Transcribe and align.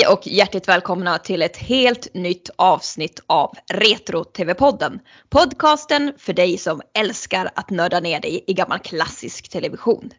Hej 0.00 0.08
och 0.08 0.26
hjärtligt 0.26 0.68
välkomna 0.68 1.18
till 1.18 1.42
ett 1.42 1.56
helt 1.56 2.14
nytt 2.14 2.50
avsnitt 2.56 3.20
av 3.26 3.54
Retro-TV-podden. 3.72 5.00
Podcasten 5.28 6.12
för 6.18 6.32
dig 6.32 6.58
som 6.58 6.82
älskar 6.94 7.50
att 7.54 7.70
nörda 7.70 8.00
ner 8.00 8.20
dig 8.20 8.44
i 8.46 8.54
gammal 8.54 8.78
klassisk 8.78 9.48
television. 9.48 10.10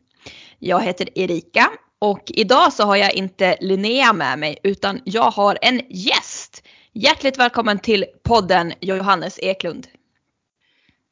Jag 0.60 0.82
heter 0.82 1.20
Erika 1.20 1.70
och 2.00 2.24
idag 2.28 2.74
så 2.74 2.84
har 2.84 2.96
jag 2.96 3.14
inte 3.14 3.58
Linnea 3.62 4.14
med 4.14 4.40
mig 4.40 4.58
utan 4.64 5.02
jag 5.04 5.32
har 5.32 5.58
en 5.62 5.82
gäst. 5.90 6.64
Hjärtligt 6.94 7.40
välkommen 7.40 7.80
till 7.80 8.06
podden 8.24 8.74
Johannes 8.80 9.40
Eklund. 9.40 9.88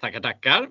Tackar, 0.02 0.20
tackar. 0.20 0.68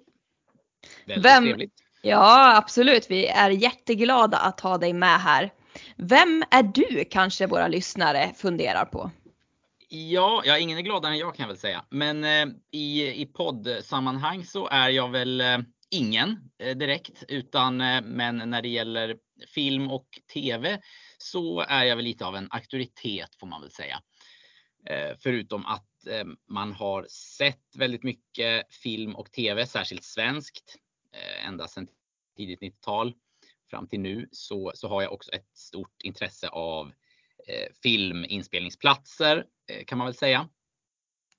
Väldigt 1.07 1.25
Vem... 1.25 1.45
trevligt. 1.45 1.75
Ja, 2.03 2.57
absolut. 2.57 3.11
Vi 3.11 3.27
är 3.27 3.51
jätteglada 3.51 4.39
att 4.39 4.61
ha 4.61 4.79
dig 4.79 4.93
med 4.93 5.21
här. 5.21 5.51
Vem 5.97 6.45
är 6.51 6.63
du 6.63 7.05
kanske 7.05 7.47
våra 7.47 7.69
lyssnare 7.69 8.33
funderar 8.37 8.85
på? 8.85 9.11
Ja, 9.89 10.43
ja 10.45 10.59
ingen 10.59 10.79
är 10.79 10.83
gladare 10.83 11.13
än 11.13 11.19
jag 11.19 11.35
kan 11.35 11.43
jag 11.45 11.49
väl 11.49 11.59
säga. 11.59 11.85
Men 11.91 12.25
eh, 12.25 12.47
i, 12.71 13.23
i 13.23 13.27
poddsammanhang 13.27 14.45
så 14.45 14.69
är 14.69 14.89
jag 14.89 15.09
väl 15.09 15.41
eh, 15.41 15.59
ingen 15.91 16.51
eh, 16.59 16.77
direkt, 16.77 17.25
utan 17.29 17.81
eh, 17.81 18.03
men 18.03 18.51
när 18.51 18.63
det 18.63 18.69
gäller 18.69 19.17
film 19.55 19.91
och 19.91 20.09
tv 20.33 20.81
så 21.19 21.61
är 21.61 21.85
jag 21.85 21.97
väl 21.97 22.05
lite 22.05 22.27
av 22.27 22.37
en 22.37 22.49
auktoritet 22.51 23.35
får 23.41 23.47
man 23.47 23.61
väl 23.61 23.71
säga. 23.71 24.01
Eh, 24.87 25.17
förutom 25.21 25.67
att 25.67 26.07
eh, 26.07 26.25
man 26.49 26.73
har 26.73 27.07
sett 27.39 27.77
väldigt 27.77 28.03
mycket 28.03 28.75
film 28.75 29.17
och 29.17 29.33
tv, 29.33 29.67
särskilt 29.67 30.05
svenskt, 30.05 30.77
eh, 31.13 31.47
ända 31.47 31.69
sedan 31.69 31.89
tidigt 32.37 32.61
90-tal 32.61 33.15
fram 33.71 33.89
till 33.89 34.01
nu 34.01 34.29
så, 34.33 34.73
så 34.75 34.89
har 34.89 35.03
jag 35.03 35.13
också 35.13 35.31
ett 35.33 35.57
stort 35.57 36.03
intresse 36.05 36.49
av 36.49 36.87
eh, 37.49 37.73
filminspelningsplatser 37.83 39.45
eh, 39.69 39.85
kan 39.85 39.99
man 39.99 40.07
väl 40.07 40.15
säga. 40.15 40.49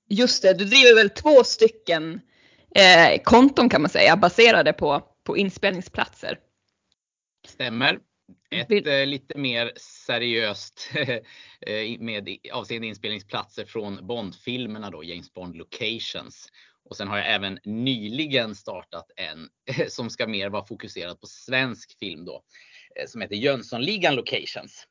Just 0.08 0.42
det, 0.42 0.54
du 0.54 0.64
driver 0.64 0.94
väl 0.94 1.10
två 1.10 1.44
stycken 1.44 2.20
eh, 2.74 3.22
konton 3.24 3.68
kan 3.68 3.82
man 3.82 3.90
säga 3.90 4.16
baserade 4.16 4.72
på, 4.72 5.02
på 5.24 5.36
inspelningsplatser. 5.36 6.38
Stämmer. 7.46 7.98
Ett 8.50 8.86
eh, 8.86 9.06
lite 9.06 9.38
mer 9.38 9.72
seriöst 9.76 10.90
eh, 11.60 12.00
med 12.00 12.36
avseende 12.52 12.86
inspelningsplatser 12.86 13.64
från 13.64 14.06
Bondfilmerna 14.06 14.90
då, 14.90 15.04
James 15.04 15.34
Bond 15.34 15.56
Locations. 15.56 16.48
Och 16.90 16.96
sen 16.96 17.08
har 17.08 17.18
jag 17.18 17.34
även 17.34 17.58
nyligen 17.64 18.54
startat 18.54 19.10
en 19.16 19.48
som 19.88 20.10
ska 20.10 20.26
mer 20.26 20.48
vara 20.48 20.66
fokuserad 20.66 21.20
på 21.20 21.26
svensk 21.26 21.98
film 21.98 22.24
då, 22.24 22.42
eh, 23.00 23.06
som 23.06 23.20
heter 23.20 23.36
Jönssonligan 23.36 24.14
Locations. 24.14 24.86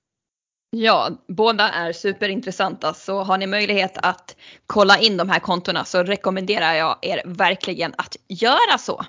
Ja, 0.72 1.09
båda 1.28 1.69
är 1.69 1.94
superintressanta 1.94 2.94
så 2.94 3.23
har 3.23 3.38
ni 3.38 3.47
möjlighet 3.47 3.97
att 3.97 4.36
kolla 4.67 5.00
in 5.00 5.17
de 5.17 5.30
här 5.30 5.39
kontona 5.39 5.86
så 5.86 6.03
rekommenderar 6.03 6.73
jag 6.73 6.97
er 7.02 7.22
verkligen 7.25 7.94
att 7.97 8.16
göra 8.28 8.78
så. 8.78 9.06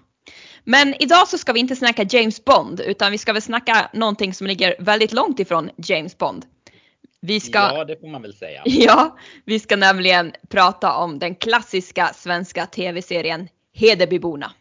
Men 0.64 0.94
idag 1.02 1.28
så 1.28 1.38
ska 1.38 1.52
vi 1.52 1.60
inte 1.60 1.77
snacka 1.77 2.06
James 2.10 2.44
Bond 2.44 2.80
utan 2.80 3.12
vi 3.12 3.19
ska 3.19 3.32
väl 3.32 3.42
snacka 3.42 3.91
någonting 3.92 4.34
som 4.34 4.47
ligger 4.47 4.75
väldigt 4.78 5.12
långt 5.12 5.41
ifrån 5.41 5.70
James 5.77 6.19
Bond. 6.19 6.47
Vi 7.22 7.40
ska, 7.40 7.58
ja, 7.58 7.84
det 7.84 8.00
får 8.00 8.08
man 8.08 8.22
väl 8.22 8.34
säga. 8.34 8.62
Ja, 8.66 9.19
vi 9.44 9.58
ska 9.58 9.76
nämligen 9.76 10.32
prata 10.48 10.94
om 10.94 11.19
den 11.19 11.34
klassiska 11.34 12.06
svenska 12.14 12.66
tv-serien 12.66 13.48
Hedebyborna. 13.75 14.53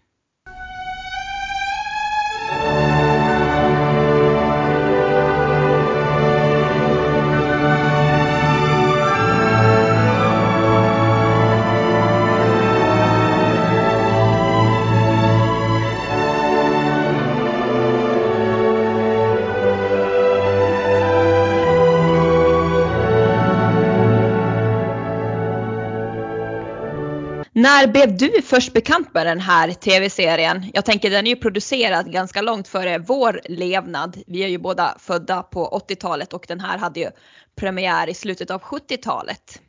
När 27.62 27.88
blev 27.88 28.18
du 28.18 28.42
först 28.42 28.74
bekant 28.74 29.14
med 29.14 29.25
den 29.25 29.40
här 29.40 29.74
tv-serien? 29.74 30.72
Jag 30.74 30.86
tänker 30.86 31.09
den 31.09 31.28
är 31.28 31.30
ju 31.30 31.36
producerad 31.36 32.12
ganska 32.12 32.42
långt 32.42 32.68
före 32.68 32.97
vår 32.97 33.42
levnad. 33.44 34.18
Vi 34.28 34.44
är 34.44 34.47
ju 34.47 34.58
båda 34.58 34.96
födda 35.00 35.44
på 35.44 35.84
80-talet 35.90 36.34
och 36.34 36.46
den 36.47 36.59
här 36.59 36.78
hade 36.78 37.00
ju 37.00 37.09
premiär 37.56 38.09
i 38.09 38.14
slutet 38.14 38.52
av 38.52 38.62
70-talet. 38.62 39.62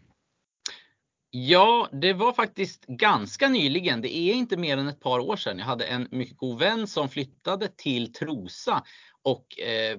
Ja, 1.30 1.88
det 1.92 2.12
var 2.12 2.32
faktiskt 2.32 2.86
ganska 2.86 3.48
nyligen. 3.48 4.00
Det 4.00 4.16
är 4.16 4.34
inte 4.34 4.56
mer 4.56 4.76
än 4.76 4.88
ett 4.88 5.00
par 5.00 5.18
år 5.18 5.36
sedan. 5.36 5.58
Jag 5.58 5.66
hade 5.66 5.84
en 5.84 6.08
mycket 6.10 6.36
god 6.36 6.58
vän 6.58 6.86
som 6.86 7.08
flyttade 7.08 7.68
till 7.76 8.12
Trosa 8.12 8.84
och 9.22 9.60
eh, 9.60 9.98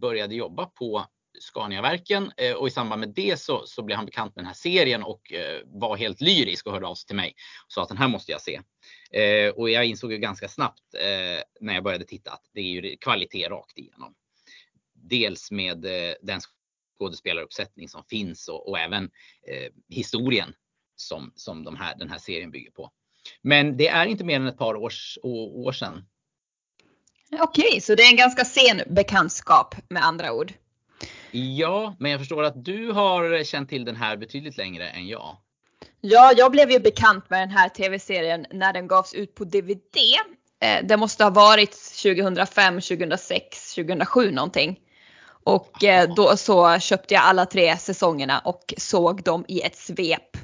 började 0.00 0.34
jobba 0.34 0.66
på 0.66 1.06
Scaniaverken 1.42 2.32
eh, 2.36 2.54
och 2.54 2.68
i 2.68 2.70
samband 2.70 3.00
med 3.00 3.08
det 3.08 3.40
så, 3.40 3.66
så 3.66 3.82
blev 3.82 3.96
han 3.96 4.06
bekant 4.06 4.36
med 4.36 4.44
den 4.44 4.46
här 4.46 4.54
serien 4.54 5.02
och 5.02 5.32
eh, 5.32 5.60
var 5.64 5.96
helt 5.96 6.20
lyrisk 6.20 6.66
och 6.66 6.72
hörde 6.72 6.86
av 6.86 6.94
sig 6.94 7.06
till 7.06 7.16
mig 7.16 7.34
och 7.66 7.72
sa 7.72 7.82
att 7.82 7.88
den 7.88 7.98
här 7.98 8.08
måste 8.08 8.32
jag 8.32 8.40
se. 8.40 8.60
Eh, 9.12 9.50
och 9.50 9.70
jag 9.70 9.84
insåg 9.84 10.12
ju 10.12 10.18
ganska 10.18 10.48
snabbt 10.48 10.82
när 11.60 11.74
jag 11.74 11.84
började 11.84 12.04
titta 12.04 12.30
att 12.30 12.50
det 12.52 12.60
är 12.60 12.64
ju 12.64 12.96
kvalitet 12.96 13.48
rakt 13.48 13.78
igenom. 13.78 14.14
Dels 14.94 15.50
med 15.50 15.80
den 16.22 16.40
skådespelaruppsättning 16.98 17.88
som 17.88 18.04
finns 18.04 18.48
och, 18.48 18.68
och 18.68 18.78
även 18.78 19.10
historien 19.88 20.54
som, 20.96 21.32
som 21.36 21.64
de 21.64 21.76
här, 21.76 21.96
den 21.96 22.10
här 22.10 22.18
serien 22.18 22.50
bygger 22.50 22.70
på. 22.70 22.90
Men 23.42 23.76
det 23.76 23.88
är 23.88 24.06
inte 24.06 24.24
mer 24.24 24.36
än 24.36 24.46
ett 24.46 24.58
par 24.58 24.74
års, 24.74 25.18
år 25.22 25.72
sedan. 25.72 26.04
Okej, 27.40 27.80
så 27.80 27.94
det 27.94 28.02
är 28.02 28.10
en 28.10 28.16
ganska 28.16 28.44
sen 28.44 28.82
bekantskap 28.86 29.74
med 29.88 30.04
andra 30.04 30.32
ord. 30.32 30.52
Ja, 31.30 31.96
men 31.98 32.10
jag 32.10 32.20
förstår 32.20 32.42
att 32.42 32.64
du 32.64 32.92
har 32.92 33.44
känt 33.44 33.68
till 33.68 33.84
den 33.84 33.96
här 33.96 34.16
betydligt 34.16 34.56
längre 34.56 34.88
än 34.88 35.08
jag. 35.08 35.36
Ja, 36.00 36.32
jag 36.36 36.52
blev 36.52 36.70
ju 36.70 36.78
bekant 36.78 37.30
med 37.30 37.40
den 37.40 37.50
här 37.50 37.68
tv-serien 37.68 38.46
när 38.50 38.72
den 38.72 38.88
gavs 38.88 39.14
ut 39.14 39.34
på 39.34 39.44
DVD. 39.44 39.96
Eh, 40.62 40.86
det 40.86 40.96
måste 40.96 41.24
ha 41.24 41.30
varit 41.30 41.70
2005, 42.02 42.74
2006, 42.74 43.74
2007 43.74 44.30
någonting. 44.30 44.78
Och 45.44 45.84
eh, 45.84 46.14
då 46.16 46.36
så 46.36 46.78
köpte 46.78 47.14
jag 47.14 47.22
alla 47.22 47.46
tre 47.46 47.76
säsongerna 47.76 48.38
och 48.38 48.74
såg 48.76 49.22
dem 49.22 49.44
i 49.48 49.60
ett 49.60 49.76
svep. 49.76 50.36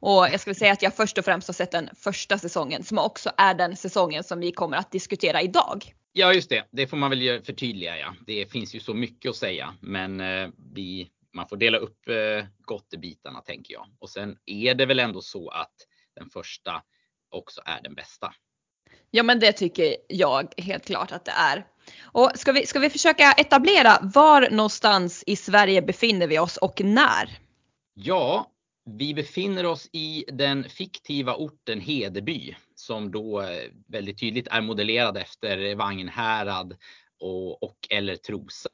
Och 0.00 0.28
jag 0.32 0.40
skulle 0.40 0.54
säga 0.54 0.72
att 0.72 0.82
jag 0.82 0.94
först 0.94 1.18
och 1.18 1.24
främst 1.24 1.48
har 1.48 1.54
sett 1.54 1.70
den 1.70 1.90
första 2.00 2.38
säsongen 2.38 2.84
som 2.84 2.98
också 2.98 3.30
är 3.36 3.54
den 3.54 3.76
säsongen 3.76 4.24
som 4.24 4.40
vi 4.40 4.52
kommer 4.52 4.76
att 4.76 4.92
diskutera 4.92 5.42
idag. 5.42 5.94
Ja, 6.18 6.32
just 6.32 6.50
det. 6.50 6.64
Det 6.70 6.86
får 6.86 6.96
man 6.96 7.10
väl 7.10 7.42
förtydliga. 7.44 7.98
Ja. 7.98 8.14
Det 8.26 8.52
finns 8.52 8.74
ju 8.74 8.80
så 8.80 8.94
mycket 8.94 9.30
att 9.30 9.36
säga, 9.36 9.74
men 9.80 10.20
eh, 10.20 10.48
vi, 10.74 11.10
man 11.34 11.48
får 11.48 11.56
dela 11.56 11.78
upp 11.78 12.08
eh, 12.08 12.46
gottebitarna 12.60 13.40
tänker 13.40 13.74
jag. 13.74 13.86
Och 13.98 14.10
sen 14.10 14.36
är 14.46 14.74
det 14.74 14.86
väl 14.86 14.98
ändå 14.98 15.20
så 15.20 15.48
att 15.48 15.74
den 16.14 16.30
första 16.30 16.82
också 17.30 17.60
är 17.64 17.82
den 17.82 17.94
bästa. 17.94 18.34
Ja, 19.10 19.22
men 19.22 19.40
det 19.40 19.52
tycker 19.52 19.96
jag 20.08 20.54
helt 20.56 20.86
klart 20.86 21.12
att 21.12 21.24
det 21.24 21.30
är. 21.30 21.66
Och 22.02 22.30
ska 22.34 22.52
vi, 22.52 22.66
ska 22.66 22.78
vi 22.78 22.90
försöka 22.90 23.32
etablera 23.32 23.98
var 24.02 24.50
någonstans 24.50 25.24
i 25.26 25.36
Sverige 25.36 25.82
befinner 25.82 26.26
vi 26.26 26.38
oss 26.38 26.56
och 26.56 26.80
när? 26.84 27.38
Ja, 27.94 28.50
vi 28.90 29.14
befinner 29.14 29.66
oss 29.66 29.88
i 29.92 30.24
den 30.28 30.64
fiktiva 30.64 31.34
orten 31.36 31.80
Hedeby 31.80 32.56
som 32.78 33.10
då 33.10 33.40
eh, 33.40 33.70
väldigt 33.88 34.20
tydligt 34.20 34.48
är 34.48 34.60
modellerad 34.60 35.16
efter 35.16 35.74
Vagnhärad 35.74 36.76
och, 37.20 37.62
och 37.62 37.76
eller 37.90 38.16
Trosa 38.16 38.68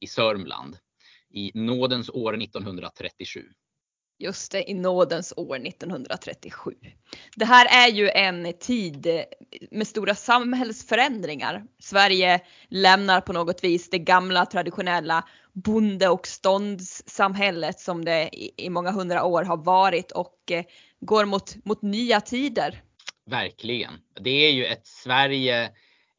i 0.00 0.06
Sörmland 0.06 0.76
i 1.30 1.50
nådens 1.54 2.10
år 2.10 2.42
1937. 2.42 3.44
Just 4.18 4.52
det, 4.52 4.70
i 4.70 4.74
nådens 4.74 5.32
år 5.36 5.66
1937. 5.66 6.74
Det 7.36 7.44
här 7.44 7.86
är 7.86 7.92
ju 7.92 8.08
en 8.08 8.52
tid 8.52 9.06
eh, 9.06 9.22
med 9.70 9.86
stora 9.86 10.14
samhällsförändringar. 10.14 11.64
Sverige 11.78 12.40
lämnar 12.68 13.20
på 13.20 13.32
något 13.32 13.64
vis 13.64 13.90
det 13.90 13.98
gamla 13.98 14.46
traditionella 14.46 15.24
bonde 15.52 16.08
och 16.08 16.26
ståndssamhället 16.26 17.80
som 17.80 18.04
det 18.04 18.30
i 18.56 18.70
många 18.70 18.90
hundra 18.90 19.24
år 19.24 19.42
har 19.42 19.56
varit 19.56 20.12
och 20.12 20.50
eh, 20.50 20.64
går 21.00 21.24
mot, 21.24 21.64
mot 21.64 21.82
nya 21.82 22.20
tider. 22.20 22.82
Verkligen. 23.32 24.00
Det 24.20 24.30
är 24.30 24.50
ju 24.50 24.64
ett 24.64 24.86
Sverige 24.86 25.64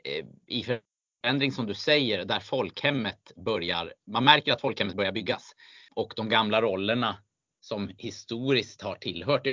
eh, 0.03 0.25
i 0.47 0.79
förändring 1.23 1.51
som 1.51 1.65
du 1.65 1.73
säger 1.73 2.25
där 2.25 2.39
folkhemmet 2.39 3.31
börjar, 3.35 3.93
man 4.07 4.23
märker 4.23 4.53
att 4.53 4.61
folkhemmet 4.61 4.95
börjar 4.95 5.11
byggas 5.11 5.51
och 5.95 6.13
de 6.15 6.29
gamla 6.29 6.61
rollerna 6.61 7.17
som 7.61 7.91
historiskt 7.97 8.81
har 8.81 8.95
tillhört 8.95 9.47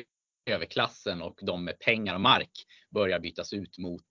överklassen 0.46 1.22
och 1.22 1.38
de 1.42 1.64
med 1.64 1.78
pengar 1.78 2.14
och 2.14 2.20
mark 2.20 2.50
börjar 2.90 3.20
bytas 3.20 3.52
ut 3.52 3.78
mot 3.78 4.06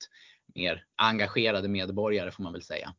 mer 0.55 0.85
engagerade 0.95 1.67
medborgare 1.67 2.31
får 2.31 2.43
man 2.43 2.53
väl 2.53 2.63
säga. 2.63 2.93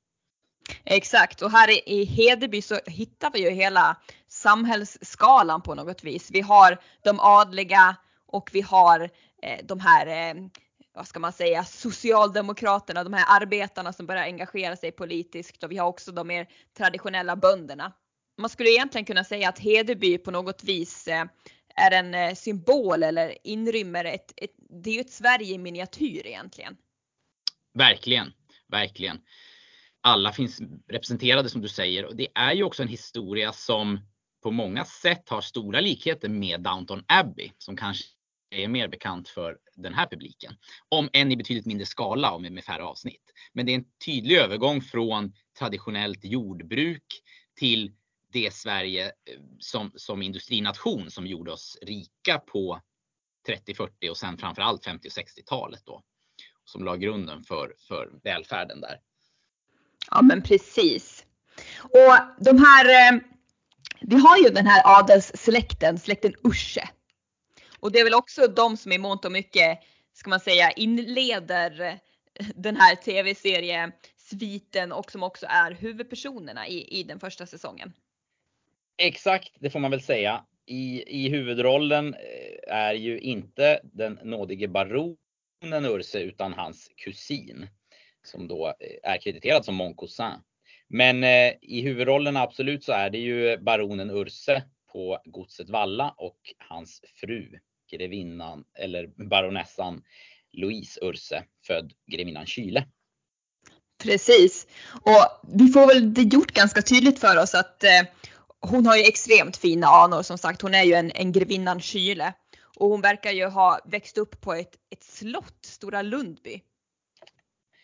Exakt 0.85 1.43
och 1.43 1.51
här 1.51 1.89
i 1.89 2.05
Hedeby 2.05 2.63
så 2.63 2.79
hittar 2.87 3.31
vi 3.31 3.45
ju 3.45 3.51
hela 3.51 3.97
samhällsskalan 4.29 5.63
på 5.63 5.75
något 5.75 6.05
vis. 6.05 6.31
Vi 6.33 6.41
har 6.41 6.81
de 7.05 7.21
adliga 7.21 7.97
och 8.27 8.51
vi 8.53 8.61
har 8.61 9.11
Eh, 9.43 9.65
de 9.65 9.81
här, 9.81 10.07
eh, 10.07 10.43
vad 10.93 11.09
ska 11.09 11.21
man 11.21 11.33
säga, 11.33 11.65
socialdemokraterna, 11.65 13.05
de 13.05 13.13
här 13.13 13.43
arbetarna 13.43 13.93
som 13.93 14.07
börjar 14.07 14.23
engagera 14.23 14.77
sig 14.77 14.93
politiskt 14.93 15.63
och 15.63 15.73
vi 15.73 15.77
har 15.77 15.89
också 15.89 16.13
de 16.13 16.29
mer 16.29 16.49
traditionella 16.77 17.37
bönderna. 17.37 17.93
Man 18.39 18.51
skulle 18.51 18.71
egentligen 18.71 19.05
kunna 19.05 19.25
säga 19.25 19.49
att 19.49 19.59
Hedeby 19.59 20.19
på 20.19 20.31
något 20.31 20.65
vis 20.65 21.09
eh, 21.09 21.25
är 21.77 21.91
en 21.91 22.37
symbol 22.37 23.03
eller 23.03 23.47
inrymmer 23.47 24.05
ett, 24.05 24.33
ett, 24.37 24.51
det 24.85 24.91
är 24.91 24.95
ju 24.95 25.01
ett 25.01 25.13
Sverige 25.13 25.55
i 25.55 25.59
miniatyr 25.59 26.27
egentligen. 26.27 26.77
Verkligen, 27.75 28.33
verkligen. 28.69 29.21
Alla 30.01 30.33
finns 30.33 30.61
representerade 30.89 31.49
som 31.49 31.61
du 31.61 31.69
säger 31.69 32.05
och 32.05 32.17
det 32.17 32.29
är 32.35 32.53
ju 32.53 32.63
också 32.63 32.83
en 32.83 32.89
historia 32.89 33.53
som 33.53 34.01
på 34.43 34.51
många 34.51 34.85
sätt 34.85 35.29
har 35.29 35.41
stora 35.41 35.81
likheter 35.81 36.29
med 36.29 36.61
Downton 36.61 37.05
Abbey 37.09 37.53
som 37.59 37.77
kanske 37.77 38.05
är 38.51 38.69
mer 38.69 38.89
bekant 38.89 39.29
för 39.29 39.59
den 39.77 39.95
här 39.95 40.07
publiken. 40.07 40.55
Om 40.89 41.09
än 41.13 41.33
i 41.33 41.37
betydligt 41.37 41.67
mindre 41.67 41.87
skala 41.87 42.33
och 42.33 42.43
med, 42.43 42.65
färre 42.65 42.83
avsnitt. 42.83 43.33
Men 43.53 43.67
det 43.67 43.73
är 43.73 43.77
en 43.77 43.85
tydlig 44.05 44.37
övergång 44.37 44.83
från 44.83 45.33
traditionellt 45.59 46.25
jordbruk 46.25 47.05
till 47.59 47.93
det 48.33 48.55
Sverige 48.55 49.07
eh, 49.07 49.41
som, 49.59 49.93
som 49.95 50.23
industrination 50.23 51.11
som 51.11 51.27
gjorde 51.27 51.53
oss 51.53 51.79
rika 51.83 52.39
på 52.39 52.81
30, 53.47 53.75
40 53.75 54.11
och 54.11 54.17
sen 54.17 54.39
framförallt 54.39 54.85
50 54.85 55.09
och 55.09 55.13
60-talet 55.13 55.83
då. 55.85 56.03
Som 56.65 56.85
la 56.85 56.97
grunden 56.97 57.45
för, 57.45 57.75
för 57.89 58.11
välfärden 58.23 58.81
där. 58.81 59.01
Ja 60.11 60.23
men 60.23 60.43
precis. 60.43 61.27
Och 61.83 62.45
de 62.45 62.59
här, 62.59 63.13
eh, 63.15 63.21
vi 64.01 64.17
har 64.17 64.37
ju 64.37 64.49
den 64.49 64.67
här 64.67 64.99
adelssläkten, 64.99 65.99
släkten 65.99 66.35
Usche. 66.45 66.89
Och 67.81 67.93
det 67.93 68.01
är 68.01 68.05
väl 68.05 68.15
också 68.15 68.47
de 68.47 68.77
som 68.77 68.93
i 68.93 68.99
mångt 68.99 69.25
och 69.25 69.33
mycket, 69.33 69.79
ska 70.13 70.31
man 70.31 70.41
säga, 70.41 70.71
inleder 70.71 72.01
den 72.55 72.77
här 72.77 72.95
tv-seriesviten 72.95 74.93
och 74.93 75.11
som 75.11 75.23
också 75.23 75.47
är 75.49 75.71
huvudpersonerna 75.73 76.69
i, 76.69 77.01
i 77.01 77.03
den 77.03 77.21
första 77.21 77.47
säsongen. 77.47 77.93
Exakt, 78.99 79.53
det 79.61 79.71
får 79.71 79.81
man 79.81 79.91
väl 79.91 80.03
säga. 80.03 80.45
I, 80.67 81.05
i 81.07 81.29
huvudrollen 81.29 82.15
eh, 82.15 82.75
är 82.75 82.95
ju 82.95 83.21
inte 83.21 83.81
den 83.83 84.19
nådige 84.23 84.69
baronen 84.69 85.85
Urse 85.85 86.21
utan 86.21 86.53
hans 86.53 86.91
kusin 86.97 87.67
som 88.23 88.49
då 88.49 88.67
eh, 88.67 89.11
är 89.13 89.19
krediterad 89.19 89.65
som 89.65 89.75
Mon 89.75 89.95
Cousin. 89.95 90.33
Men 90.89 91.25
eh, 91.25 91.53
i 91.61 91.83
huvudrollen 91.83 92.37
absolut 92.37 92.85
så 92.85 92.93
är 92.93 93.11
det 93.11 93.19
ju 93.19 93.59
baronen 93.59 94.11
Urse 94.11 94.63
på 94.93 95.19
godset 95.25 95.71
Valla 95.71 96.15
och 96.17 96.39
hans 96.59 97.01
fru 97.15 97.59
grevinnan 97.91 98.65
eller 98.79 99.07
baronessan 99.29 100.03
Louise 100.53 101.01
Urse 101.03 101.45
född 101.67 101.93
grevinnan 102.07 102.47
Kyle. 102.47 102.85
Precis 104.03 104.67
och 105.03 105.51
vi 105.59 105.69
får 105.69 105.87
väl 105.87 106.15
det 106.15 106.23
gjort 106.23 106.53
ganska 106.53 106.83
tydligt 106.83 107.19
för 107.19 107.43
oss 107.43 107.55
att 107.55 107.85
eh, 107.85 108.03
hon 108.61 108.87
har 108.87 108.97
ju 108.97 109.03
extremt 109.03 109.57
fina 109.57 109.87
anor 109.87 110.23
som 110.23 110.39
sagt. 110.39 110.63
Hon 110.63 110.75
är 110.75 110.83
ju 110.83 110.95
en, 110.95 111.13
en 111.15 111.33
grevinnan 111.33 111.81
Kyle 111.81 112.33
och 112.77 112.89
hon 112.89 113.01
verkar 113.01 113.31
ju 113.31 113.47
ha 113.47 113.81
växt 113.85 114.19
upp 114.19 114.41
på 114.41 114.55
ett, 114.55 114.77
ett 114.91 115.03
slott, 115.03 115.65
Stora 115.65 116.03
Lundby. 116.03 116.63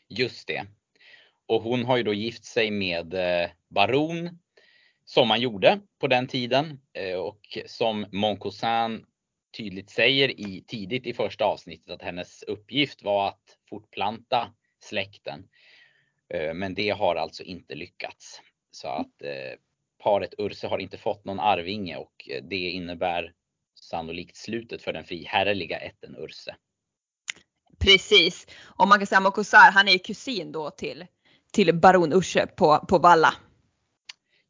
Just 0.09 0.47
det. 0.47 0.67
Och 1.47 1.63
hon 1.63 1.85
har 1.85 1.97
ju 1.97 2.03
då 2.03 2.15
gift 2.15 2.45
sig 2.45 2.71
med 2.71 3.15
eh, 3.15 3.51
baron 3.69 4.39
som 5.05 5.29
man 5.29 5.41
gjorde 5.41 5.81
på 6.01 6.07
den 6.07 6.27
tiden 6.27 6.81
eh, 6.93 7.17
och 7.17 7.59
som 7.67 8.07
Moncousin 8.13 9.05
tydligt 9.57 9.91
säger 9.91 10.41
i, 10.41 10.65
tidigt 10.67 11.07
i 11.07 11.13
första 11.13 11.45
avsnittet 11.45 11.91
att 11.91 12.03
hennes 12.03 12.43
uppgift 12.43 13.03
var 13.03 13.29
att 13.29 13.59
fortplanta 13.69 14.53
släkten. 14.81 15.49
Eh, 16.35 16.55
men 16.55 16.75
det 16.75 16.91
har 16.91 17.17
alltså 17.17 17.43
inte 17.43 17.75
lyckats. 17.75 18.41
Så 18.71 18.89
att 18.89 19.23
paret 20.03 20.35
Urse 20.39 20.67
har 20.67 20.79
inte 20.79 20.99
fått 20.99 21.25
någon 21.25 21.41
arvinge 21.41 21.97
och 21.97 22.29
det 22.43 22.71
innebär 22.71 23.33
sannolikt 23.81 24.37
slutet 24.37 24.83
för 24.83 24.93
den 24.93 25.05
friherrliga 25.05 25.79
ätten 25.79 26.17
Urse. 26.17 26.57
Precis. 27.79 28.47
Och 28.63 28.89
man 28.89 28.99
kan 28.99 29.07
säga 29.07 29.19
att 29.19 29.23
Mokosar, 29.23 29.71
han 29.73 29.89
är 29.89 29.93
ju 29.93 29.99
kusin 29.99 30.53
då 30.53 30.71
till, 30.71 31.07
till 31.53 31.75
baron 31.75 32.13
Urse 32.13 32.47
på, 32.47 32.79
på 32.79 32.99
Valla. 32.99 33.35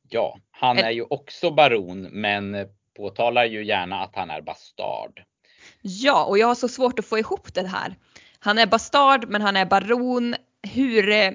Ja, 0.09 0.39
han 0.51 0.79
är 0.79 0.91
ju 0.91 1.03
också 1.03 1.51
baron 1.51 2.03
men 2.03 2.55
påtalar 2.97 3.45
ju 3.45 3.65
gärna 3.65 4.03
att 4.03 4.17
han 4.17 4.31
är 4.31 4.41
bastard. 4.41 5.23
Ja, 5.83 6.25
och 6.25 6.39
jag 6.39 6.47
har 6.47 6.55
så 6.55 6.69
svårt 6.69 6.99
att 6.99 7.07
få 7.07 7.19
ihop 7.19 7.55
det 7.55 7.67
här. 7.67 7.97
Han 8.39 8.59
är 8.59 8.67
bastard 8.67 9.29
men 9.29 9.43
han 9.43 9.57
är 9.57 9.67
baron. 9.67 10.35
Hur, 10.75 11.35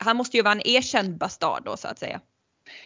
han 0.00 0.16
måste 0.16 0.36
ju 0.36 0.42
vara 0.42 0.54
en 0.54 0.66
erkänd 0.66 1.18
bastard 1.18 1.64
då 1.64 1.76
så 1.76 1.88
att 1.88 1.98
säga. 1.98 2.20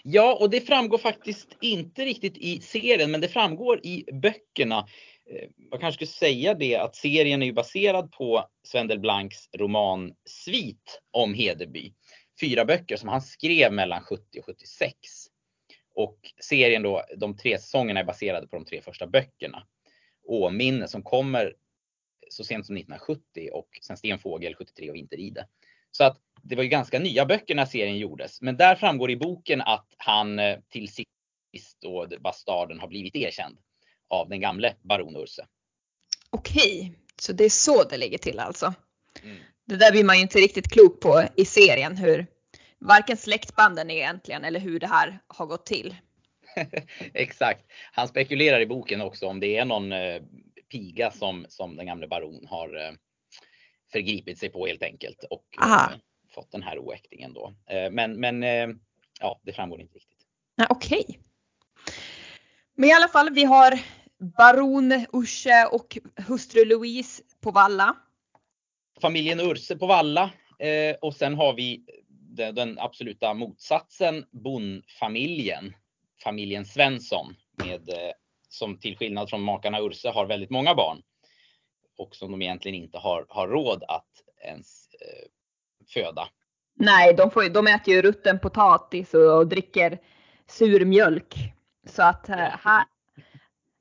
Ja, 0.03 0.39
och 0.41 0.51
det 0.51 0.61
framgår 0.61 0.99
faktiskt 0.99 1.57
inte 1.61 2.05
riktigt 2.05 2.37
i 2.37 2.61
serien, 2.61 3.11
men 3.11 3.21
det 3.21 3.29
framgår 3.29 3.81
i 3.87 4.05
böckerna. 4.13 4.79
Eh, 5.31 5.49
man 5.71 5.81
kanske 5.81 6.07
skulle 6.07 6.31
säga 6.31 6.55
det 6.55 6.77
att 6.77 6.97
serien 6.97 7.43
är 7.43 7.53
baserad 7.53 8.13
på 8.13 8.47
Sven 8.63 8.89
Delblancs 8.89 9.49
roman 9.53 10.13
Svit 10.25 11.01
om 11.11 11.35
Hedeby. 11.35 11.93
Fyra 12.41 12.65
böcker 12.65 12.97
som 12.97 13.09
han 13.09 13.23
skrev 13.23 13.73
mellan 13.73 14.03
70 14.03 14.39
och 14.39 14.45
76. 14.45 15.26
Och 15.97 16.33
serien 16.41 16.83
då, 16.83 17.05
de 17.17 17.37
tre 17.37 17.59
säsongerna 17.59 18.01
är 18.01 18.05
baserade 18.05 18.47
på 18.47 18.57
de 18.57 18.65
tre 18.65 18.83
första 18.83 19.07
böckerna. 19.07 19.67
Åminne 20.27 20.89
som 20.89 21.03
kommer 21.03 21.55
så 22.31 22.45
sent 22.45 22.67
som 22.67 22.77
1970 22.77 23.49
och 23.53 23.69
sen 23.83 23.97
Stenfågel 23.97 24.55
73 24.55 24.91
och 24.91 24.97
Vinteride. 24.97 25.47
Så 25.91 26.05
att 26.05 26.21
det 26.43 26.57
var 26.57 26.63
ju 26.63 26.69
ganska 26.69 26.99
nya 26.99 27.27
böcker 27.27 27.55
när 27.55 27.67
serien 27.67 27.99
gjordes. 27.99 28.41
Men 28.41 28.57
där 28.57 28.75
framgår 28.75 29.11
i 29.11 29.17
boken 29.17 29.61
att 29.61 29.87
han 29.97 30.39
eh, 30.39 30.59
till 30.69 30.89
sist 30.89 31.81
då 31.81 32.07
bastarden 32.21 32.81
har 32.81 32.89
blivit 32.89 33.17
erkänd 33.17 33.59
av 34.09 34.29
den 34.29 34.41
gamle 34.41 34.75
baron 34.83 35.17
Urse. 35.17 35.47
Okej, 36.31 36.93
så 37.21 37.33
det 37.33 37.45
är 37.45 37.51
så 37.51 37.85
det 37.85 37.97
ligger 37.97 38.19
till 38.19 38.39
alltså. 38.39 38.75
Mm. 39.23 39.37
Det 39.65 39.77
där 39.77 39.93
blir 39.93 40.05
man 40.05 40.17
ju 40.17 40.23
inte 40.23 40.39
riktigt 40.39 40.73
klok 40.73 41.01
på 41.01 41.25
i 41.37 41.45
serien 41.45 41.97
hur 41.97 42.27
varken 42.81 43.17
släktbanden 43.17 43.91
egentligen 43.91 44.45
eller 44.45 44.61
hur 44.61 44.81
det 44.81 44.87
här 44.87 45.19
har 45.27 45.47
gått 45.47 45.67
till. 45.67 45.97
Exakt. 47.15 47.65
Han 47.93 48.09
spekulerar 48.09 48.61
i 48.61 48.67
boken 48.67 49.01
också 49.01 49.27
om 49.27 49.41
det 49.41 49.57
är 49.57 49.65
någon 49.65 49.93
eh, 49.93 50.23
piga 50.71 51.11
som, 51.11 51.47
som 51.49 51.77
den 51.77 51.87
gamle 51.87 52.09
baron 52.09 52.47
har 52.47 52.77
eh, 52.77 52.93
förgripit 53.93 54.39
sig 54.39 54.49
på 54.49 54.67
helt 54.67 54.83
enkelt 54.83 55.25
och 55.31 55.45
eh, 55.63 55.89
fått 56.35 56.53
den 56.53 56.63
här 56.63 56.79
oäktingen 56.79 57.33
då. 57.33 57.55
Eh, 57.71 57.91
men, 57.91 58.21
men 58.21 58.43
eh, 58.43 58.69
ja, 59.21 59.41
det 59.43 59.53
framgår 59.53 59.81
inte 59.81 59.95
riktigt. 59.95 60.19
Okej. 60.69 61.05
Okay. 61.09 61.17
Men 62.75 62.89
i 62.89 62.93
alla 62.93 63.09
fall, 63.09 63.31
vi 63.31 63.45
har 63.45 63.81
baron 64.39 65.07
Urse 65.13 65.67
och 65.67 65.99
hustru 66.29 66.65
Louise 66.65 67.23
på 67.41 67.51
Valla. 67.51 67.97
Familjen 69.01 69.41
Urse 69.41 69.77
på 69.77 69.87
Valla 69.87 70.31
eh, 70.59 70.97
och 71.03 71.15
sen 71.15 71.35
har 71.35 71.55
vi 71.55 71.85
den, 72.37 72.55
den 72.55 72.79
absoluta 72.79 73.35
motsatsen, 73.35 74.25
bondfamiljen, 74.31 75.75
familjen 76.25 76.65
Svensson 76.65 77.35
med 77.65 77.91
som 78.49 78.79
till 78.79 78.97
skillnad 78.97 79.31
från 79.31 79.43
makarna 79.43 79.81
Urse 79.81 80.09
har 80.09 80.27
väldigt 80.27 80.51
många 80.51 80.75
barn 80.75 81.03
och 81.99 82.17
som 82.17 82.31
de 82.31 82.43
egentligen 82.43 82.83
inte 82.83 82.99
har, 82.99 83.27
har 83.29 83.49
råd 83.49 83.85
att 83.89 84.11
ens 84.45 84.89
eh, 85.01 85.29
föda. 85.95 86.29
Nej, 86.75 87.15
de, 87.15 87.31
får, 87.31 87.49
de 87.49 87.67
äter 87.67 87.95
ju 87.95 88.03
rutten 88.03 88.39
potatis 88.39 89.15
och, 89.15 89.39
och 89.39 89.47
dricker 89.47 89.99
sur 90.47 90.85
mjölk. 90.85 91.35
Så 91.87 92.03
att 92.03 92.29
eh, 92.29 92.37
här, 92.37 92.85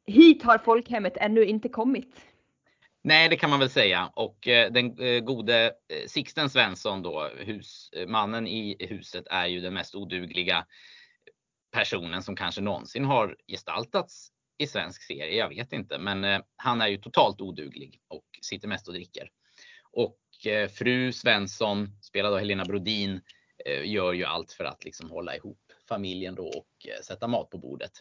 hit 0.05 0.43
har 0.43 0.57
folkhemmet 0.57 1.17
ännu 1.17 1.45
inte 1.45 1.69
kommit. 1.69 2.15
Nej, 3.07 3.29
det 3.29 3.35
kan 3.35 3.49
man 3.49 3.59
väl 3.59 3.69
säga. 3.69 4.11
Och 4.15 4.47
eh, 4.47 4.71
den 4.71 4.99
eh, 4.99 5.19
gode 5.19 5.65
eh, 5.65 6.07
Sixten 6.07 6.49
Svensson 6.49 7.01
då, 7.01 7.29
hus, 7.37 7.89
eh, 7.95 8.07
mannen 8.07 8.47
i 8.47 8.75
huset, 8.79 9.27
är 9.29 9.45
ju 9.45 9.61
den 9.61 9.73
mest 9.73 9.95
odugliga 9.95 10.65
personen 11.71 12.23
som 12.23 12.35
kanske 12.35 12.61
någonsin 12.61 13.05
har 13.05 13.35
gestaltats 13.47 14.31
i 14.57 14.67
svensk 14.67 15.03
serie. 15.03 15.37
Jag 15.37 15.49
vet 15.49 15.73
inte, 15.73 15.97
men 15.97 16.23
eh, 16.23 16.41
han 16.55 16.81
är 16.81 16.87
ju 16.87 16.97
totalt 16.97 17.41
oduglig 17.41 18.01
och 18.07 18.25
sitter 18.41 18.67
mest 18.67 18.87
och 18.87 18.93
dricker. 18.93 19.29
Och 19.91 20.47
eh, 20.47 20.69
fru 20.69 21.11
Svensson, 21.11 21.89
spelad 22.01 22.33
av 22.33 22.39
Helena 22.39 22.65
Brodin, 22.65 23.21
gör 23.83 24.13
ju 24.13 24.25
allt 24.25 24.51
för 24.51 24.63
att 24.63 24.83
liksom 24.83 25.11
hålla 25.11 25.35
ihop 25.35 25.59
familjen 25.89 26.35
då 26.35 26.47
och 26.47 26.87
sätta 27.03 27.27
mat 27.27 27.49
på 27.49 27.57
bordet. 27.57 27.91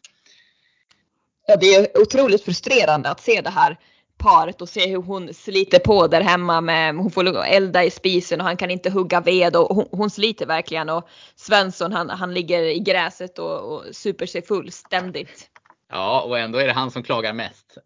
Ja, 1.46 1.56
det 1.56 1.75
är 1.75 2.02
otroligt 2.02 2.44
frustrerande 2.44 3.11
att 3.11 3.20
se 3.20 3.40
det 3.40 3.50
här 3.50 3.78
paret 4.18 4.62
och 4.62 4.68
se 4.68 4.87
hur 4.87 5.02
hon 5.02 5.35
sliter 5.35 5.78
på 5.78 6.06
där 6.06 6.21
hemma 6.21 6.61
med, 6.61 6.94
hon 6.94 7.11
får 7.11 7.44
elda 7.44 7.85
i 7.85 7.90
spisen 7.90 8.40
och 8.40 8.47
han 8.47 8.56
kan 8.56 8.71
inte 8.71 8.90
hugga 8.90 9.21
ved 9.21 9.56
och 9.56 9.76
hon, 9.76 9.88
hon 9.90 10.11
sliter 10.11 10.47
verkligen 10.47 10.88
och 10.88 11.09
Svensson 11.35 11.92
han, 11.92 12.11
han 12.11 12.35
ligger 12.35 12.62
i 12.62 12.78
gräset 12.78 13.38
och, 13.38 13.73
och 13.73 13.85
super 13.92 14.26
sig 14.26 14.42
fullständigt. 14.42 15.50
Ja, 15.88 16.23
och 16.23 16.38
ändå 16.38 16.59
är 16.59 16.66
det 16.66 16.73
han 16.73 16.90
som 16.90 17.02
klagar 17.02 17.33
mest. 17.33 17.78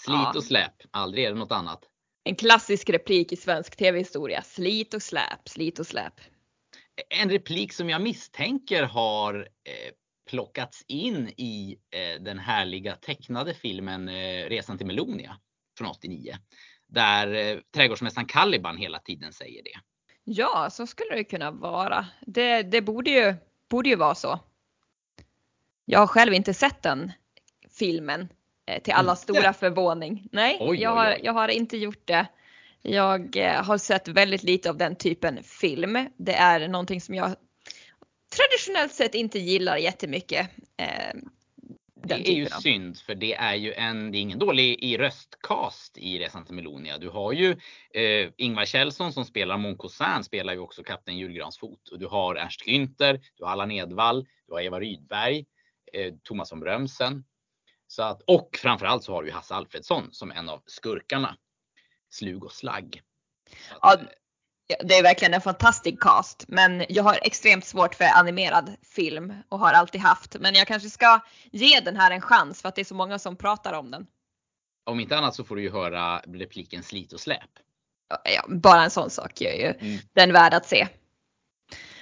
Slit 0.00 0.16
ja. 0.16 0.32
och 0.36 0.44
släp, 0.44 0.72
aldrig 0.90 1.24
är 1.24 1.30
det 1.30 1.38
något 1.38 1.52
annat. 1.52 1.80
En 2.24 2.34
klassisk 2.34 2.90
replik 2.90 3.32
i 3.32 3.36
svensk 3.36 3.76
tv-historia. 3.76 4.42
Slit 4.42 4.94
och 4.94 5.02
släp, 5.02 5.48
slit 5.48 5.78
och 5.78 5.86
släp. 5.86 6.14
En 7.08 7.30
replik 7.30 7.72
som 7.72 7.90
jag 7.90 8.02
misstänker 8.02 8.82
har 8.82 9.34
eh, 9.34 9.92
plockats 10.30 10.84
in 10.88 11.28
i 11.28 11.78
eh, 11.90 12.22
den 12.22 12.38
härliga 12.38 12.96
tecknade 12.96 13.54
filmen 13.54 14.08
eh, 14.08 14.48
Resan 14.48 14.78
till 14.78 14.86
Melonia 14.86 15.36
från 15.78 15.88
89. 15.88 16.34
Där 16.86 17.34
eh, 17.34 17.58
trädgårdsmästaren 17.74 18.26
Caliban 18.26 18.76
hela 18.76 18.98
tiden 18.98 19.32
säger 19.32 19.62
det. 19.62 19.80
Ja, 20.24 20.70
så 20.70 20.86
skulle 20.86 21.14
det 21.14 21.24
kunna 21.24 21.50
vara. 21.50 22.06
Det, 22.20 22.62
det 22.62 22.82
borde, 22.82 23.10
ju, 23.10 23.34
borde 23.68 23.88
ju 23.88 23.96
vara 23.96 24.14
så. 24.14 24.40
Jag 25.84 25.98
har 25.98 26.06
själv 26.06 26.34
inte 26.34 26.54
sett 26.54 26.82
den 26.82 27.12
filmen 27.78 28.28
eh, 28.66 28.82
till 28.82 28.92
alla 28.92 29.16
stora 29.16 29.52
förvåning. 29.52 30.28
Nej, 30.32 30.58
oj, 30.60 30.80
jag, 30.80 30.90
har, 30.90 31.06
oj, 31.06 31.14
oj. 31.16 31.20
jag 31.24 31.32
har 31.32 31.48
inte 31.48 31.76
gjort 31.76 32.06
det. 32.06 32.26
Jag 32.82 33.36
eh, 33.36 33.64
har 33.64 33.78
sett 33.78 34.08
väldigt 34.08 34.42
lite 34.42 34.70
av 34.70 34.76
den 34.76 34.96
typen 34.96 35.42
film. 35.42 36.08
Det 36.16 36.34
är 36.34 36.68
någonting 36.68 37.00
som 37.00 37.14
jag 37.14 37.36
traditionellt 38.36 38.92
sett 38.92 39.14
inte 39.14 39.38
gillar 39.38 39.76
jättemycket. 39.76 40.50
Eh, 42.02 42.08
det 42.08 42.30
är 42.30 42.34
ju 42.34 42.46
synd 42.46 42.98
för 42.98 43.14
det 43.14 43.34
är 43.34 43.54
ju 43.54 43.72
en, 43.72 44.12
det 44.12 44.18
är 44.18 44.20
ingen 44.20 44.38
dålig 44.38 44.84
i 44.84 44.98
röstcast 44.98 45.98
i 45.98 46.18
Resan 46.18 46.44
till 46.44 46.54
Melonia. 46.54 46.98
Du 46.98 47.08
har 47.08 47.32
ju 47.32 47.56
eh, 47.94 48.30
Ingvar 48.36 48.64
Kjellson 48.64 49.12
som 49.12 49.24
spelar 49.24 49.56
Moncosan 49.56 50.24
spelar 50.24 50.52
ju 50.52 50.58
också 50.58 50.82
Kapten 50.82 51.18
Julgransfot 51.18 51.88
och 51.88 51.98
du 51.98 52.06
har 52.06 52.34
Ernst 52.34 52.66
Günther, 52.66 53.20
du 53.36 53.44
har 53.44 53.52
Allan 53.52 53.70
Edwall, 53.70 54.26
du 54.46 54.54
har 54.54 54.60
Eva 54.60 54.80
Rydberg, 54.80 55.44
eh, 55.92 56.14
Thomas 56.22 56.52
von 56.52 56.60
Brömsen. 56.60 57.24
Så 57.86 58.02
att, 58.02 58.22
och 58.22 58.58
framförallt 58.62 59.04
så 59.04 59.12
har 59.12 59.22
du 59.22 59.30
Hasse 59.30 59.54
Alfredsson 59.54 60.08
som 60.12 60.30
en 60.30 60.48
av 60.48 60.62
skurkarna. 60.66 61.36
Slug 62.10 62.44
och 62.44 62.52
slagg. 62.52 63.02
Att, 63.80 64.00
ja, 64.00 64.06
det 64.80 64.94
är 64.94 65.02
verkligen 65.02 65.34
en 65.34 65.40
fantastisk 65.40 66.00
cast, 66.00 66.44
men 66.48 66.84
jag 66.88 67.02
har 67.02 67.18
extremt 67.22 67.64
svårt 67.64 67.94
för 67.94 68.04
animerad 68.04 68.76
film 68.82 69.32
och 69.48 69.58
har 69.58 69.72
alltid 69.72 70.00
haft. 70.00 70.36
Men 70.40 70.54
jag 70.54 70.66
kanske 70.66 70.90
ska 70.90 71.20
ge 71.50 71.80
den 71.80 71.96
här 71.96 72.10
en 72.10 72.20
chans 72.20 72.62
för 72.62 72.68
att 72.68 72.74
det 72.74 72.82
är 72.82 72.84
så 72.84 72.94
många 72.94 73.18
som 73.18 73.36
pratar 73.36 73.72
om 73.72 73.90
den. 73.90 74.06
Om 74.86 75.00
inte 75.00 75.16
annat 75.16 75.34
så 75.34 75.44
får 75.44 75.56
du 75.56 75.62
ju 75.62 75.70
höra 75.70 76.18
repliken 76.18 76.82
slit 76.82 77.12
och 77.12 77.20
släp. 77.20 77.50
Ja, 78.24 78.44
bara 78.48 78.84
en 78.84 78.90
sån 78.90 79.10
sak 79.10 79.40
gör 79.40 79.52
ju 79.52 79.74
mm. 79.80 79.98
den 80.12 80.32
värd 80.32 80.54
att 80.54 80.68
se. 80.68 80.88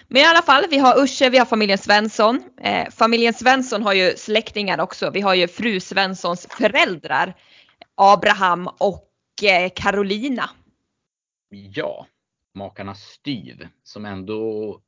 Men 0.08 0.22
i 0.22 0.24
alla 0.24 0.42
fall, 0.42 0.64
vi 0.70 0.78
har 0.78 1.02
Usche, 1.02 1.30
vi 1.30 1.38
har 1.38 1.46
familjen 1.46 1.78
Svensson. 1.78 2.42
Eh, 2.60 2.90
familjen 2.90 3.34
Svensson 3.34 3.82
har 3.82 3.92
ju 3.92 4.16
släktingar 4.16 4.80
också. 4.80 5.10
Vi 5.10 5.20
har 5.20 5.34
ju 5.34 5.48
fru 5.48 5.80
Svenssons 5.80 6.46
föräldrar, 6.50 7.36
Abraham 7.94 8.66
och 8.66 9.10
eh, 9.42 9.70
Carolina. 9.76 10.50
Ja, 11.50 12.06
makarna 12.60 12.94
Styv 12.94 13.68
som 13.82 14.04
ändå 14.04 14.80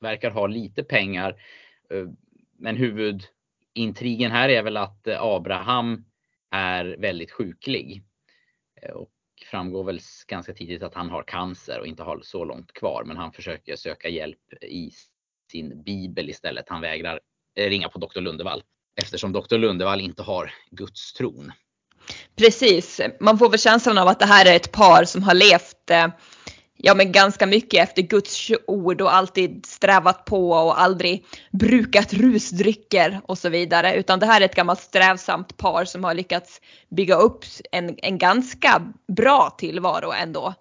verkar 0.00 0.30
ha 0.30 0.46
lite 0.46 0.84
pengar. 0.84 1.42
Eh, 1.90 2.06
men 2.58 2.76
huvudintrigen 2.76 4.30
här 4.30 4.48
är 4.48 4.62
väl 4.62 4.76
att 4.76 5.06
eh, 5.06 5.22
Abraham 5.22 6.04
är 6.50 6.96
väldigt 6.98 7.30
sjuklig. 7.30 8.02
Eh, 8.82 8.90
och 8.90 9.10
framgår 9.50 9.84
väl 9.84 10.00
ganska 10.26 10.54
tidigt 10.54 10.82
att 10.82 10.94
han 10.94 11.10
har 11.10 11.22
cancer 11.22 11.80
och 11.80 11.86
inte 11.86 12.02
har 12.02 12.20
så 12.22 12.44
långt 12.44 12.72
kvar. 12.72 13.04
Men 13.06 13.16
han 13.16 13.32
försöker 13.32 13.76
söka 13.76 14.08
hjälp 14.08 14.52
i 14.62 14.90
sin 15.50 15.82
bibel 15.82 16.30
istället. 16.30 16.68
Han 16.68 16.80
vägrar 16.80 17.20
ringa 17.56 17.88
på 17.88 17.98
doktor 17.98 18.20
Lundevall 18.20 18.62
eftersom 19.02 19.32
doktor 19.32 19.58
Lundevall 19.58 20.00
inte 20.00 20.22
har 20.22 20.54
Guds 20.70 21.12
tron. 21.12 21.52
Precis, 22.36 23.00
man 23.20 23.38
får 23.38 23.50
väl 23.50 23.58
känslan 23.58 23.98
av 23.98 24.08
att 24.08 24.18
det 24.18 24.26
här 24.26 24.46
är 24.46 24.56
ett 24.56 24.72
par 24.72 25.04
som 25.04 25.22
har 25.22 25.34
levt 25.34 25.90
ja 26.84 26.94
men 26.94 27.12
ganska 27.12 27.46
mycket 27.46 27.82
efter 27.82 28.02
Guds 28.02 28.50
ord 28.66 29.00
och 29.00 29.14
alltid 29.14 29.66
strävat 29.66 30.24
på 30.24 30.50
och 30.50 30.80
aldrig 30.80 31.24
brukat 31.52 32.12
rusdrycker 32.12 33.20
och 33.24 33.38
så 33.38 33.48
vidare. 33.48 33.94
Utan 33.94 34.18
det 34.18 34.26
här 34.26 34.40
är 34.40 34.44
ett 34.44 34.54
gammalt 34.54 34.80
strävsamt 34.80 35.56
par 35.56 35.84
som 35.84 36.04
har 36.04 36.14
lyckats 36.14 36.60
bygga 36.90 37.16
upp 37.16 37.44
en, 37.72 37.94
en 37.98 38.18
ganska 38.18 38.92
bra 39.16 39.54
tillvaro 39.58 40.12
ändå. 40.12 40.54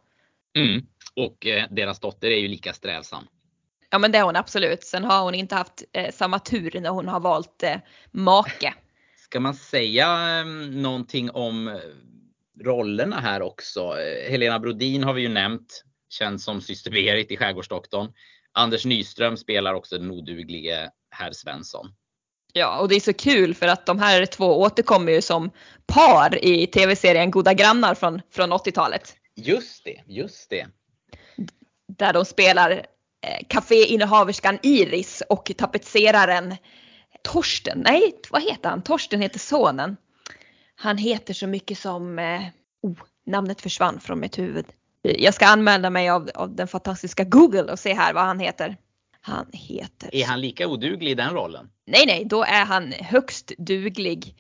Mm. 0.58 0.86
Och 1.16 1.48
eh, 1.48 1.66
deras 1.70 2.00
dotter 2.00 2.28
är 2.28 2.40
ju 2.40 2.48
lika 2.48 2.74
strävsam. 2.74 3.28
Ja 3.90 4.00
men 4.00 4.12
det 4.12 4.18
är 4.18 4.24
hon 4.24 4.36
absolut. 4.36 4.84
Sen 4.84 5.04
har 5.04 5.24
hon 5.24 5.36
inte 5.36 5.56
haft 5.56 5.84
eh, 5.94 6.12
samma 6.13 6.40
tur 6.40 6.80
när 6.82 6.90
hon 6.90 7.08
har 7.08 7.20
valt 7.20 7.63
eh, 7.63 7.75
make. 8.12 8.74
Ska 9.18 9.40
man 9.40 9.54
säga 9.54 10.40
eh, 10.40 10.46
någonting 10.72 11.32
om 11.32 11.68
eh, 11.68 11.74
rollerna 12.63 13.20
här 13.20 13.42
också? 13.42 13.80
Eh, 13.80 14.32
Helena 14.32 14.60
Brodin 14.60 15.04
har 15.04 15.13
vi 15.13 15.22
ju 15.22 15.30
nämnt 15.30 15.84
känd 16.12 16.41
som 16.41 16.62
Syster 16.62 16.91
Berit 16.91 17.32
i 17.32 17.38
Skärgårdsdoktorn. 17.38 18.13
Anders 18.53 18.86
Nyström 18.86 19.38
spelar 19.38 19.74
också 19.74 19.98
den 19.98 20.12
oduglige 20.12 20.91
herr 21.12 21.32
Svensson. 21.32 21.94
Ja, 22.53 22.80
och 22.80 22.89
det 22.89 22.96
är 22.96 23.00
så 23.00 23.13
kul 23.13 23.56
för 23.56 23.68
att 23.68 23.86
de 23.86 24.00
här 24.00 24.25
två 24.25 24.60
återkommer 24.62 25.12
ju 25.12 25.22
som 25.22 25.51
par 25.86 26.46
i 26.46 26.68
tv-serien 26.68 27.32
Goda 27.32 27.53
grannar 27.53 27.96
från, 27.96 28.22
från 28.32 28.53
80-talet. 28.53 29.15
Just 29.36 29.84
det, 29.84 30.03
just 30.08 30.50
det. 30.50 30.68
Där 31.98 32.13
de 32.13 32.25
spelar 32.25 32.72
eh, 32.72 33.48
kaféinnehaverskan 33.48 34.60
Iris 34.63 35.24
och 35.30 35.51
tapetseraren 35.58 36.56
Torsten. 37.24 37.80
Nej, 37.80 38.13
vad 38.30 38.44
heter 38.44 38.70
han? 38.70 38.82
Torsten 38.82 39.22
heter 39.22 39.39
sonen. 39.39 39.98
Han 40.75 40.98
heter 40.98 41.34
så 41.34 41.48
mycket 41.48 41.77
som, 41.77 42.20
eh, 42.20 42.41
oh, 42.82 42.98
namnet 43.25 43.62
försvann 43.62 44.00
från 44.00 44.20
mitt 44.20 44.39
huvud. 44.39 44.65
Jag 45.01 45.34
ska 45.34 45.48
anmäla 45.48 45.89
mig 45.89 46.10
av, 46.10 46.29
av 46.36 46.55
den 46.55 46.67
fantastiska 46.67 47.24
Google 47.24 47.72
och 47.72 47.79
se 47.79 47.93
här 47.93 48.13
vad 48.13 48.24
han 48.24 48.39
heter. 48.39 48.77
Han 49.22 49.50
heter... 49.53 50.15
Är 50.15 50.25
han 50.25 50.41
lika 50.41 50.67
oduglig 50.67 51.12
i 51.12 51.15
den 51.15 51.34
rollen? 51.34 51.70
Nej, 51.86 52.03
nej, 52.08 52.25
då 52.25 52.43
är 52.43 52.65
han 52.65 52.91
högst 52.91 53.51
duglig. 53.58 54.36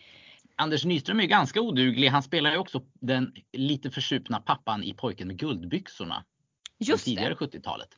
Anders 0.55 0.85
Nyström 0.85 1.19
är 1.19 1.25
ganska 1.25 1.61
oduglig. 1.61 2.07
Han 2.07 2.23
spelar 2.23 2.51
ju 2.51 2.57
också 2.57 2.81
den 2.93 3.33
lite 3.53 3.91
försupna 3.91 4.39
pappan 4.39 4.83
i 4.83 4.93
Pojken 4.93 5.27
med 5.27 5.37
guldbyxorna. 5.37 6.23
Just 6.77 7.05
det. 7.05 7.11
Tidigare 7.11 7.33
70-talet. 7.33 7.89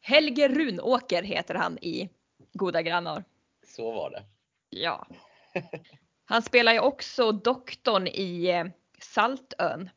Helge 0.00 0.48
Runåker 0.48 1.22
heter 1.22 1.54
han 1.54 1.78
i 1.78 2.08
Goda 2.52 2.82
grannar. 2.82 3.24
Så 3.66 3.92
var 3.92 4.10
det. 4.10 4.22
Ja. 4.70 5.06
Han 6.24 6.42
spelar 6.42 6.72
ju 6.72 6.80
också 6.80 7.32
doktorn 7.32 8.06
i 8.06 8.50
eh, 8.50 8.64
Saltön. 9.00 9.90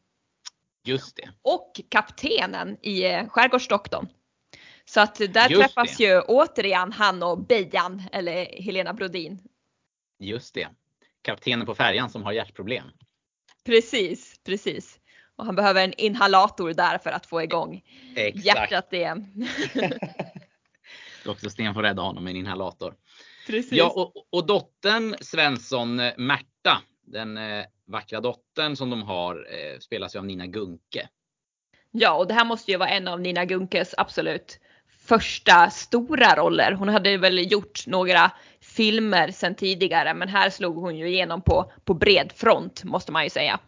Just 0.83 1.15
det. 1.15 1.29
Och 1.41 1.81
kaptenen 1.89 2.77
i 2.81 3.03
eh, 3.03 3.27
Skärgårdsdoktorn. 3.27 4.07
Så 4.85 5.01
att 5.01 5.15
där 5.15 5.49
Just 5.49 5.61
träffas 5.61 5.97
det. 5.97 6.03
ju 6.03 6.21
återigen 6.21 6.91
han 6.91 7.23
och 7.23 7.45
Bejan 7.45 8.03
eller 8.11 8.61
Helena 8.61 8.93
Brodin. 8.93 9.39
Just 10.19 10.53
det. 10.53 10.67
Kaptenen 11.21 11.65
på 11.65 11.75
färjan 11.75 12.09
som 12.09 12.23
har 12.23 12.31
hjärtproblem. 12.31 12.87
Precis, 13.65 14.39
precis. 14.43 14.99
Och 15.35 15.45
han 15.45 15.55
behöver 15.55 15.83
en 15.83 15.93
inhalator 15.93 16.73
där 16.73 16.97
för 16.97 17.09
att 17.09 17.25
få 17.25 17.41
igång 17.41 17.83
Exakt. 18.15 18.45
hjärtat 18.45 18.93
igen. 18.93 19.47
Doktor 21.25 21.49
Sten 21.49 21.73
får 21.73 21.83
rädda 21.83 22.01
honom 22.01 22.23
med 22.23 22.31
en 22.31 22.37
inhalator. 22.37 22.95
Precis. 23.47 23.71
Ja, 23.71 23.89
och, 23.89 24.27
och 24.29 24.45
dottern 24.45 25.15
Svensson, 25.21 25.99
eh, 25.99 26.13
Märta, 26.17 26.81
den 27.07 27.37
eh, 27.37 27.65
vackra 27.85 28.21
dottern 28.21 28.75
som 28.75 28.89
de 28.89 29.01
har 29.01 29.35
eh, 29.35 29.79
spelas 29.79 30.15
ju 30.15 30.19
av 30.19 30.25
Nina 30.25 30.47
Gunke. 30.47 31.09
Ja, 31.91 32.17
och 32.17 32.27
det 32.27 32.33
här 32.33 32.45
måste 32.45 32.71
ju 32.71 32.77
vara 32.77 32.89
en 32.89 33.07
av 33.07 33.21
Nina 33.21 33.45
Gunkes 33.45 33.95
absolut 33.97 34.59
första 34.87 35.69
stora 35.69 36.35
roller. 36.35 36.71
Hon 36.71 36.89
hade 36.89 37.17
väl 37.17 37.51
gjort 37.51 37.87
några 37.87 38.31
filmer 38.61 39.31
sedan 39.31 39.55
tidigare, 39.55 40.13
men 40.13 40.27
här 40.27 40.49
slog 40.49 40.75
hon 40.75 40.97
ju 40.97 41.07
igenom 41.07 41.41
på, 41.41 41.71
på 41.85 41.93
bred 41.93 42.31
front 42.35 42.83
måste 42.83 43.11
man 43.11 43.23
ju 43.23 43.29
säga. 43.29 43.59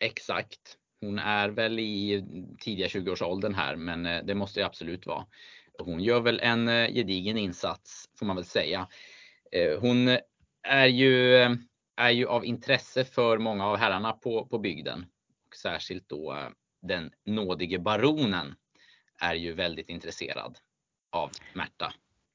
Exakt. 0.00 0.76
Hon 1.00 1.18
är 1.18 1.48
väl 1.48 1.78
i 1.78 2.24
tidiga 2.60 2.86
20-årsåldern 2.86 3.54
här, 3.54 3.76
men 3.76 4.06
eh, 4.06 4.24
det 4.24 4.34
måste 4.34 4.60
ju 4.60 4.66
absolut 4.66 5.06
vara. 5.06 5.26
Hon 5.78 6.00
gör 6.00 6.20
väl 6.20 6.40
en 6.40 6.66
gedigen 6.66 7.38
insats 7.38 8.08
får 8.18 8.26
man 8.26 8.36
väl 8.36 8.44
säga. 8.44 8.88
Hon 9.80 10.18
är 10.62 10.86
ju 10.86 11.38
är 12.02 12.10
ju 12.10 12.26
av 12.26 12.44
intresse 12.44 13.04
för 13.04 13.38
många 13.38 13.66
av 13.66 13.76
herrarna 13.76 14.12
på, 14.12 14.46
på 14.46 14.58
bygden. 14.58 15.06
Och 15.46 15.56
särskilt 15.56 16.08
då 16.08 16.32
eh, 16.32 16.48
den 16.82 17.10
nådige 17.26 17.78
baronen 17.78 18.54
är 19.20 19.34
ju 19.34 19.52
väldigt 19.52 19.88
intresserad 19.88 20.58
av 21.12 21.30
Märta. 21.54 21.92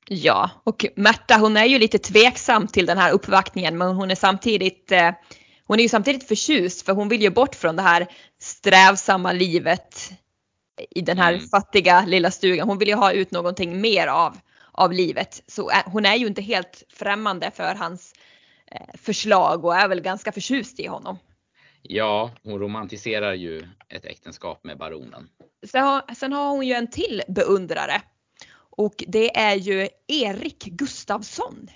Ja, 0.10 0.50
och 0.64 0.86
Märta 0.96 1.38
hon 1.38 1.58
är 1.58 1.66
ju 1.66 1.80
lite 1.80 1.98
tveksam 1.98 2.68
till 2.68 2.86
den 2.86 2.98
här 2.98 3.12
uppvaktningen 3.12 3.78
men 3.78 3.96
hon 3.96 4.12
är 4.12 4.16
samtidigt 4.16 4.92
eh, 4.92 5.12
hon 5.64 5.80
är 5.80 5.84
ju 5.84 5.90
samtidigt 5.90 6.28
förtjust 6.28 6.86
för 6.86 6.94
hon 6.94 7.10
vill 7.10 7.22
ju 7.22 7.30
bort 7.30 7.56
från 7.56 7.76
det 7.76 7.82
här 7.82 8.08
strävsamma 8.40 9.32
livet 9.32 10.12
i 10.90 11.02
den 11.02 11.18
här 11.18 11.34
mm. 11.34 11.48
fattiga 11.48 12.06
lilla 12.06 12.32
stugan. 12.32 12.68
Hon 12.68 12.78
vill 12.78 12.88
ju 12.88 12.96
ha 12.96 13.12
ut 13.12 13.32
någonting 13.32 13.82
mer 13.82 14.08
av, 14.08 14.38
av 14.72 14.94
livet. 14.94 15.44
Så 15.48 15.72
hon 15.86 16.06
är 16.06 16.16
ju 16.16 16.28
inte 16.28 16.42
helt 16.42 16.84
främmande 16.90 17.52
för 17.52 17.76
hans 17.76 18.14
eh, 18.14 18.20
förslag 18.94 19.66
och 19.66 19.76
är 19.76 19.88
väl 19.88 20.02
ganska 20.02 20.32
förtjust 20.32 20.80
i 20.80 20.88
honom. 20.88 21.18
Ja, 21.82 22.32
hon 22.44 22.60
romantiserar 22.60 23.34
ju 23.34 23.68
ett 23.90 24.06
äktenskap 24.06 24.64
med 24.64 24.78
baronen. 24.78 25.30
Sen 25.72 25.84
har, 25.84 26.14
sen 26.16 26.34
har 26.34 26.50
hon 26.50 26.68
ju 26.68 26.74
en 26.74 26.90
till 26.90 27.22
beundrare 27.28 28.02
och 28.54 29.04
det 29.08 29.38
är 29.38 29.56
ju 29.56 29.88
Erik 30.08 30.64
Gustavsson. 30.66 31.70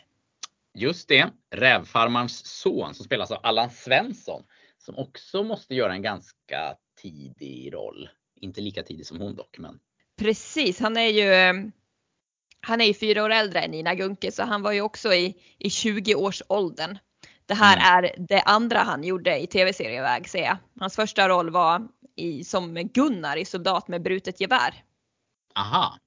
Just 0.74 1.08
det, 1.08 1.30
rävfarmarens 1.52 2.46
son 2.46 2.94
som 2.94 3.06
spelas 3.06 3.32
av 3.32 3.40
Allan 3.44 3.70
Svensson 3.70 4.44
som 4.78 4.98
också 4.98 5.44
måste 5.44 5.76
göra 5.76 5.94
en 5.94 6.02
ganska 6.02 6.76
tidig 7.02 7.74
roll. 7.74 8.10
Inte 8.36 8.62
lika 8.62 8.84
tidig 8.84 9.06
som 9.06 9.20
hon 9.20 9.36
dock, 9.36 9.58
men. 9.58 9.80
Precis, 10.18 10.80
han 10.80 10.98
är 10.98 11.08
ju 11.08 11.72
han 12.62 12.82
är 12.82 12.86
ju 12.86 12.94
fyra 12.94 13.24
år 13.24 13.30
äldre 13.30 13.60
än 13.60 13.72
Nina 13.72 13.96
Gunke 13.96 14.32
så 14.32 14.44
han 14.44 14.62
var 14.62 14.72
ju 14.72 14.82
också 14.82 15.14
i, 15.14 15.36
i 15.58 15.70
20 15.70 16.16
års 16.16 16.42
åldern. 16.48 16.98
Det 17.46 17.54
här 17.54 17.78
mm. 17.78 18.06
är 18.06 18.28
det 18.28 18.42
andra 18.42 18.80
han 18.80 19.04
gjorde 19.04 19.40
i 19.40 19.48
tv-serieväg 19.48 20.30
ser 20.30 20.44
jag. 20.44 20.58
Hans 20.80 20.96
första 20.96 21.30
roll 21.30 21.50
var 21.50 21.88
i, 22.16 22.44
som 22.44 22.74
Gunnar 22.74 23.38
i 23.38 23.46
Soldat 23.46 23.88
med 23.88 24.02
brutet 24.02 24.42
gevär. 24.42 24.84
Aha. 25.56 25.98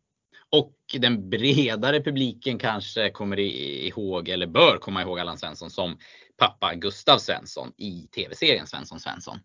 Och 0.50 0.76
den 0.98 1.30
bredare 1.30 2.00
publiken 2.00 2.58
kanske 2.58 3.10
kommer 3.10 3.38
ihåg 3.40 4.28
eller 4.28 4.46
bör 4.46 4.78
komma 4.80 5.02
ihåg 5.02 5.20
Allan 5.20 5.38
Svensson 5.38 5.70
som 5.70 5.98
pappa 6.36 6.74
Gustav 6.74 7.18
Svensson 7.18 7.72
i 7.76 8.08
tv-serien 8.14 8.66
Svensson 8.66 9.00
Svensson. 9.00 9.38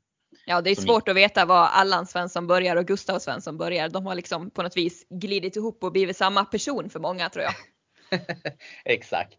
Ja, 0.50 0.62
det 0.62 0.70
är 0.70 0.76
svårt 0.76 1.08
att 1.08 1.16
veta 1.16 1.46
var 1.46 1.68
Allan 1.68 2.06
Svensson 2.06 2.48
börjar 2.48 2.76
och 2.76 2.86
Gustav 2.86 3.20
Svensson 3.20 3.58
börjar. 3.58 3.90
De 3.90 4.06
har 4.06 4.16
liksom 4.16 4.52
på 4.52 4.64
något 4.64 4.78
vis 4.78 5.06
glidit 5.10 5.56
ihop 5.56 5.84
och 5.84 5.92
blivit 5.92 6.18
samma 6.18 6.46
person 6.46 6.90
för 6.90 7.00
många 7.00 7.30
tror 7.30 7.46
jag. 7.46 7.54
Exakt. 8.86 9.38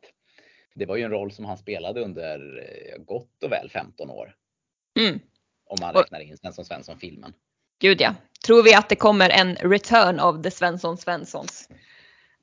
Det 0.74 0.86
var 0.86 0.96
ju 0.96 1.02
en 1.02 1.10
roll 1.10 1.32
som 1.32 1.44
han 1.44 1.58
spelade 1.58 2.00
under 2.00 2.38
eh, 2.58 3.02
gott 3.02 3.42
och 3.42 3.52
väl 3.52 3.70
15 3.70 4.10
år. 4.10 4.34
Mm. 4.98 5.20
Om 5.66 5.76
man 5.80 5.94
räknar 5.94 6.20
in 6.20 6.38
Svensson 6.38 6.64
Svensson-filmen. 6.64 7.32
Gud 7.80 8.00
ja. 8.00 8.14
Tror 8.46 8.62
vi 8.62 8.74
att 8.74 8.88
det 8.88 8.96
kommer 8.96 9.30
en 9.30 9.54
return 9.56 10.20
of 10.20 10.42
the 10.42 10.50
Svensson 10.50 10.96
Svenssons? 10.96 11.68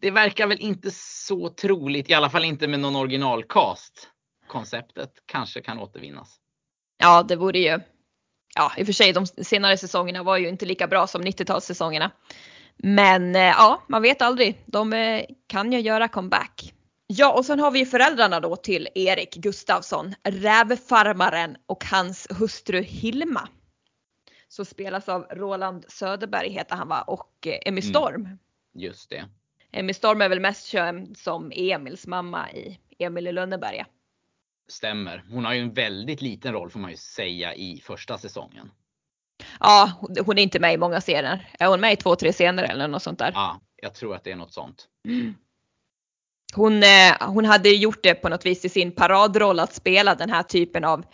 Det 0.02 0.12
verkar 0.12 0.48
väl 0.48 0.60
inte 0.60 0.92
så 0.92 1.50
troligt, 1.50 2.10
i 2.10 2.14
alla 2.14 2.30
fall 2.30 2.46
inte 2.46 2.68
med 2.68 2.80
någon 2.80 2.96
originalcast. 2.96 4.10
Konceptet 4.48 5.14
kanske 5.26 5.62
kan 5.62 5.80
återvinnas. 5.80 6.40
Ja, 6.98 7.24
det 7.24 7.36
vore 7.36 7.60
ju 7.60 7.80
ja, 8.58 8.72
i 8.78 8.84
och 8.84 8.86
för 8.86 8.94
sig 8.94 9.14
de 9.14 9.26
senare 9.26 9.78
säsongerna 9.78 10.24
var 10.24 10.38
ju 10.38 10.50
inte 10.50 10.66
lika 10.66 10.88
bra 10.88 11.08
som 11.08 11.22
90-talssäsongerna. 11.22 12.12
Men 12.78 13.36
eh, 13.36 13.42
ja, 13.42 13.84
man 13.88 14.02
vet 14.02 14.22
aldrig. 14.22 14.64
De 14.66 14.94
eh, 14.94 15.26
kan 15.48 15.72
ju 15.74 15.80
göra 15.80 16.08
comeback. 16.08 16.74
Ja, 17.08 17.34
och 17.34 17.46
sen 17.46 17.60
har 17.60 17.72
vi 17.72 17.86
föräldrarna 17.86 18.40
då 18.40 18.56
till 18.56 18.88
Erik 18.96 19.36
Gustavsson, 19.36 20.16
rävfarmaren 20.24 21.58
och 21.66 21.86
hans 21.86 22.28
hustru 22.40 22.82
Hilma. 22.82 23.48
Så 24.48 24.66
spelas 24.66 25.10
av 25.10 25.22
Roland 25.22 25.86
Söderberg 25.88 26.50
heter 26.50 26.76
han 26.76 26.88
va 26.88 27.02
och 27.02 27.48
eh, 27.48 27.60
Emmy 27.66 27.82
mm. 27.82 27.94
Storm. 27.94 28.26
Mm, 28.26 28.38
just 28.74 29.10
det. 29.10 29.26
Emmy 29.72 29.94
Storm 29.94 30.22
är 30.22 30.30
väl 30.30 30.40
mest 30.40 30.68
känd 30.68 31.18
som 31.18 31.52
Emils 31.56 32.08
mamma 32.08 32.52
i 32.52 32.80
Emil 33.00 33.28
i 33.28 33.32
Lönneberga. 33.32 33.86
Stämmer. 34.68 35.24
Hon 35.30 35.46
har 35.46 35.54
ju 35.54 35.62
en 35.62 35.74
väldigt 35.74 36.22
liten 36.22 36.54
roll 36.54 36.70
får 36.70 36.80
man 36.80 36.92
ju 36.92 36.98
säga 36.98 37.56
i 37.56 37.82
första 37.86 38.18
säsongen. 38.18 38.72
Ja, 39.60 39.92
hon 40.26 40.38
är 40.38 40.44
inte 40.44 40.60
med 40.60 40.74
i 40.74 40.78
många 40.78 41.02
scener. 41.02 41.50
Är 41.60 41.68
hon 41.68 41.82
med 41.82 41.94
i 41.94 41.96
två, 41.96 42.16
tre 42.16 42.32
scener 42.32 42.64
eller 42.64 42.88
något 42.88 43.04
sånt 43.04 43.20
där? 43.20 43.32
Ja, 43.34 43.62
jag 43.76 43.94
tror 43.94 44.16
att 44.16 44.24
det 44.24 44.32
är 44.32 44.36
något 44.36 44.54
sånt. 44.54 44.88
Hon, 46.56 46.84
eh, 46.84 47.14
hon 47.20 47.46
hade 47.46 47.70
gjort 47.70 48.04
det 48.04 48.16
på 48.16 48.30
något 48.30 48.46
vis 48.46 48.66
i 48.66 48.70
sin 48.70 48.92
paradroll 48.92 49.60
att 49.60 49.74
spela 49.74 50.16
den 50.16 50.30
här 50.30 50.44
typen 50.44 50.84
av, 50.84 51.06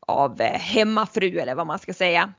av 0.00 0.40
eh, 0.40 0.60
hemmafru 0.60 1.38
eller 1.38 1.54
vad 1.54 1.66
man 1.66 1.78
ska 1.78 1.94
säga. 1.94 2.32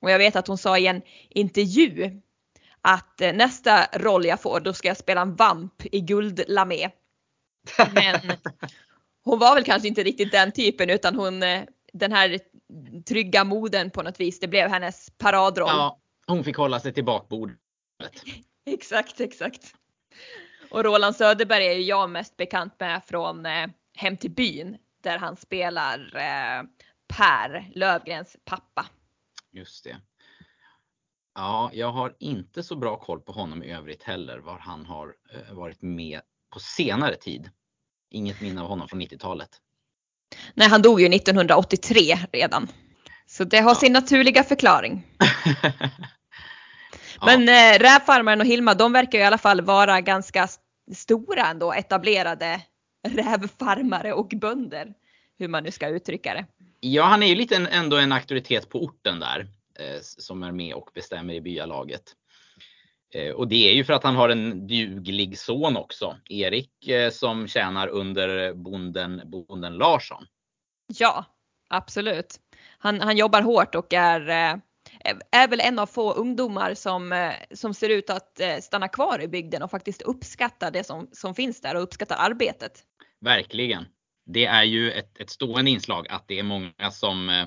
Och 0.00 0.10
jag 0.10 0.18
vet 0.18 0.36
att 0.36 0.46
hon 0.46 0.58
sa 0.58 0.78
i 0.78 0.86
en 0.86 1.02
intervju 1.28 2.20
att 2.80 3.20
eh, 3.20 3.32
nästa 3.32 3.86
roll 3.92 4.24
jag 4.24 4.40
får 4.40 4.60
då 4.60 4.72
ska 4.72 4.88
jag 4.88 4.96
spela 4.96 5.20
en 5.20 5.36
vamp 5.36 5.82
i 5.92 6.00
guldlamé. 6.00 6.90
Men 7.92 8.20
hon 9.24 9.38
var 9.38 9.54
väl 9.54 9.64
kanske 9.64 9.88
inte 9.88 10.02
riktigt 10.02 10.32
den 10.32 10.52
typen 10.52 10.90
utan 10.90 11.14
hon, 11.14 11.42
eh, 11.42 11.62
den 11.92 12.12
här 12.12 12.38
trygga 13.06 13.44
moden 13.44 13.90
på 13.90 14.02
något 14.02 14.20
vis, 14.20 14.40
det 14.40 14.48
blev 14.48 14.68
hennes 14.68 15.10
paradroll. 15.18 15.68
Ja, 15.68 16.00
hon 16.26 16.44
fick 16.44 16.56
hålla 16.56 16.80
sig 16.80 16.94
till 16.94 17.04
bakbordet. 17.04 17.56
exakt, 18.66 19.20
exakt. 19.20 19.74
Och 20.70 20.84
Roland 20.84 21.16
Söderberg 21.16 21.66
är 21.66 21.72
ju 21.72 21.82
jag 21.82 22.10
mest 22.10 22.36
bekant 22.36 22.80
med 22.80 23.04
från 23.04 23.46
eh, 23.46 23.66
Hem 23.96 24.16
till 24.16 24.30
byn 24.30 24.76
där 25.02 25.18
han 25.18 25.36
spelar 25.36 25.98
eh, 26.16 26.62
Per 27.16 27.70
Lövgrens 27.74 28.36
pappa. 28.44 28.86
Just 29.52 29.84
det. 29.84 29.96
Ja, 31.34 31.70
jag 31.72 31.92
har 31.92 32.16
inte 32.18 32.62
så 32.62 32.76
bra 32.76 32.96
koll 32.96 33.20
på 33.20 33.32
honom 33.32 33.62
i 33.62 33.72
övrigt 33.72 34.02
heller, 34.02 34.38
var 34.38 34.58
han 34.58 34.86
har 34.86 35.14
eh, 35.32 35.54
varit 35.54 35.82
med 35.82 36.20
på 36.50 36.60
senare 36.60 37.16
tid 37.16 37.50
inget 38.14 38.40
minne 38.40 38.62
av 38.62 38.68
honom 38.68 38.88
från 38.88 39.02
90-talet. 39.02 39.48
Nej, 40.54 40.68
han 40.68 40.82
dog 40.82 41.00
ju 41.00 41.06
1983 41.06 42.18
redan. 42.32 42.68
Så 43.26 43.44
det 43.44 43.60
har 43.60 43.70
ja. 43.70 43.74
sin 43.74 43.92
naturliga 43.92 44.44
förklaring. 44.44 45.06
Men 47.24 47.46
ja. 47.46 47.74
eh, 47.74 47.78
rävfarmaren 47.78 48.40
och 48.40 48.46
Hilma, 48.46 48.74
de 48.74 48.92
verkar 48.92 49.18
i 49.18 49.22
alla 49.22 49.38
fall 49.38 49.60
vara 49.60 50.00
ganska 50.00 50.48
stora 50.94 51.46
ändå, 51.46 51.72
etablerade 51.72 52.60
rävfarmare 53.08 54.12
och 54.12 54.32
bönder. 54.36 54.94
Hur 55.38 55.48
man 55.48 55.64
nu 55.64 55.70
ska 55.70 55.88
uttrycka 55.88 56.34
det. 56.34 56.46
Ja, 56.80 57.04
han 57.04 57.22
är 57.22 57.26
ju 57.26 57.34
lite 57.34 57.56
ändå 57.56 57.96
en 57.96 58.12
auktoritet 58.12 58.68
på 58.68 58.84
orten 58.84 59.20
där 59.20 59.40
eh, 59.78 60.00
som 60.00 60.42
är 60.42 60.52
med 60.52 60.74
och 60.74 60.90
bestämmer 60.94 61.34
i 61.34 61.40
byalaget. 61.40 62.02
Eh, 63.14 63.32
och 63.32 63.48
det 63.48 63.70
är 63.70 63.74
ju 63.74 63.84
för 63.84 63.92
att 63.92 64.04
han 64.04 64.16
har 64.16 64.28
en 64.28 64.66
duglig 64.66 65.38
son 65.38 65.76
också, 65.76 66.16
Erik, 66.30 66.88
eh, 66.88 67.10
som 67.10 67.48
tjänar 67.48 67.88
under 67.88 68.54
bonden, 68.54 69.22
bonden 69.24 69.74
Larsson. 69.74 70.26
Ja, 70.98 71.24
absolut. 71.68 72.40
Han, 72.78 73.00
han 73.00 73.16
jobbar 73.16 73.42
hårt 73.42 73.74
och 73.74 73.92
är, 73.92 74.28
eh, 74.28 74.56
är 75.30 75.48
väl 75.48 75.60
en 75.60 75.78
av 75.78 75.86
få 75.86 76.12
ungdomar 76.12 76.74
som, 76.74 77.32
som 77.50 77.74
ser 77.74 77.88
ut 77.88 78.10
att 78.10 78.40
stanna 78.62 78.88
kvar 78.88 79.22
i 79.22 79.28
bygden 79.28 79.62
och 79.62 79.70
faktiskt 79.70 80.02
uppskattar 80.02 80.70
det 80.70 80.84
som, 80.84 81.08
som 81.12 81.34
finns 81.34 81.60
där 81.60 81.76
och 81.76 81.82
uppskattar 81.82 82.16
arbetet. 82.18 82.82
Verkligen. 83.20 83.86
Det 84.26 84.44
är 84.46 84.64
ju 84.64 84.92
ett, 84.92 85.20
ett 85.20 85.30
stående 85.30 85.70
inslag 85.70 86.08
att 86.08 86.28
det 86.28 86.38
är 86.38 86.42
många 86.42 86.90
som 86.90 87.46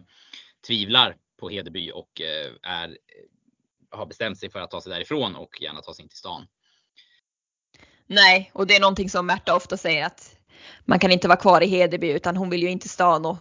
tvivlar 0.68 1.16
på 1.40 1.50
Hedeby 1.50 1.92
och 1.92 2.22
är 2.64 2.98
har 3.92 4.06
bestämt 4.06 4.40
sig 4.40 4.52
för 4.52 4.60
att 4.60 4.72
ta 4.72 4.82
sig 4.82 4.92
därifrån 4.92 5.36
och 5.36 5.62
gärna 5.62 5.82
ta 5.82 5.94
sig 5.94 6.04
in 6.04 6.10
till 6.10 6.18
stan. 6.18 6.48
Nej, 8.08 8.52
och 8.54 8.68
det 8.68 8.76
är 8.76 8.80
någonting 8.80 9.10
som 9.10 9.26
Märta 9.26 9.56
ofta 9.56 9.78
säger 9.78 10.06
att 10.06 10.36
man 10.86 11.00
kan 11.00 11.12
inte 11.12 11.28
vara 11.28 11.40
kvar 11.40 11.62
i 11.62 11.68
Hedeby 11.68 12.12
utan 12.12 12.38
hon 12.38 12.50
vill 12.50 12.64
ju 12.64 12.70
inte 12.70 12.90
stan 12.90 13.26
och 13.26 13.38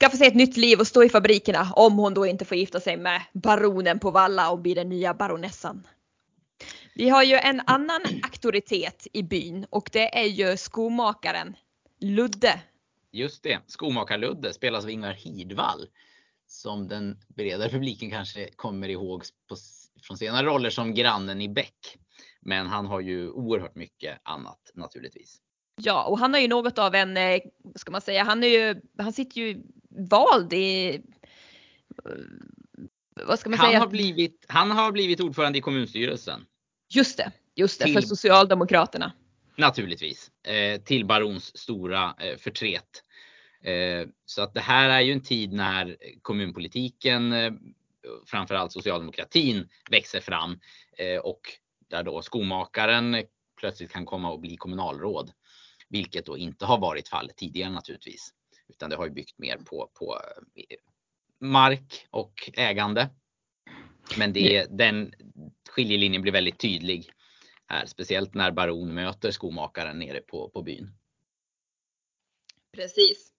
skaffa 0.00 0.16
sig 0.16 0.26
ett 0.26 0.34
nytt 0.34 0.56
liv 0.56 0.80
och 0.80 0.86
stå 0.86 1.04
i 1.04 1.08
fabrikerna 1.08 1.72
om 1.76 1.98
hon 1.98 2.14
då 2.14 2.26
inte 2.26 2.44
får 2.44 2.56
gifta 2.56 2.80
sig 2.80 2.96
med 2.96 3.22
baronen 3.32 3.98
på 3.98 4.10
Valla 4.10 4.50
och 4.50 4.58
bli 4.58 4.74
den 4.74 4.88
nya 4.88 5.14
baronessan. 5.14 5.86
Vi 6.94 7.08
har 7.08 7.22
ju 7.22 7.34
en 7.34 7.60
annan 7.66 8.00
auktoritet 8.22 9.06
i 9.12 9.22
byn 9.22 9.66
och 9.70 9.90
det 9.92 10.18
är 10.18 10.26
ju 10.26 10.56
skomakaren 10.56 11.56
Ludde. 12.00 12.60
Just 13.12 13.42
det, 13.42 13.60
skomakar-Ludde 13.66 14.52
spelas 14.52 14.84
av 14.84 14.90
Ingvar 14.90 15.12
Hidvall 15.12 15.86
som 16.52 16.88
den 16.88 17.18
bredare 17.28 17.68
publiken 17.68 18.10
kanske 18.10 18.48
kommer 18.56 18.88
ihåg 18.88 19.24
på, 19.48 19.56
från 20.02 20.18
senare 20.18 20.46
roller 20.46 20.70
som 20.70 20.94
grannen 20.94 21.40
i 21.40 21.48
Beck. 21.48 21.98
Men 22.40 22.66
han 22.66 22.86
har 22.86 23.00
ju 23.00 23.30
oerhört 23.30 23.74
mycket 23.74 24.18
annat 24.22 24.70
naturligtvis. 24.74 25.38
Ja, 25.76 26.04
och 26.04 26.18
han 26.18 26.32
har 26.34 26.40
ju 26.40 26.48
något 26.48 26.78
av 26.78 26.94
en, 26.94 27.16
eh, 27.16 27.40
vad 27.64 27.80
ska 27.80 27.92
man 27.92 28.00
säga, 28.00 28.24
han 28.24 28.44
är 28.44 28.48
ju, 28.48 28.80
han 28.98 29.12
sitter 29.12 29.40
ju 29.40 29.62
vald 30.10 30.52
i, 30.52 31.00
vad 33.26 33.38
ska 33.38 33.50
man 33.50 33.58
han 33.58 33.68
säga? 33.68 33.78
Har 33.78 33.86
blivit, 33.86 34.44
han 34.48 34.70
har 34.70 34.92
blivit 34.92 35.20
ordförande 35.20 35.58
i 35.58 35.60
kommunstyrelsen. 35.60 36.46
Just 36.94 37.16
det, 37.16 37.32
just 37.54 37.78
det, 37.78 37.84
till, 37.84 37.94
för 37.94 38.00
Socialdemokraterna. 38.00 39.12
Naturligtvis, 39.56 40.30
eh, 40.46 40.80
till 40.80 41.06
Barons 41.06 41.58
stora 41.58 42.14
eh, 42.18 42.36
förtret. 42.36 43.02
Eh, 43.62 44.08
så 44.24 44.42
att 44.42 44.54
det 44.54 44.60
här 44.60 44.90
är 44.90 45.00
ju 45.00 45.12
en 45.12 45.22
tid 45.22 45.52
när 45.52 45.96
kommunpolitiken, 46.22 47.32
eh, 47.32 47.52
framförallt 48.26 48.72
socialdemokratin, 48.72 49.68
växer 49.90 50.20
fram 50.20 50.60
eh, 50.98 51.18
och 51.18 51.40
där 51.88 52.02
då 52.02 52.22
skomakaren 52.22 53.22
plötsligt 53.60 53.92
kan 53.92 54.06
komma 54.06 54.30
och 54.30 54.40
bli 54.40 54.56
kommunalråd. 54.56 55.32
Vilket 55.88 56.26
då 56.26 56.36
inte 56.36 56.66
har 56.66 56.78
varit 56.78 57.08
fallet 57.08 57.36
tidigare 57.36 57.70
naturligtvis. 57.70 58.34
Utan 58.68 58.90
det 58.90 58.96
har 58.96 59.04
ju 59.04 59.12
byggt 59.12 59.38
mer 59.38 59.56
på, 59.56 59.90
på 59.94 60.18
mark 61.40 62.06
och 62.10 62.50
ägande. 62.54 63.10
Men 64.18 64.32
det, 64.32 64.66
den 64.78 65.14
skiljelinjen 65.70 66.22
blir 66.22 66.32
väldigt 66.32 66.58
tydlig 66.58 67.10
här, 67.66 67.86
speciellt 67.86 68.34
när 68.34 68.50
Baron 68.50 68.94
möter 68.94 69.30
skomakaren 69.30 69.98
nere 69.98 70.20
på, 70.20 70.48
på 70.48 70.62
byn. 70.62 70.90
Precis. 72.72 73.31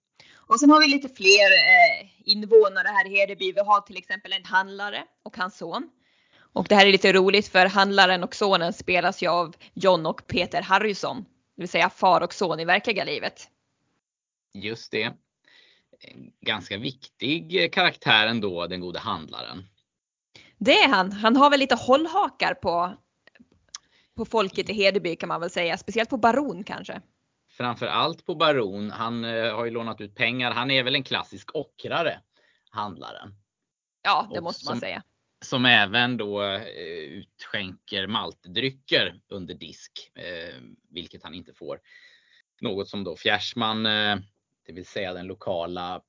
Och 0.46 0.60
sen 0.60 0.70
har 0.70 0.80
vi 0.80 0.86
lite 0.86 1.08
fler 1.08 1.50
eh, 1.52 2.10
invånare 2.24 2.88
här 2.88 3.06
i 3.06 3.16
Hedeby. 3.16 3.52
Vi 3.52 3.60
har 3.60 3.80
till 3.80 3.96
exempel 3.96 4.32
en 4.32 4.44
handlare 4.44 5.04
och 5.22 5.36
hans 5.36 5.58
son. 5.58 5.90
Och 6.54 6.66
det 6.68 6.74
här 6.74 6.86
är 6.86 6.92
lite 6.92 7.12
roligt 7.12 7.48
för 7.48 7.66
handlaren 7.66 8.24
och 8.24 8.34
sonen 8.34 8.72
spelas 8.72 9.22
ju 9.22 9.28
av 9.28 9.56
John 9.74 10.06
och 10.06 10.26
Peter 10.26 10.62
Harrison. 10.62 11.24
Det 11.56 11.62
vill 11.62 11.68
säga 11.68 11.90
far 11.90 12.20
och 12.20 12.34
son 12.34 12.60
i 12.60 12.64
verkliga 12.64 13.04
livet. 13.04 13.48
Just 14.54 14.92
det. 14.92 15.12
Ganska 16.40 16.78
viktig 16.78 17.72
karaktär 17.72 18.26
ändå, 18.26 18.66
den 18.66 18.80
gode 18.80 18.98
handlaren. 18.98 19.64
Det 20.58 20.78
är 20.78 20.88
han. 20.88 21.12
Han 21.12 21.36
har 21.36 21.50
väl 21.50 21.60
lite 21.60 21.74
hållhakar 21.74 22.54
på, 22.54 22.94
på 24.16 24.24
folket 24.24 24.70
i 24.70 24.72
Hedeby 24.72 25.16
kan 25.16 25.28
man 25.28 25.40
väl 25.40 25.50
säga. 25.50 25.78
Speciellt 25.78 26.10
på 26.10 26.16
baron 26.16 26.64
kanske. 26.64 27.00
Framför 27.56 27.86
allt 27.86 28.26
på 28.26 28.34
baron. 28.34 28.90
Han 28.90 29.24
eh, 29.24 29.54
har 29.54 29.64
ju 29.64 29.70
lånat 29.70 30.00
ut 30.00 30.14
pengar. 30.14 30.50
Han 30.50 30.70
är 30.70 30.82
väl 30.82 30.94
en 30.94 31.02
klassisk 31.02 31.54
ockrare, 31.54 32.20
handlaren. 32.70 33.34
Ja, 34.02 34.30
det 34.34 34.40
måste 34.40 34.70
man 34.70 34.80
säga. 34.80 35.02
Som 35.44 35.64
även 35.64 36.16
då 36.16 36.42
eh, 36.42 36.62
utskänker 36.92 38.06
maltdrycker 38.06 39.20
under 39.28 39.54
disk, 39.54 39.92
eh, 40.14 40.60
vilket 40.90 41.22
han 41.22 41.34
inte 41.34 41.54
får. 41.54 41.80
Något 42.60 42.88
som 42.88 43.04
då 43.04 43.16
Fjärsman, 43.16 43.82
det 44.66 44.72
vill 44.72 44.86
säga 44.86 45.12
den 45.12 45.26
lokala 45.26 46.00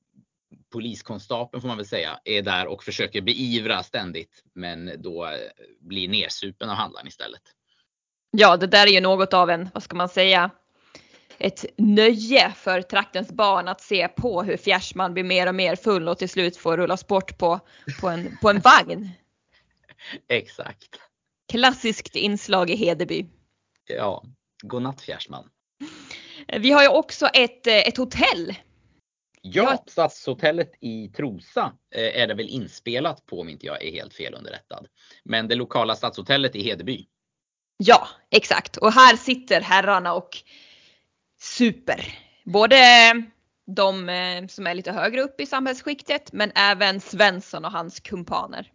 poliskonstapeln 0.72 1.60
får 1.60 1.68
man 1.68 1.76
väl 1.76 1.86
säga, 1.86 2.20
är 2.24 2.42
där 2.42 2.66
och 2.66 2.84
försöker 2.84 3.20
beivra 3.20 3.82
ständigt. 3.82 4.42
Men 4.52 5.02
då 5.02 5.30
blir 5.80 6.08
nersupen 6.08 6.70
av 6.70 6.76
handlaren 6.76 7.06
istället. 7.06 7.42
Ja, 8.30 8.56
det 8.56 8.66
där 8.66 8.86
är 8.86 8.90
ju 8.90 9.00
något 9.00 9.34
av 9.34 9.50
en, 9.50 9.68
vad 9.74 9.82
ska 9.82 9.96
man 9.96 10.08
säga, 10.08 10.50
ett 11.38 11.64
nöje 11.78 12.52
för 12.56 12.82
traktens 12.82 13.32
barn 13.32 13.68
att 13.68 13.80
se 13.80 14.08
på 14.08 14.42
hur 14.42 14.56
Fjärsman 14.56 15.14
blir 15.14 15.24
mer 15.24 15.46
och 15.46 15.54
mer 15.54 15.76
full 15.76 16.08
och 16.08 16.18
till 16.18 16.28
slut 16.28 16.56
får 16.56 16.76
rullas 16.76 17.06
bort 17.06 17.38
på, 17.38 17.60
på, 18.00 18.08
en, 18.08 18.38
på 18.42 18.50
en 18.50 18.60
vagn. 18.60 19.10
Exakt. 20.28 21.00
Klassiskt 21.52 22.16
inslag 22.16 22.70
i 22.70 22.76
Hedeby. 22.76 23.26
Ja, 23.88 24.24
godnatt 24.62 25.00
Fjärsman. 25.00 25.48
Vi 26.58 26.70
har 26.70 26.82
ju 26.82 26.88
också 26.88 27.26
ett, 27.26 27.66
ett 27.66 27.96
hotell. 27.96 28.54
Ja, 29.40 29.84
Stadshotellet 29.86 30.72
i 30.80 31.08
Trosa 31.08 31.72
eh, 31.94 32.22
är 32.22 32.26
det 32.26 32.34
väl 32.34 32.48
inspelat 32.48 33.26
på 33.26 33.40
om 33.40 33.48
inte 33.48 33.66
jag 33.66 33.84
är 33.84 33.92
helt 33.92 34.14
fel 34.14 34.34
underrättad. 34.34 34.86
Men 35.24 35.48
det 35.48 35.54
lokala 35.54 35.94
Stadshotellet 35.94 36.56
i 36.56 36.62
Hedeby. 36.62 37.06
Ja, 37.76 38.08
exakt. 38.30 38.76
Och 38.76 38.92
här 38.92 39.16
sitter 39.16 39.60
herrarna 39.60 40.14
och 40.14 40.28
super. 41.46 42.18
Både 42.44 42.76
de 43.66 44.08
eh, 44.08 44.46
som 44.46 44.66
är 44.66 44.74
lite 44.74 44.92
högre 44.92 45.22
upp 45.22 45.40
i 45.40 45.46
samhällsskiktet 45.46 46.32
men 46.32 46.52
även 46.54 47.00
Svensson 47.00 47.64
och 47.64 47.72
hans 47.72 48.00
kumpaner. 48.00 48.72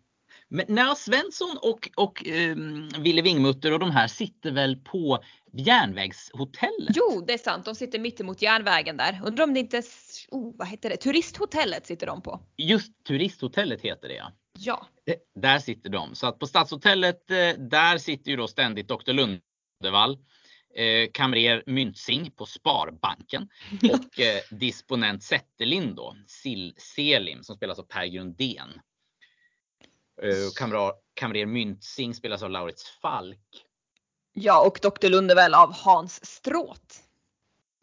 Men 0.53 0.65
när 0.67 0.95
Svensson 0.95 1.57
och, 1.61 1.89
och 1.95 2.23
um, 2.27 2.89
Ville 2.99 3.21
Wingmutter 3.21 3.73
och 3.73 3.79
de 3.79 3.91
här 3.91 4.07
sitter 4.07 4.51
väl 4.51 4.75
på 4.75 5.23
järnvägshotellet? 5.53 6.95
Jo, 6.95 7.23
det 7.27 7.33
är 7.33 7.37
sant. 7.37 7.65
De 7.65 7.75
sitter 7.75 7.99
mittemot 7.99 8.41
järnvägen 8.41 8.97
där. 8.97 9.21
Undrar 9.25 9.43
om 9.43 9.53
det 9.53 9.59
inte, 9.59 9.83
oh, 10.31 10.55
vad 10.57 10.67
heter 10.67 10.89
det, 10.89 10.97
turisthotellet 10.97 11.85
sitter 11.85 12.07
de 12.07 12.21
på. 12.21 12.39
Just 12.57 13.03
turisthotellet 13.03 13.81
heter 13.81 14.07
det 14.07 14.15
ja. 14.15 14.31
Ja. 14.59 14.87
Där 15.35 15.59
sitter 15.59 15.89
de. 15.89 16.15
Så 16.15 16.27
att 16.27 16.39
på 16.39 16.47
Stadshotellet, 16.47 17.31
eh, 17.31 17.37
där 17.57 17.97
sitter 17.97 18.31
ju 18.31 18.37
då 18.37 18.47
ständigt 18.47 18.87
Dr. 18.87 19.13
Lundevall 19.13 20.17
eh, 20.75 21.09
kamrer 21.13 21.63
Myntsing 21.65 22.31
på 22.31 22.45
Sparbanken 22.45 23.49
och 23.93 24.19
eh, 24.19 24.41
disponent 24.49 25.23
Zetterlind 25.23 25.95
då, 25.95 26.15
Sil 26.39 26.65
Selim 26.77 27.43
som 27.43 27.55
spelas 27.55 27.79
av 27.79 27.83
Per 27.83 28.05
Grundén. 28.05 28.69
Eh, 30.21 30.51
kamrer, 30.55 30.91
kamrer 31.13 31.45
Myntsing 31.45 32.13
spelas 32.13 32.43
av 32.43 32.49
Laurits 32.49 32.89
Falk. 33.01 33.65
Ja, 34.33 34.65
och 34.67 34.79
Dr. 34.81 35.09
Lundevall 35.09 35.53
av 35.53 35.73
Hans 35.73 36.25
Stråt. 36.25 37.03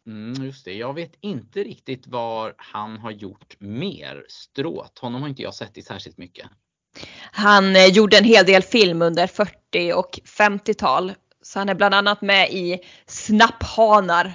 Mm, 0.07 0.45
just 0.45 0.65
det. 0.65 0.73
Jag 0.73 0.93
vet 0.93 1.11
inte 1.21 1.63
riktigt 1.63 2.07
vad 2.07 2.53
han 2.57 2.97
har 2.97 3.11
gjort 3.11 3.55
mer. 3.59 4.25
Stråt, 4.29 4.99
honom 4.99 5.21
har 5.21 5.29
inte 5.29 5.41
jag 5.41 5.53
sett 5.53 5.77
i 5.77 5.81
särskilt 5.81 6.17
mycket. 6.17 6.49
Han 7.31 7.75
eh, 7.75 7.85
gjorde 7.85 8.17
en 8.17 8.23
hel 8.23 8.45
del 8.45 8.61
film 8.61 9.01
under 9.01 9.27
40 9.27 9.93
och 9.93 10.19
50-tal 10.25 11.13
så 11.49 11.59
han 11.59 11.69
är 11.69 11.75
bland 11.75 11.95
annat 11.95 12.21
med 12.21 12.51
i 12.51 12.79
Snapphanar 13.05 14.33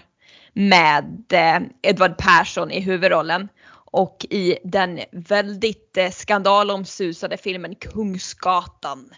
med 0.53 1.33
eh, 1.33 1.61
Edvard 1.83 2.19
Persson 2.19 2.71
i 2.71 2.81
huvudrollen. 2.81 3.49
Och 3.71 4.27
i 4.31 4.59
den 4.65 5.01
väldigt 5.13 5.97
eh, 5.97 6.11
skandalomsusade 6.11 7.37
filmen 7.37 7.75
Kungsgatan. 7.75 9.11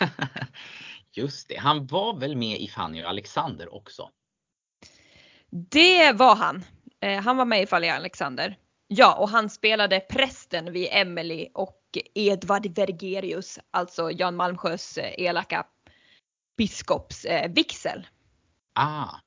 Just 1.12 1.48
det, 1.48 1.56
han 1.56 1.86
var 1.86 2.20
väl 2.20 2.36
med 2.36 2.60
i 2.60 2.68
Fanny 2.68 3.02
och 3.02 3.08
Alexander 3.08 3.74
också? 3.74 4.08
Det 5.50 6.12
var 6.12 6.34
han. 6.34 6.64
Eh, 7.00 7.20
han 7.20 7.36
var 7.36 7.44
med 7.44 7.62
i 7.62 7.66
Fanny 7.66 7.90
och 7.90 7.94
Alexander. 7.94 8.56
Ja, 8.88 9.14
och 9.14 9.28
han 9.28 9.50
spelade 9.50 10.00
prästen 10.00 10.72
vid 10.72 10.88
Emily 10.90 11.48
och 11.54 11.80
Edvard 12.14 12.66
Vergerius, 12.66 13.58
alltså 13.70 14.10
Jan 14.10 14.36
Malmsjös 14.36 14.98
elaka 14.98 15.66
biskopsvigsel. 16.56 17.98
Eh, 17.98 18.04
ah, 18.74 19.20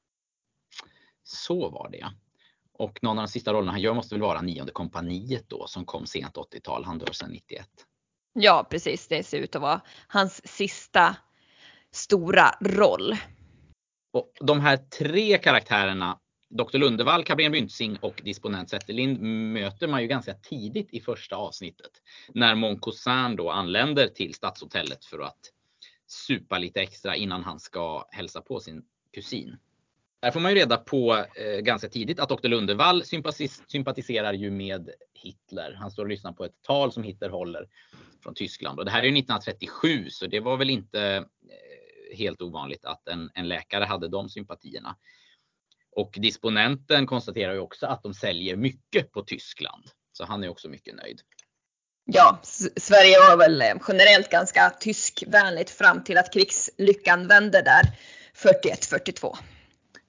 så 1.23 1.69
var 1.69 1.89
det. 1.89 2.11
Och 2.77 2.99
någon 3.03 3.19
av 3.19 3.25
de 3.25 3.31
sista 3.31 3.53
rollerna 3.53 3.71
han 3.71 3.81
gör 3.81 3.93
måste 3.93 4.15
väl 4.15 4.21
vara 4.21 4.41
Nionde 4.41 4.71
kompaniet 4.71 5.49
då 5.49 5.67
som 5.67 5.85
kom 5.85 6.05
sent 6.05 6.35
80-tal. 6.35 6.85
Han 6.85 6.97
dör 6.97 7.11
sedan 7.11 7.31
91. 7.31 7.67
Ja 8.33 8.67
precis, 8.69 9.07
det 9.07 9.23
ser 9.23 9.39
ut 9.39 9.55
att 9.55 9.61
vara 9.61 9.81
hans 10.07 10.47
sista 10.47 11.15
stora 11.91 12.55
roll. 12.61 13.15
Och 14.13 14.33
de 14.39 14.59
här 14.59 14.77
tre 14.77 15.37
karaktärerna, 15.37 16.19
Dr. 16.49 16.77
Lundevall, 16.77 17.23
Cabrén 17.23 17.51
Myntzing 17.51 17.97
och 18.01 18.21
disponent 18.23 18.69
Zetterlind 18.69 19.21
möter 19.53 19.87
man 19.87 20.01
ju 20.01 20.07
ganska 20.07 20.33
tidigt 20.33 20.93
i 20.93 20.99
första 20.99 21.35
avsnittet. 21.35 21.91
När 22.33 22.55
Moncosan 22.55 23.35
då 23.35 23.51
anländer 23.51 24.07
till 24.07 24.33
Stadshotellet 24.33 25.05
för 25.05 25.19
att 25.19 25.39
supa 26.07 26.57
lite 26.57 26.81
extra 26.81 27.15
innan 27.15 27.43
han 27.43 27.59
ska 27.59 28.07
hälsa 28.11 28.41
på 28.41 28.59
sin 28.59 28.85
kusin. 29.13 29.57
Där 30.19 30.31
får 30.31 30.39
man 30.39 30.51
ju 30.51 30.57
reda 30.57 30.77
på 30.77 31.25
eh, 31.35 31.59
ganska 31.59 31.89
tidigt 31.89 32.19
att 32.19 32.29
Dr. 32.29 32.47
Lundevall 32.47 33.03
sympatiserar 33.67 34.33
ju 34.33 34.51
med 34.51 34.89
Hitler. 35.13 35.73
Han 35.73 35.91
står 35.91 36.03
och 36.03 36.09
lyssnar 36.09 36.33
på 36.33 36.45
ett 36.45 36.61
tal 36.61 36.91
som 36.91 37.03
Hitler 37.03 37.29
håller 37.29 37.67
från 38.23 38.35
Tyskland 38.35 38.79
och 38.79 38.85
det 38.85 38.91
här 38.91 38.99
är 38.99 39.03
ju 39.03 39.19
1937 39.19 40.09
så 40.09 40.27
det 40.27 40.39
var 40.39 40.57
väl 40.57 40.69
inte 40.69 41.01
eh, 41.01 42.17
helt 42.17 42.41
ovanligt 42.41 42.85
att 42.85 43.07
en, 43.07 43.29
en 43.33 43.47
läkare 43.47 43.85
hade 43.85 44.07
de 44.07 44.29
sympatierna. 44.29 44.97
Och 45.91 46.15
disponenten 46.17 47.07
konstaterar 47.07 47.53
ju 47.53 47.59
också 47.59 47.85
att 47.85 48.03
de 48.03 48.13
säljer 48.13 48.55
mycket 48.55 49.11
på 49.11 49.23
Tyskland. 49.23 49.83
Så 50.11 50.25
han 50.25 50.43
är 50.43 50.49
också 50.49 50.69
mycket 50.69 50.95
nöjd 50.95 51.21
ja, 52.05 52.39
Sverige 52.75 53.19
var 53.19 53.37
väl 53.37 53.61
eh, 53.61 53.73
generellt 53.87 54.29
ganska 54.29 54.69
tyskvänligt 54.69 55.69
fram 55.69 56.03
till 56.03 56.17
att 56.17 56.33
krigslyckan 56.33 57.27
vände 57.27 57.61
där 57.61 57.83
41-42. 58.35 59.35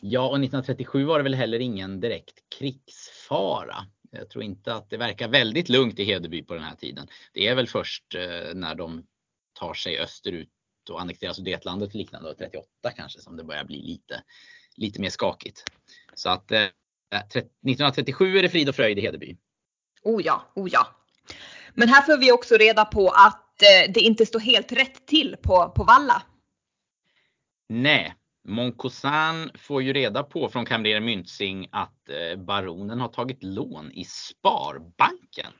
Ja, 0.00 0.20
och 0.20 0.34
1937 0.34 1.04
var 1.04 1.18
det 1.18 1.22
väl 1.22 1.34
heller 1.34 1.58
ingen 1.58 2.00
direkt 2.00 2.34
krigsfara. 2.58 3.76
Jag 4.10 4.30
tror 4.30 4.44
inte 4.44 4.74
att 4.74 4.90
det 4.90 4.96
verkar 4.96 5.28
väldigt 5.28 5.68
lugnt 5.68 5.98
i 5.98 6.04
Hedeby 6.04 6.42
på 6.42 6.54
den 6.54 6.62
här 6.62 6.76
tiden. 6.76 7.08
Det 7.32 7.48
är 7.48 7.54
väl 7.54 7.68
först 7.68 8.14
eh, 8.14 8.54
när 8.54 8.74
de 8.74 9.06
tar 9.52 9.74
sig 9.74 9.98
österut 9.98 10.48
och 10.90 11.00
annekterar 11.00 11.32
Sudetlandet 11.32 11.94
liknande, 11.94 12.34
38 12.34 12.66
kanske, 12.96 13.20
som 13.20 13.36
det 13.36 13.44
börjar 13.44 13.64
bli 13.64 13.82
lite, 13.82 14.22
lite 14.76 15.00
mer 15.00 15.10
skakigt. 15.10 15.64
Så 16.14 16.30
att 16.30 16.52
eh, 16.52 16.58
1937 16.60 18.38
är 18.38 18.42
det 18.42 18.48
frid 18.48 18.68
och 18.68 18.74
fröjd 18.74 18.98
i 18.98 19.00
Hedeby. 19.00 19.36
Oh 20.02 20.22
ja, 20.24 20.52
oh 20.54 20.68
ja. 20.72 20.86
Men 21.76 21.88
här 21.88 22.02
får 22.02 22.18
vi 22.18 22.32
också 22.32 22.56
reda 22.56 22.84
på 22.84 23.08
att 23.08 23.62
eh, 23.62 23.92
det 23.92 24.00
inte 24.00 24.26
står 24.26 24.40
helt 24.40 24.72
rätt 24.72 25.06
till 25.06 25.36
på, 25.42 25.72
på 25.76 25.84
Valla. 25.84 26.22
Nej, 27.68 28.14
Moncosan 28.44 29.50
får 29.54 29.82
ju 29.82 29.92
reda 29.92 30.22
på 30.22 30.48
från 30.48 30.66
kamrer 30.66 31.00
Myntzing 31.00 31.68
att 31.72 32.08
eh, 32.08 32.38
baronen 32.38 33.00
har 33.00 33.08
tagit 33.08 33.42
lån 33.42 33.92
i 33.92 34.04
Sparbanken. 34.04 35.52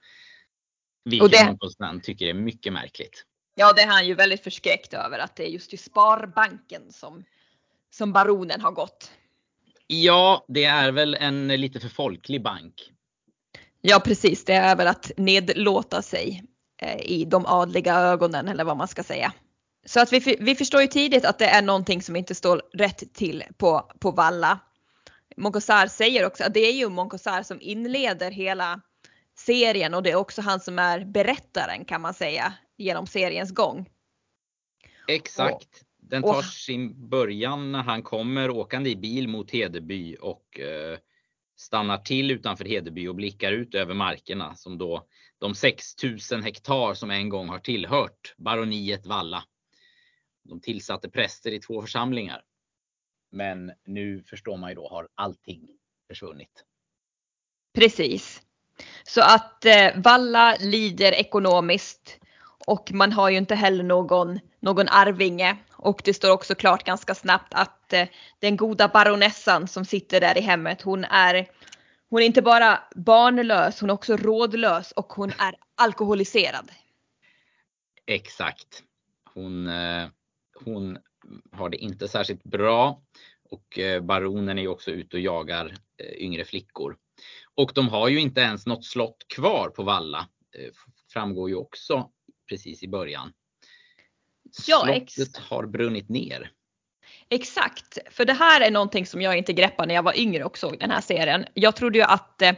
Vilket 1.05 1.31
det... 1.31 1.47
Moncosan 1.47 2.01
tycker 2.01 2.27
är 2.27 2.35
mycket 2.35 2.73
märkligt. 2.73 3.25
Ja, 3.55 3.73
det 3.73 3.83
är 3.83 3.87
han 3.87 4.07
ju 4.07 4.15
väldigt 4.15 4.45
förskräckt 4.45 4.95
över 4.95 5.19
att 5.19 5.37
det 5.37 5.49
är 5.49 5.51
just 5.51 5.73
i 5.73 5.77
Sparbanken 5.77 6.93
som, 6.93 7.25
som 7.91 8.13
baronen 8.13 8.61
har 8.61 8.73
gått. 8.73 9.11
Ja, 9.87 10.45
det 10.49 10.65
är 10.65 10.93
väl 10.93 11.15
en 11.15 11.49
lite 11.49 11.81
för 11.81 11.89
folklig 11.89 12.43
bank 12.43 12.93
Ja 13.89 14.01
precis, 14.01 14.45
det 14.45 14.55
är 14.55 14.77
väl 14.77 14.87
att 14.87 15.11
nedlåta 15.17 16.03
sig 16.03 16.45
eh, 16.83 17.01
i 17.01 17.25
de 17.25 17.47
adliga 17.47 17.95
ögonen 17.95 18.49
eller 18.49 18.65
vad 18.65 18.77
man 18.77 18.89
ska 18.89 19.03
säga. 19.03 19.33
Så 19.87 20.01
att 20.01 20.13
vi, 20.13 20.37
vi 20.41 20.55
förstår 20.55 20.81
ju 20.81 20.87
tidigt 20.87 21.25
att 21.25 21.39
det 21.39 21.47
är 21.47 21.63
någonting 21.63 22.03
som 22.03 22.17
inte 22.17 22.35
står 22.35 22.63
rätt 22.73 23.15
till 23.15 23.45
på, 23.57 23.91
på 24.01 24.11
Valla. 24.11 24.59
Moncosar 25.37 25.87
säger 25.87 26.27
också 26.27 26.45
att 26.45 26.55
det 26.55 26.61
är 26.61 26.73
ju 26.73 26.89
Moncosar 26.89 27.43
som 27.43 27.61
inleder 27.61 28.31
hela 28.31 28.81
serien 29.39 29.95
och 29.95 30.03
det 30.03 30.11
är 30.11 30.17
också 30.17 30.43
han 30.43 30.61
som 30.61 30.79
är 30.79 31.05
berättaren 31.05 31.85
kan 31.85 32.01
man 32.01 32.15
säga 32.15 32.53
genom 32.77 33.07
seriens 33.07 33.51
gång. 33.51 33.89
Exakt. 35.09 35.83
Den 36.01 36.23
tar 36.23 36.43
sin 36.43 37.09
början 37.09 37.73
när 37.73 37.83
han 37.83 38.03
kommer 38.03 38.51
åkande 38.51 38.91
i 38.91 38.97
bil 38.97 39.29
mot 39.29 39.51
Hedeby 39.51 40.17
och 40.21 40.61
eh, 40.61 40.99
stannar 41.57 41.99
till 41.99 42.31
utanför 42.31 42.65
Hedeby 42.65 43.09
och 43.09 43.15
blickar 43.15 43.53
ut 43.53 43.75
över 43.75 43.95
markerna 43.95 44.55
som 44.57 44.79
då 44.79 45.07
de 45.39 45.55
6000 45.55 46.43
hektar 46.43 46.95
som 46.95 47.11
en 47.11 47.29
gång 47.29 47.49
har 47.49 47.59
tillhört 47.59 48.35
baroniet 48.37 49.07
Valla. 49.07 49.45
De 50.43 50.61
tillsatte 50.61 51.11
präster 51.11 51.53
i 51.53 51.61
två 51.61 51.83
församlingar. 51.83 52.43
Men 53.31 53.73
nu 53.85 54.23
förstår 54.23 54.57
man 54.57 54.71
ju 54.71 54.75
då 54.75 54.89
har 54.89 55.09
allting 55.15 55.69
försvunnit. 56.09 56.65
Precis. 57.75 58.43
Så 59.05 59.21
att 59.21 59.65
eh, 59.65 59.89
Valla 59.97 60.57
lider 60.61 61.13
ekonomiskt 61.13 62.21
och 62.67 62.93
man 62.93 63.13
har 63.13 63.31
ju 63.31 63.37
inte 63.37 63.55
heller 63.55 63.85
någon, 63.85 64.41
någon 64.67 64.89
arvinge. 64.89 65.57
Och 65.71 66.01
det 66.05 66.15
står 66.15 66.31
också 66.31 66.55
klart 66.55 66.85
ganska 66.85 67.15
snabbt 67.15 67.55
att 67.55 67.93
eh, 67.93 68.09
den 68.39 68.57
goda 68.57 68.89
baronessan 68.89 69.69
som 69.69 69.85
sitter 69.85 70.21
där 70.21 70.39
i 70.39 70.41
hemmet, 70.41 70.83
hon 70.83 71.05
är, 71.05 71.47
hon 72.11 72.23
är 72.23 72.27
inte 72.27 72.43
bara 72.43 72.83
barnlös, 72.95 73.81
hon 73.81 73.91
är 73.91 73.95
också 73.95 74.17
rådlös 74.17 74.93
och 74.93 75.13
hon 75.13 75.31
är 75.31 75.55
alkoholiserad. 75.75 76.71
Exakt. 78.07 78.83
Hon, 79.35 79.67
eh, 79.67 80.09
hon 80.65 80.99
har 81.53 81.69
det 81.69 81.77
inte 81.77 82.09
särskilt 82.09 82.45
bra 82.45 83.03
och 83.51 83.79
eh, 83.79 84.03
baronen 84.03 84.59
är 84.59 84.63
ju 84.63 84.69
också 84.69 84.91
ute 84.91 85.17
och 85.17 85.23
jagar 85.23 85.75
yngre 86.19 86.45
flickor. 86.45 86.97
Och 87.55 87.73
de 87.75 87.89
har 87.89 88.09
ju 88.09 88.21
inte 88.21 88.41
ens 88.41 88.67
något 88.67 88.85
slott 88.85 89.27
kvar 89.37 89.69
på 89.69 89.83
Valla. 89.83 90.29
Framgår 91.13 91.49
ju 91.49 91.55
också 91.55 92.11
precis 92.49 92.83
i 92.83 92.89
början. 92.89 93.33
Ja, 94.67 94.83
Slottet 94.85 95.37
har 95.37 95.67
brunnit 95.67 96.09
ner. 96.09 96.51
Exakt, 97.29 97.99
för 98.11 98.25
det 98.25 98.33
här 98.33 98.61
är 98.61 98.71
någonting 98.71 99.07
som 99.07 99.23
jag 99.23 99.39
inte 99.39 99.53
greppade 99.53 99.87
när 99.87 99.95
jag 99.95 100.03
var 100.03 100.19
yngre 100.19 100.45
och 100.45 100.59
såg 100.59 100.79
den 100.79 100.91
här 100.91 101.01
serien. 101.01 101.45
Jag 101.55 101.77
trodde 101.77 101.99
ju 101.99 102.05
att 102.05 102.43
eh, 102.43 102.53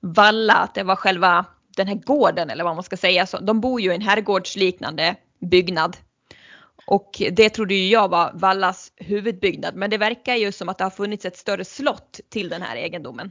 Valla, 0.00 0.54
att 0.54 0.74
det 0.74 0.82
var 0.82 0.96
själva 0.96 1.44
den 1.76 1.88
här 1.88 1.94
gården 1.94 2.50
eller 2.50 2.64
vad 2.64 2.74
man 2.74 2.84
ska 2.84 2.96
säga. 2.96 3.26
Så 3.26 3.40
de 3.40 3.60
bor 3.60 3.80
ju 3.80 3.92
i 3.92 3.94
en 3.94 4.00
herrgårdsliknande 4.00 5.16
byggnad. 5.40 5.96
Och 6.86 7.22
det 7.32 7.50
trodde 7.50 7.74
ju 7.74 7.88
jag 7.88 8.08
var 8.08 8.32
Vallas 8.34 8.92
huvudbyggnad. 8.96 9.74
Men 9.74 9.90
det 9.90 9.98
verkar 9.98 10.34
ju 10.34 10.52
som 10.52 10.68
att 10.68 10.78
det 10.78 10.84
har 10.84 10.90
funnits 10.90 11.24
ett 11.24 11.36
större 11.36 11.64
slott 11.64 12.20
till 12.28 12.48
den 12.48 12.62
här 12.62 12.76
egendomen. 12.76 13.30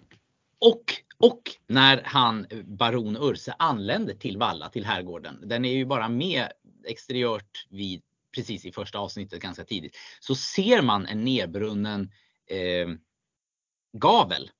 Och, 0.59 0.83
och 1.17 1.41
när 1.67 2.01
han, 2.05 2.47
baron 2.63 3.17
Urse, 3.17 3.53
anländer 3.59 4.13
till 4.13 4.37
Valla, 4.37 4.69
till 4.69 4.85
herrgården. 4.85 5.39
Den 5.43 5.65
är 5.65 5.73
ju 5.73 5.85
bara 5.85 6.09
med 6.09 6.47
exteriört 6.87 7.67
vid, 7.69 8.01
precis 8.37 8.65
i 8.65 8.71
första 8.71 8.99
avsnittet 8.99 9.41
ganska 9.41 9.63
tidigt. 9.63 9.95
Så 10.19 10.35
ser 10.35 10.81
man 10.81 11.05
en 11.05 11.23
nedbrunnen 11.23 12.11
eh, 12.49 12.87
gavel 13.97 14.51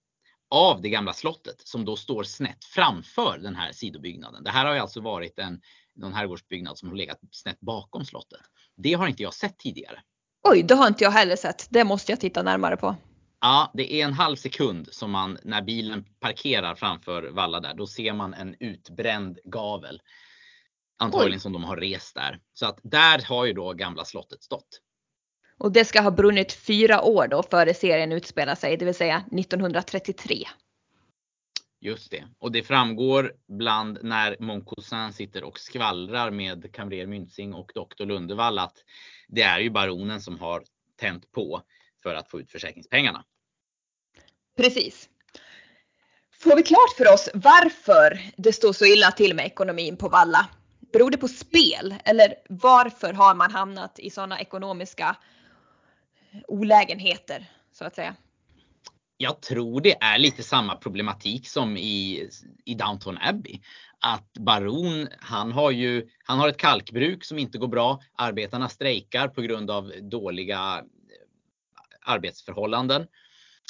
av 0.50 0.82
det 0.82 0.90
gamla 0.90 1.14
slottet 1.14 1.62
som 1.68 1.86
då 1.86 1.96
står 1.96 2.24
snett 2.24 2.64
framför 2.64 3.38
den 3.38 3.56
här 3.56 3.72
sidobyggnaden. 3.72 4.44
Det 4.44 4.52
här 4.52 4.66
har 4.66 4.74
ju 4.74 4.80
alltså 4.80 5.02
varit 5.02 5.40
en 5.40 5.62
någon 5.96 6.14
herrgårdsbyggnad 6.14 6.78
som 6.78 6.90
har 6.90 6.96
legat 6.96 7.20
snett 7.32 7.60
bakom 7.60 8.06
slottet. 8.06 8.42
Det 8.78 8.94
har 8.94 9.08
inte 9.08 9.24
jag 9.24 9.34
sett 9.34 9.58
tidigare. 9.58 10.02
Oj, 10.44 10.64
det 10.64 10.76
har 10.76 10.88
inte 10.88 11.04
jag 11.04 11.12
heller 11.12 11.36
sett. 11.36 11.68
Det 11.70 11.84
måste 11.84 12.12
jag 12.12 12.20
titta 12.20 12.44
närmare 12.44 12.78
på. 12.78 12.96
Ja, 13.42 13.72
det 13.74 13.94
är 13.94 14.06
en 14.06 14.14
halv 14.14 14.36
sekund 14.36 14.88
som 14.92 15.12
man 15.12 15.38
när 15.44 15.62
bilen 15.62 16.06
parkerar 16.20 16.76
framför 16.76 17.30
Valla 17.30 17.60
där, 17.60 17.74
då 17.74 17.88
ser 17.88 18.14
man 18.14 18.34
en 18.34 18.56
utbränd 18.60 19.40
gavel. 19.44 20.02
Antagligen 20.98 21.38
Oj. 21.38 21.40
som 21.40 21.54
de 21.54 21.64
har 21.64 21.78
rest 21.78 22.16
där. 22.16 22.40
Så 22.54 22.66
att 22.66 22.80
där 22.84 23.26
har 23.26 23.46
ju 23.46 23.54
då 23.54 23.74
gamla 23.74 24.06
slottet 24.06 24.44
stått. 24.44 24.82
Och 25.58 25.72
det 25.72 25.86
ska 25.86 26.02
ha 26.02 26.12
brunnit 26.12 26.54
fyra 26.54 27.02
år 27.02 27.28
då 27.28 27.44
före 27.44 27.74
serien 27.74 28.12
utspelar 28.12 28.56
sig, 28.56 28.78
det 28.78 28.86
vill 28.86 28.96
säga 28.96 29.24
1933. 29.32 30.48
Just 31.80 32.12
det. 32.12 32.28
Och 32.40 32.52
det 32.52 32.64
framgår 32.64 33.34
bland 33.48 34.00
när 34.04 34.38
Moncousin 34.40 35.14
sitter 35.14 35.44
och 35.44 35.60
skvallrar 35.60 36.32
med 36.32 36.74
kamrer 36.74 37.08
Myntzing 37.08 37.54
och 37.54 37.72
doktor 37.76 38.06
Lundevall 38.06 38.60
att 38.60 38.78
det 39.28 39.42
är 39.42 39.60
ju 39.60 39.70
baronen 39.70 40.22
som 40.22 40.40
har 40.40 40.64
tänt 40.96 41.32
på 41.32 41.62
för 42.04 42.16
att 42.16 42.30
få 42.30 42.40
ut 42.40 42.52
försäkringspengarna. 42.52 43.24
Precis. 44.58 45.10
Får 46.40 46.56
vi 46.56 46.64
klart 46.64 46.96
för 46.98 47.14
oss 47.14 47.30
varför 47.34 48.20
det 48.38 48.54
står 48.54 48.74
så 48.74 48.86
illa 48.86 49.12
till 49.12 49.36
med 49.36 49.46
ekonomin 49.46 49.98
på 49.98 50.10
Valla? 50.10 50.50
Beror 50.94 51.12
det 51.12 51.18
på 51.18 51.28
spel 51.28 51.96
eller 52.06 52.36
varför 52.50 53.14
har 53.14 53.36
man 53.36 53.52
hamnat 53.52 54.00
i 54.00 54.10
sådana 54.10 54.40
ekonomiska 54.40 55.16
olägenheter 56.48 57.52
så 57.72 57.86
att 57.86 57.96
säga? 57.96 58.16
jag 59.18 59.42
tror 59.42 59.82
det 59.82 60.04
är 60.04 60.18
lite 60.18 60.44
samma 60.44 60.76
problematik 60.76 61.48
som 61.48 61.78
i, 61.78 62.30
i 62.66 62.74
Downton 62.74 63.18
Abbey. 63.22 63.60
Att 64.00 64.34
Baron, 64.34 65.08
han 65.20 65.52
har 65.52 65.72
ju, 65.72 66.08
han 66.24 66.40
har 66.40 66.50
ett 66.50 66.58
kalkbruk 66.58 67.24
som 67.24 67.40
inte 67.40 67.58
går 67.58 67.68
bra. 67.68 68.00
Arbetarna 68.16 68.70
strejkar 68.70 69.28
på 69.28 69.42
grund 69.42 69.72
av 69.72 69.92
dåliga 70.02 70.78
eh, 70.78 72.14
arbetsförhållanden 72.14 73.08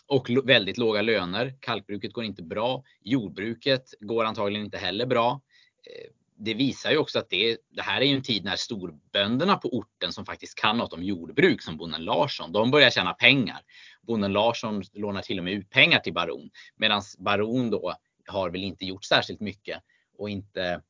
och 0.08 0.30
väldigt 0.44 0.78
låga 0.78 1.02
löner. 1.02 1.56
Kalkbruket 1.60 2.14
går 2.14 2.24
inte 2.24 2.44
bra. 2.44 2.84
Jordbruket 3.02 3.94
går 4.00 4.26
antagligen 4.26 4.66
inte 4.66 4.78
heller 4.78 5.06
bra. 5.06 5.42
Eh, 5.86 6.12
det 6.40 6.54
visar 6.54 6.92
ju 6.92 6.98
också 6.98 7.20
att 7.20 7.30
det, 7.30 7.58
det 7.70 7.82
här 7.82 8.02
är 8.02 8.06
ju 8.06 8.16
en 8.16 8.24
tid 8.24 8.44
när 8.44 8.56
storbönderna 8.56 9.58
på 9.58 9.70
orten 9.70 10.14
som 10.14 10.26
faktiskt 10.26 10.56
kan 10.56 10.78
något 10.78 10.94
om 10.94 11.04
jordbruk 11.04 11.62
som 11.62 11.78
bonden 11.78 12.04
Larsson, 12.04 12.52
de 12.52 12.72
börjar 12.72 12.90
tjäna 12.90 13.14
pengar. 13.14 13.60
Bonden 14.02 14.34
Larsson 14.34 14.84
lånar 14.94 15.22
till 15.22 15.38
och 15.38 15.44
med 15.44 15.54
ut 15.54 15.70
pengar 15.70 16.00
till 16.00 16.14
Baron 16.14 16.50
medan 16.76 17.02
Baron 17.18 17.70
då 17.70 17.94
har 18.28 18.50
väl 18.50 18.64
inte 18.64 18.86
gjort 18.86 19.04
särskilt 19.04 19.40
mycket 19.40 19.84
och 20.18 20.30
inte 20.30 20.82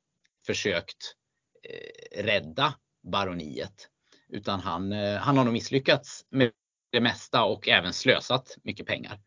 försökt 0.45 1.15
eh, 1.63 2.23
rädda 2.23 2.73
baroniet. 3.03 3.89
Utan 4.29 4.59
han, 4.59 4.91
eh, 4.91 5.17
han 5.17 5.37
har 5.37 5.43
nog 5.43 5.53
misslyckats 5.53 6.25
med 6.29 6.51
det 6.91 7.01
mesta 7.01 7.43
och 7.43 7.67
även 7.67 7.93
slösat 7.93 8.57
mycket 8.63 8.85
pengar. 8.85 9.19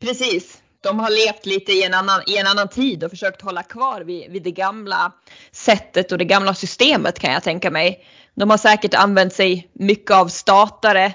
Precis, 0.00 0.63
de 0.84 1.00
har 1.00 1.10
levt 1.10 1.46
lite 1.46 1.72
i 1.72 1.84
en 1.84 1.94
annan, 1.94 2.22
i 2.26 2.38
en 2.38 2.46
annan 2.46 2.68
tid 2.68 3.04
och 3.04 3.10
försökt 3.10 3.42
hålla 3.42 3.62
kvar 3.62 4.00
vid, 4.00 4.30
vid 4.30 4.42
det 4.42 4.50
gamla 4.50 5.12
sättet 5.52 6.12
och 6.12 6.18
det 6.18 6.24
gamla 6.24 6.54
systemet 6.54 7.18
kan 7.18 7.32
jag 7.32 7.42
tänka 7.42 7.70
mig. 7.70 8.04
De 8.34 8.50
har 8.50 8.58
säkert 8.58 8.94
använt 8.94 9.32
sig 9.32 9.70
mycket 9.72 10.10
av 10.10 10.28
statare 10.28 11.12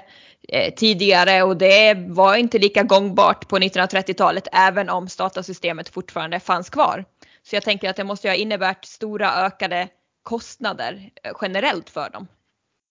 eh, 0.48 0.74
tidigare 0.74 1.42
och 1.42 1.56
det 1.56 1.94
var 2.08 2.36
inte 2.36 2.58
lika 2.58 2.82
gångbart 2.82 3.48
på 3.48 3.58
1930-talet 3.58 4.48
även 4.52 4.90
om 4.90 5.08
statarsystemet 5.08 5.88
fortfarande 5.88 6.40
fanns 6.40 6.70
kvar. 6.70 7.04
Så 7.42 7.56
jag 7.56 7.62
tänker 7.62 7.90
att 7.90 7.96
det 7.96 8.04
måste 8.04 8.28
ha 8.28 8.34
inneburit 8.34 8.84
stora 8.84 9.34
ökade 9.46 9.88
kostnader 10.22 11.10
eh, 11.22 11.32
generellt 11.42 11.90
för 11.90 12.10
dem. 12.10 12.26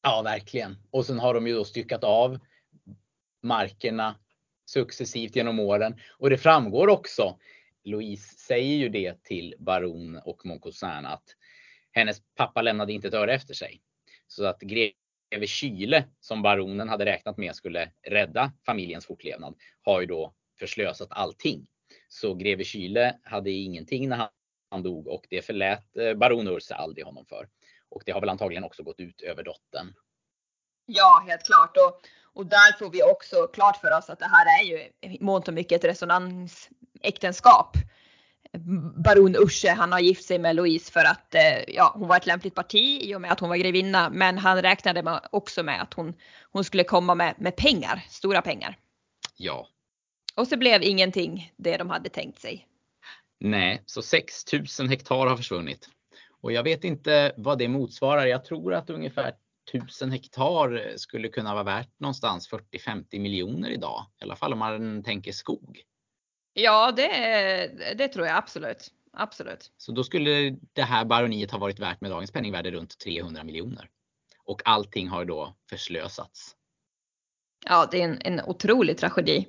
Ja, 0.03 0.21
verkligen. 0.21 0.77
Och 0.91 1.05
sen 1.05 1.19
har 1.19 1.33
de 1.33 1.47
ju 1.47 1.53
då 1.53 1.65
styckat 1.65 2.03
av 2.03 2.39
markerna 3.43 4.15
successivt 4.69 5.35
genom 5.35 5.59
åren. 5.59 5.99
Och 6.17 6.29
det 6.29 6.37
framgår 6.37 6.87
också, 6.87 7.39
Louise 7.83 8.35
säger 8.37 8.75
ju 8.75 8.89
det 8.89 9.23
till 9.23 9.55
Baron 9.59 10.17
och 10.17 10.45
Moncousin 10.45 11.05
att 11.05 11.23
hennes 11.91 12.21
pappa 12.35 12.61
lämnade 12.61 12.93
inte 12.93 13.07
ett 13.07 13.13
öre 13.13 13.33
efter 13.33 13.53
sig. 13.53 13.81
Så 14.27 14.45
att 14.45 14.61
greve 14.61 15.47
Kyle 15.47 16.03
som 16.19 16.41
baronen 16.41 16.89
hade 16.89 17.05
räknat 17.05 17.37
med 17.37 17.55
skulle 17.55 17.91
rädda 18.07 18.51
familjens 18.65 19.05
fortlevnad 19.05 19.55
har 19.81 20.01
ju 20.01 20.07
då 20.07 20.33
förslösat 20.59 21.07
allting. 21.11 21.67
Så 22.07 22.33
greve 22.33 22.63
Kyle 22.63 23.11
hade 23.23 23.51
ingenting 23.51 24.09
när 24.09 24.29
han 24.69 24.83
dog 24.83 25.07
och 25.07 25.25
det 25.29 25.41
förlät 25.41 25.97
eh, 25.97 26.13
baron 26.13 26.47
Ursa 26.47 26.75
aldrig 26.75 27.05
honom 27.05 27.25
för. 27.25 27.49
Och 27.89 28.03
det 28.05 28.11
har 28.11 28.19
väl 28.19 28.29
antagligen 28.29 28.63
också 28.63 28.83
gått 28.83 28.99
ut 28.99 29.21
över 29.21 29.43
dottern. 29.43 29.93
Ja, 30.85 31.23
helt 31.27 31.43
klart. 31.43 31.77
Och 31.77 32.07
och 32.33 32.45
där 32.45 32.77
får 32.79 32.89
vi 32.89 33.03
också 33.03 33.47
klart 33.53 33.77
för 33.77 33.97
oss 33.97 34.09
att 34.09 34.19
det 34.19 34.25
här 34.25 34.61
är 34.61 34.65
ju 34.65 34.77
i 35.01 35.17
mångt 35.21 35.47
och 35.47 35.53
mycket 35.53 35.83
ett 35.83 35.89
resonansäktenskap. 35.89 37.77
Baron 39.05 39.35
Usche, 39.35 39.69
han 39.69 39.91
har 39.91 39.99
gift 39.99 40.25
sig 40.25 40.39
med 40.39 40.55
Louise 40.55 40.91
för 40.91 41.03
att 41.05 41.35
eh, 41.35 41.59
ja, 41.67 41.91
hon 41.95 42.07
var 42.07 42.17
ett 42.17 42.25
lämpligt 42.25 42.55
parti 42.55 42.99
i 43.01 43.15
och 43.15 43.21
med 43.21 43.31
att 43.31 43.39
hon 43.39 43.49
var 43.49 43.55
grevinna. 43.55 44.09
Men 44.09 44.37
han 44.37 44.61
räknade 44.61 45.21
också 45.31 45.63
med 45.63 45.81
att 45.81 45.93
hon, 45.93 46.13
hon 46.51 46.63
skulle 46.63 46.83
komma 46.83 47.15
med, 47.15 47.35
med 47.37 47.55
pengar, 47.55 48.05
stora 48.09 48.41
pengar. 48.41 48.77
Ja. 49.37 49.67
Och 50.35 50.47
så 50.47 50.57
blev 50.57 50.83
ingenting 50.83 51.53
det 51.57 51.77
de 51.77 51.89
hade 51.89 52.09
tänkt 52.09 52.41
sig. 52.41 52.67
Nej, 53.39 53.83
så 53.85 54.01
6000 54.01 54.89
hektar 54.89 55.27
har 55.27 55.37
försvunnit. 55.37 55.89
Och 56.41 56.51
jag 56.51 56.63
vet 56.63 56.83
inte 56.83 57.33
vad 57.37 57.57
det 57.57 57.67
motsvarar. 57.67 58.25
Jag 58.25 58.45
tror 58.45 58.73
att 58.73 58.89
ungefär 58.89 59.33
1000 59.73 60.11
hektar 60.11 60.97
skulle 60.97 61.29
kunna 61.29 61.53
vara 61.53 61.63
värt 61.63 61.99
någonstans 61.99 62.49
40-50 62.51 63.19
miljoner 63.19 63.69
idag. 63.69 64.05
I 64.21 64.23
alla 64.23 64.35
fall 64.35 64.53
om 64.53 64.59
man 64.59 65.03
tänker 65.03 65.31
skog. 65.31 65.81
Ja, 66.53 66.91
det, 66.91 67.07
det 67.97 68.07
tror 68.07 68.25
jag 68.25 68.37
absolut. 68.37 68.91
Absolut. 69.13 69.71
Så 69.77 69.91
då 69.91 70.03
skulle 70.03 70.55
det 70.73 70.83
här 70.83 71.05
baroniet 71.05 71.51
ha 71.51 71.57
varit 71.57 71.79
värt 71.79 72.01
med 72.01 72.11
dagens 72.11 72.31
penningvärde 72.31 72.71
runt 72.71 72.97
300 72.97 73.43
miljoner. 73.43 73.89
Och 74.43 74.61
allting 74.65 75.07
har 75.07 75.25
då 75.25 75.55
förslösats. 75.69 76.55
Ja, 77.65 77.87
det 77.91 78.01
är 78.01 78.03
en, 78.03 78.17
en 78.21 78.41
otrolig 78.45 78.97
tragedi. 78.97 79.47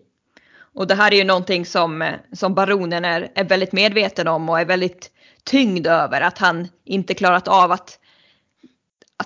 Och 0.73 0.87
det 0.87 0.95
här 0.95 1.13
är 1.13 1.17
ju 1.17 1.25
någonting 1.25 1.67
som, 1.67 2.17
som 2.33 2.55
baronen 2.55 3.05
är, 3.05 3.33
är 3.35 3.45
väldigt 3.45 3.73
medveten 3.73 4.29
om 4.29 4.49
och 4.49 4.61
är 4.61 4.65
väldigt 4.65 5.13
tyngd 5.45 5.87
över 5.87 6.21
att 6.21 6.39
han 6.39 6.69
inte 6.85 7.15
klarat 7.15 7.49
av 7.49 7.73
att, 7.73 8.01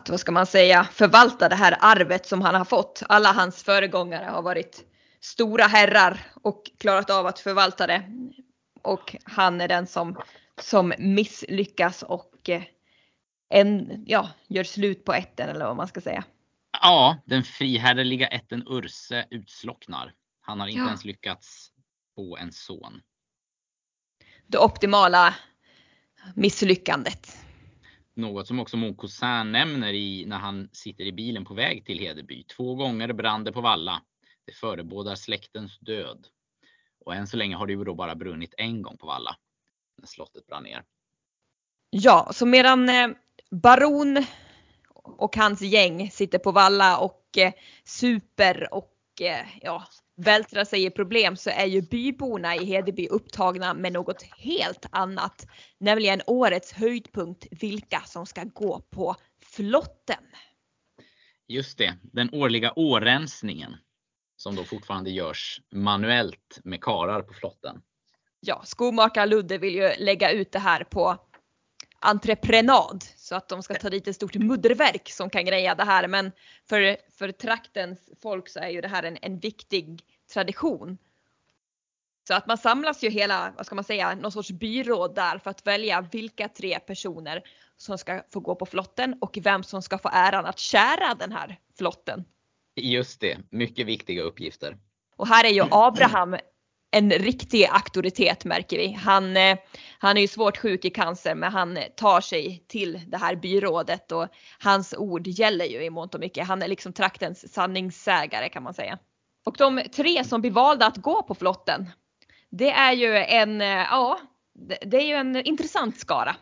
att, 0.05 0.11
vad 0.11 0.21
ska 0.21 0.33
man 0.33 0.47
säga, 0.47 0.85
förvalta 0.85 1.49
det 1.49 1.57
här 1.57 1.77
arvet 1.81 2.27
som 2.27 2.43
han 2.43 2.55
har 2.55 2.65
fått. 2.65 3.03
Alla 3.09 3.33
hans 3.33 3.63
föregångare 3.63 4.25
har 4.25 4.43
varit 4.43 4.85
stora 5.21 5.65
herrar 5.65 6.21
och 6.43 6.71
klarat 6.79 7.11
av 7.11 7.27
att 7.27 7.39
förvalta 7.39 7.87
det. 7.87 8.03
Och 8.83 9.17
han 9.25 9.61
är 9.61 9.69
den 9.69 9.87
som, 9.87 10.17
som 10.61 10.95
misslyckas 10.99 12.03
och 12.03 12.49
eh, 12.49 12.63
en, 13.49 14.05
ja, 14.07 14.31
gör 14.49 14.65
slut 14.65 15.05
på 15.05 15.13
ätten 15.13 15.49
eller 15.49 15.67
vad 15.67 15.77
man 15.77 15.89
ska 15.89 16.01
säga. 16.01 16.25
Ja, 16.83 17.17
den 17.25 17.43
frihärliga 17.43 18.27
ätten 18.27 18.63
Urse 18.67 19.27
utslocknar. 19.31 20.13
Han 20.41 20.61
har 20.61 20.67
inte 20.67 20.81
ja. 20.81 20.87
ens 20.87 21.05
lyckats 21.05 21.71
få 22.15 22.37
en 22.37 22.53
son. 22.53 23.01
Det 24.47 24.59
optimala 24.59 25.35
misslyckandet. 26.35 27.44
Något 28.17 28.47
som 28.47 28.61
också 28.61 28.77
Mon 28.77 28.97
Cousin 28.97 29.53
nämner 29.53 29.93
i, 29.93 30.25
när 30.27 30.39
han 30.39 30.69
sitter 30.73 31.05
i 31.05 31.13
bilen 31.13 31.45
på 31.45 31.55
väg 31.55 31.87
till 31.87 31.99
Hedeby. 31.99 32.45
Två 32.45 32.75
gånger 32.75 33.13
brann 33.13 33.45
det 33.45 33.53
på 33.53 33.61
Valla. 33.61 34.03
Det 34.47 34.53
förebådar 34.53 35.15
släktens 35.15 35.79
död. 35.79 36.27
Och 37.05 37.15
än 37.15 37.27
så 37.27 37.37
länge 37.37 37.57
har 37.57 37.67
det 37.67 37.73
ju 37.73 37.85
då 37.85 37.95
bara 37.95 38.15
brunnit 38.15 38.55
en 38.57 38.83
gång 38.83 38.97
på 38.97 39.07
Valla. 39.07 39.37
När 39.99 40.07
slottet 40.07 40.47
brann 40.47 40.63
ner. 40.63 40.85
Ja, 41.91 42.31
så 42.33 42.47
medan 42.47 42.89
eh, 42.89 43.09
baron 43.51 44.25
och 44.95 45.37
hans 45.37 45.61
gäng 45.61 46.11
sitter 46.11 46.39
på 46.39 46.53
Valla 46.53 46.99
och 46.99 47.39
eh, 47.39 47.53
super 47.85 48.75
och 48.75 48.95
eh, 49.21 49.47
ja, 49.61 49.85
vältrar 50.17 50.65
sig 50.65 50.85
i 50.85 50.91
problem 50.91 51.37
så 51.37 51.51
är 51.51 51.67
ju 51.67 51.83
byborna 51.83 52.57
i 52.57 52.65
Hedeby 52.65 53.09
upptagna 53.09 53.75
med 53.75 53.93
något 53.93 54.23
helt 54.23 54.87
annat. 54.91 55.47
Nämligen 55.79 56.23
årets 56.27 56.73
höjdpunkt, 56.73 57.47
vilka 57.51 58.01
som 58.01 58.27
ska 58.27 58.45
gå 58.45 58.81
på 58.91 59.17
flotten. 59.41 60.25
Just 61.49 61.79
det, 61.79 61.99
den 62.03 62.35
årliga 62.35 62.73
årensningen 62.77 63.77
som 64.37 64.57
då 64.57 64.65
fortfarande 64.65 65.11
görs 65.11 65.61
manuellt 65.73 66.61
med 66.65 66.81
karar 66.81 67.23
på 67.23 67.35
flotten. 67.35 67.83
Ja, 68.41 68.63
skomakare 68.65 69.27
Ludde 69.27 69.59
vill 69.59 69.75
ju 69.75 69.91
lägga 69.99 70.31
ut 70.31 70.53
det 70.53 70.59
här 70.59 70.85
på 70.85 71.17
entreprenad 72.05 73.05
så 73.17 73.35
att 73.35 73.49
de 73.49 73.63
ska 73.63 73.75
ta 73.75 73.91
dit 73.91 74.09
ett 74.09 74.17
stort 74.17 74.35
mudderverk 74.35 75.11
som 75.11 75.31
kan 75.31 75.45
greja 75.45 75.75
det 75.75 75.85
här. 75.85 76.09
Men 76.09 76.33
för, 76.69 76.97
för 77.19 77.33
traktens 77.33 78.11
folk 78.23 78.49
så 78.49 78.61
är 78.61 78.69
ju 78.69 78.81
det 78.81 78.89
här 78.89 79.03
en, 79.03 79.19
en 79.23 79.39
viktig 79.39 80.03
tradition. 80.33 80.99
Så 82.29 82.35
att 82.35 82.47
man 82.47 82.59
samlas 82.59 83.05
ju 83.05 83.11
hela, 83.11 83.53
vad 83.57 83.67
ska 83.67 83.75
man 83.75 83.85
säga, 83.85 84.15
någon 84.15 84.33
sorts 84.33 84.51
byråd 84.51 85.15
där 85.15 85.39
för 85.39 85.51
att 85.51 85.67
välja 85.67 86.01
vilka 86.13 86.49
tre 86.49 86.79
personer 86.79 87.43
som 87.77 87.99
ska 87.99 88.23
få 88.33 88.41
gå 88.41 88.55
på 88.55 88.67
flotten 88.67 89.17
och 89.21 89.39
vem 89.43 89.63
som 89.63 89.83
ska 89.83 89.99
få 89.99 90.11
äran 90.13 90.47
att 90.47 90.59
kära 90.59 91.15
den 91.15 91.33
här 91.33 91.59
flotten. 91.79 92.25
Just 92.77 93.21
det, 93.21 93.39
mycket 93.51 93.87
viktiga 93.87 94.23
uppgifter. 94.23 94.77
Och 95.17 95.29
här 95.29 95.45
är 95.45 95.51
ju 95.51 95.65
Abraham 95.71 96.37
en 96.95 97.11
riktig 97.11 97.65
auktoritet 97.65 98.45
märker 98.45 98.79
vi. 98.79 98.93
Han, 98.93 99.37
eh, 99.37 99.59
han 99.99 100.17
är 100.17 100.21
ju 100.21 100.29
svårt 100.29 100.57
sjuk 100.57 100.85
i 100.85 100.91
cancer 100.91 101.35
men 101.35 101.53
han 101.53 101.79
tar 101.97 102.21
sig 102.21 102.65
till 102.69 103.01
det 103.07 103.17
här 103.17 103.37
byrådet 103.37 104.13
och 104.13 104.29
hans 104.59 104.95
ord 104.95 105.27
gäller 105.27 105.65
ju 105.65 105.85
i 105.85 105.91
mångt 105.91 106.15
och 106.15 106.21
mycket. 106.21 106.47
Han 106.47 106.63
är 106.63 106.69
liksom 106.69 106.93
traktens 106.93 107.53
sanningssägare 107.53 108.49
kan 108.49 108.63
man 108.63 108.75
säga. 108.75 108.99
Och 109.45 109.57
de 109.59 109.83
tre 109.97 110.25
som 110.25 110.41
blir 110.41 110.51
valda 110.51 110.87
att 110.87 110.97
gå 110.97 111.23
på 111.23 111.35
flotten, 111.35 111.91
det 112.51 112.71
är 112.71 112.93
ju 112.93 113.17
en, 113.17 113.61
eh, 113.61 113.69
ja, 113.69 114.21
det 114.81 114.97
är 114.97 115.07
ju 115.07 115.15
en 115.15 115.37
intressant 115.37 115.99
skara. 115.99 116.37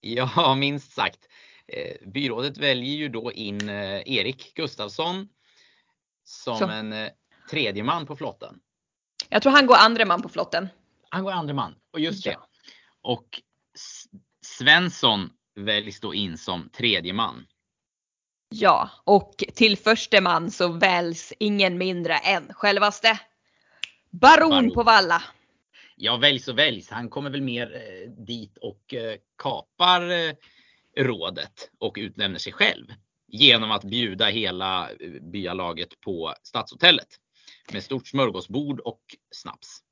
Ja, 0.00 0.54
minst 0.54 0.92
sagt. 0.92 1.18
Eh, 1.68 2.08
byrådet 2.08 2.58
väljer 2.58 2.96
ju 2.96 3.08
då 3.08 3.32
in 3.32 3.68
Erik 3.68 4.54
Gustafsson 4.54 5.28
som 6.24 6.58
Så. 6.58 6.64
en 6.64 6.94
tredje 7.50 7.82
man 7.82 8.06
på 8.06 8.16
flotten. 8.16 8.60
Jag 9.28 9.42
tror 9.42 9.52
han 9.52 9.66
går 9.66 9.76
andre 9.76 10.04
man 10.04 10.22
på 10.22 10.28
flotten. 10.28 10.68
Han 11.08 11.24
går 11.24 11.32
andre 11.32 11.54
man, 11.54 11.74
och 11.92 12.00
just 12.00 12.24
det. 12.24 12.36
Och 13.02 13.42
Svensson 14.44 15.30
väljs 15.54 16.00
då 16.00 16.14
in 16.14 16.38
som 16.38 16.68
tredje 16.68 17.12
man. 17.12 17.46
Ja, 18.48 18.90
och 19.04 19.44
till 19.54 19.76
förste 19.76 20.20
man 20.20 20.50
så 20.50 20.68
väljs 20.68 21.32
ingen 21.38 21.78
mindre 21.78 22.14
än 22.14 22.52
självaste 22.52 23.20
Baron, 24.10 24.50
Baron. 24.50 24.74
på 24.74 24.82
Valla. 24.82 25.22
Ja, 25.96 26.16
väljs 26.16 26.48
och 26.48 26.58
väljs. 26.58 26.90
Han 26.90 27.10
kommer 27.10 27.30
väl 27.30 27.42
mer 27.42 27.74
eh, 27.74 28.10
dit 28.10 28.58
och 28.58 28.94
eh, 28.94 29.16
kapar 29.38 30.10
eh, 30.10 30.34
rådet 30.96 31.70
och 31.78 31.94
utnämner 31.98 32.38
sig 32.38 32.52
själv 32.52 32.86
genom 33.28 33.70
att 33.70 33.84
bjuda 33.84 34.26
hela 34.26 34.88
byalaget 35.20 36.00
på 36.00 36.34
Stadshotellet 36.42 37.08
med 37.72 37.82
stort 37.82 38.06
smörgåsbord 38.06 38.80
och 38.80 39.00
snaps. 39.30 39.82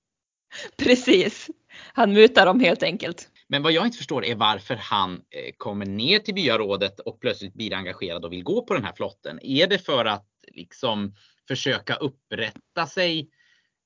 Precis. 0.76 1.50
Han 1.92 2.12
mutar 2.12 2.46
dem 2.46 2.60
helt 2.60 2.82
enkelt. 2.82 3.28
Men 3.48 3.62
vad 3.62 3.72
jag 3.72 3.86
inte 3.86 3.98
förstår 3.98 4.24
är 4.24 4.34
varför 4.34 4.74
han 4.74 5.14
eh, 5.14 5.52
kommer 5.56 5.86
ner 5.86 6.18
till 6.18 6.34
byarådet 6.34 7.00
och 7.00 7.20
plötsligt 7.20 7.54
blir 7.54 7.74
engagerad 7.74 8.24
och 8.24 8.32
vill 8.32 8.42
gå 8.42 8.64
på 8.64 8.74
den 8.74 8.84
här 8.84 8.92
flotten. 8.96 9.38
Är 9.42 9.66
det 9.66 9.78
för 9.78 10.04
att 10.04 10.26
liksom 10.52 11.14
försöka 11.48 11.94
upprätta 11.94 12.86
sig, 12.86 13.30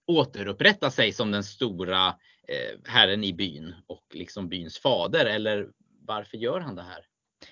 återupprätta 0.06 0.90
sig 0.90 1.12
som 1.12 1.30
den 1.30 1.44
stora 1.44 2.06
eh, 2.48 2.78
herren 2.84 3.24
i 3.24 3.32
byn 3.32 3.74
och 3.86 4.04
liksom 4.14 4.48
byns 4.48 4.78
fader? 4.78 5.26
Eller 5.26 5.68
varför 6.06 6.36
gör 6.36 6.60
han 6.60 6.74
det 6.74 6.82
här? 6.82 7.04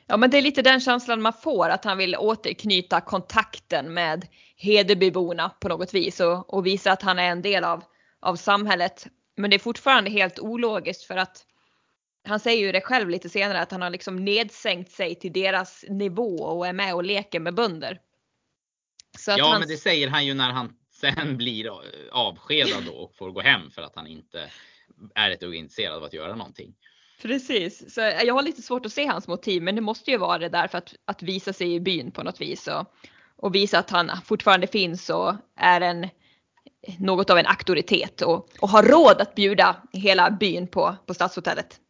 Ja 0.06 0.16
men 0.16 0.30
det 0.30 0.38
är 0.38 0.42
lite 0.42 0.62
den 0.62 0.80
känslan 0.80 1.22
man 1.22 1.32
får 1.32 1.68
att 1.68 1.84
han 1.84 1.98
vill 1.98 2.16
återknyta 2.16 3.00
kontakten 3.00 3.94
med 3.94 4.26
Hedebyborna 4.56 5.48
på 5.48 5.68
något 5.68 5.94
vis 5.94 6.20
och, 6.20 6.54
och 6.54 6.66
visa 6.66 6.92
att 6.92 7.02
han 7.02 7.18
är 7.18 7.30
en 7.30 7.42
del 7.42 7.64
av, 7.64 7.84
av 8.20 8.36
samhället. 8.36 9.06
Men 9.36 9.50
det 9.50 9.56
är 9.56 9.58
fortfarande 9.58 10.10
helt 10.10 10.38
ologiskt 10.38 11.04
för 11.04 11.16
att 11.16 11.46
han 12.26 12.40
säger 12.40 12.66
ju 12.66 12.72
det 12.72 12.80
själv 12.80 13.08
lite 13.08 13.28
senare 13.28 13.60
att 13.60 13.72
han 13.72 13.82
har 13.82 13.90
liksom 13.90 14.24
nedsänkt 14.24 14.90
sig 14.90 15.14
till 15.14 15.32
deras 15.32 15.84
nivå 15.88 16.36
och 16.42 16.66
är 16.66 16.72
med 16.72 16.94
och 16.94 17.04
leker 17.04 17.40
med 17.40 17.54
bönder. 17.54 18.00
ja 19.26 19.48
han... 19.48 19.60
men 19.60 19.68
det 19.68 19.76
säger 19.76 20.08
han 20.08 20.26
ju 20.26 20.34
när 20.34 20.52
han 20.52 20.76
sen 21.00 21.36
blir 21.36 21.70
avskedad 22.12 22.84
då 22.86 22.92
och 22.92 23.14
får 23.14 23.30
gå 23.30 23.40
hem 23.40 23.70
för 23.70 23.82
att 23.82 23.96
han 23.96 24.06
inte 24.06 24.50
är 25.14 25.30
ett 25.30 25.42
intresserad 25.42 25.96
av 25.96 26.04
att 26.04 26.12
göra 26.12 26.34
någonting. 26.34 26.74
Precis, 27.26 27.94
så 27.94 28.00
jag 28.00 28.34
har 28.34 28.42
lite 28.42 28.62
svårt 28.62 28.86
att 28.86 28.92
se 28.92 29.06
hans 29.06 29.28
motiv 29.28 29.62
men 29.62 29.74
det 29.74 29.80
måste 29.80 30.10
ju 30.10 30.18
vara 30.18 30.38
det 30.38 30.48
där 30.48 30.68
för 30.68 30.78
att, 30.78 30.94
att 31.04 31.22
visa 31.22 31.52
sig 31.52 31.74
i 31.74 31.80
byn 31.80 32.10
på 32.10 32.22
något 32.22 32.40
vis 32.40 32.68
och, 32.68 32.86
och 33.36 33.54
visa 33.54 33.78
att 33.78 33.90
han 33.90 34.10
fortfarande 34.24 34.66
finns 34.66 35.10
och 35.10 35.34
är 35.56 35.80
en 35.80 36.08
något 36.98 37.30
av 37.30 37.38
en 37.38 37.46
auktoritet 37.46 38.22
och, 38.22 38.48
och 38.60 38.68
har 38.68 38.82
råd 38.82 39.20
att 39.20 39.34
bjuda 39.34 39.76
hela 39.92 40.30
byn 40.30 40.66
på, 40.66 40.96
på 41.06 41.14
Stadshotellet. 41.14 41.80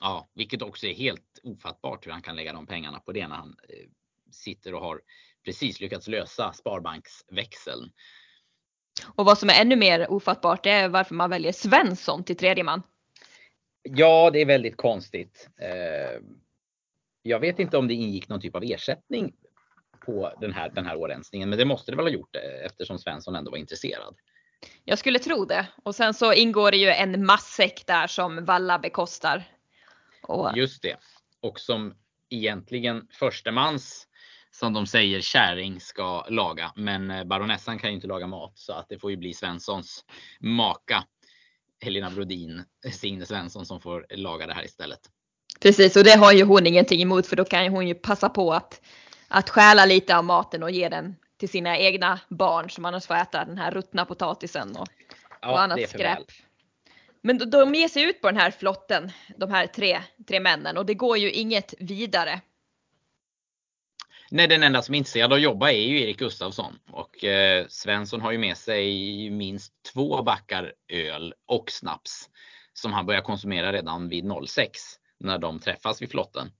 Ja, 0.00 0.28
vilket 0.34 0.62
också 0.62 0.86
är 0.86 0.94
helt 0.94 1.40
ofattbart 1.42 2.06
hur 2.06 2.12
han 2.12 2.22
kan 2.22 2.36
lägga 2.36 2.52
de 2.52 2.66
pengarna 2.66 2.98
på 2.98 3.12
det 3.12 3.28
när 3.28 3.36
han 3.36 3.56
eh, 3.68 3.88
sitter 4.30 4.74
och 4.74 4.80
har 4.80 5.00
precis 5.44 5.80
lyckats 5.80 6.08
lösa 6.08 6.52
Sparbanksväxeln. 6.52 7.90
Och 9.06 9.24
vad 9.24 9.38
som 9.38 9.50
är 9.50 9.60
ännu 9.60 9.76
mer 9.76 10.10
ofattbart 10.10 10.66
är 10.66 10.88
varför 10.88 11.14
man 11.14 11.30
väljer 11.30 11.52
Svensson 11.52 12.24
till 12.24 12.36
tredje 12.36 12.64
man. 12.64 12.82
Ja, 13.94 14.30
det 14.32 14.40
är 14.40 14.46
väldigt 14.46 14.76
konstigt. 14.76 15.48
Eh, 15.60 16.20
jag 17.22 17.40
vet 17.40 17.58
inte 17.58 17.76
om 17.76 17.88
det 17.88 17.94
ingick 17.94 18.28
någon 18.28 18.40
typ 18.40 18.54
av 18.54 18.64
ersättning 18.64 19.32
på 20.06 20.32
den 20.40 20.52
här, 20.52 20.70
den 20.70 20.86
här 20.86 20.96
årensningen, 20.96 21.48
men 21.48 21.58
det 21.58 21.64
måste 21.64 21.92
det 21.92 21.96
väl 21.96 22.06
ha 22.06 22.10
gjort 22.10 22.36
eh, 22.36 22.66
eftersom 22.66 22.98
Svensson 22.98 23.36
ändå 23.36 23.50
var 23.50 23.58
intresserad. 23.58 24.14
Jag 24.84 24.98
skulle 24.98 25.18
tro 25.18 25.44
det. 25.44 25.66
Och 25.82 25.94
sen 25.94 26.14
så 26.14 26.32
ingår 26.32 26.70
det 26.70 26.76
ju 26.76 26.88
en 26.88 27.26
massäck 27.26 27.86
där 27.86 28.06
som 28.06 28.44
Valla 28.44 28.78
bekostar. 28.78 29.44
Och... 30.22 30.56
Just 30.56 30.82
det. 30.82 30.96
Och 31.40 31.60
som 31.60 31.94
egentligen 32.30 33.08
förstemans 33.10 34.08
som 34.50 34.72
de 34.72 34.86
säger 34.86 35.20
käring 35.20 35.80
ska 35.80 36.26
laga. 36.28 36.72
Men 36.76 37.10
eh, 37.10 37.24
baronessan 37.24 37.78
kan 37.78 37.90
ju 37.90 37.94
inte 37.94 38.06
laga 38.06 38.26
mat 38.26 38.58
så 38.58 38.72
att 38.72 38.88
det 38.88 38.98
får 38.98 39.10
ju 39.10 39.16
bli 39.16 39.34
Svenssons 39.34 40.04
maka 40.40 41.04
Helena 41.86 42.10
Brodin, 42.10 42.62
Signe 42.92 43.26
Svensson 43.26 43.66
som 43.66 43.80
får 43.80 44.06
laga 44.10 44.46
det 44.46 44.54
här 44.54 44.64
istället. 44.64 45.00
Precis 45.60 45.96
och 45.96 46.04
det 46.04 46.16
har 46.16 46.32
ju 46.32 46.44
hon 46.44 46.66
ingenting 46.66 47.02
emot 47.02 47.26
för 47.26 47.36
då 47.36 47.44
kan 47.44 47.68
hon 47.68 47.88
ju 47.88 47.94
passa 47.94 48.28
på 48.28 48.52
att, 48.52 48.80
att 49.28 49.50
stjäla 49.50 49.84
lite 49.84 50.16
av 50.16 50.24
maten 50.24 50.62
och 50.62 50.70
ge 50.70 50.88
den 50.88 51.16
till 51.38 51.48
sina 51.48 51.78
egna 51.78 52.20
barn 52.28 52.70
som 52.70 52.84
annars 52.84 53.06
får 53.06 53.14
äta 53.14 53.44
den 53.44 53.58
här 53.58 53.70
ruttna 53.70 54.04
potatisen 54.04 54.76
och, 54.76 54.88
ja, 55.40 55.50
och 55.50 55.60
annat 55.60 55.88
skräp. 55.88 56.18
Väl. 56.18 56.24
Men 57.22 57.50
de 57.50 57.74
ger 57.74 57.88
sig 57.88 58.02
ut 58.02 58.20
på 58.20 58.28
den 58.28 58.40
här 58.40 58.50
flotten, 58.50 59.12
de 59.36 59.50
här 59.50 59.66
tre, 59.66 60.00
tre 60.28 60.40
männen 60.40 60.76
och 60.76 60.86
det 60.86 60.94
går 60.94 61.18
ju 61.18 61.30
inget 61.30 61.74
vidare. 61.78 62.40
Nej, 64.30 64.48
den 64.48 64.62
enda 64.62 64.82
som 64.82 64.94
är 64.94 64.98
intresserad 64.98 65.32
av 65.32 65.36
att 65.36 65.42
jobba 65.42 65.70
är 65.70 65.88
ju 65.88 66.00
Erik 66.00 66.18
Gustafsson 66.18 66.78
och 66.90 67.24
eh, 67.24 67.66
Svensson 67.68 68.20
har 68.20 68.32
ju 68.32 68.38
med 68.38 68.56
sig 68.56 69.30
minst 69.30 69.72
två 69.92 70.22
backar 70.22 70.72
öl 70.88 71.34
och 71.46 71.70
snaps 71.70 72.28
som 72.72 72.92
han 72.92 73.06
börjar 73.06 73.20
konsumera 73.20 73.72
redan 73.72 74.08
vid 74.08 74.24
06 74.46 74.80
när 75.20 75.38
de 75.38 75.58
träffas 75.58 76.02
vid 76.02 76.10
flotten. 76.10 76.50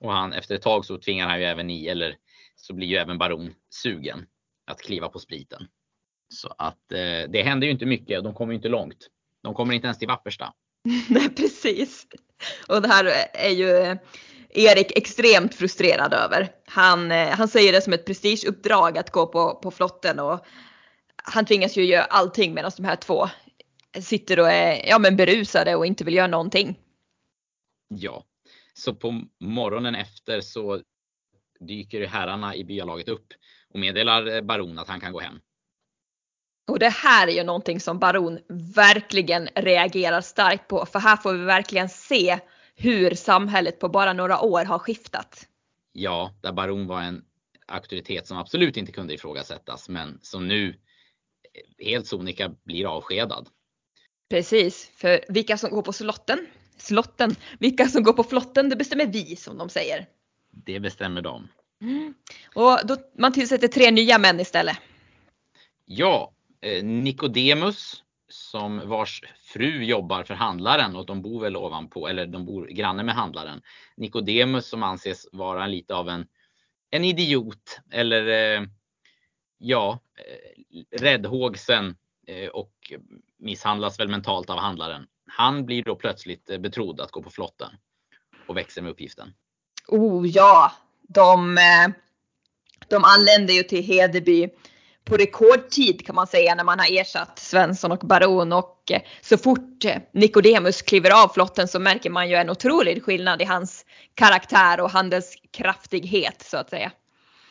Och 0.00 0.12
han, 0.12 0.32
efter 0.32 0.54
ett 0.54 0.62
tag 0.62 0.84
så 0.84 0.98
tvingar 0.98 1.28
han 1.28 1.40
ju 1.40 1.44
även 1.44 1.70
i, 1.70 1.86
eller 1.86 2.16
så 2.56 2.74
blir 2.74 2.88
ju 2.88 2.96
även 2.96 3.18
baron 3.18 3.54
sugen 3.70 4.26
att 4.66 4.80
kliva 4.80 5.08
på 5.08 5.18
spriten. 5.18 5.66
Så 6.28 6.54
att 6.58 6.92
eh, 6.92 7.30
det 7.30 7.42
händer 7.42 7.66
ju 7.66 7.72
inte 7.72 7.86
mycket 7.86 8.24
de 8.24 8.34
kommer 8.34 8.52
ju 8.52 8.56
inte 8.56 8.68
långt. 8.68 9.08
De 9.42 9.54
kommer 9.54 9.74
inte 9.74 9.86
ens 9.86 9.98
till 9.98 10.08
Vappersta. 10.08 10.52
Nej 11.08 11.28
precis. 11.28 12.06
Och 12.68 12.82
det 12.82 12.88
här 12.88 13.06
är 13.34 13.50
ju 13.50 13.70
eh, 13.70 13.96
Erik 14.54 14.98
extremt 14.98 15.54
frustrerad 15.54 16.14
över. 16.14 16.52
Han, 16.66 17.12
eh, 17.12 17.28
han 17.28 17.48
säger 17.48 17.72
det 17.72 17.80
som 17.80 17.92
ett 17.92 18.06
prestigeuppdrag 18.06 18.98
att 18.98 19.10
gå 19.10 19.26
på, 19.26 19.54
på 19.54 19.70
flotten 19.70 20.20
och 20.20 20.46
han 21.16 21.46
tvingas 21.46 21.76
ju 21.76 21.84
göra 21.84 22.04
allting 22.04 22.54
medan 22.54 22.70
de 22.76 22.84
här 22.84 22.96
två 22.96 23.28
sitter 24.00 24.40
och 24.40 24.50
är 24.50 24.88
ja, 24.88 24.98
men 24.98 25.16
berusade 25.16 25.74
och 25.74 25.86
inte 25.86 26.04
vill 26.04 26.14
göra 26.14 26.26
någonting. 26.26 26.78
Ja, 27.88 28.24
så 28.74 28.94
på 28.94 29.22
morgonen 29.40 29.94
efter 29.94 30.40
så 30.40 30.80
dyker 31.60 32.06
herrarna 32.06 32.54
i 32.54 32.64
byalaget 32.64 33.08
upp 33.08 33.26
och 33.74 33.80
meddelar 33.80 34.42
baron 34.42 34.78
att 34.78 34.88
han 34.88 35.00
kan 35.00 35.12
gå 35.12 35.20
hem. 35.20 35.40
Och 36.68 36.78
det 36.78 36.88
här 36.88 37.28
är 37.28 37.32
ju 37.32 37.44
någonting 37.44 37.80
som 37.80 37.98
baron 37.98 38.38
verkligen 38.74 39.48
reagerar 39.54 40.20
starkt 40.20 40.68
på 40.68 40.86
för 40.86 40.98
här 40.98 41.16
får 41.16 41.32
vi 41.32 41.44
verkligen 41.44 41.88
se 41.88 42.40
hur 42.74 43.14
samhället 43.14 43.78
på 43.80 43.88
bara 43.88 44.12
några 44.12 44.40
år 44.40 44.64
har 44.64 44.78
skiftat. 44.78 45.48
Ja, 45.92 46.34
där 46.40 46.52
baron 46.52 46.86
var 46.86 47.02
en 47.02 47.24
auktoritet 47.66 48.26
som 48.26 48.38
absolut 48.38 48.76
inte 48.76 48.92
kunde 48.92 49.14
ifrågasättas 49.14 49.88
men 49.88 50.18
som 50.22 50.48
nu 50.48 50.80
helt 51.78 52.06
sonika 52.06 52.54
blir 52.64 52.86
avskedad. 52.86 53.48
Precis, 54.30 54.90
för 54.96 55.24
vilka 55.28 55.58
som 55.58 55.70
går 55.70 55.82
på 55.82 55.92
slotten, 55.92 56.46
slotten, 56.76 57.36
vilka 57.58 57.88
som 57.88 58.02
går 58.02 58.12
på 58.12 58.24
flotten 58.24 58.68
det 58.68 58.76
bestämmer 58.76 59.06
vi 59.06 59.36
som 59.36 59.58
de 59.58 59.68
säger. 59.68 60.06
Det 60.50 60.80
bestämmer 60.80 61.22
de. 61.22 61.48
Mm. 61.80 62.14
Och 62.54 62.78
då, 62.84 62.96
man 63.18 63.32
tillsätter 63.32 63.68
tre 63.68 63.90
nya 63.90 64.18
män 64.18 64.40
istället. 64.40 64.76
Ja, 65.84 66.32
eh, 66.60 66.84
Nikodemus 66.84 68.03
som 68.28 68.88
vars 68.88 69.22
fru 69.52 69.84
jobbar 69.84 70.24
för 70.24 70.34
handlaren 70.34 70.96
och 70.96 71.06
de 71.06 71.22
bor 71.22 71.40
väl 71.40 71.56
ovanpå 71.56 72.08
eller 72.08 72.26
de 72.26 72.44
bor 72.44 72.66
granne 72.66 73.02
med 73.02 73.14
handlaren. 73.14 73.62
Nikodemus 73.96 74.66
som 74.66 74.82
anses 74.82 75.28
vara 75.32 75.66
lite 75.66 75.94
av 75.94 76.08
en, 76.08 76.26
en 76.90 77.04
idiot 77.04 77.80
eller 77.90 78.28
eh, 78.28 78.66
ja, 79.58 79.98
eh, 80.16 80.98
räddhågsen 81.00 81.96
eh, 82.26 82.48
och 82.48 82.92
misshandlas 83.38 84.00
väl 84.00 84.08
mentalt 84.08 84.50
av 84.50 84.58
handlaren. 84.58 85.06
Han 85.26 85.66
blir 85.66 85.82
då 85.82 85.96
plötsligt 85.96 86.50
eh, 86.50 86.58
betrodd 86.58 87.00
att 87.00 87.10
gå 87.10 87.22
på 87.22 87.30
flotten 87.30 87.70
och 88.46 88.56
växer 88.56 88.82
med 88.82 88.90
uppgiften. 88.90 89.34
Oh 89.88 90.26
ja, 90.28 90.72
de, 91.02 91.58
eh, 91.58 91.88
de 92.88 93.04
anländer 93.04 93.54
ju 93.54 93.62
till 93.62 93.84
Hedeby 93.84 94.50
på 95.04 95.16
rekordtid 95.16 96.06
kan 96.06 96.14
man 96.14 96.26
säga 96.26 96.54
när 96.54 96.64
man 96.64 96.78
har 96.78 97.00
ersatt 97.00 97.38
Svensson 97.38 97.92
och 97.92 97.98
Baron 97.98 98.52
och 98.52 98.90
eh, 98.90 99.02
så 99.20 99.38
fort 99.38 99.84
Nikodemus 100.12 100.82
kliver 100.82 101.24
av 101.24 101.28
flotten 101.28 101.68
så 101.68 101.78
märker 101.78 102.10
man 102.10 102.28
ju 102.28 102.34
en 102.34 102.50
otrolig 102.50 103.02
skillnad 103.02 103.42
i 103.42 103.44
hans 103.44 103.86
karaktär 104.14 104.80
och 104.80 104.90
handelskraftighet 104.90 106.42
så 106.42 106.56
att 106.56 106.70
säga. 106.70 106.92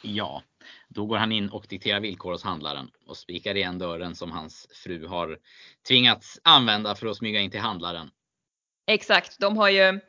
Ja, 0.02 0.44
då 0.88 1.06
går 1.06 1.18
han 1.18 1.32
in 1.32 1.50
och 1.50 1.66
dikterar 1.70 2.00
villkor 2.00 2.32
hos 2.32 2.44
handlaren 2.44 2.90
och 3.08 3.18
spikar 3.18 3.56
igen 3.56 3.80
dörren 3.80 4.16
som 4.16 4.32
hans 4.32 4.68
fru 4.84 5.08
har 5.08 5.38
tvingats 5.88 6.40
använda 6.44 6.96
för 6.96 7.08
att 7.08 7.18
smyga 7.18 7.40
in 7.40 7.52
till 7.52 7.60
handlaren. 7.60 8.10
Exakt, 8.88 9.40
de 9.40 9.58
har 9.58 9.70
ju 9.70 10.00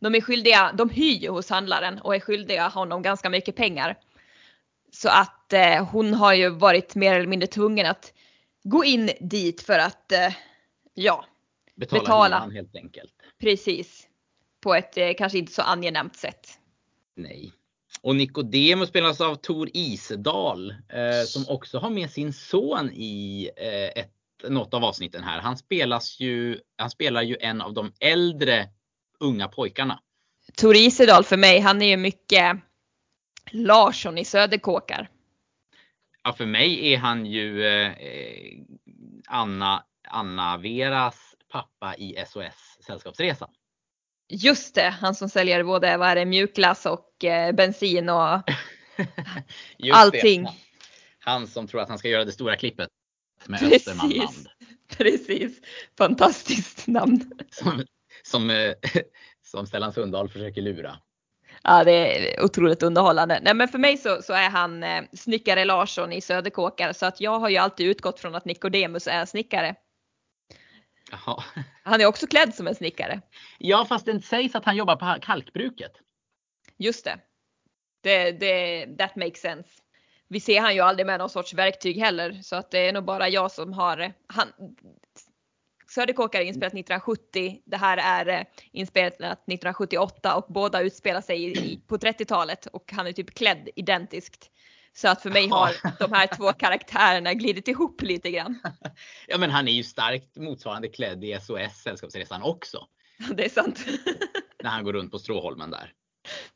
de 0.00 0.14
är 0.14 0.20
skyldiga, 0.20 0.72
de 0.72 0.90
hyr 0.90 1.18
ju 1.18 1.28
hos 1.28 1.50
handlaren 1.50 1.98
och 1.98 2.14
är 2.14 2.20
skyldiga 2.20 2.68
honom 2.68 3.02
ganska 3.02 3.30
mycket 3.30 3.56
pengar. 3.56 3.98
Så 4.92 5.08
att 5.08 5.39
eh, 5.52 5.88
hon 5.88 6.14
har 6.14 6.34
ju 6.34 6.48
varit 6.48 6.94
mer 6.94 7.14
eller 7.14 7.26
mindre 7.26 7.46
tvungen 7.46 7.86
att 7.86 8.12
gå 8.62 8.84
in 8.84 9.10
dit 9.20 9.60
för 9.60 9.78
att 9.78 10.12
eh, 10.12 10.34
ja, 10.94 11.24
betala, 11.76 12.02
betala. 12.02 12.50
helt 12.54 12.76
enkelt. 12.76 13.12
Precis. 13.40 14.06
På 14.60 14.74
ett 14.74 14.96
eh, 14.96 15.10
kanske 15.18 15.38
inte 15.38 15.52
så 15.52 15.62
angenämt 15.62 16.16
sätt. 16.16 16.48
Nej. 17.16 17.52
Och 18.02 18.16
Nicodemus 18.16 18.88
spelas 18.88 19.20
av 19.20 19.34
Tor 19.34 19.68
Isedal 19.74 20.70
eh, 20.70 21.24
som 21.26 21.44
också 21.48 21.78
har 21.78 21.90
med 21.90 22.10
sin 22.10 22.32
son 22.32 22.90
i 22.92 23.50
eh, 23.56 24.02
ett, 24.02 24.12
något 24.48 24.74
av 24.74 24.84
avsnitten 24.84 25.24
här. 25.24 25.40
Han 25.40 25.56
spelas 25.56 26.20
ju, 26.20 26.58
han 26.76 26.90
spelar 26.90 27.22
ju 27.22 27.36
en 27.40 27.60
av 27.60 27.74
de 27.74 27.92
äldre 28.00 28.68
unga 29.20 29.48
pojkarna. 29.48 30.00
Tor 30.56 30.76
Isedal 30.76 31.24
för 31.24 31.36
mig, 31.36 31.60
han 31.60 31.82
är 31.82 31.86
ju 31.86 31.96
mycket 31.96 32.56
Larsson 33.50 34.18
i 34.18 34.24
Söderkåkar. 34.24 35.08
Ja, 36.22 36.32
för 36.32 36.46
mig 36.46 36.92
är 36.92 36.98
han 36.98 37.26
ju 37.26 37.66
eh, 37.66 37.92
Anna, 39.28 39.84
Anna 40.08 40.56
Veras 40.56 41.34
pappa 41.52 41.94
i 41.96 42.24
SOS 42.26 42.78
Sällskapsresan. 42.86 43.48
Just 44.28 44.74
det, 44.74 44.88
han 45.00 45.14
som 45.14 45.28
säljer 45.28 45.64
både 45.64 45.96
vad 45.96 46.08
är 46.08 46.14
det, 46.14 46.24
mjukglass 46.24 46.86
och 46.86 47.24
eh, 47.24 47.52
bensin 47.52 48.08
och 48.08 48.42
allting. 49.92 50.44
Det. 50.44 50.52
Han 51.18 51.46
som 51.46 51.66
tror 51.66 51.80
att 51.80 51.88
han 51.88 51.98
ska 51.98 52.08
göra 52.08 52.24
det 52.24 52.32
stora 52.32 52.56
klippet 52.56 52.88
med 53.46 53.60
Precis. 53.60 53.88
Östermanland. 53.88 54.48
Precis, 54.96 55.60
fantastiskt 55.98 56.86
namn. 56.86 57.32
Som, 57.50 57.84
som, 58.22 58.50
eh, 58.50 58.74
som 59.42 59.66
Stellan 59.66 59.92
Sundahl 59.92 60.28
försöker 60.28 60.62
lura. 60.62 60.98
Ja, 61.62 61.84
det 61.84 61.92
är 61.92 62.44
otroligt 62.44 62.82
underhållande. 62.82 63.40
Nej, 63.42 63.54
men 63.54 63.68
för 63.68 63.78
mig 63.78 63.96
så, 63.96 64.22
så 64.22 64.32
är 64.32 64.50
han 64.50 64.82
eh, 64.82 65.02
snickare 65.12 65.64
Larsson 65.64 66.12
i 66.12 66.20
Söderkåkar 66.20 66.92
så 66.92 67.06
att 67.06 67.20
jag 67.20 67.38
har 67.38 67.48
ju 67.48 67.56
alltid 67.56 67.86
utgått 67.86 68.20
från 68.20 68.34
att 68.34 68.44
Nikodemus 68.44 69.06
är 69.06 69.24
snickare. 69.24 69.74
Jaha. 71.10 71.44
Han 71.82 72.00
är 72.00 72.06
också 72.06 72.26
klädd 72.26 72.54
som 72.54 72.66
en 72.66 72.74
snickare. 72.74 73.20
Ja, 73.58 73.86
fast 73.88 74.06
det 74.06 74.20
sägs 74.20 74.54
att 74.54 74.64
han 74.64 74.76
jobbar 74.76 74.96
på 74.96 75.20
kalkbruket. 75.22 75.92
Just 76.76 77.04
det. 77.04 77.18
Det, 78.02 78.32
det. 78.32 78.86
That 78.98 79.16
makes 79.16 79.40
sense. 79.40 79.70
Vi 80.28 80.40
ser 80.40 80.60
han 80.60 80.74
ju 80.74 80.80
aldrig 80.80 81.06
med 81.06 81.18
någon 81.18 81.30
sorts 81.30 81.54
verktyg 81.54 81.98
heller 81.98 82.42
så 82.42 82.56
att 82.56 82.70
det 82.70 82.78
är 82.78 82.92
nog 82.92 83.04
bara 83.04 83.28
jag 83.28 83.50
som 83.50 83.72
har 83.72 84.12
han, 84.26 84.48
Söderkåkar 85.90 86.40
är 86.40 86.44
inspelat 86.44 86.72
1970. 86.72 87.60
Det 87.64 87.76
här 87.76 87.96
är 87.96 88.38
eh, 88.38 88.46
inspelat 88.72 89.12
1978 89.12 90.36
och 90.36 90.46
båda 90.48 90.80
utspelar 90.80 91.20
sig 91.20 91.80
på 91.86 91.96
30-talet 91.96 92.66
och 92.66 92.92
han 92.92 93.06
är 93.06 93.12
typ 93.12 93.34
klädd 93.34 93.68
identiskt. 93.76 94.50
Så 94.92 95.08
att 95.08 95.22
för 95.22 95.30
mig 95.30 95.48
har 95.48 95.98
de 95.98 96.12
här 96.12 96.26
två 96.26 96.52
karaktärerna 96.52 97.34
glidit 97.34 97.68
ihop 97.68 98.02
lite 98.02 98.30
grann. 98.30 98.60
Ja 99.26 99.38
men 99.38 99.50
han 99.50 99.68
är 99.68 99.72
ju 99.72 99.82
starkt 99.82 100.36
motsvarande 100.36 100.88
klädd 100.88 101.24
i 101.24 101.38
SOS 101.40 101.82
Sällskapsresan 101.82 102.42
också. 102.42 102.86
Det 103.34 103.44
är 103.44 103.48
sant. 103.48 103.84
När 104.62 104.70
han 104.70 104.84
går 104.84 104.92
runt 104.92 105.12
på 105.12 105.18
Stråholmen 105.18 105.70
där. 105.70 105.92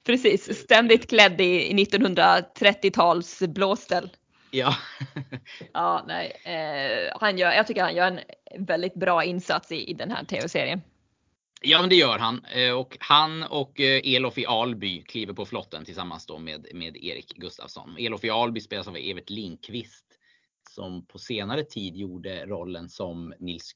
Precis, 0.07 0.59
ständigt 0.59 1.11
klädd 1.11 1.41
i 1.41 1.73
1930-tals 1.73 3.41
blåställ. 3.41 4.11
Ja. 4.55 4.75
ja, 5.73 6.05
nej. 6.07 6.33
Eh, 6.45 7.19
han 7.21 7.39
gör, 7.39 7.53
jag 7.53 7.67
tycker 7.67 7.83
han 7.83 7.95
gör 7.95 8.07
en 8.07 8.21
väldigt 8.67 8.95
bra 8.95 9.25
insats 9.25 9.73
i, 9.73 9.91
i 9.91 9.95
den 9.95 10.11
här 10.11 10.25
tv-serien. 10.25 10.81
Ja, 11.63 11.81
men 11.81 11.89
det 11.91 11.97
gör 11.97 12.19
han. 12.19 12.45
Eh, 12.45 12.73
och 12.73 12.97
han 13.01 13.43
och 13.43 13.81
eh, 13.81 14.01
Elof 14.05 14.39
i 14.39 14.47
Alby 14.47 15.03
kliver 15.03 15.33
på 15.33 15.47
flotten 15.47 15.85
tillsammans 15.85 16.27
då 16.27 16.39
med, 16.39 16.67
med 16.75 16.97
Erik 16.97 17.35
Gustafsson. 17.37 17.97
Elof 17.99 18.25
i 18.25 18.31
Alby 18.31 18.61
spelas 18.61 18.89
av 18.89 18.97
Evert 18.97 19.31
Linkvist 19.31 20.05
som 20.71 21.07
på 21.07 21.19
senare 21.19 21.65
tid 21.65 21.97
gjorde 21.97 22.47
rollen 22.47 22.89
som 22.89 23.35
Nils 23.39 23.73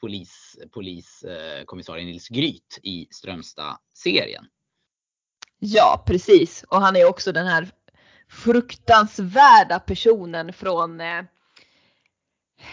polis, 0.00 0.58
poliskommissarie 0.72 2.02
eh, 2.02 2.06
Nils 2.06 2.28
Gryt 2.28 2.78
i 2.82 3.08
Strömstad-serien. 3.10 4.46
Ja, 5.58 6.04
precis. 6.06 6.64
Och 6.68 6.80
han 6.80 6.96
är 6.96 7.08
också 7.08 7.32
den 7.32 7.46
här 7.46 7.70
fruktansvärda 8.28 9.80
personen 9.80 10.52
från 10.52 11.00
eh, 11.00 11.22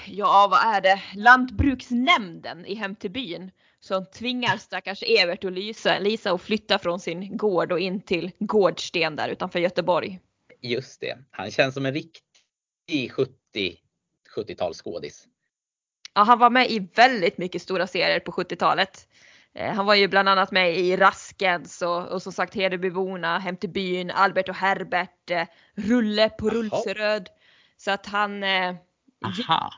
ja 0.08 0.47
vad 0.52 0.76
är 0.76 0.82
det, 0.82 1.02
lantbruksnämnden 1.16 2.66
i 2.66 2.76
Hem 2.76 2.95
till 2.95 3.12
byn 3.12 3.52
som 3.80 4.06
tvingar 4.06 4.58
stackars 4.58 5.04
Evert 5.04 5.43
och 5.43 5.52
Lisa, 5.52 5.99
Lisa 5.99 6.32
att 6.32 6.41
flytta 6.41 6.80
från 6.80 6.99
sin 6.99 7.38
gård 7.38 7.72
och 7.72 7.80
in 7.80 8.02
till 8.02 8.32
Gårdsten 8.39 9.16
där 9.16 9.30
utanför 9.30 9.60
Göteborg. 9.60 10.20
Just 10.62 11.02
det, 11.02 11.18
han 11.32 11.52
känns 11.52 11.74
som 11.74 11.86
en 11.86 11.93
riktig 11.93 13.12
70, 13.12 13.32
70-talsskådis. 14.36 15.28
Ja, 16.14 16.24
han 16.24 16.39
var 16.39 16.49
med 16.49 16.72
i 16.72 16.88
väldigt 16.95 17.38
mycket 17.38 17.62
stora 17.62 17.88
serier 17.88 18.20
på 18.20 18.32
70-talet. 18.32 19.08
Eh, 19.54 19.74
han 19.74 19.86
var 19.86 19.95
ju 19.95 20.08
bland 20.08 20.30
annat 20.30 20.52
med 20.52 20.78
i 20.78 20.97
Raskens 20.97 21.82
och, 21.82 22.08
och 22.08 22.22
som 22.22 22.32
sagt 22.32 22.56
Hedebyborna, 22.56 23.39
Hem 23.39 23.58
till 23.58 23.70
byn, 23.70 24.12
Albert 24.12 24.49
och 24.49 24.56
Herbert, 24.56 25.30
eh, 25.30 25.47
Rulle 25.76 26.30
på 26.30 26.49
Rullseröd. 26.49 27.30
Så 27.78 27.91
att 27.91 28.06
han, 28.06 28.43
eh, 28.43 28.76
Aha. 29.26 29.72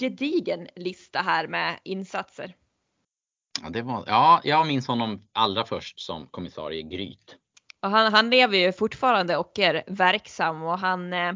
gedigen 0.00 0.68
lista 0.76 1.18
här 1.18 1.46
med 1.46 1.78
insatser. 1.84 2.54
Ja, 3.62 3.70
det 3.70 3.82
var, 3.82 4.04
ja, 4.06 4.40
jag 4.44 4.66
minns 4.66 4.86
honom 4.86 5.28
allra 5.32 5.64
först 5.64 6.00
som 6.00 6.26
kommissarie 6.26 6.82
Gryt. 6.82 7.36
Och 7.80 7.90
han, 7.90 8.12
han 8.12 8.30
lever 8.30 8.58
ju 8.58 8.72
fortfarande 8.72 9.36
och 9.36 9.58
är 9.58 9.82
verksam 9.86 10.62
och 10.62 10.78
han, 10.78 11.12
eh, 11.12 11.32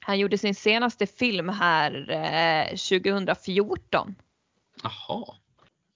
han 0.00 0.18
gjorde 0.18 0.38
sin 0.38 0.54
senaste 0.54 1.06
film 1.06 1.48
här 1.48 2.10
eh, 2.10 2.68
2014. 2.68 4.14
Jaha. 4.82 5.34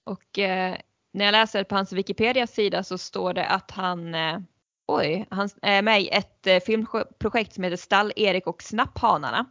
Och 0.09 0.39
eh, 0.39 0.77
när 1.13 1.25
jag 1.25 1.31
läser 1.31 1.63
på 1.63 1.75
hans 1.75 1.93
Wikipedia-sida 1.93 2.83
så 2.83 2.97
står 2.97 3.33
det 3.33 3.45
att 3.45 3.71
han, 3.71 4.15
eh, 4.15 4.39
oj, 4.87 5.27
han 5.29 5.49
är 5.61 5.81
med 5.81 6.01
i 6.01 6.09
ett 6.09 6.47
eh, 6.47 6.59
filmprojekt 6.59 7.53
som 7.53 7.63
heter 7.63 7.77
Stall-Erik 7.77 8.47
och 8.47 8.63
Snapphanarna. 8.63 9.45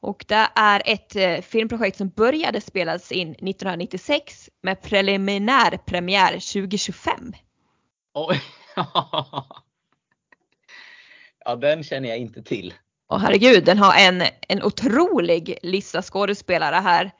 Och 0.00 0.24
det 0.28 0.48
är 0.54 0.82
ett 0.84 1.16
eh, 1.16 1.40
filmprojekt 1.40 1.96
som 1.96 2.08
började 2.08 2.60
spelas 2.60 3.12
in 3.12 3.30
1996 3.30 4.50
med 4.62 4.82
preliminär 4.82 5.76
premiär 5.76 6.30
2025. 6.30 7.32
Oj. 8.14 8.42
ja, 11.44 11.56
den 11.56 11.84
känner 11.84 12.08
jag 12.08 12.18
inte 12.18 12.42
till. 12.42 12.74
Och 13.06 13.20
herregud, 13.20 13.64
den 13.64 13.78
har 13.78 13.94
en, 13.94 14.22
en 14.48 14.62
otrolig 14.62 15.58
lista 15.62 16.02
skådespelare 16.02 16.76
här. 16.76 17.10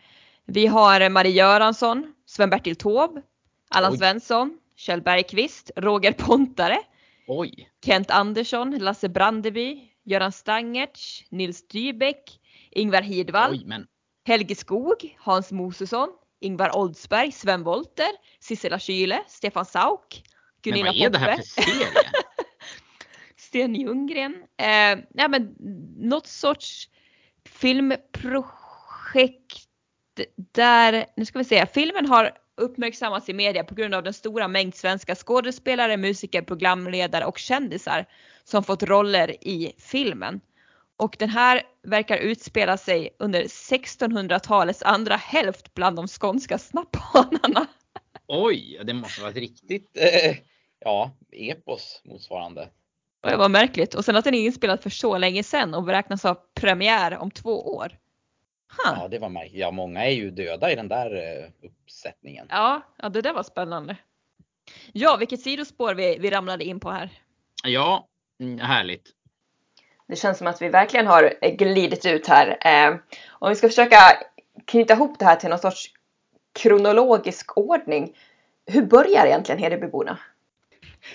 Vi 0.47 0.67
har 0.67 1.11
Marie 1.11 1.33
Göransson, 1.33 2.15
Sven-Bertil 2.27 2.77
Taube, 2.77 3.23
Allan 3.71 3.93
Oj. 3.93 3.99
Svensson, 3.99 4.59
Kjell 4.77 5.03
Bergqvist, 5.03 5.71
Roger 5.77 6.13
Pontare, 6.13 6.79
Oj. 7.27 7.69
Kent 7.85 8.11
Andersson, 8.11 8.79
Lasse 8.79 9.09
Brandeby, 9.09 9.91
Göran 10.05 10.33
Stangertz, 10.33 11.25
Nils 11.31 11.69
Dybeck, 11.69 12.41
Ingvar 12.71 13.03
Hirdwall, 13.03 13.53
Oj, 13.53 13.63
men 13.67 13.87
Helge 14.27 14.55
Skog, 14.55 15.17
Hans 15.19 15.53
Mosesson, 15.53 16.09
Ingvar 16.41 16.77
Oldsberg, 16.77 17.33
Sven 17.33 17.65
Wollter, 17.65 18.11
Sissela 18.41 18.79
Kyle, 18.79 19.19
Stefan 19.29 19.65
Sauk, 19.65 20.23
Men 20.65 20.73
Gunilla 20.73 20.87
vad 20.87 20.97
är 20.97 21.11
det 21.11 21.19
här 21.19 21.37
Poppe, 21.37 21.43
för 21.43 21.63
serie? 21.63 21.89
Sten 23.37 23.75
Ljunggren. 23.75 24.35
Eh, 24.57 24.99
ja, 25.15 25.29
men 25.29 25.55
något 25.97 26.27
sorts 26.27 26.89
filmprojekt 27.45 29.64
där, 30.53 31.07
nu 31.17 31.25
ska 31.25 31.39
vi 31.39 31.45
se, 31.45 31.67
filmen 31.67 32.07
har 32.07 32.33
uppmärksammats 32.57 33.29
i 33.29 33.33
media 33.33 33.65
på 33.65 33.75
grund 33.75 33.95
av 33.95 34.03
den 34.03 34.13
stora 34.13 34.49
mängd 34.49 34.75
svenska 34.75 35.15
skådespelare, 35.15 35.97
musiker, 35.97 36.43
programledare 36.43 37.25
och 37.25 37.39
kändisar 37.39 38.07
som 38.45 38.65
fått 38.65 38.83
roller 38.83 39.47
i 39.49 39.73
filmen. 39.79 40.41
Och 40.97 41.17
den 41.19 41.29
här 41.29 41.63
verkar 41.83 42.17
utspela 42.17 42.77
sig 42.77 43.11
under 43.19 43.43
1600-talets 43.43 44.83
andra 44.83 45.17
hälft 45.17 45.75
bland 45.75 45.97
de 45.97 46.09
skånska 46.09 46.59
snapphanarna. 46.59 47.67
Oj, 48.27 48.81
det 48.85 48.95
måste 48.95 49.21
vara 49.21 49.31
ett 49.31 49.37
riktigt 49.37 49.97
eh, 49.97 50.37
ja, 50.81 51.17
epos 51.33 52.03
motsvarande. 52.05 52.69
Det 53.23 53.37
var 53.37 53.49
märkligt. 53.49 53.95
Och 53.95 54.05
sen 54.05 54.17
att 54.17 54.25
den 54.25 54.35
är 54.35 54.45
inspelad 54.45 54.83
för 54.83 54.91
så 54.91 55.19
länge 55.19 55.43
sedan 55.43 55.75
och 55.75 55.85
beräknas 55.85 56.23
ha 56.23 56.35
premiär 56.55 57.19
om 57.19 57.31
två 57.31 57.77
år. 57.77 57.99
Huh. 58.85 58.99
Ja, 59.01 59.09
det 59.09 59.19
var 59.19 59.29
märkligt. 59.29 59.61
Ja, 59.61 59.71
många 59.71 60.05
är 60.05 60.11
ju 60.11 60.31
döda 60.31 60.73
i 60.73 60.75
den 60.75 60.89
där 60.89 61.15
eh, 61.17 61.69
uppsättningen. 61.69 62.47
Ja, 62.51 62.83
ja, 62.97 63.09
det 63.09 63.23
där 63.23 63.33
var 63.33 63.43
spännande. 63.43 63.97
Ja, 64.93 65.17
vilket 65.17 65.41
sidospår 65.41 65.95
vi, 65.95 66.19
vi 66.19 66.31
ramlade 66.31 66.65
in 66.65 66.81
på 66.81 66.91
här. 66.91 67.11
Ja, 67.65 68.09
mm, 68.41 68.59
härligt. 68.59 69.11
Det 70.09 70.17
känns 70.17 70.39
som 70.39 70.47
att 70.47 70.63
vi 70.63 70.69
verkligen 70.69 71.07
har 71.07 71.51
glidit 71.57 72.07
ut 72.07 72.27
här. 72.27 72.59
Eh, 72.61 72.97
om 73.29 73.49
vi 73.49 73.57
ska 73.57 73.69
försöka 73.69 73.97
knyta 74.65 74.95
ihop 74.95 75.19
det 75.19 75.25
här 75.25 75.37
till 75.37 75.51
någon 75.51 75.59
sorts 75.59 75.87
kronologisk 76.53 77.59
ordning. 77.59 78.17
Hur 78.67 78.83
börjar 78.87 79.27
egentligen 79.27 79.59
Hedebyborna? 79.59 80.19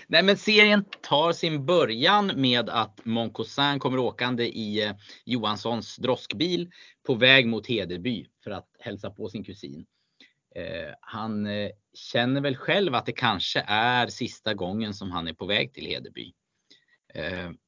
Nej, 0.08 0.24
men 0.24 0.38
serien 0.38 0.86
tar 1.02 1.32
sin 1.32 1.66
början 1.66 2.32
med 2.36 2.70
att 2.70 3.06
Moncousin 3.06 3.80
kommer 3.80 4.00
åkande 4.00 4.46
i 4.48 4.86
eh, 4.86 4.96
Johanssons 5.26 5.96
droskbil 5.96 6.72
på 7.06 7.16
väg 7.16 7.48
mot 7.48 7.68
Hedeby 7.68 8.26
för 8.44 8.52
att 8.52 8.68
hälsa 8.80 9.10
på 9.10 9.30
sin 9.30 9.44
kusin. 9.44 9.86
Eh, 10.56 10.94
han 11.02 11.48
eh, 11.48 11.70
känner 11.94 12.42
väl 12.42 12.56
själv 12.56 12.96
att 12.96 13.06
det 13.06 13.12
kanske 13.12 13.64
är 13.68 14.08
sista 14.08 14.54
gången 14.54 14.94
som 14.94 15.12
han 15.12 15.28
är 15.28 15.34
på 15.34 15.46
väg 15.46 15.74
till 15.74 15.86
Hedeby. 15.86 16.34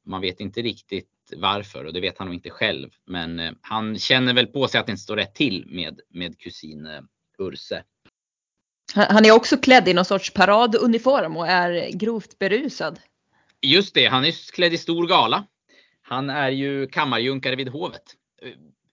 Man 0.06 0.22
vet 0.22 0.40
inte 0.40 0.62
riktigt 0.62 1.10
varför 1.36 1.86
och 1.86 1.94
det 1.94 2.02
vet 2.02 2.18
han 2.18 2.28
nog 2.28 2.36
inte 2.36 2.50
själv. 2.50 2.90
Men 3.06 3.58
han 3.62 4.00
känner 4.00 4.34
väl 4.34 4.48
på 4.48 4.68
sig 4.68 4.80
att 4.80 4.86
det 4.86 4.92
inte 4.92 5.04
står 5.04 5.16
rätt 5.16 5.36
till 5.36 5.66
med, 5.68 6.00
med 6.10 6.40
kusin 6.40 6.88
Urse. 7.38 7.84
Han 8.96 9.26
är 9.26 9.32
också 9.32 9.58
klädd 9.58 9.88
i 9.88 9.94
någon 9.94 10.06
sorts 10.06 10.34
paraduniform 10.34 11.38
och 11.38 11.48
är 11.48 11.92
grovt 11.92 12.40
berusad. 12.40 13.00
Just 13.62 13.94
det, 13.94 14.06
han 14.06 14.26
är 14.26 14.52
klädd 14.54 14.74
i 14.74 14.78
stor 14.78 15.08
gala. 15.08 15.48
Han 16.02 16.30
är 16.30 16.50
ju 16.50 16.88
kammarjunkare 16.88 17.56
vid 17.56 17.70
hovet. 17.70 18.04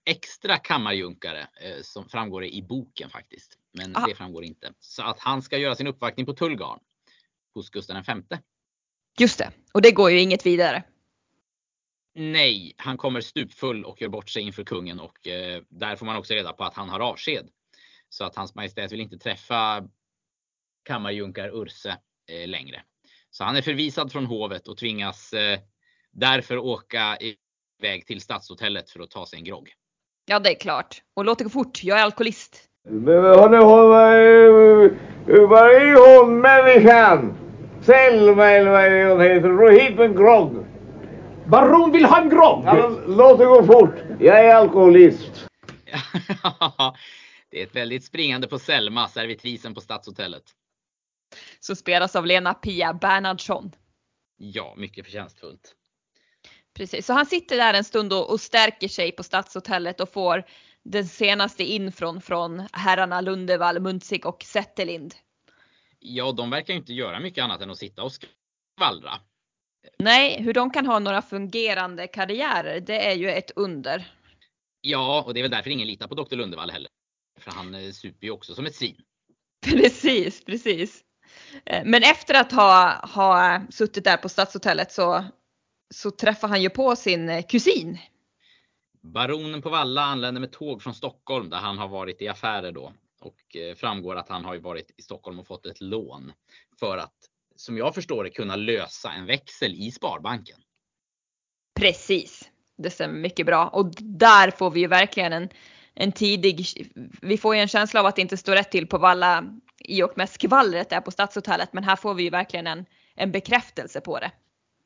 Extra 0.05 0.57
kammarjunkare 0.57 1.39
eh, 1.39 1.81
som 1.81 2.09
framgår 2.09 2.45
i 2.45 2.61
boken 2.61 3.09
faktiskt. 3.09 3.57
Men 3.73 3.95
Aha. 3.95 4.07
det 4.07 4.15
framgår 4.15 4.43
inte. 4.43 4.73
Så 4.79 5.03
att 5.03 5.19
han 5.19 5.41
ska 5.41 5.57
göra 5.57 5.75
sin 5.75 5.87
uppvaktning 5.87 6.25
på 6.25 6.33
Tullgarn 6.33 6.79
hos 7.53 7.69
Gustav 7.69 8.03
V. 8.07 8.37
Just 9.19 9.37
det, 9.37 9.51
och 9.73 9.81
det 9.81 9.91
går 9.91 10.11
ju 10.11 10.19
inget 10.19 10.45
vidare. 10.45 10.83
Nej, 12.15 12.73
han 12.77 12.97
kommer 12.97 13.21
stupfull 13.21 13.85
och 13.85 14.01
gör 14.01 14.09
bort 14.09 14.29
sig 14.29 14.43
inför 14.43 14.63
kungen 14.63 14.99
och 14.99 15.27
eh, 15.27 15.61
där 15.69 15.95
får 15.95 16.05
man 16.05 16.15
också 16.15 16.33
reda 16.33 16.53
på 16.53 16.63
att 16.63 16.73
han 16.73 16.89
har 16.89 16.99
avsked. 16.99 17.49
Så 18.09 18.23
att 18.23 18.35
hans 18.35 18.55
majestät 18.55 18.91
vill 18.91 19.01
inte 19.01 19.17
träffa 19.17 19.83
kammarjunkar 20.83 21.61
Urse 21.61 21.97
eh, 22.31 22.47
längre. 22.47 22.81
Så 23.29 23.43
han 23.43 23.55
är 23.55 23.61
förvisad 23.61 24.11
från 24.11 24.25
hovet 24.25 24.67
och 24.67 24.77
tvingas 24.77 25.33
eh, 25.33 25.59
därför 26.11 26.57
åka 26.57 27.17
iväg 27.81 28.05
till 28.05 28.21
stadshotellet 28.21 28.89
för 28.89 28.99
att 28.99 29.11
ta 29.11 29.25
sig 29.25 29.39
en 29.39 29.45
grogg. 29.45 29.69
Ja, 30.25 30.39
det 30.39 30.49
är 30.49 30.59
klart. 30.59 31.01
Och 31.13 31.25
låt 31.25 31.37
det 31.37 31.43
gå 31.43 31.49
fort, 31.49 31.83
jag 31.83 31.99
är 31.99 32.03
alkoholist. 32.03 32.69
Var 32.83 33.13
är 35.69 36.19
hon 36.19 36.41
människan? 36.41 37.37
Selma 37.81 38.45
eller 38.45 38.71
vad 38.71 38.91
hon 39.11 39.21
heter? 39.21 39.49
Ro 39.49 39.69
hit 39.69 39.95
med 39.95 40.05
en 40.05 40.15
grogg. 40.15 40.65
Baron 41.45 41.91
vill 41.91 42.05
ha 42.05 42.21
en 42.21 42.29
grogg! 42.29 42.63
Ja, 42.65 42.91
låt 43.07 43.39
det 43.39 43.45
gå 43.45 43.63
fort. 43.63 43.95
Jag 44.19 44.45
är 44.45 44.55
alkoholist. 44.55 45.31
det 47.49 47.59
är 47.61 47.63
ett 47.63 47.75
väldigt 47.75 48.05
springande 48.05 48.47
på 48.47 48.59
Selma, 48.59 49.07
servitrisen 49.07 49.73
på 49.73 49.81
stadshotellet. 49.81 50.43
Som 51.59 51.75
spelas 51.75 52.15
av 52.15 52.25
Lena 52.25 52.53
Pia 52.53 52.93
Bernhardsson. 52.93 53.75
Ja, 54.37 54.73
mycket 54.77 55.05
förtjänstfullt. 55.05 55.75
Precis, 56.73 57.05
så 57.05 57.13
han 57.13 57.25
sitter 57.25 57.57
där 57.57 57.73
en 57.73 57.83
stund 57.83 58.13
och, 58.13 58.31
och 58.31 58.41
stärker 58.41 58.87
sig 58.87 59.11
på 59.11 59.23
stadshotellet 59.23 59.99
och 59.99 60.13
får 60.13 60.43
den 60.83 61.07
senaste 61.07 61.63
infron 61.63 62.21
från 62.21 62.67
herrarna 62.71 63.21
Lundevall, 63.21 63.79
Muntzig 63.79 64.25
och 64.25 64.43
Zetterlind. 64.43 65.15
Ja, 65.99 66.31
de 66.31 66.49
verkar 66.49 66.73
inte 66.73 66.93
göra 66.93 67.19
mycket 67.19 67.43
annat 67.43 67.61
än 67.61 67.69
att 67.69 67.77
sitta 67.77 68.03
och 68.03 68.11
skvallra. 68.11 69.13
Nej, 69.97 70.41
hur 70.41 70.53
de 70.53 70.71
kan 70.71 70.85
ha 70.85 70.99
några 70.99 71.21
fungerande 71.21 72.07
karriärer, 72.07 72.79
det 72.79 73.07
är 73.07 73.15
ju 73.15 73.29
ett 73.29 73.51
under. 73.55 74.13
Ja, 74.81 75.23
och 75.25 75.33
det 75.33 75.39
är 75.39 75.41
väl 75.41 75.51
därför 75.51 75.69
ingen 75.69 75.87
litar 75.87 76.07
på 76.07 76.15
Dr. 76.15 76.35
Lundevall 76.35 76.71
heller. 76.71 76.89
För 77.39 77.51
han 77.51 77.75
eh, 77.75 77.91
super 77.91 78.25
ju 78.25 78.31
också 78.31 78.55
som 78.55 78.65
ett 78.65 78.75
svin. 78.75 79.01
Precis, 79.65 80.45
precis. 80.45 81.03
Eh, 81.65 81.81
Men 81.85 82.03
efter 82.03 82.33
att 82.33 82.51
ha, 82.51 83.05
ha 83.05 83.61
suttit 83.69 84.03
där 84.03 84.17
på 84.17 84.29
stadshotellet 84.29 84.91
så, 84.91 85.25
så 85.93 86.11
träffar 86.11 86.47
han 86.47 86.61
ju 86.61 86.69
på 86.69 86.95
sin 86.95 87.29
eh, 87.29 87.45
kusin. 87.45 87.97
Baronen 89.01 89.61
på 89.61 89.69
Valla 89.69 90.01
anländer 90.01 90.41
med 90.41 90.51
tåg 90.51 90.81
från 90.81 90.93
Stockholm 90.93 91.49
där 91.49 91.57
han 91.57 91.77
har 91.77 91.87
varit 91.87 92.21
i 92.21 92.27
affärer 92.27 92.71
då. 92.71 92.93
Och 93.21 93.55
framgår 93.75 94.15
att 94.15 94.29
han 94.29 94.45
har 94.45 94.53
ju 94.53 94.59
varit 94.59 94.91
i 94.97 95.01
Stockholm 95.01 95.39
och 95.39 95.47
fått 95.47 95.65
ett 95.65 95.81
lån 95.81 96.31
för 96.79 96.97
att, 96.97 97.15
som 97.55 97.77
jag 97.77 97.95
förstår 97.95 98.23
det, 98.23 98.29
kunna 98.29 98.55
lösa 98.55 99.11
en 99.11 99.25
växel 99.25 99.73
i 99.73 99.91
Sparbanken. 99.91 100.57
Precis, 101.79 102.51
det 102.77 102.89
stämmer 102.89 103.19
mycket 103.19 103.45
bra. 103.45 103.67
Och 103.67 103.91
där 103.99 104.51
får 104.51 104.71
vi 104.71 104.79
ju 104.79 104.87
verkligen 104.87 105.33
en, 105.33 105.49
en 105.99 106.11
tidig, 106.11 106.65
vi 107.21 107.37
får 107.37 107.55
ju 107.55 107.61
en 107.61 107.67
känsla 107.67 107.99
av 107.99 108.05
att 108.05 108.15
det 108.15 108.21
inte 108.21 108.37
står 108.37 108.53
rätt 108.53 108.71
till 108.71 108.87
på 108.87 108.97
Valla 108.97 109.45
i 109.79 110.03
och 110.03 110.17
med 110.17 110.29
skvallret 110.29 110.89
där 110.89 111.01
på 111.01 111.11
Stadshotellet. 111.11 111.73
Men 111.73 111.83
här 111.83 111.95
får 111.95 112.13
vi 112.13 112.23
ju 112.23 112.29
verkligen 112.29 112.67
en, 112.67 112.85
en 113.15 113.31
bekräftelse 113.31 114.01
på 114.01 114.19
det. 114.19 114.31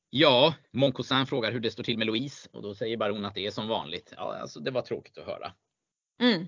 Ja, 0.10 0.54
Moncosan 0.72 1.28
frågar 1.28 1.52
hur 1.52 1.60
det 1.60 1.72
står 1.72 1.84
till 1.84 1.98
med 1.98 2.08
Louise 2.08 2.50
och 2.54 2.62
då 2.62 2.76
säger 2.76 2.98
baron 2.98 3.26
att 3.26 3.36
det 3.36 3.46
är 3.46 3.52
som 3.52 3.68
vanligt. 3.68 4.14
Ja, 4.18 4.38
alltså 4.42 4.60
det 4.60 4.72
var 4.72 4.82
tråkigt 4.82 5.18
att 5.18 5.26
höra. 5.26 5.54
Mm. 6.22 6.48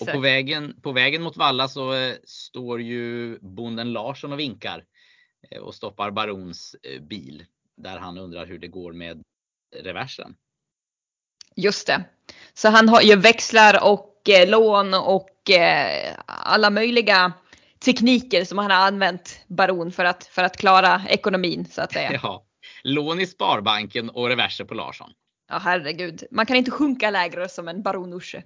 Och 0.00 0.06
på 0.06 0.20
vägen, 0.20 0.80
på 0.82 0.92
vägen 0.92 1.22
mot 1.22 1.36
Valla 1.36 1.68
så 1.68 1.94
eh, 1.94 2.14
står 2.24 2.80
ju 2.80 3.38
bonden 3.38 3.92
Larsson 3.92 4.32
och 4.32 4.38
vinkar 4.38 4.84
eh, 5.50 5.62
och 5.62 5.74
stoppar 5.74 6.10
barons 6.10 6.76
eh, 6.82 7.02
bil 7.02 7.44
där 7.76 7.98
han 7.98 8.18
undrar 8.18 8.46
hur 8.46 8.58
det 8.58 8.68
går 8.68 8.92
med 8.92 9.22
reversen. 9.76 10.36
Just 11.56 11.86
det. 11.86 12.04
Så 12.54 12.68
han 12.68 12.88
har 12.88 13.00
ju 13.00 13.16
växlar 13.16 13.84
och 13.84 14.28
eh, 14.28 14.48
lån 14.48 14.94
och 14.94 15.50
eh, 15.50 16.14
alla 16.26 16.70
möjliga 16.70 17.32
tekniker 17.84 18.44
som 18.44 18.58
han 18.58 18.70
har 18.70 18.86
använt 18.86 19.40
baron 19.46 19.92
för 19.92 20.04
att, 20.04 20.24
för 20.24 20.42
att 20.42 20.56
klara 20.56 21.02
ekonomin 21.08 21.66
så 21.70 21.82
att 21.82 21.92
säga. 21.92 22.12
Ja, 22.22 22.44
lån 22.82 23.20
i 23.20 23.26
Sparbanken 23.26 24.10
och 24.10 24.28
reverser 24.28 24.64
på 24.64 24.74
Larsson. 24.74 25.12
Ja 25.48 25.58
herregud, 25.58 26.24
man 26.30 26.46
kan 26.46 26.56
inte 26.56 26.70
sjunka 26.70 27.10
lägre 27.10 27.48
som 27.48 27.68
en 27.68 27.82
baron 27.82 28.12
Urse. 28.12 28.42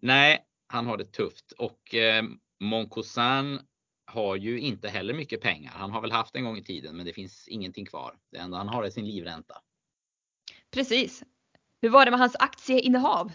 Nej, 0.00 0.44
han 0.68 0.86
har 0.86 0.96
det 0.96 1.04
tufft 1.04 1.52
och 1.52 1.94
eh, 1.94 2.22
Moncosan 2.60 3.60
har 4.06 4.36
ju 4.36 4.60
inte 4.60 4.88
heller 4.88 5.14
mycket 5.14 5.40
pengar. 5.40 5.72
Han 5.72 5.90
har 5.90 6.00
väl 6.00 6.12
haft 6.12 6.36
en 6.36 6.44
gång 6.44 6.58
i 6.58 6.64
tiden, 6.64 6.96
men 6.96 7.06
det 7.06 7.12
finns 7.12 7.48
ingenting 7.48 7.86
kvar. 7.86 8.14
Det 8.32 8.38
enda 8.38 8.56
han 8.56 8.68
har 8.68 8.84
är 8.84 8.90
sin 8.90 9.06
livränta. 9.06 9.54
Precis. 10.70 11.22
Hur 11.80 11.88
var 11.88 12.04
det 12.04 12.10
med 12.10 12.20
hans 12.20 12.36
aktieinnehav? 12.38 13.32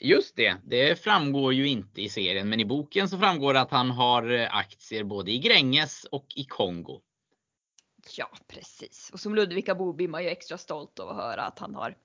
Just 0.00 0.36
det, 0.36 0.56
det 0.64 1.02
framgår 1.02 1.54
ju 1.54 1.68
inte 1.68 2.02
i 2.02 2.08
serien, 2.08 2.48
men 2.48 2.60
i 2.60 2.64
boken 2.64 3.08
så 3.08 3.18
framgår 3.18 3.54
det 3.54 3.60
att 3.60 3.70
han 3.70 3.90
har 3.90 4.30
eh, 4.30 4.56
aktier 4.56 5.04
både 5.04 5.30
i 5.30 5.38
Gränges 5.38 6.04
och 6.04 6.26
i 6.36 6.44
Kongo. 6.44 7.00
Ja, 8.16 8.30
precis. 8.48 9.10
Och 9.12 9.20
som 9.20 9.34
Ludvikabo 9.34 9.92
blir 9.92 10.08
man 10.08 10.22
ju 10.22 10.28
extra 10.28 10.58
stolt 10.58 10.98
över 10.98 11.10
att 11.10 11.16
höra 11.16 11.42
att 11.42 11.58
han 11.58 11.74
har 11.74 11.96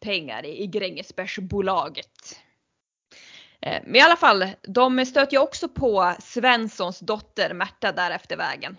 pengar 0.00 0.46
i, 0.46 0.66
Grängesbergsbolaget. 0.66 2.40
Eh, 3.60 3.82
men 3.84 3.96
i 3.96 4.00
alla 4.00 4.16
fall, 4.16 4.48
de 4.62 5.06
stöter 5.06 5.32
ju 5.32 5.38
också 5.38 5.68
på 5.68 6.14
Svenssons 6.20 6.98
dotter 6.98 7.54
Märta 7.54 7.92
där 7.92 8.10
efter 8.10 8.36
vägen. 8.36 8.76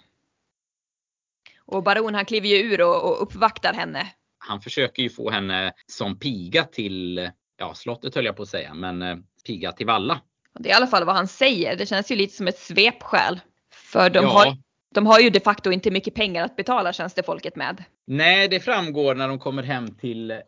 Och 1.58 1.84
baron 1.84 2.16
han 2.16 2.26
kliver 2.26 2.48
ju 2.48 2.56
ur 2.56 2.82
och, 2.82 3.04
och 3.04 3.22
uppvaktar 3.24 3.74
henne. 3.74 4.14
Han 4.40 4.62
försöker 4.62 5.04
ju 5.04 5.10
få 5.10 5.30
henne 5.30 5.74
som 5.88 6.20
piga 6.20 6.64
till, 6.64 7.30
ja 7.58 7.74
slottet 7.74 8.16
höll 8.16 8.26
jag 8.26 8.36
på 8.36 8.44
att 8.44 8.50
säga, 8.50 8.74
men 8.74 9.02
eh, 9.02 9.18
piga 9.46 9.72
till 9.72 9.86
Valla. 9.86 10.22
Det 10.60 10.70
är 10.70 10.74
i 10.74 10.76
alla 10.76 10.88
fall 10.88 11.06
vad 11.06 11.16
han 11.16 11.28
säger. 11.28 11.76
Det 11.76 11.86
känns 11.86 12.12
ju 12.12 12.16
lite 12.16 12.36
som 12.36 12.48
ett 12.48 12.60
svepskäl. 12.60 13.40
För 13.72 14.10
de, 14.10 14.20
ja. 14.20 14.30
har, 14.30 14.58
de 14.94 15.06
har 15.08 15.20
ju 15.20 15.30
de 15.30 15.40
facto 15.40 15.72
inte 15.72 15.92
mycket 15.92 16.14
pengar 16.14 16.46
att 16.46 16.56
betala 16.56 16.94
tjänstefolket 16.94 17.56
med. 17.56 17.84
Nej, 18.08 18.48
det 18.48 18.60
framgår 18.60 19.16
när 19.16 19.28
de 19.28 19.40
kommer 19.40 19.64
hem 19.64 19.96
till 19.96 20.42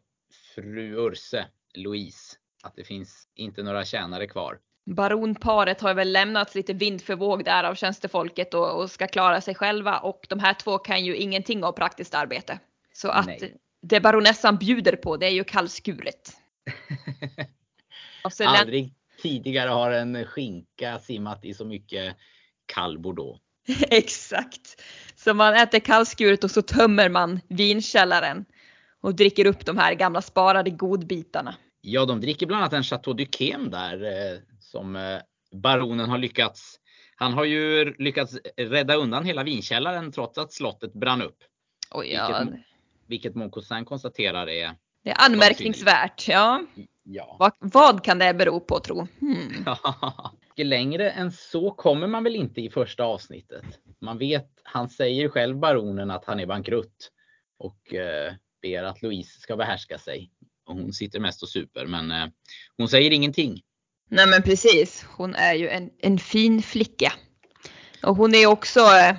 fru 0.56 0.96
Urse, 0.96 1.46
Louise 1.74 2.38
att 2.64 2.76
det 2.76 2.84
finns 2.84 3.28
inte 3.36 3.64
några 3.64 3.86
tjänare 3.86 4.28
kvar. 4.28 4.60
Baronparet 4.86 5.82
har 5.82 5.94
väl 5.94 6.12
lämnats 6.12 6.56
lite 6.56 6.74
vind 6.74 7.02
för 7.02 7.16
våg 7.16 7.46
där 7.46 7.64
av 7.64 7.76
tjänstefolket 7.76 8.54
och, 8.54 8.82
och, 8.82 8.92
ska 8.92 9.08
klara 9.08 9.42
sig 9.42 9.56
själva 9.56 10.00
och 10.00 10.26
de 10.30 10.40
här 10.40 10.54
två 10.54 10.78
kan 10.78 11.06
ju 11.06 11.16
ingenting 11.16 11.64
av 11.64 11.72
praktiskt 11.72 12.16
arbete. 12.16 12.60
Så 12.94 13.10
att 13.10 13.26
Nej. 13.26 13.58
Det 13.82 14.00
baronessan 14.00 14.58
bjuder 14.58 14.96
på 14.96 15.18
det 15.18 15.26
är 15.26 15.32
ju 15.32 15.44
kallskuret. 15.44 16.38
Aldrig 18.46 18.94
tidigare 19.22 19.70
har 19.70 19.92
en 19.92 20.26
skinka 20.26 21.00
simmat 21.00 21.46
i 21.46 21.54
så 21.54 21.66
mycket 21.66 22.16
kall 22.66 23.00
bordeaux. 23.00 23.42
Exakt. 23.90 24.82
Så 25.16 25.34
man 25.34 25.54
äter 25.54 25.80
kallskuret 25.80 26.44
och 26.44 26.52
så 26.52 26.62
tömmer 26.62 27.10
man 27.10 27.40
vinkällaren 27.48 28.46
och 29.02 29.16
dricker 29.16 29.46
upp 29.46 29.66
de 29.66 29.78
här 29.78 29.94
gamla 29.94 30.22
sparade 30.22 30.70
godbitarna. 30.70 31.56
Ja, 31.82 32.06
de 32.06 32.22
dricker 32.22 32.46
bland 32.46 32.64
annat 32.64 32.74
en 32.74 32.84
Chateau 32.84 33.14
Duquesne 33.14 33.70
där 33.70 34.04
eh, 34.04 34.40
som 34.60 34.96
eh, 34.96 35.20
baronen 35.52 36.10
har 36.10 36.18
lyckats. 36.18 36.80
Han 37.16 37.34
har 37.34 37.44
ju 37.44 37.94
lyckats 37.98 38.38
rädda 38.58 38.96
undan 38.96 39.26
hela 39.26 39.44
vinkällaren 39.44 40.12
trots 40.12 40.38
att 40.38 40.54
slottet 40.54 40.94
brann 40.94 41.22
upp. 41.22 41.38
Oj, 41.92 42.14
ja. 42.14 42.28
Vilket, 42.28 42.66
vilket 43.12 43.36
Moncousin 43.36 43.86
konstaterar 43.86 44.50
är. 44.50 44.76
Det 45.04 45.10
är 45.10 45.26
anmärkningsvärt. 45.26 46.28
Ja. 46.28 46.64
ja. 47.04 47.36
Vad, 47.40 47.52
vad, 47.60 48.04
kan 48.04 48.20
det 48.20 48.34
bero 48.34 48.60
på 48.60 48.80
tro? 48.80 49.08
Hmm. 49.20 49.66
Längre 50.58 51.12
än 51.12 51.32
så 51.32 51.72
kommer 51.72 52.08
man 52.08 52.24
väl 52.24 52.36
inte 52.36 52.62
i 52.62 52.70
första 52.70 53.04
avsnittet. 53.04 53.66
Man 54.02 54.18
vet, 54.18 54.50
han 54.64 54.90
säger 54.90 55.30
själv 55.30 55.58
baronen 55.58 56.12
att 56.12 56.26
han 56.26 56.40
är 56.40 56.46
bankrutt 56.46 57.12
och 57.60 57.94
eh, 57.94 58.34
ber 58.62 58.84
att 58.84 59.02
Louise 59.02 59.40
ska 59.40 59.56
behärska 59.56 59.98
sig 59.98 60.32
och 60.66 60.76
hon 60.76 60.94
sitter 60.94 61.20
mest 61.20 61.44
och 61.44 61.50
super 61.50 61.86
men 61.86 62.12
eh, 62.12 62.28
hon 62.78 62.88
säger 62.88 63.12
ingenting. 63.12 63.62
Nej 64.10 64.28
men 64.28 64.42
precis. 64.42 65.06
Hon 65.18 65.36
är 65.36 65.54
ju 65.54 65.70
en, 65.70 65.90
en 66.00 66.18
fin 66.18 66.62
flicka. 66.62 67.14
Och 68.04 68.16
hon 68.16 68.36
är 68.36 68.48
också, 68.48 68.80
eh, 68.80 69.16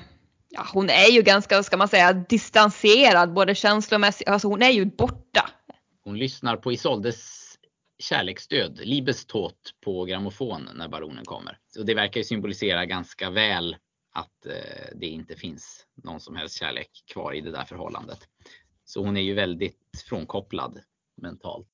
ja 0.53 0.66
hon 0.72 0.90
är 0.90 1.11
ju 1.11 1.22
ganska, 1.22 1.62
ska 1.62 1.76
man 1.76 1.88
säga, 1.88 2.12
distanserad 2.12 3.32
både 3.32 3.55
känslomässigt, 3.55 4.28
alltså 4.28 4.48
hon 4.48 4.62
är 4.62 4.70
ju 4.70 4.84
borta. 4.84 5.50
Hon 6.05 6.18
lyssnar 6.18 6.57
på 6.57 6.72
Isoldes 6.72 7.42
kärleksstöd, 7.98 8.80
Libestot 8.84 9.74
på 9.84 10.05
grammofon 10.05 10.68
när 10.74 10.88
baronen 10.88 11.24
kommer. 11.24 11.59
Och 11.78 11.86
det 11.86 11.94
verkar 11.94 12.20
ju 12.20 12.24
symbolisera 12.24 12.86
ganska 12.86 13.30
väl 13.30 13.76
att 14.12 14.46
eh, 14.46 14.53
det 14.94 15.07
inte 15.07 15.36
finns 15.36 15.86
någon 16.05 16.20
som 16.20 16.36
helst 16.36 16.59
kärlek 16.59 16.90
kvar 17.12 17.32
i 17.32 17.40
det 17.40 17.50
där 17.50 17.64
förhållandet. 17.64 18.18
Så 18.84 19.05
hon 19.05 19.16
är 19.16 19.20
ju 19.20 19.34
väldigt 19.34 20.05
frånkopplad 20.09 20.80
mentalt. 21.22 21.68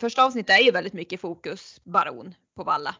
Första 0.00 0.24
avsnittet 0.24 0.60
är 0.60 0.64
ju 0.64 0.70
väldigt 0.70 0.92
mycket 0.92 1.20
fokus 1.20 1.80
baron 1.84 2.34
på 2.56 2.64
Valla. 2.64 2.96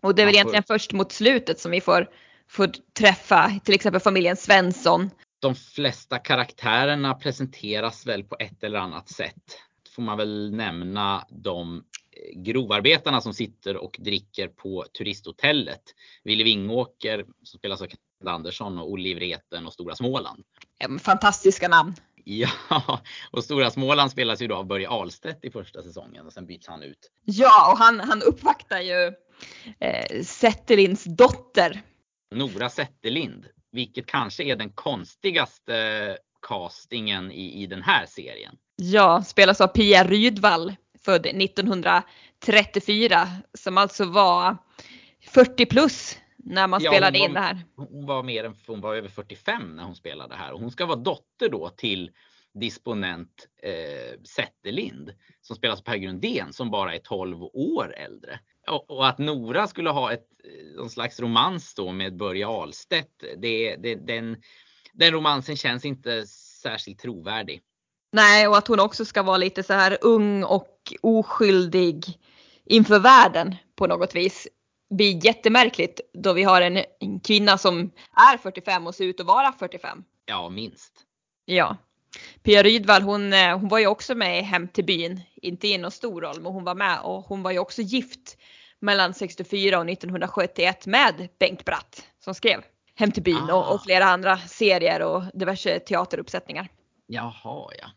Och 0.00 0.14
det 0.14 0.22
är 0.22 0.26
väl 0.26 0.34
egentligen 0.34 0.62
först 0.62 0.92
mot 0.92 1.12
slutet 1.12 1.60
som 1.60 1.70
vi 1.70 1.80
får, 1.80 2.10
får 2.50 2.70
träffa 2.98 3.60
till 3.64 3.74
exempel 3.74 4.00
familjen 4.00 4.36
Svensson. 4.36 5.10
De 5.40 5.54
flesta 5.54 6.18
karaktärerna 6.18 7.14
presenteras 7.14 8.06
väl 8.06 8.24
på 8.24 8.36
ett 8.38 8.64
eller 8.64 8.78
annat 8.78 9.08
sätt. 9.08 9.58
Får 9.94 10.02
man 10.02 10.18
väl 10.18 10.54
nämna 10.54 11.26
de 11.30 11.84
grovarbetarna 12.34 13.20
som 13.20 13.34
sitter 13.34 13.76
och 13.76 13.96
dricker 13.98 14.48
på 14.48 14.84
turisthotellet. 14.98 15.82
Ville 16.24 16.44
Vingåker 16.44 17.24
som 17.42 17.58
spelas 17.58 17.82
av 17.82 17.86
Kent 17.86 18.00
Andersson 18.26 18.78
och 18.78 18.90
Olle 18.90 19.14
Vreten 19.14 19.66
och 19.66 19.72
Stora 19.72 19.94
Småland. 19.94 20.44
Fantastiska 21.00 21.68
namn. 21.68 21.94
Ja, 22.24 22.50
och 23.30 23.44
Stora 23.44 23.70
Småland 23.70 24.10
spelas 24.10 24.42
ju 24.42 24.46
då 24.46 24.56
av 24.56 24.66
Börje 24.66 24.88
Ahlstedt 24.88 25.44
i 25.44 25.50
första 25.50 25.82
säsongen 25.82 26.26
och 26.26 26.32
sen 26.32 26.46
byts 26.46 26.66
han 26.66 26.82
ut. 26.82 27.10
Ja, 27.24 27.72
och 27.72 27.78
han, 27.78 28.00
han 28.00 28.22
uppvaktar 28.22 28.80
ju 28.80 29.12
eh, 29.80 30.24
dotter. 31.04 31.82
Nora 32.30 32.70
Zetterlind, 32.70 33.46
vilket 33.72 34.06
kanske 34.06 34.44
är 34.44 34.56
den 34.56 34.70
konstigaste 34.70 36.18
castingen 36.42 37.32
i, 37.32 37.62
i 37.62 37.66
den 37.66 37.82
här 37.82 38.06
serien. 38.06 38.56
Ja, 38.76 39.22
spelas 39.22 39.60
av 39.60 39.66
Pia 39.66 40.04
Rydvall, 40.04 40.74
född 41.04 41.26
1934, 41.26 43.28
som 43.54 43.78
alltså 43.78 44.04
var 44.04 44.56
40 45.20 45.66
plus 45.66 46.18
när 46.36 46.66
man 46.66 46.82
ja, 46.82 46.90
spelade 46.90 47.18
var, 47.18 47.26
in 47.26 47.34
det 47.34 47.40
här. 47.40 47.64
Hon 47.76 48.06
var 48.06 48.22
mer 48.22 48.44
än, 48.44 48.56
hon 48.66 48.80
var 48.80 48.94
över 48.94 49.08
45 49.08 49.76
när 49.76 49.84
hon 49.84 49.96
spelade 49.96 50.34
här 50.34 50.52
och 50.52 50.60
hon 50.60 50.70
ska 50.70 50.86
vara 50.86 50.96
dotter 50.96 51.48
då 51.48 51.68
till 51.68 52.10
disponent 52.54 53.48
eh, 53.62 54.20
Zetterlind 54.24 55.12
som 55.40 55.56
spelas 55.56 55.78
av 55.78 55.84
Per 55.84 55.96
Grundén 55.96 56.52
som 56.52 56.70
bara 56.70 56.94
är 56.94 56.98
12 56.98 57.42
år 57.42 57.94
äldre. 57.96 58.40
Och, 58.70 58.90
och, 58.90 59.08
att 59.08 59.18
Nora 59.18 59.66
skulle 59.66 59.90
ha 59.90 60.12
ett 60.12 60.26
eh, 60.44 60.76
någon 60.76 60.90
slags 60.90 61.20
romans 61.20 61.74
då 61.74 61.92
med 61.92 62.16
Börje 62.16 62.46
Ahlstedt. 62.46 63.24
Det, 63.36 63.76
det, 63.76 63.94
den, 63.94 64.36
den 64.92 65.12
romansen 65.12 65.56
känns 65.56 65.84
inte 65.84 66.26
särskilt 66.62 66.98
trovärdig. 66.98 67.62
Nej, 68.12 68.48
och 68.48 68.58
att 68.58 68.68
hon 68.68 68.80
också 68.80 69.04
ska 69.04 69.22
vara 69.22 69.36
lite 69.36 69.62
så 69.62 69.72
här 69.72 69.98
ung 70.00 70.42
och 70.44 70.92
oskyldig 71.02 72.04
inför 72.64 72.98
världen 72.98 73.56
på 73.76 73.86
något 73.86 74.14
vis 74.14 74.48
blir 74.90 75.26
jättemärkligt 75.26 76.00
då 76.14 76.32
vi 76.32 76.42
har 76.42 76.62
en, 76.62 76.76
en 77.00 77.20
kvinna 77.20 77.58
som 77.58 77.90
är 78.32 78.38
45 78.38 78.86
och 78.86 78.94
ser 78.94 79.04
ut 79.04 79.20
att 79.20 79.26
vara 79.26 79.52
45. 79.52 80.04
Ja, 80.26 80.48
minst. 80.48 80.92
Ja. 81.44 81.76
Pia 82.42 82.62
Rydvall 82.62 83.02
hon, 83.02 83.32
eh, 83.32 83.58
hon 83.58 83.68
var 83.68 83.78
ju 83.78 83.86
också 83.86 84.14
med 84.14 84.38
i 84.38 84.42
Hem 84.42 84.68
till 84.68 84.84
byn. 84.84 85.20
Inte 85.42 85.68
i 85.68 85.78
någon 85.78 85.90
stor 85.90 86.20
roll 86.20 86.40
men 86.40 86.52
hon 86.52 86.64
var 86.64 86.74
med 86.74 87.00
och 87.00 87.24
hon 87.24 87.42
var 87.42 87.50
ju 87.50 87.58
också 87.58 87.82
gift 87.82 88.36
mellan 88.80 89.14
64 89.14 89.78
och 89.78 89.90
1971 89.90 90.86
med 90.86 91.28
Bengt 91.38 91.64
Bratt 91.64 92.06
som 92.18 92.34
skrev 92.34 92.64
Hem 92.94 93.12
till 93.12 93.22
byn 93.22 93.50
ah. 93.50 93.54
och, 93.54 93.74
och, 93.74 93.82
flera 93.82 94.04
andra 94.04 94.38
serier 94.38 95.02
och 95.02 95.22
diverse 95.34 95.78
teateruppsättningar. 95.78 96.68
Jaha 97.06 97.70
ja. 97.80 97.90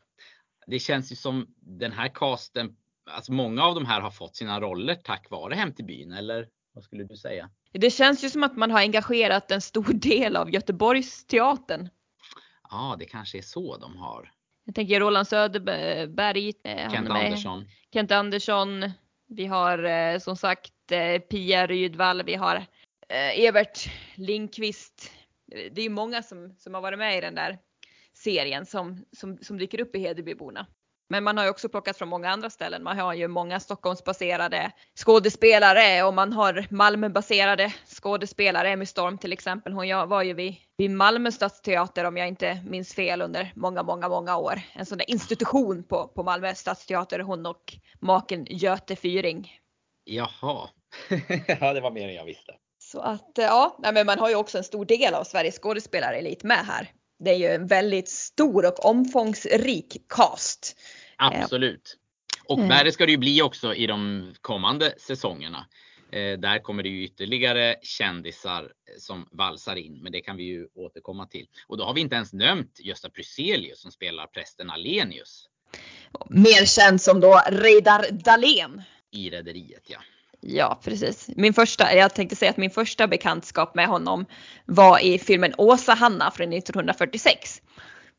Det 0.67 0.79
känns 0.79 1.11
ju 1.11 1.15
som 1.15 1.47
den 1.59 1.91
här 1.91 2.07
casten 2.07 2.75
alltså 3.05 3.31
många 3.31 3.63
av 3.63 3.75
de 3.75 3.85
här 3.85 4.01
har 4.01 4.11
fått 4.11 4.35
sina 4.35 4.59
roller 4.59 4.95
tack 4.95 5.29
vare 5.29 5.55
Hem 5.55 5.73
till 5.73 5.85
byn 5.85 6.11
eller 6.11 6.47
vad 6.73 6.83
skulle 6.83 7.03
du 7.03 7.17
säga? 7.17 7.49
Det 7.71 7.89
känns 7.89 8.23
ju 8.23 8.29
som 8.29 8.43
att 8.43 8.57
man 8.57 8.71
har 8.71 8.79
engagerat 8.79 9.51
en 9.51 9.61
stor 9.61 9.93
del 9.93 10.35
av 10.35 10.49
Göteborgsteatern. 10.49 11.89
Ja, 12.69 12.95
det 12.99 13.05
kanske 13.05 13.37
är 13.37 13.41
så 13.41 13.77
de 13.77 13.97
har. 13.97 14.31
Jag 14.65 14.75
tänker 14.75 14.99
Roland 14.99 15.27
Söderberg, 15.27 16.53
eh, 16.63 16.91
Kent. 16.91 17.09
Andersson. 17.09 17.65
Kent 17.93 18.11
Andersson. 18.11 18.91
Vi 19.35 19.45
har 19.45 19.83
eh, 19.83 20.19
som 20.19 20.35
sagt 20.35 20.91
eh, 20.91 21.21
Pia 21.21 21.67
Rydvall, 21.67 22.23
vi 22.23 22.35
har 22.35 22.55
eh, 23.09 23.39
Evert 23.39 23.89
Lindqvist. 24.15 25.11
Det 25.45 25.81
är 25.81 25.83
ju 25.83 25.89
många 25.89 26.23
som, 26.23 26.55
som 26.57 26.73
har 26.73 26.81
varit 26.81 26.99
med 26.99 27.17
i 27.17 27.21
den 27.21 27.35
där 27.35 27.59
serien 28.13 28.65
som, 28.65 29.05
som, 29.11 29.37
som 29.37 29.57
dyker 29.57 29.81
upp 29.81 29.95
i 29.95 29.99
Hedebyborna. 29.99 30.67
Men 31.11 31.23
man 31.23 31.37
har 31.37 31.43
ju 31.43 31.49
också 31.49 31.69
plockat 31.69 31.97
från 31.97 32.09
många 32.09 32.29
andra 32.29 32.49
ställen. 32.49 32.83
Man 32.83 32.99
har 32.99 33.13
ju 33.13 33.27
många 33.27 33.59
Stockholmsbaserade 33.59 34.71
skådespelare 34.95 36.03
och 36.03 36.13
man 36.13 36.33
har 36.33 36.67
Malmöbaserade 36.69 37.73
skådespelare. 37.87 38.69
Emmy 38.69 38.85
Storm 38.85 39.17
till 39.17 39.33
exempel. 39.33 39.73
Hon 39.73 40.09
var 40.09 40.23
ju 40.23 40.33
vid, 40.33 40.55
vid 40.77 40.91
Malmö 40.91 41.31
stadsteater 41.31 42.05
om 42.05 42.17
jag 42.17 42.27
inte 42.27 42.61
minns 42.65 42.93
fel 42.93 43.21
under 43.21 43.53
många, 43.55 43.83
många, 43.83 44.09
många 44.09 44.37
år. 44.37 44.61
En 44.73 44.85
sån 44.85 44.97
där 44.97 45.09
institution 45.09 45.83
på, 45.83 46.07
på 46.07 46.23
Malmö 46.23 46.55
stadsteater. 46.55 47.19
Hon 47.19 47.45
och 47.45 47.77
maken 47.99 48.45
Göte 48.49 48.95
Fyring. 48.95 49.51
Jaha, 50.03 50.69
ja 51.59 51.73
det 51.73 51.81
var 51.81 51.91
mer 51.91 52.07
än 52.07 52.15
jag 52.15 52.25
visste. 52.25 52.53
Så 52.79 52.99
att 52.99 53.31
ja, 53.35 53.77
men 53.93 54.05
man 54.05 54.19
har 54.19 54.29
ju 54.29 54.35
också 54.35 54.57
en 54.57 54.63
stor 54.63 54.85
del 54.85 55.13
av 55.13 55.23
Sveriges 55.23 55.59
skådespelarelit 55.59 56.43
med 56.43 56.65
här. 56.65 56.91
Det 57.23 57.31
är 57.31 57.35
ju 57.35 57.47
en 57.47 57.67
väldigt 57.67 58.09
stor 58.09 58.65
och 58.65 58.85
omfångsrik 58.85 60.05
cast. 60.09 60.75
Absolut. 61.21 61.97
Och 62.45 62.57
Mm. 62.57 62.69
värre 62.69 62.91
ska 62.91 63.05
det 63.05 63.11
ju 63.11 63.17
bli 63.17 63.41
också 63.41 63.75
i 63.75 63.87
de 63.87 64.31
kommande 64.41 64.93
säsongerna. 64.97 65.65
Eh, 66.11 66.39
där 66.39 66.59
kommer 66.59 66.83
det 66.83 66.89
ju 66.89 67.03
ytterligare 67.03 67.75
kändisar 67.81 68.71
som 68.99 69.27
valsar 69.31 69.75
in, 69.75 69.99
men 70.03 70.11
det 70.11 70.21
kan 70.21 70.37
vi 70.37 70.43
ju 70.43 70.67
återkomma 70.75 71.25
till. 71.27 71.47
Och 71.67 71.77
då 71.77 71.83
har 71.85 71.93
vi 71.93 72.01
inte 72.01 72.15
ens 72.15 72.33
nämnt 72.33 72.79
Gösta 72.79 73.09
Bruzelius 73.09 73.81
som 73.81 73.91
spelar 73.91 74.27
prästen 74.27 74.69
Alenius 74.69 75.47
Mer 76.29 76.65
känd 76.65 77.01
som 77.01 77.19
då 77.19 77.41
Reidar 77.47 78.05
Dahlén. 78.11 78.81
i 79.11 79.29
Rederiet. 79.29 79.83
Ja. 79.87 79.97
Ja, 80.41 80.79
precis. 80.83 81.29
Min 81.35 81.53
första, 81.53 81.95
jag 81.95 82.15
tänkte 82.15 82.35
säga 82.35 82.51
att 82.51 82.57
min 82.57 82.71
första 82.71 83.07
bekantskap 83.07 83.75
med 83.75 83.87
honom 83.87 84.25
var 84.65 84.99
i 84.99 85.19
filmen 85.19 85.53
Åsa 85.57 85.93
Hanna 85.93 86.31
från 86.31 86.53
1946. 86.53 87.61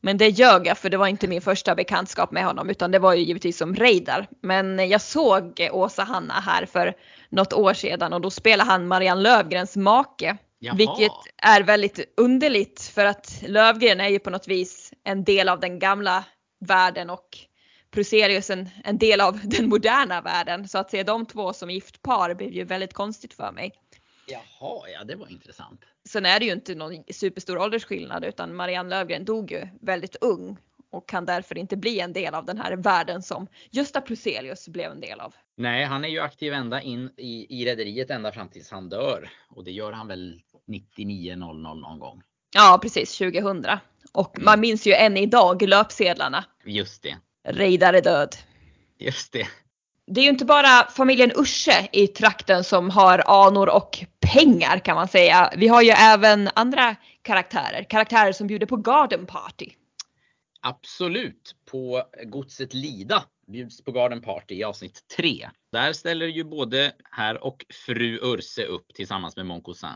Men 0.05 0.17
det 0.17 0.29
ljög 0.29 0.67
jag 0.67 0.77
för 0.77 0.89
det 0.89 0.97
var 0.97 1.07
inte 1.07 1.27
min 1.27 1.41
första 1.41 1.75
bekantskap 1.75 2.31
med 2.31 2.45
honom 2.45 2.69
utan 2.69 2.91
det 2.91 2.99
var 2.99 3.13
ju 3.13 3.23
givetvis 3.23 3.57
som 3.57 3.75
Reidar. 3.75 4.27
Men 4.41 4.89
jag 4.89 5.01
såg 5.01 5.69
Åsa 5.71 6.03
Hanna 6.03 6.33
här 6.33 6.65
för 6.65 6.93
något 7.29 7.53
år 7.53 7.73
sedan 7.73 8.13
och 8.13 8.21
då 8.21 8.29
spelade 8.29 8.69
han 8.69 8.87
Marianne 8.87 9.21
Lövgrens 9.21 9.75
make. 9.75 10.37
Jaha. 10.59 10.75
Vilket 10.75 11.11
är 11.37 11.63
väldigt 11.63 12.13
underligt 12.17 12.81
för 12.81 13.05
att 13.05 13.43
Lövgren 13.47 13.99
är 13.99 14.09
ju 14.09 14.19
på 14.19 14.29
något 14.29 14.47
vis 14.47 14.93
en 15.03 15.23
del 15.23 15.49
av 15.49 15.59
den 15.59 15.79
gamla 15.79 16.23
världen 16.59 17.09
och 17.09 17.27
Pruselius 17.91 18.49
en, 18.49 18.69
en 18.83 18.97
del 18.97 19.21
av 19.21 19.39
den 19.43 19.69
moderna 19.69 20.21
världen. 20.21 20.67
Så 20.67 20.77
att 20.77 20.91
se 20.91 21.03
de 21.03 21.25
två 21.25 21.53
som 21.53 21.69
gift 21.69 22.01
par 22.01 22.33
blev 22.33 22.51
ju 22.51 22.63
väldigt 22.63 22.93
konstigt 22.93 23.33
för 23.33 23.51
mig. 23.51 23.71
Jaha, 24.27 24.89
ja 24.89 25.03
det 25.03 25.15
var 25.15 25.31
intressant. 25.31 25.81
Sen 26.09 26.25
är 26.25 26.39
det 26.39 26.45
ju 26.45 26.51
inte 26.51 26.75
någon 26.75 27.03
superstor 27.11 27.57
åldersskillnad 27.57 28.25
utan 28.25 28.55
Marianne 28.55 28.89
Lövgren 28.89 29.25
dog 29.25 29.51
ju 29.51 29.67
väldigt 29.81 30.15
ung 30.21 30.57
och 30.91 31.09
kan 31.09 31.25
därför 31.25 31.57
inte 31.57 31.77
bli 31.77 31.99
en 31.99 32.13
del 32.13 32.33
av 32.33 32.45
den 32.45 32.57
här 32.57 32.75
världen 32.75 33.21
som 33.21 33.47
Gösta 33.71 34.01
Pruselius 34.01 34.67
blev 34.67 34.91
en 34.91 35.01
del 35.01 35.19
av. 35.19 35.35
Nej, 35.57 35.85
han 35.85 36.05
är 36.05 36.09
ju 36.09 36.19
aktiv 36.19 36.53
ända 36.53 36.81
in 36.81 37.11
i, 37.17 37.61
i 37.61 37.65
Rederiet 37.65 38.09
ända 38.09 38.31
fram 38.31 38.49
tills 38.49 38.71
han 38.71 38.89
dör. 38.89 39.29
Och 39.49 39.63
det 39.63 39.71
gör 39.71 39.91
han 39.91 40.07
väl 40.07 40.41
99.00 40.67 41.35
någon 41.75 41.99
gång. 41.99 42.21
Ja 42.55 42.79
precis, 42.81 43.17
2000. 43.17 43.65
Och 44.13 44.37
man 44.41 44.59
minns 44.59 44.87
ju 44.87 44.93
än 44.93 45.17
idag 45.17 45.61
löpsedlarna. 45.61 46.45
Just 46.65 47.03
det, 47.03 47.17
Reidar 47.47 47.93
är 47.93 48.01
död. 48.01 48.35
just 48.99 49.33
det. 49.33 49.47
Det 50.07 50.19
är 50.19 50.23
ju 50.23 50.29
inte 50.29 50.45
bara 50.45 50.87
familjen 50.89 51.31
Usche 51.35 51.89
i 51.91 52.07
trakten 52.07 52.63
som 52.63 52.89
har 52.89 53.23
anor 53.47 53.69
och 53.69 54.05
pengar 54.33 54.79
kan 54.79 54.95
man 54.95 55.07
säga. 55.07 55.53
Vi 55.57 55.67
har 55.67 55.81
ju 55.81 55.89
även 55.89 56.49
andra 56.55 56.95
karaktärer, 57.21 57.83
karaktärer 57.89 58.31
som 58.31 58.47
bjuder 58.47 58.65
på 58.65 58.75
garden 58.75 59.25
party. 59.25 59.69
Absolut. 60.61 61.55
På 61.65 62.03
godset 62.25 62.73
Lida 62.73 63.23
bjuds 63.47 63.83
på 63.83 63.91
Garden 63.91 64.21
Party 64.21 64.55
i 64.55 64.63
avsnitt 64.63 65.07
3. 65.17 65.49
Där 65.71 65.93
ställer 65.93 66.25
ju 66.25 66.43
både 66.43 66.91
herr 67.11 67.43
och 67.43 67.65
fru 67.85 68.19
Urse 68.21 68.65
upp 68.65 68.93
tillsammans 68.93 69.35
med 69.35 69.45
Mon 69.45 69.61
Cousin. 69.61 69.89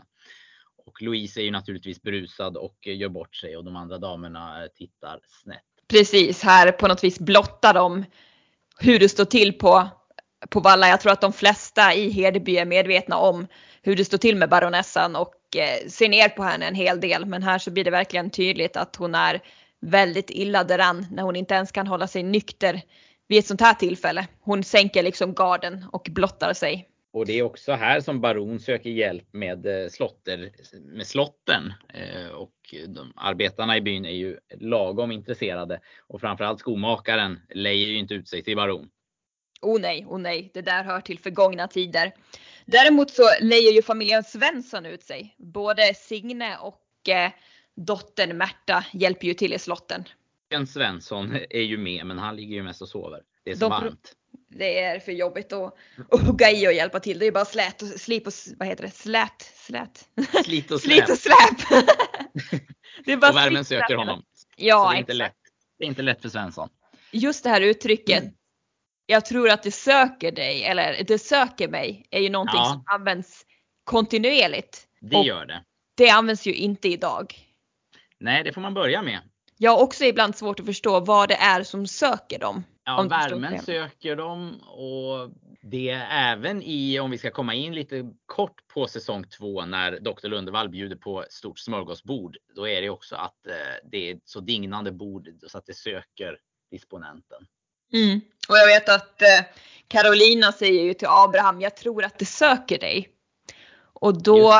Och 0.86 1.02
Louise 1.02 1.40
är 1.40 1.44
ju 1.44 1.50
naturligtvis 1.50 2.02
berusad 2.02 2.56
och 2.56 2.86
gör 2.86 3.08
bort 3.08 3.36
sig 3.36 3.56
och 3.56 3.64
de 3.64 3.76
andra 3.76 3.98
damerna 3.98 4.62
eh, 4.62 4.68
tittar 4.74 5.20
snett. 5.42 5.62
Precis, 5.88 6.42
här 6.42 6.72
på 6.72 6.88
något 6.88 7.04
vis 7.04 7.18
blottar 7.18 7.74
de 7.74 8.04
hur 8.78 8.98
det 8.98 9.08
står 9.08 9.24
till 9.24 9.58
på, 9.58 9.88
på 10.48 10.60
Valla. 10.60 10.88
Jag 10.88 11.00
tror 11.00 11.12
att 11.12 11.20
de 11.20 11.32
flesta 11.32 11.94
i 11.94 12.10
Hedeby 12.10 12.56
är 12.56 12.64
medvetna 12.64 13.16
om 13.16 13.46
hur 13.82 13.96
det 13.96 14.04
står 14.04 14.18
till 14.18 14.36
med 14.36 14.48
baronessan 14.48 15.16
och 15.16 15.34
eh, 15.56 15.88
ser 15.88 16.08
ner 16.08 16.28
på 16.28 16.42
henne 16.42 16.66
en 16.66 16.74
hel 16.74 17.00
del. 17.00 17.26
Men 17.26 17.42
här 17.42 17.58
så 17.58 17.70
blir 17.70 17.84
det 17.84 17.90
verkligen 17.90 18.30
tydligt 18.30 18.76
att 18.76 18.96
hon 18.96 19.14
är 19.14 19.40
väldigt 19.80 20.30
illa 20.30 20.64
däran 20.64 21.06
när 21.10 21.22
hon 21.22 21.36
inte 21.36 21.54
ens 21.54 21.72
kan 21.72 21.86
hålla 21.86 22.06
sig 22.06 22.22
nykter 22.22 22.82
vid 23.28 23.38
ett 23.38 23.46
sånt 23.46 23.60
här 23.60 23.74
tillfälle. 23.74 24.26
Hon 24.40 24.64
sänker 24.64 25.02
liksom 25.02 25.34
garden 25.34 25.86
och 25.92 26.08
blottar 26.10 26.52
sig. 26.52 26.88
Och 27.12 27.26
det 27.26 27.32
är 27.38 27.42
också 27.42 27.72
här 27.72 28.00
som 28.00 28.20
baron 28.20 28.60
söker 28.60 28.90
hjälp 28.90 29.32
med 29.32 29.66
eh, 29.66 29.88
slotter, 29.88 30.52
med 30.80 31.06
slotten. 31.06 31.72
Eh, 31.94 32.28
Och 32.30 32.74
de, 32.88 33.12
arbetarna 33.16 33.76
i 33.76 33.80
byn 33.80 34.04
är 34.04 34.10
ju 34.14 34.38
lagom 34.60 35.12
intresserade. 35.12 35.80
Och 36.06 36.20
framförallt 36.20 36.60
skomakaren 36.60 37.40
lejer 37.50 37.86
ju 37.88 37.98
inte 37.98 38.14
ut 38.14 38.28
sig 38.28 38.42
till 38.44 38.56
baron. 38.56 38.88
Oh 39.62 39.80
nej, 39.80 40.04
oh 40.08 40.18
nej, 40.18 40.50
det 40.54 40.62
där 40.62 40.84
hör 40.84 41.00
till 41.00 41.18
förgångna 41.18 41.68
tider. 41.68 42.12
Däremot 42.66 43.10
så 43.10 43.22
lejer 43.40 43.72
ju 43.72 43.82
familjen 43.82 44.24
Svensson 44.24 44.86
ut 44.86 45.02
sig. 45.02 45.34
Både 45.38 45.94
Signe 45.94 46.56
och 46.56 47.08
eh, 47.08 47.30
dottern 47.76 48.36
Märta 48.36 48.84
hjälper 48.92 49.26
ju 49.26 49.34
till 49.34 49.52
i 49.52 49.58
slotten. 49.58 50.04
Svensson 50.68 51.36
är 51.50 51.60
ju 51.62 51.76
med 51.78 52.06
men 52.06 52.18
han 52.18 52.36
ligger 52.36 52.54
ju 52.54 52.62
mest 52.62 52.82
och 52.82 52.88
sover. 52.88 53.22
Det 53.44 53.50
är 53.50 53.54
så 53.54 53.60
De- 53.60 53.70
varmt. 53.70 54.14
Det 54.48 54.78
är 54.80 55.00
för 55.00 55.12
jobbigt 55.12 55.52
att, 55.52 55.74
att 56.10 56.20
hugga 56.26 56.50
i 56.50 56.68
och 56.68 56.72
hjälpa 56.72 57.00
till. 57.00 57.18
Det 57.18 57.26
är 57.26 57.32
bara 57.32 57.44
slät 57.44 57.82
och 57.82 57.88
slip 57.88 58.26
och 58.26 58.32
vad 58.56 58.68
heter 58.68 58.82
det? 58.84 58.90
Slät? 58.90 59.42
Slät? 59.56 60.08
Slit 60.44 60.70
och 60.70 60.80
Slit 60.80 61.04
släp. 61.04 61.10
och 61.10 61.18
släp! 61.18 61.82
det 63.04 63.12
är 63.12 63.16
bara 63.16 63.30
Och 63.30 63.36
värmen 63.36 63.64
slit 63.64 63.80
söker 63.80 63.94
honom. 63.96 64.22
Så 64.34 64.46
Ja, 64.56 64.90
det 64.90 64.96
är 64.96 64.98
inte 64.98 65.12
exakt. 65.12 65.18
lätt. 65.28 65.36
Det 65.78 65.84
är 65.84 65.88
inte 65.88 66.02
lätt 66.02 66.22
för 66.22 66.28
Svensson. 66.28 66.68
Just 67.12 67.44
det 67.44 67.50
här 67.50 67.60
uttrycket. 67.60 68.24
Jag 69.06 69.24
tror 69.26 69.50
att 69.50 69.62
det 69.62 69.70
söker 69.72 70.32
dig 70.32 70.64
eller 70.64 71.04
det 71.04 71.18
söker 71.18 71.68
mig 71.68 72.06
är 72.10 72.20
ju 72.20 72.28
någonting 72.30 72.58
Ja. 72.60 72.64
som 72.64 72.82
används 72.86 73.44
kontinuerligt. 73.84 74.86
Det 75.00 75.16
Och- 75.16 75.24
gör 75.26 75.46
det. 75.46 75.64
Det 75.96 76.10
används 76.10 76.46
ju 76.46 76.54
inte 76.54 76.88
idag. 76.88 77.34
Nej, 78.20 78.44
det 78.44 78.52
får 78.52 78.60
man 78.60 78.74
börja 78.74 79.02
med. 79.02 79.20
Jag 79.58 79.70
har 79.70 79.82
också 79.82 80.04
ibland 80.04 80.36
svårt 80.36 80.60
att 80.60 80.66
förstå 80.66 81.00
vad 81.00 81.28
det 81.28 81.34
är 81.34 81.62
som 81.62 81.86
söker 81.86 82.38
dem. 82.38 82.64
Ja, 82.84 83.02
värmen 83.02 83.62
söker 83.62 84.16
dem 84.16 84.60
och 84.60 85.30
det 85.62 85.90
är 85.90 86.32
även 86.32 86.62
i, 86.62 87.00
om 87.00 87.10
vi 87.10 87.18
ska 87.18 87.30
komma 87.30 87.54
in 87.54 87.74
lite 87.74 88.10
kort 88.26 88.68
på 88.74 88.86
säsong 88.86 89.24
två 89.24 89.64
när 89.64 90.00
Dr. 90.00 90.28
Lundevall 90.28 90.68
bjuder 90.68 90.96
på 90.96 91.22
ett 91.22 91.32
stort 91.32 91.58
smörgåsbord. 91.58 92.36
Då 92.54 92.68
är 92.68 92.82
det 92.82 92.90
också 92.90 93.16
att 93.16 93.46
eh, 93.46 93.52
det 93.90 94.10
är 94.10 94.14
ett 94.14 94.22
så 94.28 94.40
dignande 94.40 94.92
bord 94.92 95.28
så 95.46 95.58
att 95.58 95.66
det 95.66 95.74
söker 95.74 96.38
disponenten. 96.70 97.46
Mm. 97.92 98.20
Och 98.48 98.56
jag 98.56 98.66
vet 98.66 98.88
att 98.88 99.22
eh, 99.22 99.44
Carolina 99.88 100.52
säger 100.52 100.82
ju 100.82 100.94
till 100.94 101.08
Abraham, 101.10 101.60
jag 101.60 101.76
tror 101.76 102.04
att 102.04 102.18
det 102.18 102.24
söker 102.24 102.78
dig. 102.78 103.08
Och 103.92 104.22
då. 104.22 104.52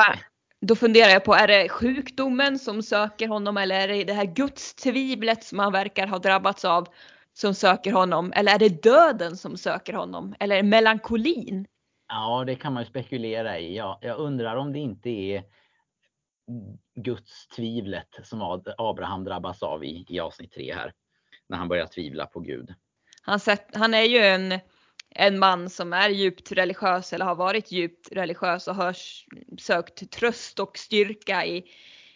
Då 0.61 0.77
funderar 0.77 1.11
jag 1.11 1.25
på, 1.25 1.35
är 1.35 1.47
det 1.47 1.69
sjukdomen 1.69 2.59
som 2.59 2.83
söker 2.83 3.29
honom 3.29 3.57
eller 3.57 3.75
är 3.75 3.89
det 3.89 4.05
det 4.05 4.13
här 4.13 4.25
gudstvivlet 4.25 5.45
som 5.45 5.59
han 5.59 5.73
verkar 5.73 6.07
ha 6.07 6.19
drabbats 6.19 6.65
av 6.65 6.89
som 7.33 7.55
söker 7.55 7.93
honom? 7.93 8.33
Eller 8.37 8.55
är 8.55 8.59
det 8.59 8.83
döden 8.83 9.37
som 9.37 9.57
söker 9.57 9.93
honom? 9.93 10.35
Eller 10.41 10.63
melankolin? 10.63 11.67
Ja, 12.09 12.45
det 12.47 12.55
kan 12.55 12.73
man 12.73 12.83
ju 12.83 12.89
spekulera 12.89 13.59
i. 13.59 13.77
Ja, 13.77 13.99
jag 14.03 14.19
undrar 14.19 14.57
om 14.57 14.73
det 14.73 14.79
inte 14.79 15.11
är 15.11 15.45
Guds 16.95 17.47
tvivlet 17.49 18.09
som 18.23 18.63
Abraham 18.79 19.25
drabbas 19.25 19.63
av 19.63 19.85
i, 19.85 20.07
i 20.09 20.21
avsnitt 20.21 20.53
tre 20.53 20.75
här. 20.75 20.93
När 21.49 21.57
han 21.59 21.69
börjar 21.69 21.87
tvivla 21.87 22.27
på 22.27 22.41
Gud. 22.41 22.75
Han, 23.23 23.41
sett, 23.41 23.77
han 23.77 23.95
är 23.95 24.03
ju 24.03 24.19
en, 24.19 24.61
en 25.15 25.39
man 25.39 25.71
som 25.71 25.93
är 25.93 26.09
djupt 26.09 26.53
religiös 26.53 27.13
eller 27.13 27.25
har 27.25 27.35
varit 27.35 27.73
djupt 27.73 28.09
religiös 28.13 28.69
och 28.69 28.75
har 28.75 28.97
sökt 29.61 30.11
tröst 30.11 30.59
och 30.59 30.79
styrka 30.79 31.47
i, 31.47 31.65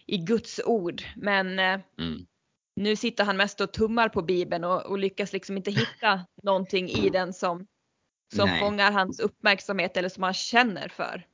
i 0.07 0.19
Guds 0.19 0.61
ord. 0.65 1.03
Men 1.17 1.59
eh, 1.59 1.81
Mm. 1.99 2.27
nu 2.77 2.97
sitter 2.97 3.25
han 3.25 3.37
mest 3.37 3.61
och 3.61 3.73
tummar 3.73 4.09
på 4.09 4.23
Bibeln 4.23 4.65
och, 4.65 4.87
och 4.87 4.99
lyckas 4.99 5.33
liksom 5.33 5.57
inte 5.57 5.71
hitta 5.71 6.27
någonting 6.43 6.89
i 6.89 7.11
den 7.11 7.33
som, 7.33 7.67
som 8.35 8.49
Nej. 8.49 8.61
fångar 8.61 8.93
hans 8.93 9.21
uppmärksamhet 9.21 9.97
eller 9.97 10.09
som 10.09 10.23
han 10.23 10.35
känner 10.35 10.89
för. 10.89 11.27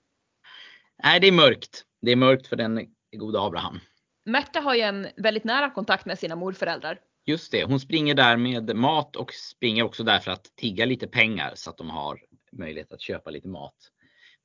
Nej, 1.03 1.21
det 1.21 1.27
är 1.27 1.33
mörkt. 1.33 1.85
Det 2.01 2.13
är 2.13 2.17
mörkt 2.17 2.47
för 2.47 2.57
den 2.57 2.87
gode 3.17 3.41
Abraham. 3.41 3.81
Märta 4.25 4.61
har 4.61 4.75
ju 4.75 4.81
en 4.81 5.09
väldigt 5.17 5.45
nära 5.45 5.71
kontakt 5.71 6.07
med 6.07 6.19
sina 6.19 6.37
morföräldrar. 6.37 7.01
Just 7.29 7.53
det, 7.53 7.65
hon 7.65 7.81
springer 7.81 8.15
där 8.15 8.37
med 8.37 8.77
mat 8.77 9.17
och 9.17 9.33
springer 9.33 9.83
också 9.83 10.05
där 10.05 10.19
för 10.19 10.31
att 10.31 10.57
tigga 10.57 10.85
lite 10.85 11.07
pengar 11.07 11.53
så 11.55 11.71
att 11.71 11.77
de 11.77 11.91
har 11.91 12.21
möjlighet 12.53 12.93
att 12.93 13.01
köpa 13.01 13.31
lite 13.31 13.49
mat 13.49 13.75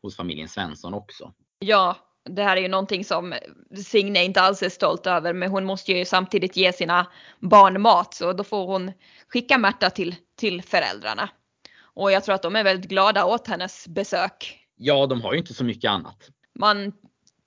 hos 0.02 0.16
familjen 0.16 0.50
Svensson 0.50 0.94
också. 0.94 1.34
Ja, 1.60 1.98
det 2.30 2.44
här 2.44 2.58
är 2.58 2.62
ju 2.62 2.68
någonting 2.68 3.06
som 3.06 3.34
Signe 3.76 4.24
inte 4.24 4.42
alls 4.42 4.64
är 4.64 4.70
stolt 4.70 5.08
över 5.08 5.34
men 5.34 5.52
hon 5.52 5.66
måste 5.66 5.92
ju 5.92 6.06
samtidigt 6.06 6.58
ge 6.58 6.74
sina 6.74 7.08
barn 7.40 7.82
mat 7.82 8.14
så 8.14 8.34
då 8.34 8.44
får 8.44 8.66
hon 8.66 8.92
skicka 9.28 9.58
Märta 9.58 9.90
till, 9.90 10.16
till 10.36 10.62
föräldrarna. 10.62 11.30
Och 11.80 12.12
jag 12.12 12.24
tror 12.24 12.36
att 12.36 12.44
de 12.44 12.56
är 12.56 12.64
väldigt 12.64 12.90
glada 12.90 13.26
åt 13.26 13.48
hennes 13.48 13.88
besök. 13.88 14.68
Ja, 14.76 15.06
de 15.06 15.22
har 15.22 15.34
ju 15.34 15.40
inte 15.40 15.54
så 15.54 15.64
mycket 15.64 15.90
annat. 15.92 16.30
Man 16.60 16.94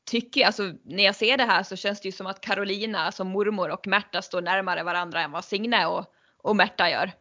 tycker, 0.06 0.46
alltså 0.46 0.72
när 0.84 1.04
jag 1.04 1.14
ser 1.14 1.36
det 1.36 1.44
här 1.44 1.62
så 1.62 1.76
känns 1.76 2.00
det 2.00 2.08
ju 2.08 2.12
som 2.12 2.26
att 2.26 2.40
Carolina, 2.40 2.98
alltså 2.98 3.24
mormor 3.24 3.70
och 3.70 3.86
Märta 3.86 4.22
står 4.22 4.42
närmare 4.42 4.82
varandra 4.82 5.20
än 5.20 5.32
vad 5.32 5.44
Signe 5.44 5.86
och, 5.86 6.04
och 6.42 6.56
Märta 6.56 6.90
gör. 6.90 7.12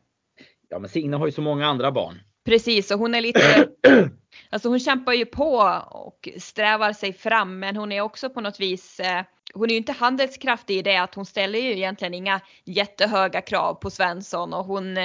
Ja, 0.69 0.79
men 0.79 0.89
Signe 0.89 1.17
har 1.17 1.25
ju 1.25 1.31
så 1.31 1.41
många 1.41 1.67
andra 1.67 1.91
barn. 1.91 2.21
Precis, 2.45 2.91
och 2.91 2.99
hon 2.99 3.15
är 3.15 3.21
lite, 3.21 3.69
alltså 4.49 4.69
hon 4.69 4.79
kämpar 4.79 5.13
ju 5.13 5.25
på 5.25 5.81
och 5.91 6.29
strävar 6.37 6.93
sig 6.93 7.13
fram 7.13 7.59
men 7.59 7.75
hon 7.75 7.91
är 7.91 8.01
också 8.01 8.29
på 8.29 8.41
något 8.41 8.59
vis, 8.59 8.99
eh, 8.99 9.23
hon 9.53 9.69
är 9.69 9.71
ju 9.71 9.77
inte 9.77 9.91
handelskraftig 9.91 10.77
i 10.77 10.81
det 10.81 10.97
att 10.97 11.15
hon 11.15 11.25
ställer 11.25 11.59
ju 11.59 11.71
egentligen 11.71 12.13
inga 12.13 12.41
jättehöga 12.65 13.41
krav 13.41 13.73
på 13.73 13.89
Svensson 13.89 14.53
och 14.53 14.65
hon 14.65 14.97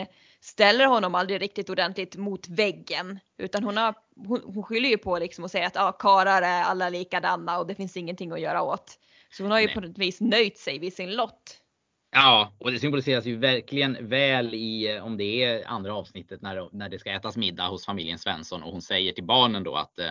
ställer 0.51 0.87
honom 0.87 1.15
aldrig 1.15 1.41
riktigt 1.43 1.71
ordentligt 1.71 2.17
mot 2.17 2.49
väggen 2.49 3.19
utan 3.39 3.65
hon, 3.65 3.77
har, 3.77 3.95
hon, 4.17 4.43
hon 4.45 4.63
skyller 4.63 4.89
ju 4.89 4.99
på 4.99 5.19
liksom 5.19 5.45
och 5.45 5.51
säger 5.51 5.67
att 5.67 5.75
ja, 5.75 5.93
karar 5.93 6.43
är 6.43 6.63
alla 6.63 6.89
likadana 6.89 7.59
och 7.59 7.67
det 7.67 7.75
finns 7.75 7.97
ingenting 7.97 8.33
att 8.33 8.41
göra 8.41 8.63
åt. 8.63 8.99
Så 9.31 9.43
hon 9.43 9.53
har 9.53 9.61
ju 9.61 9.67
Nej. 9.67 9.75
på 9.75 9.81
något 9.81 9.99
vis 9.99 10.21
nöjt 10.21 10.59
sig 10.59 10.79
vid 10.79 10.95
sin 10.95 11.17
lott. 11.17 11.57
Ja, 12.13 12.53
och 12.59 12.73
det 12.73 12.79
symboliseras 12.79 13.25
ju 13.25 13.37
verkligen 13.37 14.09
väl 14.09 14.55
i 14.55 14.97
eh, 14.97 15.05
om 15.05 15.17
det 15.17 15.45
är 15.45 15.69
andra 15.69 15.95
avsnittet 15.95 16.43
när, 16.43 16.69
när 16.73 16.89
det 16.89 16.99
ska 16.99 17.11
ätas 17.11 17.37
middag 17.37 17.69
hos 17.69 17.87
familjen 17.87 18.19
Svensson 18.19 18.63
och 18.63 18.73
hon 18.73 18.83
säger 18.83 19.13
till 19.13 19.25
barnen 19.25 19.65
då 19.65 19.75
att 19.75 19.99
eh, 19.99 20.11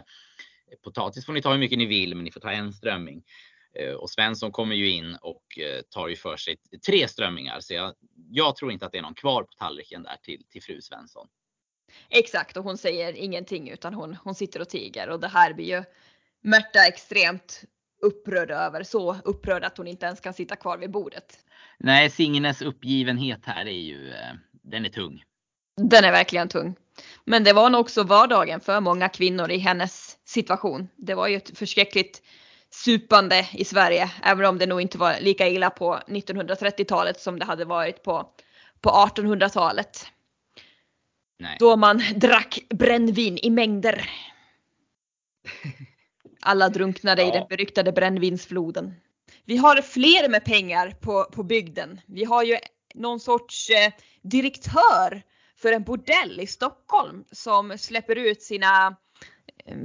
potatis 0.84 1.26
får 1.26 1.34
ni 1.34 1.42
ta 1.42 1.52
hur 1.52 1.60
mycket 1.60 1.78
ni 1.78 1.86
vill, 1.86 2.16
men 2.16 2.24
ni 2.24 2.32
får 2.32 2.40
ta 2.40 2.52
en 2.52 2.74
strömming. 2.74 3.24
Eh, 3.74 3.94
och 3.94 4.10
Svensson 4.10 4.52
kommer 4.52 4.76
ju 4.76 4.90
in 4.90 5.16
och 5.22 5.60
eh, 5.60 5.82
tar 5.82 6.08
ju 6.08 6.16
för 6.16 6.38
sig 6.38 6.58
tre 6.86 7.08
strömmingar, 7.08 7.60
så 7.60 7.74
jag, 7.74 7.94
jag 8.30 8.56
tror 8.56 8.72
inte 8.72 8.86
att 8.86 8.92
det 8.92 8.98
är 8.98 9.02
någon 9.02 9.14
kvar 9.14 9.44
på 9.44 9.54
tallriken 9.58 10.04
där 10.04 10.18
till, 10.24 10.44
till 10.50 10.64
fru 10.64 10.82
Svensson. 10.82 11.28
Exakt 12.10 12.58
och 12.58 12.64
hon 12.64 12.78
säger 12.78 13.14
ingenting 13.14 13.70
utan 13.70 13.94
hon, 13.94 14.16
hon 14.24 14.36
sitter 14.36 14.62
och 14.62 14.70
tiger 14.70 15.10
och 15.10 15.20
det 15.20 15.28
här 15.28 15.54
blir 15.54 15.66
ju 15.66 15.84
Märta 16.42 16.88
extremt 16.88 17.64
upprörd 18.02 18.52
över. 18.52 18.84
Så 18.84 19.16
upprörd 19.24 19.64
att 19.64 19.78
hon 19.78 19.88
inte 19.88 20.06
ens 20.06 20.20
kan 20.20 20.34
sitta 20.34 20.56
kvar 20.56 20.78
vid 20.78 20.92
bordet. 20.92 21.40
Nej, 21.78 22.10
Signes 22.10 22.62
uppgivenhet 22.62 23.46
här 23.46 23.66
är 23.66 23.80
ju, 23.80 24.10
eh, 24.10 24.34
den 24.52 24.86
är 24.86 24.90
tung. 24.90 25.24
Den 25.78 26.04
är 26.04 26.12
verkligen 26.12 26.50
tung. 26.50 26.76
Men 27.26 27.44
det 27.44 27.54
var 27.54 27.70
nog 27.70 27.82
också 27.82 28.04
vardagen 28.04 28.60
för 28.60 28.80
många 28.80 29.10
kvinnor 29.10 29.52
i 29.52 29.58
hennes 29.58 30.18
situation. 30.26 30.90
Det 30.96 31.14
var 31.14 31.28
ju 31.28 31.36
ett 31.36 31.58
förskräckligt 31.58 32.22
supande 32.72 33.48
i 33.54 33.66
Sverige, 33.66 34.12
även 34.24 34.46
om 34.46 34.58
det 34.58 34.66
nog 34.66 34.82
inte 34.82 34.98
var 34.98 35.20
lika 35.20 35.48
illa 35.48 35.70
på 35.70 36.00
1930-talet 36.08 37.20
som 37.20 37.40
det 37.40 37.46
hade 37.46 37.66
varit 37.66 38.04
på, 38.04 38.30
på 38.82 38.90
1800-talet. 38.90 40.06
Nej. 41.40 41.58
Då 41.60 41.76
man 41.76 42.02
drack 42.16 42.60
brännvin 42.70 43.38
i 43.38 43.50
mängder. 43.50 44.10
Alla 46.42 46.70
drunknade 46.70 47.22
i 47.22 47.26
Ja. 47.26 47.32
den 47.34 47.48
beryktade 47.50 47.92
brännvinsfloden. 47.92 48.94
Vi 49.46 49.58
har 49.58 49.82
fler 49.82 50.30
med 50.30 50.46
pengar 50.46 50.92
på, 50.92 51.24
på 51.24 51.44
bygden. 51.44 52.02
Vi 52.06 52.24
har 52.24 52.44
ju 52.44 52.58
någon 52.96 53.20
sorts 53.20 53.70
eh, 53.70 53.94
direktör 54.22 55.22
för 55.58 55.72
en 55.72 55.84
bordell 55.84 56.40
i 56.40 56.48
Stockholm 56.48 57.24
som 57.32 57.78
släpper 57.78 58.16
ut 58.16 58.42
sina 58.42 58.96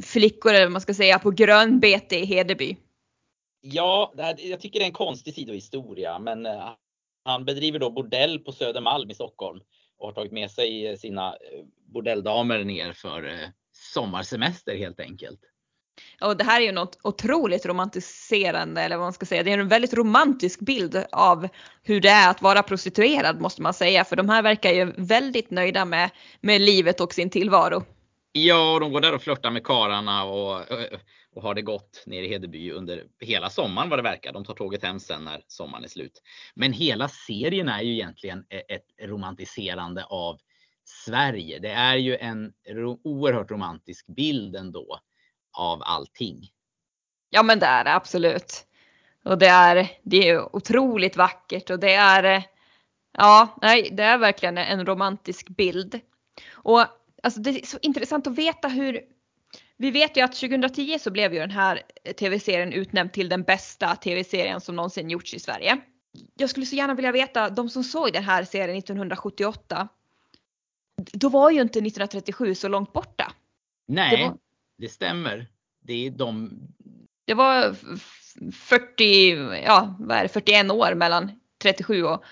flickor, 0.03 0.51
eller 0.51 0.65
vad 0.65 0.73
man 0.73 0.81
ska 0.81 0.95
säga, 0.95 1.19
på 1.19 1.31
grönbete 1.31 2.17
i 2.17 2.25
Hedeby. 2.25 2.77
Ja, 3.61 4.13
det 4.17 4.23
här, 4.23 4.37
jag 4.39 4.61
tycker 4.61 4.79
det 4.79 4.85
är 4.85 4.87
en 4.87 4.93
konstig 4.93 5.35
sidohistoria, 5.35 6.19
men 6.19 6.47
eh, 6.47 6.71
han 7.25 7.45
bedriver 7.45 7.79
då 7.79 7.91
bordell 7.91 8.39
på 8.39 8.53
Södermalm 8.53 9.11
i 9.11 9.15
Stockholm 9.15 9.61
och 9.99 10.07
har 10.07 10.13
tagit 10.15 10.33
med 10.33 10.51
sig 10.51 10.87
eh, 10.87 10.97
sina 10.97 11.29
eh, 11.29 11.65
bordelldamer 11.93 12.65
ner 12.65 12.93
för 12.93 13.53
sommarsemester 13.73 14.77
helt 14.77 15.01
enkelt. 15.01 15.41
Och 16.21 16.37
det 16.37 16.45
här 16.45 16.61
är 16.61 16.65
ju 16.65 16.73
något 16.73 16.99
otroligt 17.03 17.67
romantiserande 17.67 18.83
eller 18.83 18.97
vad 18.97 19.07
man 19.07 19.13
ska 19.13 19.27
säga. 19.27 19.43
Det 19.43 19.53
är 19.53 19.59
en 19.59 19.69
väldigt 19.69 19.95
romantisk 19.95 20.61
bild 20.61 21.05
av 21.13 21.49
hur 21.83 22.01
det 22.01 22.09
är 22.09 22.31
att 22.31 22.43
vara 22.43 22.63
prostituerad 22.63 23.41
måste 23.41 23.63
man 23.63 23.75
säga. 23.75 24.05
För 24.05 24.17
de 24.17 24.29
här 24.29 24.43
verkar 24.43 24.71
ju 24.71 24.93
väldigt 24.97 25.51
nöjda 25.51 25.85
med, 25.85 26.11
med 26.41 26.61
livet 26.61 27.01
och 27.01 27.15
sin 27.15 27.31
tillvaro. 27.31 27.83
Ja, 28.37 28.79
de 28.81 28.93
går 28.93 29.01
där 29.01 29.15
och 29.15 29.23
flörtar 29.23 29.51
med 29.51 29.65
kararna 29.65 30.25
och, 30.25 30.61
och 31.35 31.43
har 31.43 31.55
det 31.55 31.63
gott 31.63 32.03
nere 32.07 32.25
i 32.25 32.29
Hedeby 32.29 32.71
under 32.71 33.05
hela 33.21 33.51
sommaren 33.51 33.91
vad 33.91 33.99
det 33.99 34.03
verkar. 34.03 34.33
De 34.33 34.45
tar 34.45 34.55
tåget 34.55 34.83
hem 34.83 35.01
sen 35.01 35.25
när 35.25 35.45
sommaren 35.47 35.85
är 35.85 35.89
slut. 35.89 36.23
Men 36.55 36.73
hela 36.73 37.09
serien 37.09 37.69
är 37.69 37.83
ju 37.83 37.93
egentligen 37.93 38.47
e, 38.51 38.63
ett 38.75 39.09
romantiserande 39.09 40.05
av 40.05 40.39
Sverige. 40.85 41.59
Det 41.59 41.71
är 41.71 41.97
ju 41.97 42.17
en 42.17 42.53
ro- 42.69 43.01
oerhört 43.05 43.51
romantisk 43.51 44.07
bild 44.07 44.57
ändå 44.57 45.01
av 45.59 45.83
allting. 45.83 46.49
Ja 47.31 47.43
men 47.43 47.59
det 47.59 47.67
är 47.67 47.85
det 47.85 47.95
absolut. 47.95 48.67
Och 49.25 49.39
det 49.39 49.49
är, 49.49 49.89
det 50.03 50.29
är 50.29 50.57
otroligt 50.57 51.17
vackert 51.17 51.71
och 51.71 51.79
det 51.79 51.95
är, 51.95 52.43
ja, 53.13 53.59
nej, 53.63 53.89
det 53.93 54.03
är 54.03 54.19
verkligen 54.19 54.59
en 54.59 54.87
romantisk 54.87 55.49
bild. 55.49 56.01
Och 56.53 56.87
alltså 57.25 57.41
det 57.41 57.51
är 57.51 57.67
så 57.67 57.79
intressant 57.83 58.27
att 58.27 58.35
veta 58.39 58.69
hur, 58.69 59.01
vi 59.77 59.91
vet 59.91 60.17
ju 60.17 60.21
att 60.21 60.33
2010 60.33 60.99
så 61.01 61.11
blev 61.11 61.35
ju 61.35 61.41
den 61.41 61.51
här 61.51 61.83
tv-serien 62.19 62.73
utnämnd 62.73 63.13
till 63.13 63.29
den 63.29 63.43
bästa 63.43 63.97
tv-serien 63.97 64.61
som 64.61 64.77
någonsin 64.77 65.11
gjorts 65.11 65.35
i 65.35 65.39
Sverige. 65.39 65.81
Jag 66.37 66.51
skulle 66.51 66.67
så 66.67 66.77
gärna 66.77 66.95
vilja 66.95 67.13
veta, 67.13 67.51
de 67.51 67.69
som 67.69 67.85
såg 67.85 68.13
den 68.13 68.25
här 68.25 68.45
serien 68.45 68.79
1978, 68.79 69.89
då 71.13 71.29
var 71.29 71.51
ju 71.51 71.61
inte 71.61 71.79
1937 71.79 72.55
så 72.55 72.69
långt 72.69 72.93
borta. 72.93 73.33
Nej, 73.89 74.11
Det 74.11 74.17
det, 74.17 74.29
var- 74.87 74.89
stämmer. 74.89 75.47
Det 75.81 76.07
är 76.07 76.11
de. 76.11 76.59
Det 77.25 77.35
var 77.35 77.77
f- 77.95 78.35
40, 78.55 79.31
ja 79.65 79.97
vad 79.99 80.17
är 80.19 80.23
det, 80.23 80.29
41 80.29 80.71
år 80.71 80.95
mellan 80.95 81.31
37 81.63 82.05
och, 82.05 82.25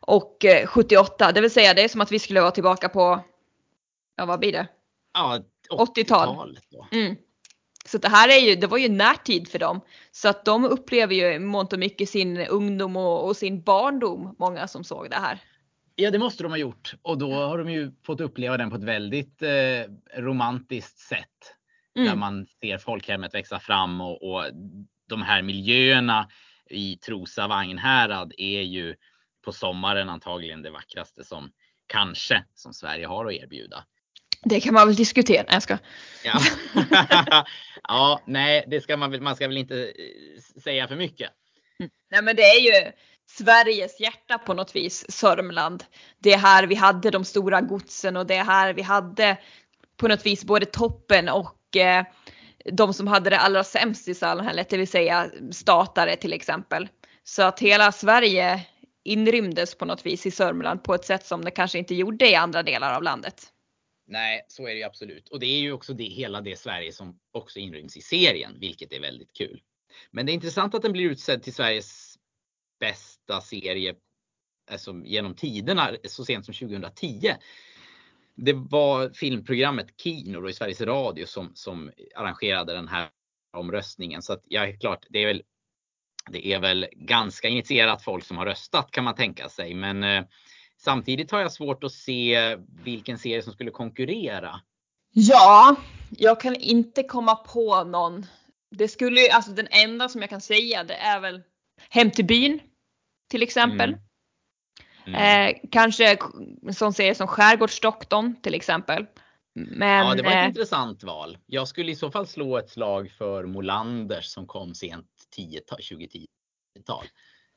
och 0.00 0.44
eh, 0.44 0.66
78. 0.66 1.32
Det 1.32 1.40
vill 1.40 1.50
säga 1.50 1.74
det 1.74 1.84
är 1.84 1.88
som 1.88 2.00
att 2.00 2.12
vi 2.12 2.18
skulle 2.18 2.40
vara 2.40 2.50
tillbaka 2.50 2.88
på, 2.88 3.20
ja 4.18 4.26
vad 4.26 4.38
blir 4.40 4.52
det? 4.52 4.68
Ja, 5.14 5.40
80-tal. 5.70 6.28
80-talet 6.28 6.64
då. 6.70 6.88
Mm. 6.92 7.16
Så 7.86 7.98
det 7.98 8.08
här 8.08 8.28
är 8.28 8.48
ju, 8.48 8.54
det 8.54 8.66
var 8.66 8.78
ju 8.78 8.88
närtid 8.88 9.48
för 9.48 9.58
dem. 9.58 9.80
Så 10.10 10.28
att 10.28 10.44
de 10.44 10.64
upplever 10.64 11.14
ju 11.14 11.38
mångt 11.38 11.72
och 11.72 11.78
mycket 11.78 12.08
sin 12.08 12.38
ungdom 12.46 12.96
och, 12.96 13.26
och 13.26 13.36
sin 13.36 13.62
barndom, 13.62 14.36
många 14.38 14.68
som 14.68 14.84
såg 14.84 15.10
det 15.10 15.16
här. 15.16 15.38
Ja, 15.94 16.10
det 16.10 16.18
måste 16.18 16.42
de 16.42 16.52
ha 16.52 16.56
gjort 16.56 16.94
och 17.02 17.18
då 17.18 17.32
har 17.32 17.58
de 17.58 17.70
ju 17.70 17.92
fått 18.06 18.20
uppleva 18.20 18.56
den 18.56 18.70
på 18.70 18.76
ett 18.76 18.84
väldigt 18.84 19.42
eh, 19.42 19.48
romantiskt 20.16 20.98
sätt. 20.98 21.54
Där 21.94 22.02
Mm. 22.02 22.18
man 22.18 22.46
ser 22.60 22.78
folkhemmet 22.78 23.34
växa 23.34 23.58
fram 23.58 24.00
och, 24.00 24.22
och 24.22 24.44
de 25.08 25.22
här 25.22 25.42
miljöerna 25.42 26.28
i 26.70 26.96
Trosa 26.96 27.46
Vagnhärad 27.48 28.32
är 28.38 28.62
ju 28.62 28.94
på 29.44 29.52
sommaren 29.52 30.08
antagligen 30.08 30.62
det 30.62 30.70
vackraste 30.70 31.24
som 31.24 31.52
kanske 31.86 32.44
som 32.54 32.74
Sverige 32.74 33.06
har 33.06 33.26
att 33.26 33.32
erbjuda. 33.32 33.84
Det 34.44 34.60
kan 34.60 34.74
man 34.74 34.86
väl 34.86 34.96
diskutera. 34.96 35.42
Nej, 35.42 35.52
Jag 35.52 35.62
ska. 35.62 35.78
Ja, 36.24 36.40
ja 37.88 38.22
nej, 38.26 38.64
det 38.66 38.80
ska 38.80 38.96
man 38.96 39.10
väl. 39.10 39.20
Man 39.20 39.36
ska 39.36 39.48
väl 39.48 39.58
inte 39.58 39.82
eh, 39.84 40.60
säga 40.62 40.88
för 40.88 40.96
mycket. 40.96 41.30
Nej 42.10 42.22
men 42.22 42.36
det 42.36 42.42
är 42.42 42.60
ju 42.60 42.92
Sveriges 43.30 44.00
hjärta 44.00 44.38
på 44.38 44.54
något 44.54 44.76
vis, 44.76 45.06
Sörmland. 45.08 45.84
Det 46.18 46.32
är 46.32 46.38
här 46.38 46.66
vi 46.66 46.74
hade 46.74 47.10
de 47.10 47.24
stora 47.24 47.60
godsen 47.60 48.16
och 48.16 48.26
det 48.26 48.34
är 48.34 48.44
här 48.44 48.72
vi 48.72 48.82
hade 48.82 49.36
på 49.96 50.08
något 50.08 50.26
vis 50.26 50.44
både 50.44 50.66
toppen 50.66 51.28
och 51.28 51.76
eh, 51.76 52.04
de 52.72 52.94
som 52.94 53.06
hade 53.06 53.30
det 53.30 53.38
allra 53.38 53.64
sämst 53.64 54.08
i 54.08 54.14
samhället, 54.14 54.68
det 54.68 54.76
vill 54.76 54.88
säga 54.88 55.30
statare 55.52 56.16
till 56.16 56.32
exempel. 56.32 56.88
Så 57.24 57.42
att 57.42 57.60
hela 57.60 57.92
Sverige 57.92 58.66
inrymdes 59.04 59.74
på 59.74 59.84
något 59.84 60.06
vis 60.06 60.26
i 60.26 60.30
Sörmland 60.30 60.82
på 60.82 60.94
ett 60.94 61.04
sätt 61.04 61.26
som 61.26 61.44
det 61.44 61.50
kanske 61.50 61.78
inte 61.78 61.94
gjorde 61.94 62.30
i 62.30 62.34
andra 62.34 62.62
delar 62.62 62.94
av 62.94 63.02
landet. 63.02 63.52
Nej, 64.10 64.44
så 64.48 64.62
är 64.62 64.70
det 64.70 64.78
ju 64.78 64.82
absolut. 64.82 65.28
Och 65.28 65.40
det 65.40 65.46
är 65.46 65.60
ju 65.60 65.72
också 65.72 65.94
det, 65.94 66.04
hela 66.04 66.40
det 66.40 66.58
Sverige 66.58 66.92
som 66.92 67.18
också 67.32 67.58
inryms 67.58 67.96
i 67.96 68.00
serien, 68.00 68.60
vilket 68.60 68.92
är 68.92 69.00
väldigt 69.00 69.32
kul. 69.32 69.62
Men 70.10 70.26
det 70.26 70.32
är 70.32 70.34
intressant 70.34 70.74
att 70.74 70.82
den 70.82 70.92
blir 70.92 71.10
utsedd 71.10 71.42
till 71.42 71.54
Sveriges 71.54 72.18
bästa 72.80 73.40
serie 73.40 73.94
alltså, 74.70 75.02
genom 75.04 75.34
tiderna 75.34 75.96
så 76.04 76.24
sent 76.24 76.44
som 76.44 76.54
2010. 76.54 77.34
det 78.34 78.52
var 78.52 79.10
filmprogrammet 79.10 80.00
Kino 80.02 80.48
i 80.48 80.52
Sveriges 80.52 80.80
Radio 80.80 81.26
som, 81.26 81.52
som 81.54 81.92
arrangerade 82.16 82.72
den 82.72 82.88
här 82.88 83.08
omröstningen. 83.56 84.22
Så 84.22 84.32
att 84.32 84.42
jag 84.44 84.68
är 84.68 84.80
klart, 84.80 85.06
det 85.08 85.18
är 85.18 85.26
väl 85.26 85.42
det 86.30 86.46
är 86.46 86.60
väl 86.60 86.86
ganska 86.92 87.48
initierat 87.48 88.02
folk 88.02 88.24
som 88.24 88.36
har 88.36 88.46
röstat 88.46 88.90
kan 88.90 89.04
man 89.04 89.14
tänka 89.14 89.48
sig. 89.48 89.74
Men 89.74 90.04
eh, 90.04 90.24
samtidigt 90.78 91.30
har 91.30 91.40
jag 91.40 91.52
svårt 91.52 91.84
att 91.84 91.92
se 91.92 92.56
vilken 92.84 93.18
serie 93.18 93.42
som 93.42 93.52
skulle 93.52 93.70
konkurrera. 93.70 94.60
Ja, 95.12 95.76
jag 96.10 96.40
kan 96.40 96.54
inte 96.54 97.02
komma 97.02 97.34
på 97.34 97.84
någon. 97.84 98.26
Det 98.70 98.88
skulle 98.88 99.32
alltså 99.32 99.50
den 99.50 99.68
enda 99.70 100.08
som 100.08 100.20
jag 100.20 100.30
kan 100.30 100.40
säga 100.40 100.84
det 100.84 100.94
är 100.94 101.20
väl 101.20 101.42
Hem 101.90 102.10
till 102.10 102.24
byn 102.24 102.60
till 103.30 103.42
exempel. 103.42 103.90
Mm. 103.90 104.00
Mm. 105.06 105.48
Eh, 105.48 105.56
kanske 105.70 106.18
en 106.62 106.74
sån 106.74 106.92
serie 106.92 107.14
som 107.14 107.26
Skärgårdsdoktorn 107.26 108.40
till 108.42 108.54
exempel. 108.54 109.06
Men, 109.54 110.06
ja, 110.06 110.14
det 110.14 110.22
var 110.22 110.30
ett 110.30 110.36
eh, 110.36 110.46
intressant 110.46 111.04
val. 111.04 111.38
Jag 111.46 111.68
skulle 111.68 111.92
i 111.92 111.96
så 111.96 112.10
fall 112.10 112.26
slå 112.26 112.58
ett 112.58 112.70
slag 112.70 113.10
för 113.10 113.44
Molanders 113.46 114.24
som 114.24 114.46
kom 114.46 114.74
sent 114.74 115.06
2010-tal. 115.36 117.04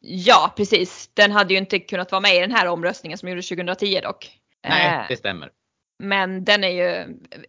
Ja, 0.04 0.54
precis. 0.58 1.10
Den 1.14 1.32
hade 1.32 1.54
ju 1.54 1.60
inte 1.60 1.80
kunnat 1.80 2.12
vara 2.12 2.22
med 2.22 2.36
i 2.36 2.40
den 2.40 2.52
här 2.52 2.68
omröstningen 2.68 3.18
som 3.18 3.30
gjordes 3.30 3.50
2010 3.50 4.00
dock. 4.04 4.40
Nej, 4.68 5.00
Eh, 5.00 5.06
det 5.10 5.18
stämmer. 5.18 5.52
Men 6.00 6.44
den 6.44 6.64
är 6.64 6.70
ju 6.70 6.88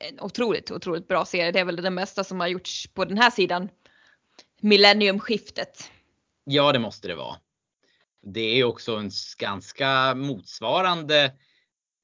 en 0.00 0.20
otroligt, 0.20 0.70
otroligt 0.70 1.08
bra 1.08 1.24
serie. 1.24 1.52
Det 1.52 1.60
är 1.60 1.64
väl 1.64 1.76
den 1.76 1.96
bästa 1.96 2.24
som 2.24 2.40
har 2.40 2.48
gjorts 2.48 2.86
på 2.86 3.04
den 3.04 3.18
här 3.18 3.30
sidan 3.30 3.68
millenniumskiftet. 4.60 5.90
Ja, 6.44 6.72
det 6.72 6.78
måste 6.78 7.08
det 7.08 7.14
vara. 7.14 7.36
Det 8.22 8.40
är 8.60 8.64
också 8.64 8.96
en 8.96 9.10
ganska 9.38 10.14
motsvarande 10.14 11.32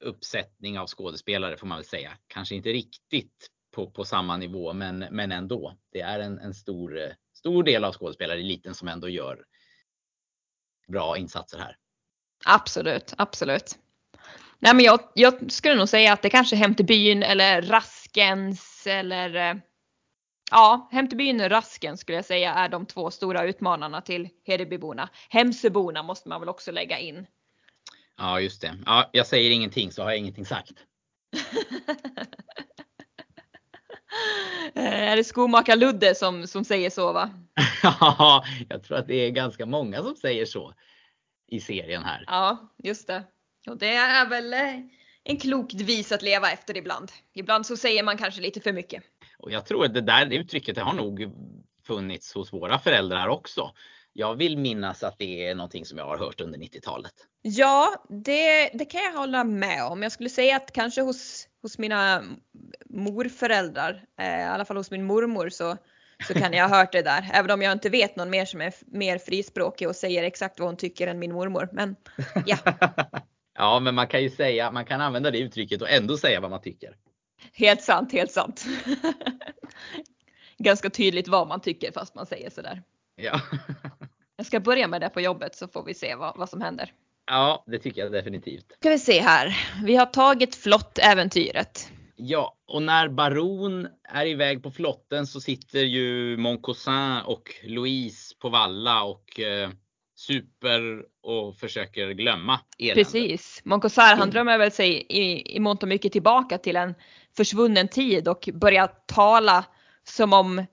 uppsättning 0.01 0.79
av 0.79 0.87
skådespelare 0.87 1.57
får 1.57 1.67
man 1.67 1.79
väl 1.79 1.85
säga. 1.85 2.13
Kanske 2.27 2.55
inte 2.55 2.69
riktigt 2.69 3.51
på, 3.75 3.91
på 3.91 4.05
samma 4.05 4.37
nivå, 4.37 4.73
men, 4.73 4.99
men 5.11 5.33
ändå. 5.33 5.77
Det 5.93 6.01
är 6.01 6.21
en, 6.21 6.39
en 6.39 6.55
stor, 6.55 6.99
eh, 6.99 7.11
stor 7.35 7.63
del 7.63 7.85
av 7.85 7.93
skådespelareliten 7.93 8.75
som 8.75 8.89
ändå 8.89 9.09
gör 9.09 9.45
bra 10.89 11.17
insatser 11.17 11.59
här. 11.59 11.77
Absolut, 12.45 13.15
absolut. 13.19 13.79
Nej 14.59 14.75
men 14.75 14.85
jag, 14.85 15.01
jag 15.15 15.53
skulle 15.53 15.75
nog 15.75 15.89
säga 15.89 16.13
att 16.13 16.23
det 16.23 16.31
kanske 16.31 16.57
Hem 16.57 16.75
till 16.75 16.87
byn 16.87 17.23
eller 17.23 17.63
Raskens 17.63 18.87
eller 18.87 19.35
eh, 19.35 19.55
Ja, 20.51 20.89
Hem 20.93 21.09
till 21.09 21.19
byn 21.19 21.41
och 21.41 21.51
Rasken 21.51 21.99
skulle 21.99 22.19
jag 22.19 22.25
säga 22.25 22.55
är 22.55 22.69
de 22.69 22.87
två 22.87 23.11
stora 23.11 23.45
utmanarna 23.45 24.01
till 24.01 24.29
Hedebyborna. 24.45 25.09
Hemsöborna 25.29 26.03
måste 26.03 26.29
man 26.29 26.41
väl 26.41 26.49
också 26.49 26.73
lägga 26.73 26.99
in. 26.99 27.27
Ja, 28.17 28.41
just 28.41 28.61
det. 28.61 28.79
Ja, 28.87 29.11
jag 29.13 29.27
säger 29.27 29.51
ingenting 29.51 29.93
så 29.93 30.03
har 30.03 30.11
jag 30.11 30.19
ingenting 30.19 30.47
sagt. 30.47 30.73
Eh, 34.75 35.09
är 35.09 35.17
det 35.17 35.25
skomakar 35.25 35.77
Ludde 35.77 36.15
som, 36.15 36.47
som 36.47 36.65
säger 36.65 36.91
så 36.91 37.13
va? 37.13 37.31
Ja, 37.83 38.45
jag 38.69 38.83
tror 38.83 38.99
att 38.99 39.09
det 39.09 39.15
är 39.15 39.31
ganska 39.31 39.67
många 39.67 40.03
som 40.03 40.17
säger 40.17 40.47
så 40.47 40.75
i 41.49 41.61
serien 41.61 42.05
här. 42.05 42.25
Ja, 42.27 42.75
just 42.79 43.07
det. 43.07 43.25
Och 43.67 43.79
det 43.79 43.95
är 43.95 44.29
väl 44.29 44.53
eh, 44.53 44.81
en 45.25 45.37
klok 45.37 45.73
devis 45.73 46.13
att 46.13 46.23
leva 46.23 46.51
efter 46.51 46.77
ibland. 46.77 47.13
Ibland 47.35 47.67
så 47.67 47.77
säger 47.77 48.03
man 48.03 48.19
kanske 48.19 48.41
lite 48.41 48.61
för 48.61 48.73
mycket. 48.73 49.03
Och 49.39 49.53
jag 49.53 49.67
tror 49.67 49.85
att 49.85 49.95
det 49.95 50.01
där 50.01 50.33
uttrycket 50.33 50.75
det 50.75 50.83
har 50.83 50.95
nog 50.95 51.31
funnits 51.87 52.35
hos 52.35 52.53
våra 52.53 52.79
föräldrar 52.79 53.29
också. 53.29 53.73
Jag 54.13 54.35
vill 54.35 54.59
minnas 54.59 55.03
att 55.03 55.19
det 55.19 55.49
är 55.49 55.55
någonting 55.55 55.85
som 55.85 55.99
jag 55.99 56.05
har 56.05 56.19
hört 56.19 56.41
under 56.41 56.59
90-talet. 56.59 57.13
Ja, 57.43 58.05
det, 58.09 58.71
det 58.75 58.85
kan 58.85 59.01
jag 59.01 59.13
hålla 59.13 59.45
med 59.45 59.85
om. 59.85 60.03
Jag 60.03 60.13
skulle 60.13 60.31
säga 60.31 60.57
att 60.57 60.73
kanske 60.73 61.03
hos, 61.03 61.48
hos 61.63 61.79
mina 61.79 62.25
morföräldrar, 62.87 64.05
eh, 64.19 64.41
i 64.41 64.45
alla 64.45 64.65
fall 64.65 64.77
hos 64.77 64.91
min 64.91 65.05
mormor 65.05 65.49
så, 65.49 65.77
så 66.27 66.35
kan 66.35 66.53
jag 66.53 66.69
ha 66.69 66.77
hört 66.77 66.93
det 66.93 67.03
där. 67.03 67.31
Även 67.33 67.51
om 67.51 67.63
jag 67.63 67.73
inte 67.73 67.91
vet 67.91 68.17
någon 68.17 68.31
mer 68.31 68.45
som 68.45 68.61
är 68.61 68.75
mer 68.87 69.19
frispråkig 69.19 69.89
och 69.89 69.97
säger 69.97 70.23
exakt 70.23 70.59
vad 70.59 70.69
hon 70.69 70.77
tycker 70.77 71.07
än 71.07 71.19
min 71.19 71.33
mormor. 71.33 71.69
Men 71.73 71.97
ja, 72.47 72.59
ja, 73.55 73.81
men 73.81 73.95
man 73.95 74.07
kan 74.07 74.23
ju 74.23 74.31
säga, 74.31 74.71
man 74.71 74.85
kan 74.85 75.01
använda 75.01 75.31
det 75.31 75.39
uttrycket 75.39 75.83
och 75.83 75.91
ändå 75.91 76.17
säga 76.17 76.41
vad 76.41 76.51
man 76.51 76.61
tycker. 76.61 76.97
helt 77.53 77.83
sant, 77.83 78.13
helt 78.13 78.33
sant. 78.33 78.67
Ganska 80.59 80.91
tydligt 80.91 81.29
vad 81.29 81.49
man 81.49 81.61
tycker 81.61 81.93
fast 81.93 82.15
man 82.15 82.27
säger 82.27 82.51
sådär. 82.51 82.83
Ja. 83.17 83.41
Jag 84.37 84.47
ska 84.47 84.61
börja 84.61 84.89
med 84.89 85.01
det 85.01 85.09
på 85.09 85.21
jobbet 85.21 85.55
så 85.57 85.69
får 85.69 85.85
vi 85.85 85.95
se 85.95 86.15
vad, 86.15 86.37
vad 86.37 86.49
som 86.49 86.61
händer. 86.61 86.93
Ja, 87.29 87.65
det 87.67 87.79
tycker 87.79 88.03
jag 88.03 88.13
definitivt. 88.13 88.73
Ska 88.81 88.91
vi 88.91 88.99
se 88.99 89.21
här. 89.21 89.59
Vi 89.85 89.97
har 89.97 90.07
tagit 90.07 90.55
flott-äventyret. 90.55 91.93
Ja, 92.17 92.57
och 92.67 92.83
när 92.83 93.09
Baron 93.09 93.89
är 94.05 94.27
iväg 94.27 94.63
på 94.63 94.71
flotten 94.71 95.27
så 95.27 95.41
sitter 95.41 95.81
ju 95.81 96.37
Moncousin 96.37 97.21
och 97.25 97.55
Louise 97.63 98.35
på 98.39 98.49
valla 98.49 99.03
och 99.03 99.41
eh, 99.41 99.71
super 100.17 101.03
och 101.23 101.57
försöker 101.57 102.11
glömma 102.11 102.61
eländet. 102.79 103.13
Precis. 103.13 103.61
Moncosar 103.65 104.17
han 104.17 104.31
drömmer 104.31 104.59
väl 104.59 104.73
sig 104.73 105.07
i, 105.09 105.57
i 105.57 105.61
mångt 105.61 105.83
och 105.83 105.89
mycket 105.89 106.13
tillbaka 106.13 106.59
till 106.59 106.77
en 106.77 106.95
försvunnen 107.37 107.89
tid 107.89 108.29
och 108.29 108.49
börjar 108.55 108.91
tala 109.07 109.65
som 110.05 110.33
om, 110.33 110.67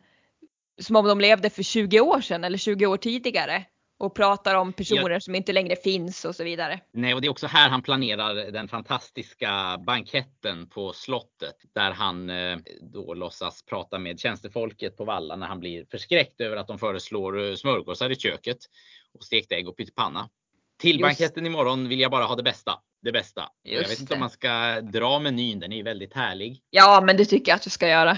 som 0.81 0.95
om 0.95 1.07
de 1.07 1.19
levde 1.19 1.49
för 1.49 1.63
20 1.63 1.99
år 1.99 2.21
sedan 2.21 2.43
eller 2.43 2.57
20 2.57 2.85
år 2.85 2.97
tidigare. 2.97 3.65
Och 3.97 4.15
pratar 4.15 4.55
om 4.55 4.73
personer 4.73 5.19
som 5.19 5.35
inte 5.35 5.53
längre 5.53 5.75
finns 5.75 6.25
och 6.25 6.35
så 6.35 6.43
vidare. 6.43 6.79
Nej, 6.93 7.13
och 7.13 7.21
det 7.21 7.27
är 7.27 7.29
också 7.29 7.47
här 7.47 7.69
han 7.69 7.81
planerar 7.81 8.51
den 8.51 8.67
fantastiska 8.67 9.77
banketten 9.85 10.69
på 10.69 10.93
slottet 10.93 11.55
där 11.75 11.91
han 11.91 12.29
eh, 12.29 12.57
då 12.81 13.13
låtsas 13.13 13.65
prata 13.65 13.99
med 13.99 14.19
tjänstefolket 14.19 14.97
på 14.97 15.05
Valla 15.05 15.35
när 15.35 15.47
han 15.47 15.59
blir 15.59 15.85
förskräckt 15.91 16.41
över 16.41 16.57
att 16.57 16.67
de 16.67 16.79
föreslår 16.79 17.49
eh, 17.49 17.55
smörgåsar 17.55 18.09
i 18.09 18.15
köket 18.15 18.57
och 19.13 19.23
stekt 19.23 19.51
ägg 19.51 19.67
och 19.67 19.77
pyttipanna. 19.77 20.29
Till 20.79 20.91
Just. 20.91 21.01
banketten 21.01 21.45
imorgon 21.45 21.87
vill 21.87 21.99
jag 21.99 22.11
bara 22.11 22.23
ha 22.23 22.35
det 22.35 22.43
bästa. 22.43 22.79
Det 23.01 23.11
bästa. 23.11 23.43
Och 23.43 23.49
jag 23.63 23.73
Just 23.73 23.91
vet 23.91 23.99
inte 23.99 24.13
det. 24.13 24.15
om 24.15 24.19
man 24.19 24.29
ska 24.29 24.81
dra 24.81 25.19
menyn. 25.19 25.59
Den 25.59 25.71
är 25.71 25.77
ju 25.77 25.83
väldigt 25.83 26.13
härlig. 26.13 26.61
Ja, 26.69 27.01
men 27.05 27.17
det 27.17 27.25
tycker 27.25 27.51
jag 27.51 27.55
att 27.55 27.63
du 27.63 27.69
ska 27.69 27.87
göra. 27.87 28.17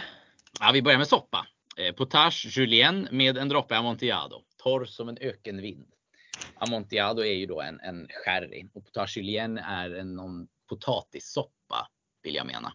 Ja, 0.59 0.71
vi 0.73 0.81
börjar 0.81 0.97
med 0.97 1.07
soppa. 1.07 1.47
Eh, 1.77 1.95
potage 1.95 2.57
julienne 2.57 3.07
med 3.11 3.37
en 3.37 3.49
droppe 3.49 3.77
amontillado. 3.77 4.41
Torr 4.67 4.85
som 4.85 5.09
en 5.09 5.17
ökenvind. 5.21 5.93
Amontillado 6.55 7.21
är 7.21 7.33
ju 7.33 7.45
då 7.45 7.61
en, 7.61 7.79
en 7.79 8.07
sherry 8.09 8.69
och 8.73 8.85
potage 8.85 9.17
julienne 9.17 9.61
är 9.61 9.95
en 9.95 10.15
någon 10.15 10.47
potatissoppa 10.69 11.87
vill 12.23 12.35
jag 12.35 12.45
mena. 12.47 12.73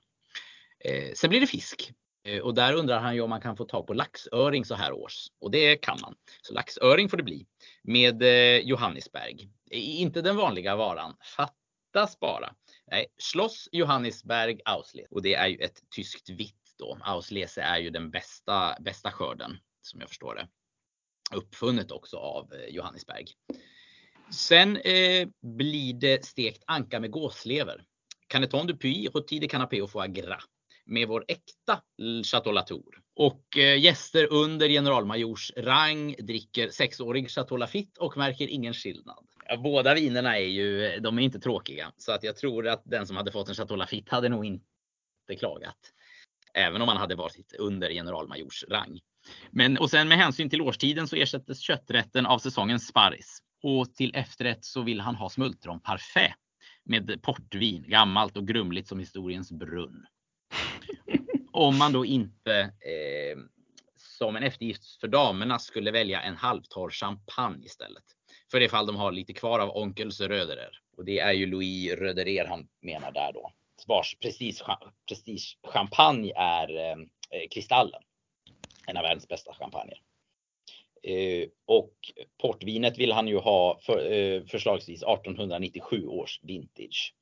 Eh, 0.85 1.13
sen 1.15 1.31
blir 1.31 1.41
det 1.41 1.47
fisk. 1.47 1.93
Eh, 2.25 2.41
och 2.41 2.55
där 2.55 2.75
undrar 2.75 3.01
han 3.01 3.15
ju 3.15 3.21
om 3.21 3.31
man 3.31 3.41
kan 3.41 3.57
få 3.57 3.65
tag 3.65 3.87
på 3.87 3.95
laxöring 3.95 4.65
så 4.65 4.75
här 4.75 4.93
års. 4.93 5.27
Och 5.41 5.51
det 5.51 5.77
kan 5.77 5.99
man. 6.03 6.15
Så 6.43 6.55
laxöring 6.55 7.09
får 7.09 7.17
det 7.17 7.23
bli. 7.23 7.47
Med 7.83 8.23
eh, 8.23 8.59
Johannisberg. 8.59 9.49
Eh, 9.71 10.01
Inte 10.01 10.23
den 10.23 10.37
vanliga 10.37 10.77
varan. 10.77 11.17
Fattas 11.37 12.21
bara. 12.21 12.55
Nej, 12.91 13.07
Schloss 13.33 13.69
Johannisberg 13.73 14.61
Auslese. 14.65 15.09
Och 15.11 15.23
det 15.23 15.35
är 15.35 15.49
ju 15.49 15.57
ett 15.57 15.81
tyskt 15.97 16.31
vitt 16.31 16.75
då. 16.79 16.99
Auslese 17.03 17.63
är 17.63 17.79
ju 17.79 17.91
den 17.91 18.11
bästa, 18.11 18.77
bästa 18.81 19.11
skörden 19.11 19.59
som 19.83 20.01
jag 20.01 20.09
förstår 20.09 20.35
det. 20.35 20.49
Uppfunnet 21.35 21.91
också 21.91 22.17
av 22.17 22.53
eh, 22.53 22.75
Johannesberg. 22.75 22.83
Johannisberg. 23.23 23.27
Sen 24.33 24.77
eh, 24.77 25.29
blir 25.43 25.95
det 25.95 26.25
stekt 26.25 26.63
anka 26.67 27.01
med 27.01 27.11
gåslever. 27.11 27.85
Caneton 28.29 28.67
du 28.67 28.77
Puy, 28.77 29.09
rôti 29.09 29.41
de 29.41 29.49
canapé 29.49 29.83
och 29.83 29.91
foie 29.91 30.09
gras. 30.09 30.45
Med 30.85 31.09
vår 31.09 31.25
äkta 31.29 31.83
Chateau 32.25 32.53
Latour. 32.53 33.03
Och 33.17 33.59
eh, 33.59 33.79
gäster 33.79 34.33
under 34.33 34.69
generalmajors 34.69 35.53
rang 35.57 36.15
dricker 36.19 36.69
sexårig 36.69 37.31
Chateau 37.31 37.57
Lafite 37.57 38.01
och 38.01 38.17
märker 38.17 38.49
ingen 38.49 38.75
skillnad. 38.75 39.27
Ja, 39.47 39.57
båda 39.57 39.95
vinerna 39.95 40.39
är 40.39 40.47
ju, 40.47 40.87
eh, 40.87 41.01
de 41.01 41.19
är 41.19 41.23
inte 41.23 41.41
tråkiga. 41.41 41.93
Så 41.97 42.13
att 42.13 42.23
jag 42.23 42.37
tror 42.37 42.69
att 42.69 42.83
den 42.85 43.07
som 43.07 43.17
hade 43.17 43.33
fått 43.33 43.49
en 43.49 43.55
Chateau 43.55 43.77
Lafite 43.77 44.15
hade 44.15 44.29
nog 44.29 44.45
inte 44.45 45.37
klagat. 45.39 45.79
Även 46.55 46.83
om 46.83 46.87
man 46.87 46.97
hade 46.97 47.15
varit 47.15 47.55
under 47.59 47.91
generalmajors 47.91 48.65
rang. 48.69 49.01
Men 49.51 49.79
och 49.79 49.91
sen 49.91 50.09
med 50.09 50.19
hänsyn 50.19 50.51
till 50.51 50.63
årstiden 50.63 51.09
så 51.09 51.17
ersättes 51.17 51.61
kötträtten 51.61 52.27
av 52.27 52.39
säsongens 52.39 52.87
sparris. 52.87 53.39
Och 53.63 53.95
till 53.95 54.15
efterrätt 54.15 54.65
så 54.65 54.83
vill 54.83 55.01
han 55.01 55.15
ha 55.15 55.31
smultronparfait 55.31 56.35
med 56.85 57.23
portvin, 57.23 57.85
gammalt 57.89 58.37
och 58.37 58.49
grumligt 58.49 58.89
som 58.89 58.99
historiens 58.99 59.53
brunn. 59.53 60.07
Om 61.53 61.79
man 61.79 61.93
då 61.93 62.07
inte 62.07 62.61
eh, 62.61 63.39
som 63.97 64.37
en 64.37 64.43
eftergift 64.43 65.01
för 65.01 65.09
damerna 65.09 65.59
skulle 65.59 65.91
välja 65.91 66.21
en 66.21 66.37
halvtorr 66.37 66.91
champagne 66.91 67.65
istället. 67.65 68.05
För 68.51 68.61
det 68.61 68.69
fall 68.69 68.87
de 68.87 68.97
har 68.97 69.13
lite 69.13 69.33
kvar 69.33 69.59
av 69.59 69.77
onkels 69.77 70.21
Röderer. 70.21 70.79
Och 70.97 71.05
det 71.05 71.19
är 71.19 71.33
ju 71.33 71.47
Louis 71.47 71.93
Röderer 71.93 72.49
han 72.49 72.69
menar 72.81 73.13
där 73.13 73.33
då. 73.33 73.53
Vars 73.87 74.17
prestige, 74.23 74.63
prestige 75.09 75.59
champagne 75.63 76.33
är 76.37 76.91
eh, 76.91 76.97
Kristallen. 77.51 78.03
En 78.87 78.97
av 78.97 79.03
världens 79.03 79.29
bästa 79.29 79.55
champagner. 79.55 80.01
Eh, 81.03 81.49
och 81.67 81.95
portvinet 82.41 82.99
vill 82.99 83.13
han 83.13 83.29
ju 83.29 83.39
ha 83.39 83.79
för, 83.83 84.13
eh, 84.13 84.43
förslagsvis 84.45 85.03
1897 85.03 86.07
års 86.07 86.41
vintage. 86.43 87.15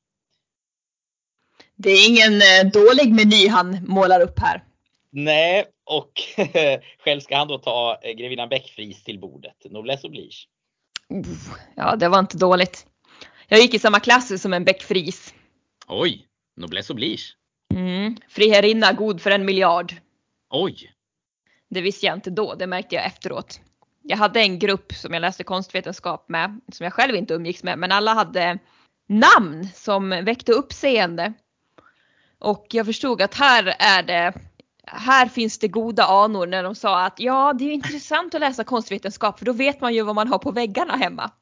Det 1.77 1.91
är 1.91 2.09
ingen 2.09 2.35
eh, 2.35 2.73
dålig 2.73 3.13
meny 3.13 3.49
han 3.49 3.87
målar 3.87 4.21
upp 4.21 4.39
här. 4.39 4.65
Nej, 5.11 5.67
och 5.85 6.13
själv 7.05 7.21
ska 7.21 7.37
han 7.37 7.49
då 7.49 7.59
ta 7.59 8.01
grevinnan 8.17 8.49
Bäckfris 8.49 9.05
till 9.05 9.19
bordet. 9.19 9.57
Noblesse 9.71 10.07
oblige. 10.07 10.47
Oh, 11.09 11.27
ja, 11.77 11.97
det 11.97 12.09
var 12.09 12.19
inte 12.19 12.39
dåligt. 12.39 12.87
Jag 13.49 13.61
gick 13.61 13.75
i 13.75 13.79
samma 13.79 14.01
klass 14.01 14.43
som 14.43 14.53
en 14.53 14.65
Bäckfris. 14.65 15.35
Oj, 15.89 16.27
noblesse 16.57 16.93
oblige. 16.93 17.23
Mm. 17.75 18.17
Friherrinna 18.29 18.93
god 18.93 19.21
för 19.21 19.31
en 19.31 19.45
miljard. 19.45 19.95
Oj, 20.51 20.91
Det 21.71 21.81
visste 21.81 22.07
jag 22.07 22.17
inte 22.17 22.31
då, 22.31 22.55
det 22.55 22.67
märkte 22.67 22.95
jag 22.95 23.07
efteråt. 23.07 23.61
Jag 24.03 24.17
hade 24.17 24.41
en 24.41 24.59
grupp 24.59 24.93
som 24.93 25.15
jag 25.15 25.21
läste 25.21 25.45
konstvetenskap 25.45 26.29
med, 26.29 26.61
som 26.73 26.85
jag 26.85 26.93
själv 26.93 27.17
inte 27.17 27.35
umgicks 27.35 27.63
med, 27.63 27.79
men 27.79 27.93
alla 27.93 28.15
hade 28.15 28.59
namn 29.09 29.69
som 29.75 30.11
väckte 30.11 30.53
uppseende. 30.53 31.33
Och 32.39 32.67
jag 32.71 32.87
förstod 32.87 33.23
att 33.23 33.35
här 33.35 33.77
är 33.79 34.03
det, 34.03 34.35
här 34.87 35.27
finns 35.27 35.59
det 35.59 35.69
goda 35.69 36.05
anor 36.05 36.47
när 36.47 36.63
de 36.63 36.75
sa 36.75 37.05
att 37.05 37.21
ja, 37.21 37.53
det 37.53 37.65
är 37.65 37.73
intressant 37.73 38.35
att 38.35 38.41
läsa 38.41 38.65
konstvetenskap 38.65 39.39
för 39.39 39.47
då 39.47 39.53
vet 39.53 39.81
man 39.81 39.95
ju 39.95 40.03
vad 40.03 40.15
man 40.15 40.29
har 40.29 40.39
på 40.39 40.51
väggarna 40.51 40.97
hemma. 40.97 41.31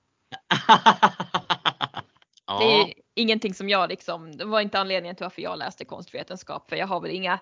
Det 2.59 2.64
är 2.64 2.95
ingenting 3.14 3.55
som 3.55 3.68
jag 3.68 3.89
liksom, 3.89 4.37
det 4.37 4.45
var 4.45 4.61
inte 4.61 4.79
anledningen 4.79 5.16
till 5.16 5.24
varför 5.24 5.43
jag 5.43 5.59
läste 5.59 5.85
konstvetenskap 5.85 6.68
för 6.68 6.76
jag 6.76 6.87
har 6.87 7.01
väl 7.01 7.11
inga, 7.11 7.39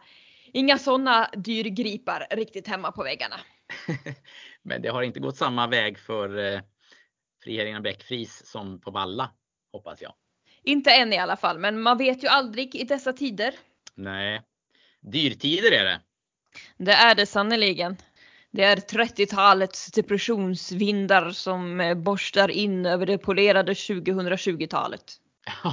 inga 0.53 0.79
sådana 0.79 1.31
dyrgripar 1.37 2.27
riktigt 2.31 2.69
hemma 2.69 2.93
på 2.93 3.03
väggarna. 3.03 3.37
men 4.63 4.83
det 4.83 4.89
har 4.89 5.03
inte 5.03 5.21
gått 5.21 5.37
samma 5.37 5.67
väg 5.67 5.99
för 5.99 6.39
eh, 6.39 6.61
friherrinnan 7.45 7.83
Bäckfris 7.83 8.47
som 8.47 8.81
på 8.81 8.91
Valla, 8.91 9.31
hoppas 9.73 10.03
jag. 10.03 10.13
Inte 10.63 10.91
än 10.91 11.13
i 11.13 11.19
alla 11.19 11.37
fall, 11.37 11.59
men 11.59 11.83
man 11.83 11.99
vet 11.99 12.25
ju 12.25 12.29
aldrig 12.29 12.75
i 12.75 12.85
dessa 12.85 13.13
tider. 13.13 13.55
Nej, 13.95 14.43
dyrtider 15.01 15.73
är 15.73 15.85
det. 15.85 16.01
Det 16.79 16.93
är 16.93 17.15
det 17.15 17.27
sannerligen. 17.27 17.97
Det 18.51 18.65
är 18.65 18.77
30-talets 18.77 19.91
depressionsvindar 19.91 21.31
som 21.31 21.81
eh, 21.81 21.95
borstar 21.95 22.51
in 22.51 22.87
över 22.87 23.07
det 23.07 23.19
polerade 23.19 23.73
2020-talet. 23.73 25.05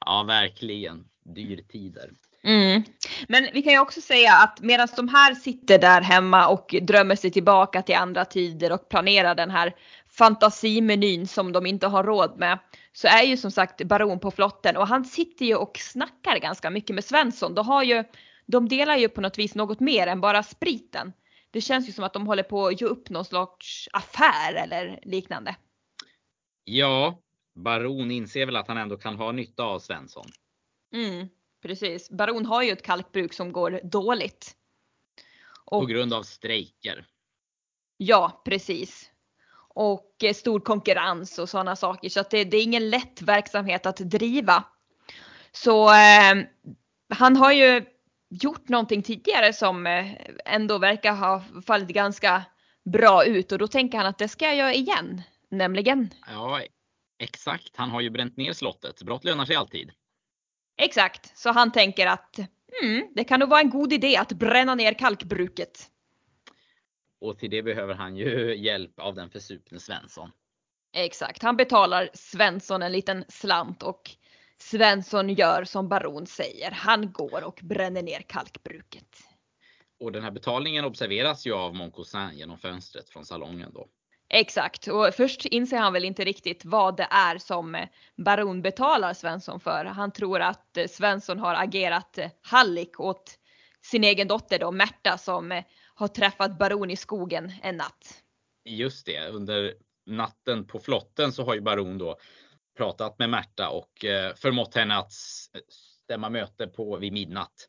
ja, 0.00 0.22
verkligen. 0.22 1.08
Dyrtider. 1.24 2.10
Mm. 2.44 2.82
Men 3.28 3.48
vi 3.52 3.62
kan 3.62 3.72
ju 3.72 3.78
också 3.78 4.00
säga 4.00 4.32
att 4.34 4.60
medan 4.60 4.88
de 4.96 5.08
här 5.08 5.34
sitter 5.34 5.78
där 5.78 6.00
hemma 6.00 6.48
och 6.48 6.74
drömmer 6.82 7.16
sig 7.16 7.30
tillbaka 7.30 7.82
till 7.82 7.94
andra 7.94 8.24
tider 8.24 8.72
och 8.72 8.88
planerar 8.88 9.34
den 9.34 9.50
här 9.50 9.74
fantasimenyn 10.10 11.26
som 11.26 11.52
de 11.52 11.66
inte 11.66 11.86
har 11.86 12.04
råd 12.04 12.38
med 12.38 12.58
så 12.92 13.08
är 13.08 13.22
ju 13.22 13.36
som 13.36 13.50
sagt 13.50 13.84
baron 13.84 14.20
på 14.20 14.30
flotten 14.30 14.76
och 14.76 14.88
han 14.88 15.04
sitter 15.04 15.46
ju 15.46 15.54
och 15.54 15.78
snackar 15.78 16.38
ganska 16.38 16.70
mycket 16.70 16.94
med 16.94 17.04
Svensson. 17.04 17.54
De, 17.54 17.66
har 17.66 17.82
ju, 17.82 18.04
de 18.46 18.68
delar 18.68 18.96
ju 18.96 19.08
på 19.08 19.20
något 19.20 19.38
vis 19.38 19.54
något 19.54 19.80
mer 19.80 20.06
än 20.06 20.20
bara 20.20 20.42
spriten. 20.42 21.12
Det 21.50 21.60
känns 21.60 21.88
ju 21.88 21.92
som 21.92 22.04
att 22.04 22.12
de 22.12 22.26
håller 22.26 22.42
på 22.42 22.66
att 22.66 22.80
ge 22.80 22.86
upp 22.86 23.10
någon 23.10 23.24
slags 23.24 23.88
affär 23.92 24.54
eller 24.54 24.98
liknande. 25.02 25.56
Ja, 26.64 27.18
Baron 27.54 28.10
inser 28.10 28.46
väl 28.46 28.56
att 28.56 28.68
han 28.68 28.76
ändå 28.76 28.96
kan 28.96 29.16
ha 29.16 29.32
nytta 29.32 29.62
av 29.62 29.78
Svensson. 29.78 30.26
Mm, 30.94 31.28
precis. 31.64 32.10
Baron 32.10 32.46
har 32.46 32.62
ju 32.62 32.70
ett 32.70 32.82
kalkbruk 32.82 33.32
som 33.32 33.52
går 33.52 33.80
dåligt. 33.84 34.56
På 35.70 35.76
Och, 35.76 35.88
grund 35.88 36.12
av 36.14 36.22
strejker. 36.22 37.06
ja, 37.96 38.42
precis. 38.44 39.10
Och 39.76 40.24
eh, 40.24 40.34
stor 40.34 40.60
konkurrens 40.60 41.38
och 41.38 41.48
sådana 41.48 41.76
saker. 41.76 42.08
Så 42.08 42.20
att 42.20 42.30
det, 42.30 42.44
det 42.44 42.56
är 42.56 42.62
ingen 42.62 42.90
lätt 42.90 43.22
verksamhet 43.22 43.86
att 43.86 43.96
driva. 43.96 44.64
Så 45.52 45.88
eh, 45.88 46.34
han 47.08 47.36
har 47.36 47.52
ju 47.52 47.84
gjort 48.30 48.68
någonting 48.68 49.02
tidigare 49.02 49.52
som 49.52 49.86
eh, 49.86 50.12
ändå 50.44 50.78
verkar 50.78 51.14
ha 51.14 51.44
fallit 51.66 51.88
ganska 51.88 52.44
bra 52.84 53.24
ut 53.24 53.52
och 53.52 53.58
då 53.58 53.68
tänker 53.68 53.98
han 53.98 54.06
att 54.06 54.18
det 54.18 54.28
ska 54.28 54.44
jag 54.44 54.56
göra 54.56 54.74
igen. 54.74 55.22
Nämligen. 55.50 56.10
Ja, 56.26 56.60
exakt. 57.18 57.76
Han 57.76 57.90
har 57.90 58.00
ju 58.00 58.10
bränt 58.10 58.36
ner 58.36 58.52
slottet. 58.52 59.02
Brott 59.02 59.24
lönar 59.24 59.44
sig 59.44 59.56
alltid. 59.56 59.90
Exakt, 60.76 61.38
så 61.38 61.50
han 61.50 61.72
tänker 61.72 62.06
att 62.06 62.38
mm, 62.82 63.12
det 63.14 63.24
kan 63.24 63.40
nog 63.40 63.48
vara 63.48 63.60
en 63.60 63.70
god 63.70 63.92
idé 63.92 64.16
att 64.16 64.32
bränna 64.32 64.74
ner 64.74 64.94
kalkbruket. 64.94 65.90
Och 67.20 67.38
till 67.38 67.50
det 67.50 67.62
behöver 67.62 67.94
han 67.94 68.16
ju 68.16 68.56
hjälp 68.64 69.00
av 69.00 69.14
den 69.14 69.30
försupne 69.30 69.80
Svensson. 69.80 70.30
Exakt, 70.96 71.42
han 71.42 71.56
betalar 71.56 72.10
Svensson 72.14 72.82
en 72.82 72.92
liten 72.92 73.24
slant 73.28 73.82
och 73.82 74.10
Svensson 74.58 75.28
gör 75.28 75.64
som 75.64 75.88
baron 75.88 76.26
säger. 76.26 76.70
Han 76.70 77.12
går 77.12 77.44
och 77.44 77.60
bränner 77.62 78.02
ner 78.02 78.20
kalkbruket. 78.20 79.18
Och 80.00 80.12
den 80.12 80.22
här 80.22 80.30
betalningen 80.30 80.84
observeras 80.84 81.46
ju 81.46 81.54
av 81.54 81.74
Mon 81.74 81.92
Cousin 81.92 82.30
genom 82.32 82.58
fönstret 82.58 83.10
från 83.10 83.24
salongen 83.24 83.72
då. 83.74 83.88
Exakt, 84.36 84.88
och 84.88 85.14
först 85.14 85.44
inser 85.44 85.76
han 85.78 85.92
väl 85.92 86.04
inte 86.04 86.24
riktigt 86.24 86.64
vad 86.64 86.96
det 86.96 87.08
är 87.10 87.38
som 87.38 87.74
eh, 87.74 87.88
baron 88.16 88.62
betalar 88.62 89.14
Svensson 89.14 89.60
för. 89.60 89.84
Han 89.84 90.12
tror 90.12 90.40
att 90.40 90.76
eh, 90.76 90.86
Svensson 90.86 91.38
har 91.38 91.54
agerat 91.54 92.18
eh, 92.18 92.30
hallick 92.42 93.00
åt 93.00 93.38
sin 93.82 94.04
egen 94.04 94.28
dotter 94.28 94.58
då, 94.58 94.70
Märta, 94.70 95.18
som 95.18 95.62
har 95.94 96.08
träffat 96.08 96.58
baron 96.58 96.90
i 96.90 96.96
skogen 96.96 97.52
en 97.62 97.76
natt. 97.76 98.22
Just 98.64 99.06
det, 99.06 99.28
under 99.28 99.74
natten 100.06 100.66
på 100.66 100.78
flotten 100.78 101.32
så 101.32 101.44
har 101.44 101.54
ju 101.54 101.60
Baron 101.60 101.98
då 101.98 102.16
pratat 102.76 103.18
med 103.18 103.30
Märta 103.30 103.68
och 103.68 103.92
förmått 104.36 104.74
henne 104.74 104.96
att 104.96 105.12
stämma 106.04 106.28
möte 106.30 106.66
på 106.66 106.96
vid 106.96 107.12
midnatt. 107.12 107.68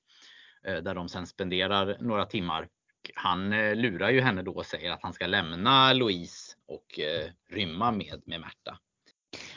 Där 0.63 0.95
de 0.95 1.09
sen 1.09 1.27
spenderar 1.27 1.97
några 1.99 2.25
timmar. 2.25 2.67
Han 3.15 3.49
lurar 3.71 4.09
ju 4.09 4.21
henne 4.21 4.41
då 4.41 4.51
och 4.51 4.65
säger 4.65 4.91
att 4.91 5.03
han 5.03 5.13
ska 5.13 5.27
lämna 5.27 5.93
Louise 5.93 6.44
och 6.67 6.99
eh, 6.99 7.29
rymma 7.49 7.91
med, 7.91 8.21
med 8.25 8.39
Märta. 8.41 8.79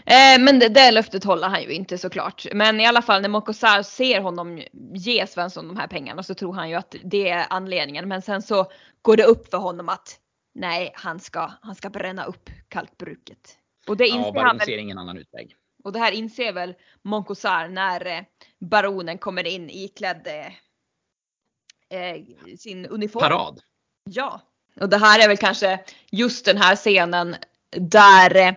Eh, 0.06 0.40
men 0.44 0.59
det, 0.59 0.68
det 0.68 0.90
löftet 0.90 1.24
håller 1.24 1.48
han 1.48 1.62
ju 1.62 1.72
inte 1.72 1.98
såklart. 1.98 2.46
Men 2.52 2.80
i 2.80 2.86
alla 2.86 3.02
fall 3.02 3.22
när 3.22 3.28
Mokosar 3.28 3.82
ser 3.82 4.20
honom 4.20 4.62
ge 4.94 5.26
Svensson 5.26 5.68
de 5.68 5.76
här 5.76 5.86
pengarna 5.89 6.22
så 6.22 6.35
tror 6.35 6.52
han 6.52 6.68
ju 6.70 6.74
att 6.74 6.94
det 7.05 7.28
är 7.28 7.47
anledningen. 7.51 8.09
Men 8.09 8.22
sen 8.22 8.43
så 8.43 8.70
går 9.02 9.16
det 9.16 9.24
upp 9.24 9.51
för 9.51 9.59
honom 9.59 9.89
att 9.89 10.20
nej, 10.55 10.93
han 10.94 11.20
ska, 11.20 11.52
han 11.62 11.74
ska 11.74 11.90
bränna 11.90 12.24
upp 12.24 12.51
kalkbruket. 12.68 13.59
Och 13.89 13.97
det 13.97 14.06
Ja, 14.06 14.16
inser 14.16 14.40
han 14.40 14.56
Baron 14.56 14.60
ser 14.60 14.78
ingen 14.78 14.98
annan 14.98 15.18
utväg. 15.18 15.56
och 15.85 15.93
det 15.93 15.98
här 15.98 16.12
inser 16.12 16.52
väl 16.52 16.74
Monkosar 17.02 17.68
när 17.68 18.06
eh, 18.06 18.20
baronen 18.60 19.18
kommer 19.18 19.47
in 19.47 19.70
iklädd 19.70 20.26
eh, 20.26 21.98
eh, 21.98 22.24
sin 22.59 22.86
uniform. 22.86 23.22
Parad. 23.22 23.60
Ja. 24.05 24.40
Och 24.80 24.88
det 24.88 24.98
här 24.98 25.24
är 25.24 25.28
väl 25.28 25.36
kanske 25.36 25.80
just 26.10 26.44
den 26.44 26.56
här 26.56 26.76
scenen 26.76 27.36
där 27.76 28.36
eh, 28.36 28.52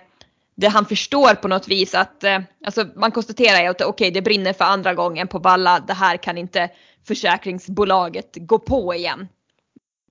det 0.55 0.67
han 0.67 0.85
förstår 0.85 1.35
på 1.35 1.47
något 1.47 1.67
vis 1.67 1.95
att, 1.95 2.23
eh, 2.23 2.39
alltså 2.65 2.85
man 2.95 3.11
konstaterar 3.11 3.61
ju 3.61 3.67
att 3.67 3.81
okej 3.81 4.11
det 4.11 4.21
brinner 4.21 4.53
för 4.53 4.65
andra 4.65 4.93
gången 4.93 5.27
på 5.27 5.39
Valla, 5.39 5.79
det 5.79 5.93
här 5.93 6.17
kan 6.17 6.37
inte 6.37 6.69
försäkringsbolaget 7.07 8.29
gå 8.39 8.59
på 8.59 8.95
igen. 8.95 9.27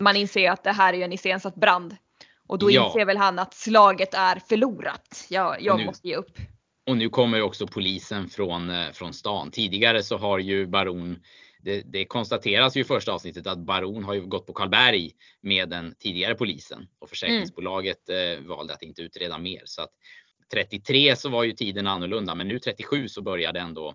Man 0.01 0.17
inser 0.17 0.41
ju 0.41 0.47
att 0.47 0.65
det 0.65 0.73
här 0.73 0.93
är 0.93 0.97
ju 0.99 1.05
en 1.05 1.13
iscensatt 1.13 1.55
brand. 1.55 1.97
Och 2.49 2.59
då 2.59 2.71
Ja. 2.71 2.87
inser 2.87 3.05
väl 3.05 3.17
han 3.17 3.39
att 3.39 3.55
slaget 3.55 4.15
är 4.15 4.43
förlorat. 4.49 5.27
Jag, 5.29 5.63
jag 5.63 5.79
Nu. 5.79 5.85
måste 5.85 6.09
ge 6.09 6.17
upp. 6.17 6.39
Och 6.87 6.97
nu 6.97 7.09
kommer 7.09 7.39
ju 7.39 7.43
också 7.45 7.67
polisen 7.67 8.29
från, 8.29 8.71
eh, 8.71 8.91
från 8.93 9.13
stan. 9.15 9.51
Tidigare 9.51 10.03
så 10.03 10.17
har 10.19 10.39
ju 10.39 10.67
Baron 10.67 11.19
det, 11.63 11.83
det 11.87 12.05
konstateras 12.05 12.77
ju 12.77 12.81
i 12.81 12.85
första 12.85 13.13
avsnittet 13.13 13.47
att 13.47 13.59
Baron 13.59 14.05
har 14.05 14.15
ju 14.15 14.27
gått 14.27 14.47
på 14.47 14.53
Karlberg 14.53 15.13
med 15.41 15.69
den 15.69 15.95
tidigare 15.99 16.35
polisen 16.35 16.89
och 16.99 17.09
försäkringsbolaget 17.09 18.09
eh, 18.09 18.45
valde 18.47 18.75
att 18.75 18.83
inte 18.83 19.03
utreda 19.03 19.39
mer. 19.39 19.63
Så 19.65 19.83
att 19.83 19.91
33 20.53 21.17
så 21.17 21.29
var 21.29 21.45
ju 21.45 21.53
tiden 21.53 21.87
annorlunda 21.87 22.35
men 22.35 22.49
nu 22.49 22.59
37 22.59 23.09
så 23.09 23.23
börjar 23.23 23.53
det 23.53 23.61
ändå 23.61 23.95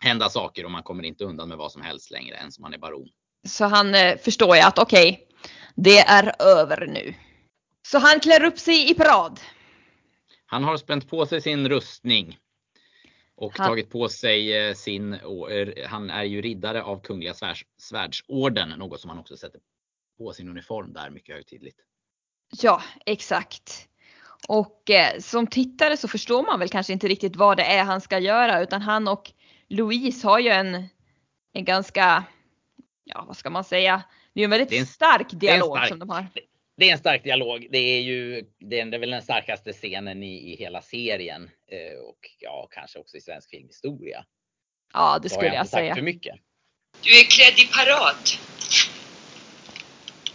hända 0.00 0.28
saker 0.28 0.64
och 0.64 0.70
man 0.70 0.82
kommer 0.82 1.04
inte 1.04 1.24
undan 1.24 1.48
med 1.48 1.58
vad 1.58 1.72
som 1.72 1.82
helst 1.82 2.10
längre 2.10 2.36
än 2.36 2.52
som 2.52 2.62
man 2.62 2.74
är 2.74 2.78
baron. 2.78 3.08
Så 3.48 3.64
han 3.64 3.94
eh, 3.94 4.16
förstår 4.16 4.56
ju 4.56 4.62
att 4.62 4.78
okej, 4.78 5.26
det 5.76 5.98
är 5.98 6.42
över 6.42 6.86
nu. 6.86 7.14
Så 7.88 7.98
han 7.98 8.20
klär 8.20 8.44
upp 8.44 8.58
sig 8.58 8.90
i 8.90 8.94
parad. 8.94 9.40
Han 10.46 10.64
har 10.64 10.76
spänt 10.76 11.08
på 11.08 11.26
sig 11.26 11.40
sin 11.40 11.68
rustning. 11.68 12.38
Och 13.40 13.54
tagit 13.54 13.90
på 13.90 14.08
sig 14.08 14.56
eh, 14.68 14.74
sin, 14.74 15.18
han 15.86 16.10
är 16.10 16.22
ju 16.24 16.42
riddare 16.42 16.82
av 16.82 17.00
Kungliga 17.00 17.34
svärds, 17.34 17.66
svärdsorden, 17.76 18.68
något 18.68 19.00
som 19.00 19.10
han 19.10 19.18
också 19.18 19.36
sätter 19.36 19.60
på 20.18 20.32
sin 20.32 20.48
uniform 20.48 20.92
där 20.92 21.10
mycket 21.10 21.34
högtidligt. 21.34 21.78
Ja, 22.62 22.82
exakt. 23.06 23.88
Och 24.48 24.90
eh, 24.90 25.18
som 25.20 25.46
tittare 25.46 25.96
så 25.96 26.08
förstår 26.08 26.42
man 26.42 26.58
väl 26.58 26.68
kanske 26.68 26.92
inte 26.92 27.08
riktigt 27.08 27.36
vad 27.36 27.56
det 27.56 27.64
är 27.64 27.84
han 27.84 28.00
ska 28.00 28.18
göra 28.18 28.62
utan 28.62 28.82
han 28.82 29.08
och 29.08 29.32
Louise 29.68 30.26
har 30.26 30.38
ju 30.38 30.48
en, 30.48 30.88
en 31.52 31.64
ganska, 31.64 32.24
ja 33.04 33.24
vad 33.26 33.36
ska 33.36 33.50
man 33.50 33.64
säga, 33.64 34.02
det 34.32 34.40
är 34.40 34.44
en 34.44 34.50
väldigt 34.50 34.72
är 34.72 34.80
en- 34.80 34.86
stark 34.86 35.32
är 35.32 35.34
en 35.34 35.38
dialog 35.38 35.76
stark- 35.76 35.88
som 35.88 35.98
de 35.98 36.08
har. 36.10 36.26
Det 36.80 36.88
är 36.88 36.92
en 36.92 36.98
stark 36.98 37.24
dialog. 37.24 37.66
Det 37.70 37.78
är 37.78 38.00
ju 38.00 38.44
det 38.58 38.80
är 38.80 38.98
väl 38.98 39.10
den 39.10 39.22
starkaste 39.22 39.72
scenen 39.72 40.22
i, 40.22 40.52
i 40.52 40.56
hela 40.56 40.82
serien 40.82 41.50
eh, 41.72 41.98
och 42.08 42.18
ja, 42.38 42.68
kanske 42.70 42.98
också 42.98 43.16
i 43.16 43.20
svensk 43.20 43.50
filmhistoria. 43.50 44.24
Ja, 44.92 45.18
det 45.22 45.28
skulle 45.28 45.46
jag 45.46 45.56
jag 45.56 45.68
säga. 45.68 45.94
för 45.94 46.02
mycket. 46.02 46.34
Du 47.00 47.20
är 47.20 47.24
klädd 47.24 47.58
i 47.58 47.66
parad. 47.66 48.30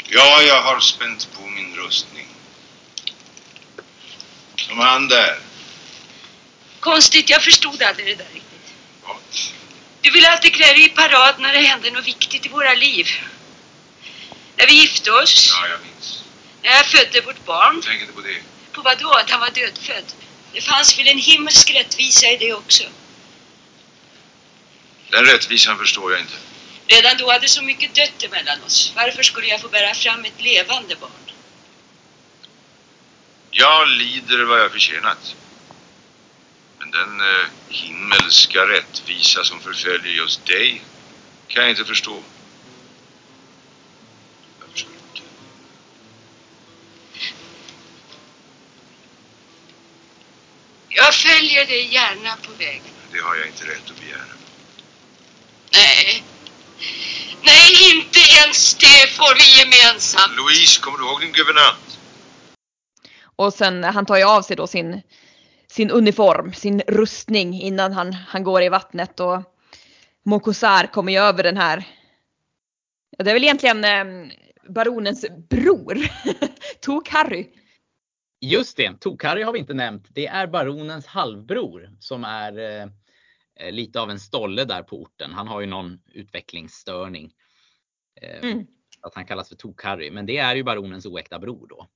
Ja, 0.10 0.42
jag 0.42 0.62
har 0.62 0.80
spänt 0.80 1.30
på 1.36 1.42
min 1.42 1.76
rustning. 1.76 2.28
Som 4.56 4.80
han 4.80 5.08
där. 5.08 5.36
Konstigt, 6.80 7.30
jag 7.30 7.44
förstod 7.44 7.84
aldrig 7.84 8.08
det 8.08 8.24
där 8.24 8.34
riktigt. 8.34 8.74
Ja. 9.04 9.18
Du 10.02 10.12
vill 10.12 10.26
alltid 10.26 10.54
klä 10.54 10.68
dig 10.68 10.86
i 10.86 10.90
parad 10.90 11.36
när 11.40 11.54
det 11.54 11.60
händer 11.60 11.92
något 11.92 12.08
viktigt 12.08 12.46
i 12.46 12.50
våra 12.50 12.74
liv. 12.74 13.08
När 14.58 14.68
vi 14.68 14.82
gifte 14.82 15.12
oss, 15.12 15.60
ja, 15.62 15.68
jag 15.68 15.80
minns. 15.82 16.25
Jag 16.66 16.86
födde 16.86 17.22
vårt 17.22 17.46
barn. 17.46 17.82
Tänk 17.86 18.02
inte 18.02 18.14
på 18.14 18.22
det. 18.22 18.42
På 18.72 18.82
vad 18.82 19.00
då? 19.00 19.12
Att 19.12 19.30
han 19.30 19.40
var 19.40 19.50
dödfödd? 19.50 20.14
Det 20.54 20.62
fanns 20.62 21.00
väl 21.00 21.08
en 21.08 21.18
himmelsk 21.18 21.72
rättvisa 21.72 22.28
i 22.28 22.38
det 22.38 22.54
också? 22.54 22.84
Den 25.10 25.26
rättvisan 25.26 25.78
förstår 25.78 26.12
jag 26.12 26.22
inte. 26.22 26.34
Redan 26.88 27.18
då 27.18 27.32
hade 27.32 27.48
så 27.48 27.64
mycket 27.64 27.96
dött 27.96 28.24
emellan 28.24 28.64
oss. 28.64 28.94
Varför 28.96 29.24
skulle 29.24 29.48
jag 29.48 29.62
få 29.62 29.70
bära 29.70 29.94
fram 29.94 30.26
ett 30.26 30.42
levande 30.42 30.96
barn? 30.96 31.12
Jag 33.52 33.88
lider 33.88 34.44
vad 34.44 34.60
jag 34.60 34.72
förtjänat. 34.72 35.36
Men 36.80 36.92
den 36.92 37.22
eh, 37.22 37.46
himmelska 37.70 38.68
rättvisa 38.68 39.44
som 39.44 39.62
förföljer 39.62 40.14
just 40.14 40.46
dig 40.46 40.82
kan 41.48 41.64
jag 41.64 41.70
inte 41.70 41.86
förstå. 41.86 42.24
Jag 44.60 44.70
förstår 44.72 44.92
inte. 44.94 45.22
Jag 50.98 51.14
följer 51.14 51.66
dig 51.66 51.94
gärna 51.94 52.36
på 52.46 52.52
väg. 52.52 52.82
Det 53.12 53.20
har 53.20 53.36
jag 53.36 53.48
inte 53.48 53.64
rätt 53.66 53.92
att 53.92 54.00
begära. 54.00 54.36
Nej. 55.74 56.24
Nej, 57.44 57.96
inte 57.96 58.20
ens 58.20 58.76
det 58.76 59.10
får 59.10 59.36
vi 59.36 59.60
gemensamt. 59.60 60.38
Louise, 60.38 60.82
kommer 60.82 60.98
du 60.98 61.06
ihåg 61.06 61.22
din 61.22 61.32
guvernant? 61.32 62.00
Och 63.36 63.54
sen 63.54 63.84
han 63.84 64.06
tar 64.06 64.18
ju 64.18 64.24
av 64.24 64.42
sig 64.42 64.56
då 64.56 64.68
sin, 64.68 65.02
sin 65.68 65.92
uniform, 65.92 66.54
sin 66.54 66.82
rustning 66.88 67.62
innan 67.62 67.94
han, 67.94 68.14
han 68.14 68.44
går 68.44 68.64
i 68.64 68.70
vattnet 68.70 69.20
och 69.20 69.42
Mokosar 70.24 70.88
kommer 70.88 71.12
ju 71.12 71.20
över 71.20 71.44
den 71.44 71.58
här. 71.58 71.84
Ja, 73.18 73.24
det 73.24 73.32
är 73.32 73.34
väl 73.34 73.44
egentligen 73.44 73.84
eh, 73.84 74.32
baronens 74.70 75.26
bror, 75.50 76.08
Tok-Harry. 76.86 77.48
Just 78.50 78.78
det, 78.78 79.00
Tok-Harry 79.00 79.44
har 79.44 79.54
vi 79.54 79.60
inte 79.60 79.74
nämnt. 79.74 80.08
Det 80.10 80.28
är 80.28 80.48
baronens 80.48 81.06
halvbror 81.06 81.92
som 82.00 82.24
är 82.24 82.58
eh, 82.60 83.72
lite 83.72 84.02
av 84.02 84.10
en 84.10 84.20
stolle 84.20 84.66
där 84.66 84.84
på 84.84 85.02
orten. 85.02 85.34
Han 85.34 85.48
har 85.48 85.62
ju 85.62 85.68
någon 85.68 86.00
utvecklingsstörning. 86.14 87.34
Eh, 88.22 88.50
Mm. 88.50 88.68
Att 89.02 89.16
han 89.16 89.26
kallas 89.26 89.50
för 89.50 89.56
Tok-Harry. 89.56 90.12
Men 90.12 90.26
det 90.26 90.38
är 90.38 90.56
ju 90.56 90.64
baronens 90.64 91.06
oäkta 91.06 91.40
bror 91.40 91.68
då. 91.68 91.88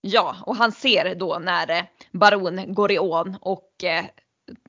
Ja, 0.00 0.36
och 0.46 0.56
han 0.56 0.72
ser 0.72 1.14
då 1.14 1.38
när 1.38 1.70
eh, 1.70 1.84
baron 2.12 2.74
går 2.74 2.92
i 2.92 2.98
ån 2.98 3.36
och 3.40 3.84
eh, 3.84 4.04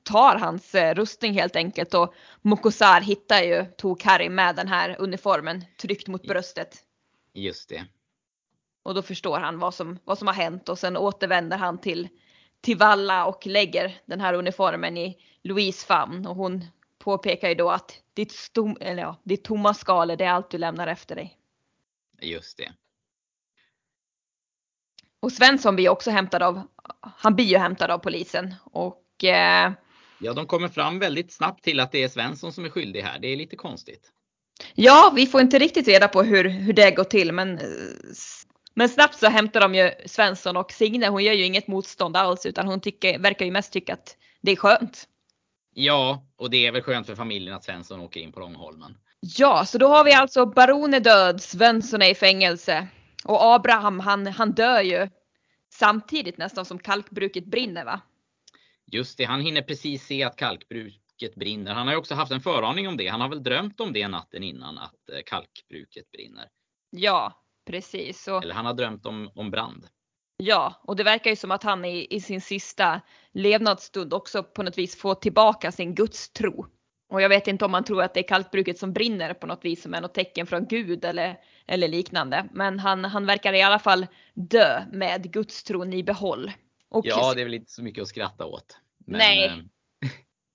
tar 0.02 0.38
hans 0.38 0.74
eh, 0.74 0.94
rustning 0.94 1.34
helt 1.34 1.56
enkelt 1.56 1.94
och 1.94 2.14
Mokosar 2.42 3.00
hittar 3.00 3.42
ju 3.42 3.64
Tok-Harry 3.78 4.28
med 4.28 4.56
den 4.56 4.68
här 4.68 4.96
uniformen 4.98 5.64
tryckt 5.80 6.08
mot 6.08 6.22
bröstet. 6.22 6.76
Just 7.32 7.68
det. 7.68 7.86
Och 8.84 8.94
då 8.94 9.02
förstår 9.02 9.38
han 9.38 9.58
vad 9.58 9.74
som, 9.74 9.98
vad 10.04 10.18
som 10.18 10.26
har 10.26 10.34
hänt 10.34 10.68
och 10.68 10.78
sen 10.78 10.96
återvänder 10.96 11.56
han 11.56 11.78
till, 11.78 12.08
till 12.60 12.76
Valla 12.76 13.26
och 13.26 13.46
lägger 13.46 13.98
den 14.06 14.20
här 14.20 14.34
uniformen 14.34 14.96
i 14.96 15.18
Louise 15.42 15.86
famn 15.86 16.26
och 16.26 16.36
hon 16.36 16.64
påpekar 16.98 17.48
ju 17.48 17.54
då 17.54 17.70
att 17.70 18.00
ditt, 18.14 18.32
stom, 18.32 18.76
eller 18.80 19.02
ja, 19.02 19.20
ditt 19.22 19.44
tomma 19.44 19.74
skal 19.74 20.10
är 20.10 20.16
det 20.16 20.26
allt 20.26 20.50
du 20.50 20.58
lämnar 20.58 20.86
efter 20.86 21.14
dig. 21.14 21.38
Just 22.20 22.58
det. 22.58 22.72
Och 25.20 25.32
Svensson 25.32 25.76
blir 25.76 25.88
också 25.88 26.10
hämtad 26.10 26.42
av, 26.42 26.62
han 27.00 27.34
blir 27.34 27.46
ju 27.46 27.58
hämtad 27.58 27.90
av 27.90 27.98
polisen 27.98 28.54
och 28.64 29.24
eh, 29.24 29.72
Ja, 30.18 30.32
de 30.32 30.46
kommer 30.46 30.68
fram 30.68 30.98
väldigt 30.98 31.32
snabbt 31.32 31.64
till 31.64 31.80
att 31.80 31.92
det 31.92 32.02
är 32.02 32.08
Svensson 32.08 32.52
som 32.52 32.64
är 32.64 32.68
skyldig 32.68 33.02
här. 33.02 33.18
Det 33.18 33.28
är 33.28 33.36
lite 33.36 33.56
konstigt. 33.56 34.12
ja, 34.74 35.12
vi 35.16 35.26
får 35.26 35.40
inte 35.40 35.58
riktigt 35.58 35.88
reda 35.88 36.08
på 36.08 36.22
hur, 36.22 36.48
hur 36.48 36.72
det 36.72 36.90
går 36.90 37.04
till 37.04 37.32
men 37.32 37.58
eh, 37.58 37.64
men 38.74 38.88
snabbt 38.88 39.18
så 39.18 39.26
hämtar 39.26 39.60
de 39.60 39.74
ju 39.74 39.90
Svensson 40.06 40.56
och 40.56 40.72
Signe 40.72 41.08
hon 41.08 41.24
gör 41.24 41.32
ju 41.32 41.44
inget 41.44 41.66
motstånd 41.66 42.16
alls 42.16 42.46
utan 42.46 42.66
hon 42.66 42.80
tycker, 42.80 43.18
verkar 43.18 43.44
ju 43.44 43.50
mest 43.50 43.72
tycka 43.72 43.92
att 43.92 44.16
det 44.40 44.52
är 44.52 44.56
skönt. 44.56 45.08
Ja, 45.74 46.26
och 46.36 46.50
det 46.50 46.66
är 46.66 46.72
väl 46.72 46.82
skönt 46.82 47.06
för 47.06 47.14
familjen 47.14 47.54
att 47.54 47.64
Svensson 47.64 48.00
åker 48.00 48.20
in 48.20 48.32
på 48.32 48.40
Långholmen. 48.40 48.96
Ja, 49.20 49.64
så 49.66 49.78
då 49.78 49.88
har 49.88 50.04
vi 50.04 50.12
alltså 50.12 50.46
Baron 50.46 50.94
är 50.94 51.00
död, 51.00 51.42
Svensson 51.42 52.02
är 52.02 52.10
i 52.10 52.14
fängelse 52.14 52.88
och 53.24 53.54
Abraham 53.54 54.00
han, 54.00 54.26
han 54.26 54.52
dör 54.52 54.80
ju 54.80 55.08
samtidigt 55.74 56.38
nästan 56.38 56.64
som 56.64 56.78
kalkbruket 56.78 57.44
brinner 57.44 57.84
va? 57.84 58.00
Just 58.92 59.18
det, 59.18 59.24
han 59.24 59.40
hinner 59.40 59.62
precis 59.62 60.06
se 60.06 60.24
att 60.24 60.36
kalkbruket 60.36 61.34
brinner. 61.34 61.74
Han 61.74 61.86
har 61.86 61.94
ju 61.94 61.98
också 61.98 62.14
haft 62.14 62.32
en 62.32 62.40
föraning 62.40 62.88
om 62.88 62.96
det. 62.96 63.08
Han 63.08 63.20
har 63.20 63.28
väl 63.28 63.42
drömt 63.42 63.80
om 63.80 63.92
det 63.92 64.08
natten 64.08 64.42
innan 64.42 64.78
att 64.78 65.10
eh, 65.12 65.18
kalkbruket 65.26 66.10
brinner. 66.10 66.48
Ja, 66.90 67.43
precis. 67.64 68.28
Och, 68.28 68.42
Eller 68.42 68.54
han 68.54 68.66
har 68.66 68.74
drömt 68.74 69.06
om, 69.06 69.30
om 69.34 69.50
brand. 69.50 69.86
ja, 70.36 70.80
och 70.84 70.96
det 70.96 71.04
verkar 71.04 71.30
ju 71.30 71.36
som 71.36 71.50
att 71.50 71.62
han 71.62 71.84
i, 71.84 72.06
i 72.10 72.20
sin 72.20 72.40
sista 72.40 73.00
levnadsstund 73.32 74.14
också 74.14 74.42
på 74.42 74.62
något 74.62 74.78
vis 74.78 74.96
får 74.96 75.14
tillbaka 75.14 75.72
sin 75.72 75.94
gudstro. 75.94 76.66
Och 77.08 77.22
jag 77.22 77.28
vet 77.28 77.48
inte 77.48 77.64
om 77.64 77.70
man 77.70 77.84
tror 77.84 78.02
att 78.02 78.14
det 78.14 78.20
är 78.20 78.28
kalkbruket 78.28 78.78
som 78.78 78.92
brinner 78.92 79.34
på 79.34 79.46
något 79.46 79.64
vis 79.64 79.82
som 79.82 79.94
är 79.94 80.00
något 80.00 80.14
tecken 80.14 80.46
från 80.46 80.66
Gud 80.68 81.04
eller, 81.04 81.38
eller 81.66 81.88
liknande. 81.88 82.48
Men 82.52 82.78
han, 82.78 83.04
han 83.04 83.26
verkar 83.26 83.52
i 83.52 83.62
alla 83.62 83.78
fall 83.78 84.06
dö 84.34 84.82
med 84.92 85.32
gudstron 85.32 85.92
i 85.92 86.02
behåll. 86.02 86.52
Och 86.90 87.06
Ja, 87.06 87.34
det 87.34 87.40
är 87.40 87.44
väl 87.44 87.54
inte 87.54 87.70
så 87.70 87.82
mycket 87.82 88.02
att 88.02 88.08
skratta 88.08 88.46
åt. 88.46 88.78
Men, 89.06 89.18
Nej. 89.18 89.68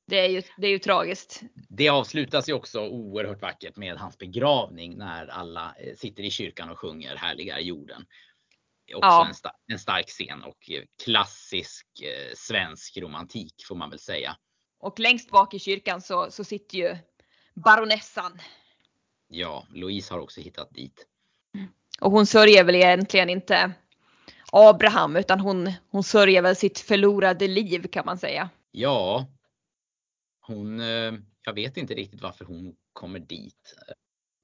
Det, 0.09 0.19
är 0.19 0.29
ju, 0.29 0.41
det 0.57 0.67
är 0.67 0.71
ju 0.71 0.79
tragiskt. 0.79 1.41
Det 1.69 1.89
avslutas 1.89 2.49
ju 2.49 2.53
också 2.53 2.87
oerhört 2.87 3.41
vackert 3.41 3.75
med 3.75 3.97
hans 3.97 4.17
begravning 4.17 4.97
när 4.97 5.27
alla 5.27 5.75
eh, 5.79 5.95
sitter 5.95 6.23
i 6.23 6.31
kyrkan 6.31 6.69
och 6.69 6.79
sjunger 6.79 7.15
Härliga 7.15 7.57
är 7.57 7.61
jorden. 7.61 8.05
Också 8.95 9.07
Ja. 9.07 9.27
en, 9.27 9.33
sta- 9.33 9.55
en 9.67 9.79
stark 9.79 10.07
scen 10.07 10.43
och 10.43 10.71
eh, 10.71 10.83
klassisk 11.05 11.87
eh, 12.01 12.33
svensk 12.35 12.97
romantik 12.97 13.53
får 13.67 13.75
man 13.75 13.89
väl 13.89 13.99
säga. 13.99 14.37
Och 14.79 14.99
längst 14.99 15.31
bak 15.31 15.53
i 15.53 15.59
kyrkan 15.59 16.01
så, 16.01 16.31
så 16.31 16.43
sitter 16.43 16.77
ju 16.77 16.97
baronessan. 17.53 18.39
Ja, 19.27 19.67
Louise 19.69 20.13
har 20.13 20.19
också 20.21 20.41
hittat 20.41 20.73
dit. 20.73 21.05
Och 22.01 22.11
hon 22.11 22.25
sörjer 22.25 22.63
väl 22.63 22.75
egentligen 22.75 23.29
inte 23.29 23.71
Abraham 24.51 25.15
utan 25.15 25.39
hon, 25.39 25.73
hon 25.89 26.03
sörjer 26.03 26.41
väl 26.41 26.55
sitt 26.55 26.79
förlorade 26.79 27.47
liv 27.47 27.87
kan 27.87 28.05
man 28.05 28.17
säga. 28.17 28.49
Ja, 28.71 29.27
hon, 30.49 30.79
eh, 30.79 31.13
jag 31.41 31.53
vet 31.53 31.77
inte 31.77 31.93
riktigt 31.93 32.21
varför 32.21 32.45
hon 32.45 32.75
kommer 32.93 33.19
dit. 33.19 33.75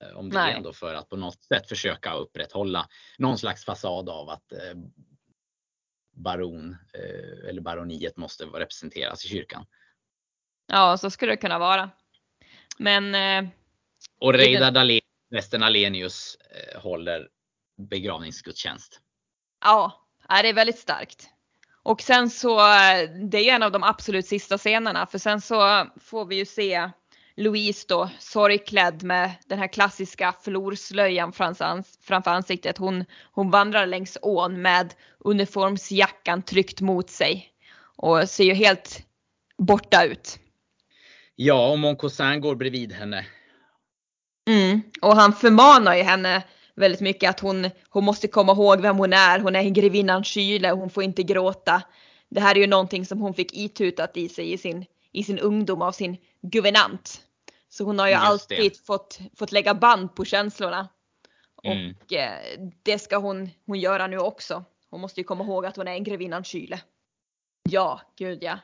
Eh, 0.03 0.17
Om 0.17 0.29
det 0.29 0.35
Nej. 0.35 0.51
är 0.53 0.57
ändå 0.57 0.73
för 0.73 0.93
att 0.93 1.09
på 1.09 1.15
något 1.15 1.43
sätt 1.43 1.69
försöka 1.69 2.13
upprätthålla 2.13 2.87
någon 3.17 3.37
slags 3.37 3.65
fasad 3.65 4.09
av 4.09 4.29
att 4.29 4.51
eh, 4.51 4.75
baron 6.13 6.75
eller 7.49 7.61
baroniet 7.61 8.17
måste 8.17 8.43
representeras 8.45 9.25
i 9.25 9.27
kyrkan. 9.27 9.65
Ja, 10.67 10.97
så 10.97 11.09
skulle 11.09 11.31
det 11.31 11.37
kunna 11.37 11.59
vara. 11.59 11.89
Men 12.77 13.15
Och 14.19 14.33
Reidar 14.33 14.71
Dahlén, 14.71 15.01
Västern 15.29 15.63
Alenius 15.63 16.37
håller 16.75 17.29
begravningsgudstjänst. 17.77 19.01
ja, 19.61 20.07
det 20.27 20.49
är 20.49 20.53
väldigt 20.53 20.79
starkt. 20.79 21.29
Och 21.85 22.01
sen 22.01 22.29
så, 22.29 22.57
det 23.29 23.37
är 23.37 23.43
ju 23.43 23.49
en 23.49 23.63
av 23.63 23.71
de 23.71 23.83
absolut 23.83 24.25
sista 24.25 24.57
scenerna 24.57 25.05
för 25.05 25.17
sen 25.17 25.41
så 25.41 25.87
får 26.01 26.25
vi 26.25 26.35
ju 26.35 26.45
se 26.45 26.89
Louise 27.35 27.85
då 27.89 28.09
sorgklädd 28.19 29.03
med 29.03 29.31
den 29.47 29.59
här 29.59 29.67
klassiska 29.67 30.33
florslöjan 30.43 31.33
framför 31.33 31.65
ans- 31.65 31.97
framför 32.01 32.31
ansiktet. 32.31 32.77
Hon, 32.77 33.05
hon 33.31 33.51
vandrar 33.51 33.85
längs 33.85 34.17
ån 34.21 34.61
med 34.61 34.93
uniformsjackan 35.19 36.41
tryckt 36.41 36.81
mot 36.81 37.09
sig 37.09 37.49
och 37.95 38.29
ser 38.29 38.43
ju 38.43 38.53
helt 38.53 39.05
borta 39.57 40.03
ut. 40.03 40.39
Ja, 41.35 41.71
och 41.71 41.79
Moncousin 41.79 42.41
går 42.41 42.55
bredvid 42.55 42.93
henne. 42.93 43.25
Mm. 44.47 44.81
Och 45.01 45.15
han 45.15 45.33
förmanar 45.33 45.95
ju 45.95 46.03
henne 46.03 46.43
väldigt 46.75 47.01
mycket 47.01 47.29
att 47.29 47.39
hon, 47.39 47.69
hon 47.89 48.03
måste 48.03 48.27
komma 48.27 48.51
ihåg 48.51 48.81
vem 48.81 48.97
hon 48.97 49.13
är. 49.13 49.39
Hon 49.39 49.55
är 49.55 49.69
grevinnan 49.69 50.23
Kyle, 50.23 50.65
hon 50.65 50.89
får 50.89 51.03
inte 51.03 51.23
gråta. 51.23 51.81
Det 52.29 52.41
här 52.41 52.55
är 52.55 52.59
ju 52.59 52.67
någonting 52.67 53.05
som 53.05 53.21
hon 53.21 53.33
fick 53.33 53.53
itutat 53.53 54.17
i 54.17 54.29
sig 54.29 54.51
i 54.51 54.57
sin, 54.57 54.85
i 55.11 55.23
sin 55.23 55.39
ungdom 55.39 55.81
av 55.81 55.91
sin 55.91 56.17
guvernant. 56.41 57.21
Så 57.69 57.83
hon 57.83 57.99
har 57.99 58.07
ju 58.07 58.13
Just 58.13 58.49
det. 58.49 58.55
alltid 58.55 58.85
fått, 58.85 59.19
fått 59.35 59.51
lägga 59.51 59.73
band 59.73 60.15
på 60.15 60.25
känslorna. 60.25 60.89
Mm. 61.63 61.95
Och 61.95 62.13
eh, 62.13 62.39
det 62.83 62.99
ska 62.99 63.17
hon, 63.17 63.49
hon 63.65 63.79
göra 63.79 64.07
nu 64.07 64.17
också. 64.17 64.65
Hon 64.89 65.01
måste 65.01 65.19
ju 65.19 65.23
komma 65.23 65.43
ihåg 65.43 65.65
att 65.65 65.75
hon 65.77 65.87
är 65.87 65.91
en 65.91 66.03
grevinnan 66.03 66.43
Kyle. 66.43 66.77
Ja, 67.69 68.01
gud 68.17 68.43
ja. 68.43 68.59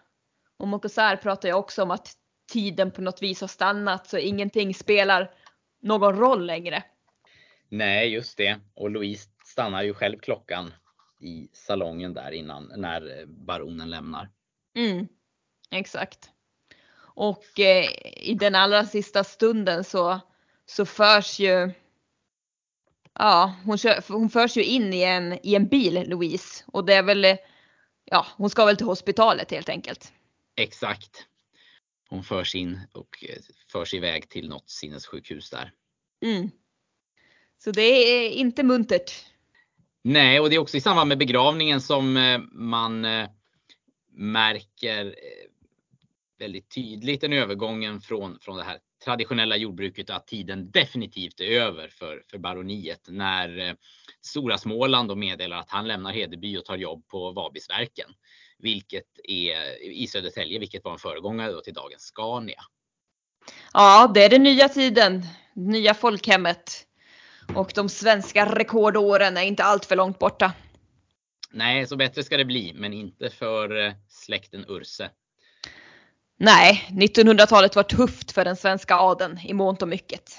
Och 0.58 0.68
Mokosar 0.68 1.16
pratar 1.16 1.50
ju 1.50 1.56
också 1.56 1.84
om 1.84 1.92
att 1.92 2.14
tiden 2.52 2.92
på 2.92 3.02
något 3.02 3.22
vis 3.22 3.42
har 3.42 3.48
stannat 3.48 4.08
så 4.08 4.18
ingenting 4.18 4.74
spelar 4.74 5.32
någon 5.82 6.16
roll 6.16 6.46
längre. 6.46 6.84
Nej, 7.72 8.14
just 8.14 8.38
det. 8.38 8.60
Och 8.74 8.90
Louise 8.90 9.30
stannar 9.46 9.84
ju 9.84 9.94
själv 9.94 10.20
klockan 10.20 10.74
i 11.20 11.50
salongen 11.54 12.14
där 12.14 12.32
innan 12.32 12.72
när 12.76 13.26
baronen 13.26 13.90
lämnar. 13.90 14.30
Mm, 14.76 15.08
exakt. 15.72 16.30
Och 17.14 17.60
eh, 17.60 17.90
i 18.16 18.34
den 18.40 18.56
allra 18.56 18.86
sista 18.86 19.24
stunden 19.24 19.84
så, 19.84 20.20
så 20.66 20.86
förs 20.86 21.40
ju 21.40 21.72
Ja, 23.14 23.56
hon, 23.66 23.78
kör, 23.78 24.04
hon 24.08 24.30
förs 24.30 24.58
ju 24.58 24.64
in 24.64 24.94
i 24.94 25.04
en, 25.04 25.40
i 25.44 25.56
en 25.56 25.68
bil, 25.68 26.10
Louise. 26.10 26.64
Och 26.68 26.86
det 26.86 26.94
är 26.94 27.04
väl, 27.04 27.38
ja, 28.06 28.28
hon 28.38 28.50
ska 28.50 28.66
väl 28.66 28.78
till 28.78 28.86
hospitalet 28.86 29.52
helt 29.52 29.70
enkelt. 29.70 30.14
Exakt. 30.56 31.26
Hon 32.10 32.24
förs 32.24 32.56
in 32.56 32.80
och 32.94 33.24
eh, 33.30 33.38
förs 33.72 33.94
iväg 33.94 34.30
till 34.30 34.50
något 34.50 34.70
sinnessjukhus 34.70 35.50
där. 35.50 35.72
Mm. 36.26 36.52
Så 37.64 37.72
det 37.72 37.82
är 37.82 38.30
inte 38.30 38.64
muntert. 38.64 39.12
Nej, 40.04 40.40
och 40.40 40.50
det 40.50 40.56
är 40.56 40.60
också 40.60 40.78
i 40.78 40.82
samband 40.82 41.08
med 41.08 41.18
begravningen 41.18 41.82
som 41.82 42.18
eh, 42.18 42.40
man 42.52 43.06
eh, 43.06 43.30
märker 44.12 45.16
väldigt 46.40 46.70
tydligt 46.70 47.22
den 47.22 47.34
övergången 47.34 48.02
från, 48.02 48.40
från 48.42 48.58
det 48.58 48.64
här 48.64 48.80
traditionella 49.06 49.58
jordbruket 49.58 50.10
att 50.10 50.28
tiden 50.28 50.72
definitivt 50.72 51.40
är 51.40 51.62
över 51.62 51.88
för, 51.88 52.24
för 52.32 52.38
baroniet 52.38 53.06
när 53.08 53.60
eh, 53.60 53.74
Stora 54.22 54.58
Småland 54.58 55.10
då 55.10 55.16
meddelar 55.16 55.58
att 55.58 55.70
han 55.70 55.88
lämnar 55.88 56.12
Hedeby 56.12 56.58
och 56.58 56.66
tar 56.66 56.78
jobb 56.78 57.08
på 57.08 57.32
Vabisverken, 57.32 58.10
vilket 58.60 59.20
är 59.24 59.84
i 59.84 60.08
Södertälje, 60.08 60.60
vilket 60.60 60.84
var 60.84 60.92
en 60.92 61.00
föregångare 61.00 61.52
då 61.52 61.62
till 61.62 61.74
dagens 61.74 62.02
Scania. 62.02 62.62
Ja, 63.74 64.12
det 64.14 64.24
är 64.24 64.30
den 64.30 64.44
nya 64.44 64.70
tiden, 64.70 65.22
nya 65.54 65.94
folkhemmet. 65.94 66.88
Och 67.56 67.72
de 67.76 67.90
svenska 67.90 68.56
rekordåren 68.56 69.38
är 69.38 69.42
inte 69.42 69.64
allt 69.64 69.86
för 69.86 69.96
långt 69.96 70.20
borta. 70.20 70.54
Nej, 71.52 71.88
så 71.88 71.96
bättre 71.96 72.24
ska 72.24 72.38
det 72.38 72.46
bli, 72.46 72.74
men 72.76 72.94
inte 72.94 73.30
för 73.30 73.86
eh, 73.86 73.94
släkten 74.08 74.66
Urse. 74.68 75.10
Nej, 76.38 76.88
1900-talet 76.90 77.76
var 77.76 77.84
tufft 77.84 78.32
för 78.32 78.46
den 78.46 78.56
svenska 78.56 78.96
adeln 78.96 79.40
i 79.44 79.54
mångt 79.54 79.82
och 79.82 79.88
mycket. 79.88 80.38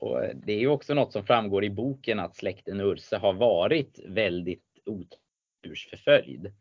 Och 0.00 0.20
det 0.34 0.52
är 0.52 0.58
ju 0.58 0.68
också 0.68 0.94
något 0.94 1.12
som 1.12 1.26
framgår 1.26 1.64
i 1.64 1.70
boken 1.70 2.20
att 2.20 2.36
släkten 2.36 2.80
Urse 2.80 3.16
har 3.16 3.32
varit 3.32 3.98
väldigt 4.06 4.64
otursförföljd. 4.86 6.52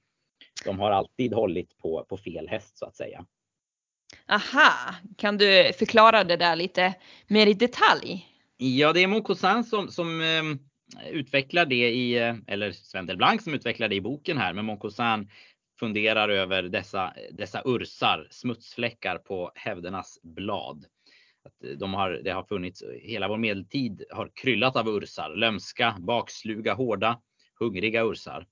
De 0.66 0.80
har 0.80 0.92
alltid 0.92 1.34
hållit 1.34 1.78
på, 1.78 2.06
på 2.10 2.18
fel 2.18 2.50
häst 2.50 2.78
så 2.78 2.86
att 2.86 2.96
säga. 2.96 3.26
Aha, 4.28 4.96
kan 5.18 5.38
du 5.38 5.74
förklara 5.74 6.24
det 6.24 6.38
där 6.38 6.56
lite 6.56 6.94
mer 7.28 7.48
i 7.48 7.54
detalj? 7.54 8.31
Ja, 8.64 8.94
det 8.94 9.04
är 9.04 9.08
Mon 9.08 9.64
som, 9.64 9.88
som 9.88 10.22
eh, 10.22 10.44
utvecklar 11.12 11.66
det 11.66 11.90
i, 11.90 12.18
eh, 12.18 12.36
eller 12.48 12.72
Sven 12.72 13.06
Delblanc 13.06 13.44
som 13.44 13.54
utvecklar 13.54 13.88
det 13.88 13.96
i 13.96 14.02
boken 14.02 14.38
här, 14.38 14.54
men 14.54 14.66
Mon 14.66 14.80
funderar 15.80 16.30
över 16.30 16.64
dessa, 16.64 17.14
dessa 17.32 17.62
ursar, 17.66 18.28
smutsfläckar 18.32 19.18
på 19.18 19.52
hävdernas 19.56 20.20
blad. 20.24 20.86
Att 21.46 21.64
eh, 21.64 21.78
de 21.78 21.94
har, 21.94 22.22
det 22.24 22.32
har 22.32 22.44
funnits, 22.44 22.82
eh, 22.82 22.90
hela 23.02 23.28
vår 23.28 23.38
medeltid 23.38 24.04
har 24.12 24.32
kryllat 24.36 24.76
av 24.76 24.90
ursar, 24.90 25.36
lömska, 25.36 25.96
baksluga, 26.00 26.74
hårda, 26.74 27.22
hungriga 27.60 28.04
ursar. 28.04 28.48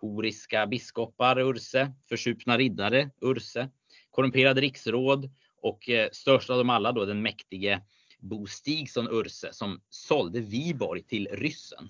Horiska 0.00 0.66
biskopar 0.66 1.40
Urse, 1.40 1.92
försupna 2.08 2.58
riddare 2.58 3.10
Urse, 3.20 3.68
korrumperade 4.10 4.60
riksråd 4.60 5.30
och 5.62 5.88
eh, 5.88 6.08
störst 6.12 6.50
av 6.50 6.58
dem 6.58 6.70
alla 6.70 6.92
då 6.92 7.04
den 7.04 7.22
mäktige 7.22 7.80
Bo 8.24 8.46
Stigson 8.46 9.08
Urse 9.10 9.52
som 9.52 9.80
sålde 9.88 10.40
Viborg 10.40 11.02
till 11.02 11.28
ryssen. 11.32 11.88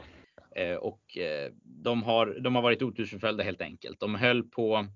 Eh, 0.56 0.74
och 0.74 1.19
eh, 1.19 1.52
de 1.62 2.02
har, 2.02 2.27
de 2.40 2.55
har 2.55 2.62
varit 2.62 2.82
otursförföljda 2.82 3.44
helt 3.44 3.61
enkelt. 3.61 4.01
De 4.01 4.15
höll 4.15 4.43
på 4.43 4.86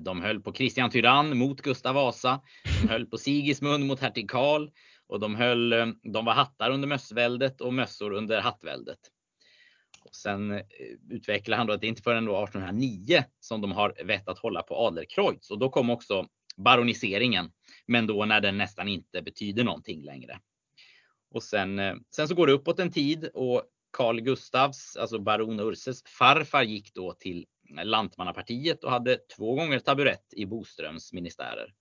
de 0.00 0.22
höll 0.22 0.40
på 0.40 0.52
Kristian 0.52 0.90
Tyrann 0.90 1.38
mot 1.38 1.60
Gustav 1.60 1.94
Vasa. 1.94 2.40
De 2.82 2.88
höll 2.88 3.06
på 3.06 3.18
Sigismund 3.18 3.86
mot 3.86 4.00
hertig 4.00 4.30
Karl 4.30 4.70
och 5.06 5.20
de 5.20 5.34
höll, 5.34 5.72
eh, 5.72 5.86
de 6.02 6.24
var 6.24 6.32
hattar 6.32 6.70
under 6.70 6.88
mössväldet 6.88 7.60
och 7.60 7.74
mössor 7.74 8.12
under 8.12 8.40
hattväldet. 8.40 8.98
Och 10.04 10.14
sen 10.14 10.52
eh, 10.52 10.60
utvecklar 11.10 11.58
han 11.58 11.66
då 11.66 11.72
att 11.72 11.80
det 11.80 11.86
inte 11.86 12.02
förrän 12.02 12.24
då 12.24 12.44
1809 12.44 13.24
som 13.40 13.60
de 13.60 13.72
har 13.72 14.04
vett 14.04 14.28
att 14.28 14.38
hålla 14.38 14.62
på 14.62 14.76
Adlercreutz 14.76 15.50
och 15.50 15.58
då 15.58 15.68
kom 15.68 15.90
också 15.90 16.26
baroniseringen. 16.62 17.52
Men 17.86 18.06
då 18.06 18.24
när 18.24 18.40
den 18.40 18.58
nästan 18.58 18.88
inte 18.88 19.22
betyder 19.22 19.64
någonting 19.64 20.04
längre. 20.04 20.40
Och 21.30 21.42
sen, 21.42 21.78
eh, 21.78 21.94
sen 22.14 22.28
så 22.28 22.34
går 22.34 22.46
det 22.46 22.52
uppåt 22.52 22.78
en 22.78 22.92
tid 22.92 23.30
och 23.34 23.62
Carl 23.92 24.20
Gustavs, 24.20 24.96
alltså 24.96 25.18
baron 25.18 25.60
Urses 25.60 26.02
farfar 26.06 26.62
gick 26.62 26.94
då 26.94 27.12
till 27.12 27.46
Lantmannapartiet 27.84 28.84
och 28.84 28.90
hade 28.90 29.16
två 29.36 29.54
gånger 29.54 29.78
taburett 29.78 30.34
i 30.36 30.46
Boströms 30.46 31.12
ministärer. 31.12 31.74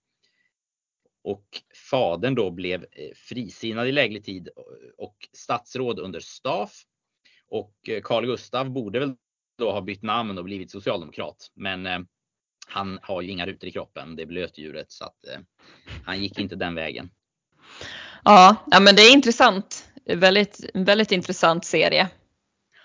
Och 1.23 1.45
fadern 1.91 2.35
då 2.35 2.51
blev 2.51 2.83
eh, 2.83 3.11
frisinnad 3.15 3.87
i 3.87 3.91
läglig 3.91 4.25
tid 4.25 4.49
och 4.97 5.15
statsråd 5.33 5.99
under 5.99 6.19
Staff. 6.19 6.83
Och 7.47 7.75
eh, 7.89 8.01
Carl 8.01 8.25
Gustav 8.25 8.69
borde 8.69 8.99
väl 8.99 9.15
då 9.57 9.71
ha 9.71 9.81
bytt 9.81 10.03
namn 10.03 10.37
och 10.37 10.43
blivit 10.43 10.71
socialdemokrat. 10.71 11.51
Men 11.55 12.07
han 12.71 12.99
har 13.01 13.21
ju 13.21 13.29
inga 13.29 13.45
rutor 13.45 13.69
i 13.69 13.71
kroppen, 13.71 14.15
det 14.15 14.25
blötdjuret, 14.25 14.91
så 14.91 15.05
att 15.05 15.27
eh, 15.27 15.39
han 16.05 16.21
gick 16.21 16.39
inte 16.39 16.55
den 16.55 16.75
vägen. 16.75 17.09
Ja, 18.23 18.55
ja 18.71 18.79
men 18.79 18.95
det 18.95 19.01
är 19.01 19.13
intressant 19.13 19.91
väldigt, 20.05 20.69
väldigt 20.73 21.11
intressant 21.11 21.65
serie. 21.65 22.09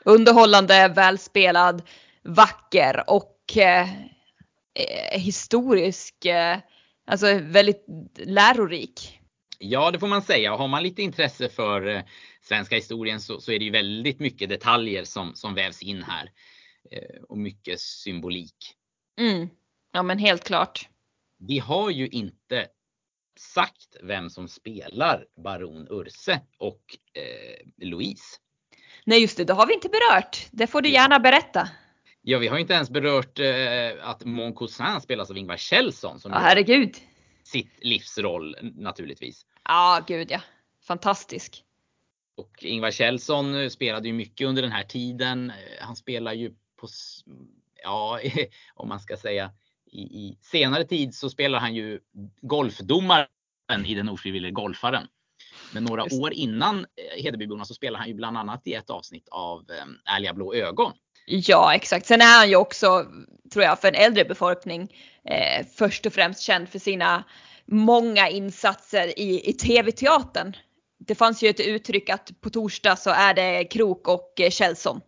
Underhållande, 0.05 0.89
välspelad, 0.89 1.83
vacker 2.23 3.05
och 3.07 3.57
eh, 3.57 3.89
eh, 4.75 5.21
historisk. 5.21 6.25
Eh, 6.25 6.59
alltså 7.07 7.39
väldigt 7.43 7.87
lärorik. 8.17 9.21
Ja, 9.59 9.91
det 9.91 9.99
får 9.99 10.07
man 10.07 10.23
säga. 10.23 10.57
Har 10.57 10.69
man 10.69 10.83
lite 10.83 11.03
intresse 11.03 11.49
för 11.49 11.87
eh, 11.87 12.03
svenska 12.43 12.75
historien 12.75 13.21
så, 13.21 13.41
så, 13.41 13.53
är 13.53 13.59
det 13.59 13.65
ju 13.65 13.71
väldigt 13.71 14.21
mycket 14.21 14.49
detaljer 14.49 15.05
som, 15.05 15.35
som 15.35 15.55
vävs 15.55 15.83
in 15.83 16.03
här. 16.03 16.31
Eh, 16.91 17.23
och 17.29 17.39
mycket 17.39 17.81
symbolik. 17.81 18.75
Mm. 19.21 19.49
Ja, 19.97 20.03
men 20.03 20.19
helt 20.19 20.45
klart. 20.45 20.89
Vi 21.39 21.59
har 21.59 21.91
ju 21.91 22.09
inte 22.09 22.67
sagt 23.39 23.97
vem 24.03 24.31
som 24.31 24.49
spelar 24.49 25.27
baron 25.45 25.87
Urse 25.91 26.41
och 26.59 26.81
eh, 27.15 27.87
Louise. 27.87 28.39
Nej 29.05 29.21
just 29.21 29.37
det, 29.37 29.45
det 29.45 29.53
har 29.53 29.67
vi 29.67 29.75
inte 29.75 29.89
berört. 29.89 30.47
Det 30.51 30.67
får 30.67 30.83
du 30.83 30.89
gärna 30.89 31.19
berätta. 31.19 31.69
Ja, 32.23 32.39
vi 32.39 32.49
har 32.49 32.59
inte 32.59 32.75
ens 32.75 32.91
berört 32.91 33.39
eh, 33.39 34.09
att 34.09 34.25
Mon 34.25 34.55
Cousin 34.55 35.01
spelas 35.01 35.31
av 35.31 35.39
Ingvar 35.39 35.57
Kjellson. 35.57 36.21
Som 36.21 36.33
ja, 36.33 36.39
herregud. 36.39 36.97
Sitt 37.45 37.85
livsroll 37.85 38.57
naturligtvis. 38.63 39.47
Ja, 39.65 40.05
gud 40.07 40.31
ja. 40.31 40.41
Fantastisk. 40.87 41.65
Och 42.37 42.65
Ingvar 42.65 42.91
Kjellson 42.91 43.71
spelade 43.71 44.09
ju 44.09 44.15
mycket 44.15 44.47
under 44.47 44.63
den 44.63 44.73
här 44.73 44.85
tiden. 44.85 45.53
Han 45.81 45.97
spelar 45.97 46.33
ju 46.33 46.51
på, 46.81 46.89
ja, 47.83 48.21
om 48.75 48.89
man 48.89 49.01
ska 49.01 49.17
säga 49.17 49.51
i, 49.97 50.03
i, 50.03 50.39
senare 50.43 50.85
tid 50.85 51.15
så 51.15 51.31
spelar 51.31 51.59
han 51.59 51.75
ju 51.75 52.01
golfdomaren 52.41 53.27
i 53.87 53.95
Den 53.95 54.09
ofrivillige 54.09 54.53
golfaren. 54.53 55.07
Men 55.73 55.85
några 55.85 56.05
år 56.05 56.33
innan 56.33 56.79
eh, 56.79 57.23
Hedebyborna 57.23 57.65
så 57.65 57.75
spelar 57.75 57.99
han 57.99 58.09
ju 58.09 58.15
bland 58.15 58.39
annat 58.39 58.67
i 58.67 58.75
ett 58.75 58.91
avsnitt 58.91 59.29
av 59.31 59.61
eh, 59.71 60.15
Ärliga 60.15 60.35
blå 60.35 60.55
ögon. 60.55 60.93
Ja 61.27 61.75
exakt. 61.75 62.07
Sen 62.07 62.21
är 62.21 62.39
han 62.39 62.49
ju 62.49 62.57
också, 62.57 63.07
tror 63.53 63.65
jag, 63.65 63.81
för 63.81 63.89
en 63.89 63.95
äldre 63.95 64.25
befolkning 64.25 64.95
eh, 65.25 65.67
först 65.75 66.07
och 66.07 66.13
främst 66.13 66.41
känd 66.41 66.69
för 66.69 66.79
sina 66.79 67.25
många 67.65 68.29
insatser 68.29 69.19
i, 69.19 69.51
i 69.51 69.53
tv-teatern. 69.53 70.57
Det 70.99 71.15
fanns 71.15 71.43
ju 71.43 71.49
ett 71.49 71.61
uttryck 71.61 72.11
att 72.11 72.41
på 72.41 72.51
torsdag 72.51 72.97
så 72.97 73.11
är 73.11 73.35
det 73.35 73.65
Krok 73.65 74.09
och 74.09 74.41
eh, 74.41 74.51
Kjellson. 74.51 75.01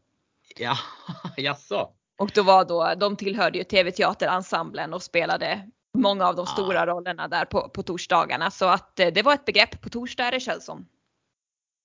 Ja, 0.56 0.78
jaså? 1.36 1.90
Och 2.18 2.30
då 2.34 2.42
var 2.42 2.64
då, 2.64 2.94
de 2.94 3.16
tillhörde 3.16 3.58
ju 3.58 3.64
tv-teaterensemblen 3.64 4.94
och 4.94 5.02
spelade 5.02 5.70
många 5.98 6.26
av 6.26 6.36
de 6.36 6.44
ja. 6.48 6.52
stora 6.52 6.86
rollerna 6.86 7.28
där 7.28 7.44
på, 7.44 7.68
på 7.68 7.82
torsdagarna. 7.82 8.50
Så 8.50 8.64
att 8.64 9.00
eh, 9.00 9.06
det 9.06 9.22
var 9.22 9.34
ett 9.34 9.44
begrepp. 9.44 9.80
På 9.80 9.88
torsdag 9.88 10.24
är 10.24 10.32
det 10.32 10.40
Kjellson. 10.40 10.86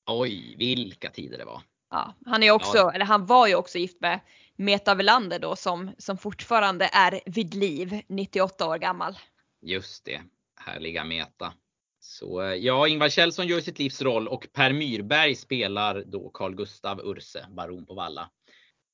Oj, 0.06 0.56
vilka 0.58 1.10
tider 1.10 1.38
det 1.38 1.46
var. 1.46 1.62
Ja, 1.90 2.14
han 2.26 2.44
är 2.44 2.52
också, 2.52 2.78
ja. 2.78 2.92
eller 2.94 3.06
han 3.06 3.26
var 3.26 3.48
ju 3.48 3.56
också 3.56 3.78
gift 3.78 4.02
med 4.02 4.20
Meta 4.56 4.96
Velander 4.96 5.40
då 5.40 5.56
som, 5.56 5.92
som 5.98 6.18
fortfarande 6.18 6.90
är 6.94 7.20
vid 7.26 7.54
liv, 7.54 8.02
98 8.08 8.68
år 8.68 8.78
gammal. 8.78 9.18
Just 9.62 10.06
det, 10.06 10.22
härliga 10.56 11.04
Meta. 11.04 11.54
Så 12.00 12.42
eh, 12.42 12.54
ja, 12.54 12.88
Ingvar 12.88 13.10
Kjellson 13.10 13.48
gör 13.48 13.62
sitt 13.62 13.80
livs 13.80 14.02
roll 14.02 14.28
och 14.28 14.48
Per 14.54 14.74
Myrberg 14.74 15.36
spelar 15.36 16.04
då 16.06 16.30
Carl 16.30 16.56
Gustav 16.56 17.00
Urse, 17.00 17.46
baron 17.50 17.86
på 17.86 17.94
Valla. 17.94 18.30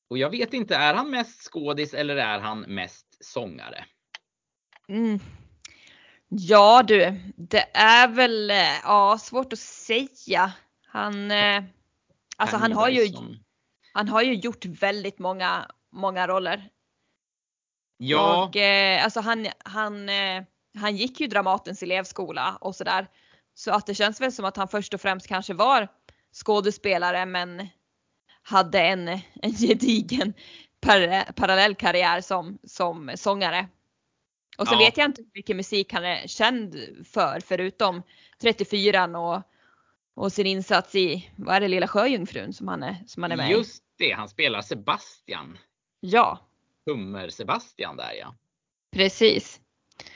Och 0.09 0.17
jag 0.17 0.29
vet 0.29 0.53
inte, 0.53 0.75
är 0.75 0.93
han 0.93 1.09
mest 1.09 1.51
skådis 1.51 1.93
eller 1.93 2.15
är 2.15 2.39
han 2.39 2.59
mest 2.59 3.17
sångare? 3.25 3.85
Mm. 4.87 5.19
Ja 6.27 6.83
du, 6.87 7.19
det 7.35 7.65
är 7.73 8.07
väl 8.07 8.51
eh, 8.51 8.79
ja, 8.83 9.17
svårt 9.21 9.53
att 9.53 9.59
säga. 9.59 10.53
Han, 10.87 11.31
eh, 11.31 11.63
alltså 12.37 12.57
han 12.57 12.73
har 12.73 12.89
ju, 12.89 13.13
han 13.93 14.09
har 14.09 14.21
ju 14.21 14.33
gjort 14.33 14.65
väldigt 14.65 15.19
många, 15.19 15.71
många 15.91 16.27
roller. 16.27 16.69
Ja, 17.97 18.43
Och, 18.43 18.55
eh, 18.55 19.03
alltså 19.03 19.19
han, 19.19 19.47
han, 19.65 20.09
eh, 20.09 20.43
han 20.77 20.95
gick 20.95 21.19
ju 21.19 21.27
Dramatens 21.27 21.83
elevskola 21.83 22.57
och 22.61 22.75
sådär. 22.75 23.07
Så 23.53 23.71
att 23.71 23.85
det 23.85 23.95
känns 23.95 24.21
väl 24.21 24.31
som 24.31 24.45
att 24.45 24.57
han 24.57 24.67
först 24.67 24.93
och 24.93 25.01
främst 25.01 25.27
kanske 25.27 25.53
var 25.53 25.87
skådespelare 26.33 27.25
men 27.25 27.67
hade 28.49 28.79
en, 28.81 29.07
en 29.41 29.51
gedigen 29.51 30.33
par, 30.81 31.31
parallell 31.33 31.75
karriär 31.75 32.21
som, 32.21 32.59
som 32.63 33.11
sångare. 33.15 33.67
Och 34.57 34.67
sen 34.67 34.79
Ja. 34.79 34.85
vet 34.85 34.97
jag 34.97 35.05
inte 35.05 35.21
mycket 35.33 35.55
musik 35.55 35.93
han 35.93 36.05
är 36.05 36.27
känd 36.27 36.75
för 37.05 37.39
förutom 37.39 38.03
34 38.41 39.05
och, 39.05 39.41
och 40.15 40.31
sin 40.31 40.45
insats 40.47 40.95
i, 40.95 41.29
vad 41.35 41.55
är 41.55 41.59
det, 41.61 41.67
Lilla 41.67 41.87
Sjöjungfrun 41.87 42.53
som 42.53 42.67
han 42.67 42.83
är, 42.83 42.95
som 43.07 43.23
han 43.23 43.31
är 43.31 43.37
med 43.37 43.51
just 43.51 43.83
det. 43.97 44.11
Han 44.11 44.29
spelar 44.29 44.61
Sebastian. 44.61 45.57
Ja, 45.99 46.39
Hummer-Sebastian 46.85 47.97
där 47.97 48.13
ja. 48.19 48.35
precis. 48.95 49.61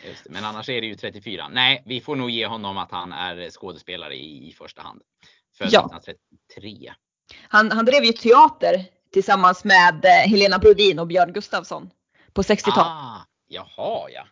Det. 0.04 0.30
Men 0.30 0.46
annars 0.46 0.70
är 0.70 0.82
det 0.82 0.88
ju 0.88 0.96
34. 0.96 1.50
Nej, 1.50 1.84
vi 1.86 2.02
får 2.02 2.16
nog 2.16 2.30
ge 2.30 2.48
honom 2.48 2.78
att 2.78 2.92
han 2.92 3.12
är 3.12 3.50
skådespelare 3.50 4.16
i, 4.16 4.50
i 4.50 4.52
första 4.54 4.82
hand. 4.82 5.02
Född 5.58 5.70
Ja. 5.72 5.80
1933. 5.80 6.94
Han, 7.48 7.72
han 7.72 7.86
drev 7.86 8.04
ju 8.04 8.12
teater 8.12 8.86
tillsammans 9.12 9.64
med 9.64 10.06
eh, 10.06 10.30
Helena 10.30 10.60
Brodin 10.60 11.00
och 11.00 11.08
Björn 11.08 11.34
Gustafsson 11.34 11.90
på 12.34 12.42
60-talet. 12.42 12.78
Ah, 12.78 13.26
jaha 13.48 14.10
ja. 14.10 14.28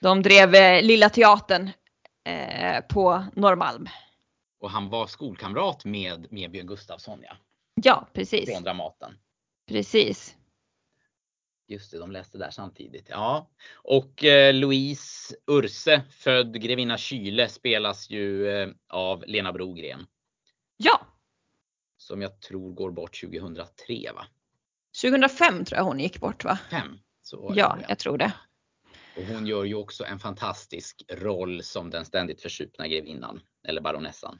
De 0.00 0.22
drev 0.22 0.54
eh, 0.54 0.82
Lilla 0.82 1.10
Teatern 1.10 1.70
eh, 2.24 2.80
på 2.80 3.24
Norrmalm. 3.34 3.88
Och 4.60 4.70
han 4.70 4.88
var 4.88 5.06
skolkamrat 5.06 5.84
med, 5.84 6.32
med 6.32 6.50
Björn 6.50 6.66
Gustafsson 6.66 7.20
ja. 7.22 7.36
Ja, 7.74 8.08
precis. 8.12 8.50
Från 8.50 8.62
Dramaten. 8.62 9.18
Precis. 9.68 10.36
Just 11.68 11.90
det, 11.90 11.98
de 11.98 12.12
läste 12.12 12.38
där 12.38 12.50
samtidigt. 12.50 13.06
Ja. 13.10 13.50
Och 13.74 14.24
eh, 14.24 14.54
Louise 14.54 15.34
Urse, 15.46 16.02
född 16.10 16.62
grevinna 16.62 16.98
Kyle, 16.98 17.48
spelas 17.48 18.10
ju 18.10 18.48
eh, 18.48 18.68
av 18.88 19.24
Lena 19.26 19.52
Brogren. 19.52 20.06
Ja, 20.76 21.00
Som 22.04 22.22
jag 22.22 22.40
tror 22.40 22.72
går 22.72 22.90
bort 22.90 23.20
2003 23.20 24.12
va? 24.14 24.26
2005 25.02 25.64
tror 25.64 25.78
jag 25.78 25.84
hon 25.84 26.00
gick 26.00 26.20
bort 26.20 26.44
va? 26.44 26.58
Fem. 26.70 26.98
Ja, 27.54 27.78
jag 27.88 27.98
tror 27.98 28.18
det. 28.18 28.32
Och 29.16 29.22
hon 29.22 29.46
gör 29.46 29.64
ju 29.64 29.74
också 29.74 30.04
en 30.04 30.18
fantastisk 30.18 31.02
roll 31.08 31.62
som 31.62 31.90
den 31.90 32.04
ständigt 32.04 32.42
försupna 32.42 32.88
grevinnan. 32.88 33.40
Eller 33.68 33.80
baronessan. 33.80 34.38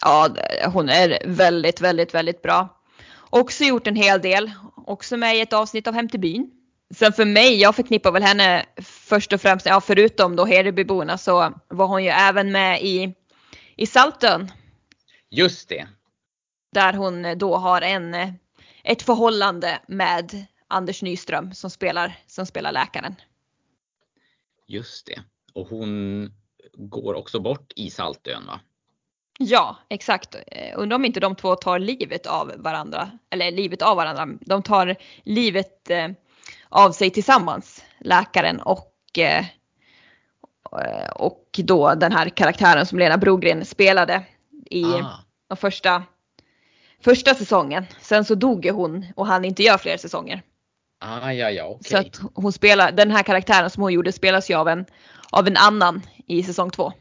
Ja, 0.00 0.28
hon 0.72 0.88
är 0.88 1.22
väldigt, 1.26 1.80
väldigt, 1.80 2.14
väldigt 2.14 2.42
bra. 2.42 2.82
Också 3.30 3.64
gjort 3.64 3.86
en 3.86 3.96
hel 3.96 4.20
del. 4.20 4.52
Också 4.76 5.16
med 5.16 5.36
i 5.36 5.40
ett 5.40 5.52
avsnitt 5.52 5.86
av 5.86 5.94
Hem 5.94 6.08
till 6.08 6.20
byn. 6.20 6.50
Sen 6.94 7.12
för 7.12 7.24
mig, 7.24 7.60
jag 7.60 7.76
förknippar 7.76 8.12
väl 8.12 8.22
henne 8.22 8.66
först 8.82 9.32
och 9.32 9.40
främst, 9.40 9.66
ja 9.66 9.80
förutom 9.80 10.36
då 10.36 10.44
Hedebyborna 10.44 11.18
så 11.18 11.60
var 11.68 11.86
hon 11.86 12.04
ju 12.04 12.10
även 12.10 12.52
med 12.52 12.82
i, 12.82 13.14
i 13.76 13.86
Saltön. 13.86 14.52
Just 15.30 15.68
det. 15.68 15.88
Där 16.70 16.92
hon 16.92 17.38
då 17.38 17.56
har 17.56 17.82
en, 17.82 18.14
ett 18.84 19.02
förhållande 19.02 19.80
med 19.88 20.46
Anders 20.68 21.02
Nyström 21.02 21.54
som 21.54 21.70
spelar, 21.70 22.18
som 22.26 22.46
spelar 22.46 22.72
läkaren. 22.72 23.14
Just 24.66 25.06
det. 25.06 25.22
Och 25.52 25.68
hon 25.68 26.32
går 26.74 27.14
också 27.14 27.40
bort 27.40 27.72
i 27.76 27.90
Saltön 27.90 28.46
va? 28.46 28.60
Ja, 29.38 29.76
exakt. 29.88 30.34
Eh, 30.46 30.74
Undrar 30.76 30.96
om 30.96 31.04
inte 31.04 31.20
de 31.20 31.36
två 31.36 31.54
tar 31.54 31.78
livet 31.78 32.26
av 32.26 32.52
varandra. 32.56 33.10
Eller 33.30 33.50
livet 33.50 33.82
av 33.82 33.96
varandra. 33.96 34.38
De 34.40 34.62
tar 34.62 34.96
livet 35.22 35.90
eh, 35.90 36.08
av 36.68 36.92
sig 36.92 37.10
tillsammans. 37.10 37.84
Läkaren 38.00 38.60
och, 38.60 38.94
eh, 39.18 39.44
och 41.14 41.60
då 41.64 41.94
den 41.94 42.12
här 42.12 42.28
karaktären 42.28 42.86
som 42.86 42.98
Lena 42.98 43.18
Brogren 43.18 43.64
spelade 43.64 44.24
i 44.70 44.84
Ah, 44.84 45.24
de 45.48 45.56
första, 45.56 46.02
första 47.00 47.34
säsongen. 47.34 47.86
Sen 48.00 48.24
så 48.24 48.34
dog 48.34 48.66
hon 48.66 49.06
och 49.16 49.26
han 49.26 49.44
inte 49.44 49.62
göra 49.62 49.78
fler 49.78 49.96
säsonger. 49.96 50.42
ah 51.00 51.32
ja, 51.32 51.50
ja, 51.50 51.64
okej. 51.64 51.90
Så 51.90 51.96
att 51.98 52.20
hon 52.34 52.52
spelar, 52.52 52.92
den 52.92 53.10
här 53.10 53.22
karaktären 53.22 53.70
som 53.70 53.82
hon 53.82 53.92
gjorde 53.92 54.12
spelas 54.12 54.50
ju 54.50 54.54
av 54.54 54.68
en, 54.68 54.86
av 55.32 55.46
en 55.46 55.56
annan 55.56 56.02
i 56.26 56.42
säsong 56.42 56.70
två. 56.70 56.92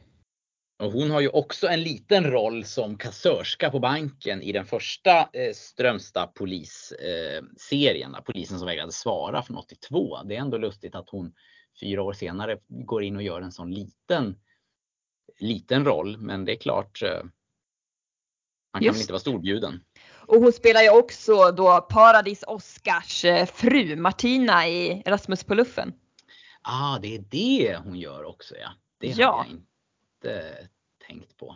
Och 0.80 0.92
hon 0.92 1.12
har 1.12 1.22
ju 1.22 1.30
också 1.30 1.68
en 1.68 1.84
liten 1.84 2.24
roll 2.24 2.66
som 2.66 2.98
kassörska 2.98 3.70
på 3.70 3.80
banken 3.80 4.42
i 4.42 4.52
den 4.52 4.66
första 4.66 5.20
eh, 5.34 5.54
Strömstad 5.54 6.34
polisserien. 6.36 8.16
Eh, 8.16 8.22
polisen 8.22 8.58
som 8.60 8.68
vägrade 8.68 8.92
svara 8.92 9.42
från 9.42 9.58
82. 9.58 10.24
Det 10.24 10.36
är 10.36 10.40
ändå 10.40 10.58
lustigt 10.58 10.96
att 10.96 11.10
hon 11.10 11.34
fyra 11.80 12.04
år 12.04 12.14
senare 12.14 12.58
går 12.68 13.04
in 13.04 13.16
och 13.16 13.24
gör 13.24 13.42
en 13.42 13.52
sån 13.52 13.72
liten, 13.72 14.36
liten 15.40 15.86
roll. 15.86 16.18
Men 16.18 16.46
det 16.46 16.52
är 16.52 16.56
klart, 16.56 17.02
eh, 17.04 17.24
man 18.74 18.82
kan 18.82 18.84
Just. 18.84 18.96
väl 18.96 19.02
inte 19.02 19.14
vara 19.14 19.20
storbjuden. 19.20 19.84
Och 20.28 20.36
hon 20.42 20.54
spelar 20.54 20.82
ju 20.82 20.90
också 20.90 21.52
då 21.52 21.82
Paradis 21.82 22.44
Oscars 22.48 23.26
eh, 23.26 23.46
fru 23.46 23.96
Martina 23.96 24.68
i 24.68 25.04
Rasmus 25.06 25.44
på 25.44 25.56
luffen. 25.56 25.94
Ah, 26.62 27.00
det 27.00 27.16
är 27.16 27.20
det 27.30 27.78
hon 27.84 27.96
gör 27.96 28.24
också 28.24 28.56
ja. 28.56 28.70
Det 29.00 29.08
Ja. 29.08 29.38
hade 29.38 29.50
jag 29.50 29.58
inte 29.58 30.68
tänkt 31.08 31.38
på. 31.38 31.56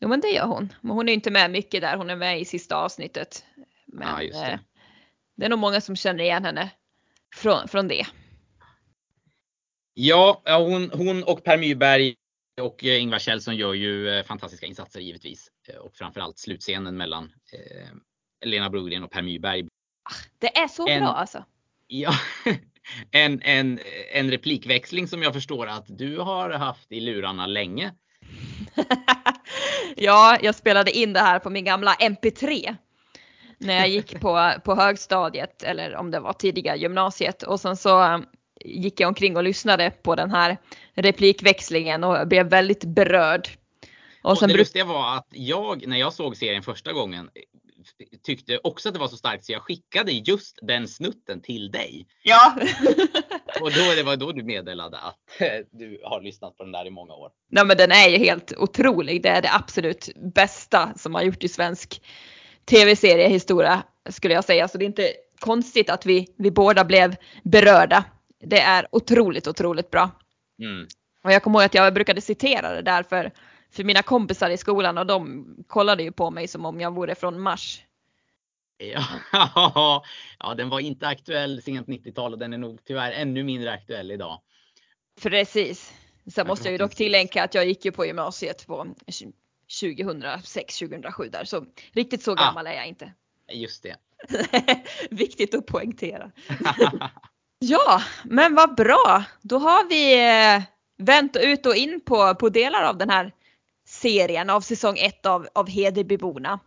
Jo 0.00 0.08
men 0.08 0.20
det 0.20 0.28
gör 0.28 0.46
hon. 0.46 0.72
Men 0.80 0.90
hon 0.92 1.08
är 1.08 1.12
inte 1.12 1.30
med 1.30 1.50
mycket 1.50 1.80
där. 1.80 1.96
Hon 1.96 2.10
är 2.10 2.16
med 2.16 2.40
i 2.40 2.44
sista 2.44 2.76
avsnittet. 2.76 3.44
Men 3.86 4.08
Ja, 4.08 4.22
just 4.22 4.40
det. 4.40 4.50
eh, 4.52 4.58
det 5.36 5.44
är 5.44 5.48
nog 5.48 5.58
många 5.58 5.80
som 5.80 5.96
känner 5.96 6.24
igen 6.24 6.44
henne 6.44 6.70
från, 7.34 7.68
från 7.68 7.88
det. 7.88 8.06
Ja, 9.94 10.42
hon, 10.44 10.90
hon 10.94 11.22
och 11.24 11.44
Per 11.44 11.58
Myrberg 11.58 12.14
och 12.60 12.84
eh, 12.84 13.02
Ingvar 13.02 13.18
Kjellson 13.18 13.56
gör 13.56 13.74
ju 13.74 14.08
eh, 14.10 14.24
fantastiska 14.24 14.66
insatser 14.66 15.00
givetvis. 15.00 15.48
Eh, 15.68 15.76
Och 15.76 15.94
framförallt 15.94 16.38
slutscenen 16.38 16.96
mellan 16.96 17.32
Lena 18.44 18.70
Brogren 18.70 19.04
och 19.04 19.10
Per 19.10 19.22
Myrberg. 19.22 19.64
Det 20.38 20.56
är 20.58 20.68
så 20.68 20.88
En- 20.88 21.02
bra 21.02 21.12
alltså. 21.12 21.44
Ja, 21.86 22.12
en, 23.10 23.42
en, 23.42 23.80
en 24.12 24.30
replikväxling 24.30 25.08
som 25.08 25.22
jag 25.22 25.32
förstår 25.34 25.66
att 25.66 25.84
du 25.88 26.18
har 26.18 26.50
haft 26.50 26.92
i 26.92 27.00
lurarna 27.00 27.46
länge. 27.46 27.94
ja, 29.96 30.38
jag 30.42 30.54
spelade 30.54 30.90
in 30.90 31.12
det 31.12 31.20
här 31.20 31.38
på 31.38 31.50
min 31.50 31.64
gamla 31.64 31.94
MP3. 31.94 32.76
När 33.58 33.74
jag 33.74 33.88
gick 33.88 34.20
på, 34.20 34.52
på 34.64 34.74
högstadiet 34.74 35.62
eller 35.62 35.96
om 35.96 36.10
det 36.10 36.20
var 36.20 36.32
tidiga 36.32 36.76
gymnasiet 36.76 37.42
och 37.42 37.60
sen 37.60 37.76
så 37.76 38.22
gick 38.66 39.00
jag 39.00 39.08
omkring 39.08 39.36
och 39.36 39.44
lyssnade 39.44 39.90
på 39.90 40.14
den 40.14 40.30
här 40.30 40.58
replikväxlingen 40.94 42.04
och 42.04 42.28
blev 42.28 42.46
väldigt 42.46 42.84
berörd. 42.84 43.48
Och 44.22 44.30
Och 44.30 44.38
sen 44.38 44.48
det 44.48 44.56
lustiga 44.56 44.84
var 44.84 45.16
att 45.16 45.28
jag, 45.30 45.86
när 45.86 45.96
jag 45.96 46.12
såg 46.12 46.36
serien 46.36 46.62
första 46.62 46.92
gången, 46.92 47.30
tyckte 48.22 48.58
också 48.62 48.88
att 48.88 48.94
det 48.94 49.00
var 49.00 49.08
så 49.08 49.16
starkt 49.16 49.44
så 49.44 49.52
jag 49.52 49.62
skickade 49.62 50.12
just 50.12 50.58
den 50.62 50.88
snutten 50.88 51.40
till 51.40 51.70
dig. 51.70 52.06
Ja. 52.22 52.56
Och 53.60 53.72
då, 53.72 53.94
det 53.96 54.02
var 54.02 54.16
då 54.16 54.32
du 54.32 54.42
meddelade 54.42 54.98
att 54.98 55.40
eh, 55.40 55.48
du 55.70 56.00
har 56.04 56.20
lyssnat 56.20 56.56
på 56.56 56.62
den 56.62 56.72
där 56.72 56.86
i 56.86 56.90
många 56.90 57.14
år. 57.14 57.30
Nej 57.50 57.64
men 57.64 57.76
den 57.76 57.92
är 57.92 58.08
ju 58.08 58.18
helt 58.18 58.52
otrolig. 58.56 59.22
Det 59.22 59.28
är 59.28 59.42
det 59.42 59.52
absolut 59.52 60.08
bästa 60.34 60.92
som 60.96 61.14
har 61.14 61.22
gjort 61.22 61.44
i 61.44 61.48
svensk 61.48 62.02
tv-seriehistoria 62.64 63.82
skulle 64.10 64.34
jag 64.34 64.44
säga. 64.44 64.68
Så 64.68 64.78
det 64.78 64.84
är 64.84 64.86
inte 64.86 65.12
konstigt 65.40 65.90
att 65.90 66.06
vi, 66.06 66.34
vi 66.38 66.50
båda 66.50 66.84
blev 66.84 67.16
berörda. 67.44 68.04
Det 68.48 68.60
är 68.60 68.86
otroligt, 68.92 69.46
otroligt 69.46 69.90
bra. 69.90 70.10
Mm. 70.58 70.86
Och 71.22 71.32
jag 71.32 71.42
kommer 71.42 71.58
ihåg 71.58 71.64
att 71.64 71.74
jag 71.74 71.94
brukade 71.94 72.20
citera 72.20 72.74
det 72.74 72.82
där 72.82 73.02
för, 73.02 73.30
för 73.70 73.84
mina 73.84 74.02
kompisar 74.02 74.50
i 74.50 74.56
skolan 74.56 74.98
och 74.98 75.06
de 75.06 75.46
kollade 75.66 76.02
ju 76.02 76.12
på 76.12 76.30
mig 76.30 76.48
som 76.48 76.64
om 76.64 76.80
jag 76.80 76.94
vore 76.94 77.14
från 77.14 77.40
Mars. 77.40 77.82
Ja, 78.78 79.04
ja, 80.38 80.54
den 80.56 80.68
var 80.68 80.80
inte 80.80 81.06
aktuell 81.06 81.62
sent 81.62 81.88
90-tal 81.88 82.32
och 82.32 82.38
den 82.38 82.52
är 82.52 82.58
nog 82.58 82.84
tyvärr 82.84 83.12
ännu 83.12 83.42
mindre 83.42 83.72
aktuell 83.72 84.10
idag. 84.10 84.40
Precis. 85.22 85.94
Sen 86.26 86.46
måste 86.46 86.68
jag 86.68 86.72
ju 86.72 86.78
dock 86.78 86.94
tillägga 86.94 87.44
att 87.44 87.54
jag 87.54 87.66
gick 87.66 87.84
ju 87.84 87.92
på 87.92 88.06
gymnasiet 88.06 88.66
på 88.66 88.86
2006-2007 89.82 91.30
där. 91.30 91.44
Så 91.44 91.66
riktigt 91.92 92.22
så 92.22 92.34
gammal 92.34 92.66
är 92.66 92.74
jag 92.74 92.86
inte. 92.86 93.12
Just 93.52 93.82
det. 93.82 93.96
Viktigt 95.10 95.54
att 95.54 95.66
poängtera. 95.66 96.30
Ja, 97.58 98.02
men 98.24 98.54
vad 98.54 98.76
bra. 98.76 99.24
Då 99.42 99.58
har 99.58 99.88
vi 99.88 100.28
eh, 100.28 100.62
vänt 100.98 101.36
ut 101.36 101.66
och 101.66 101.76
in 101.76 102.00
på, 102.00 102.34
på 102.34 102.48
delar 102.48 102.82
av 102.82 102.98
den 102.98 103.10
här 103.10 103.32
serien 103.86 104.50
av 104.50 104.60
säsong 104.60 104.96
1 104.98 105.26
av, 105.26 105.48
av 105.54 105.68
Hedebyborna. 105.68 106.60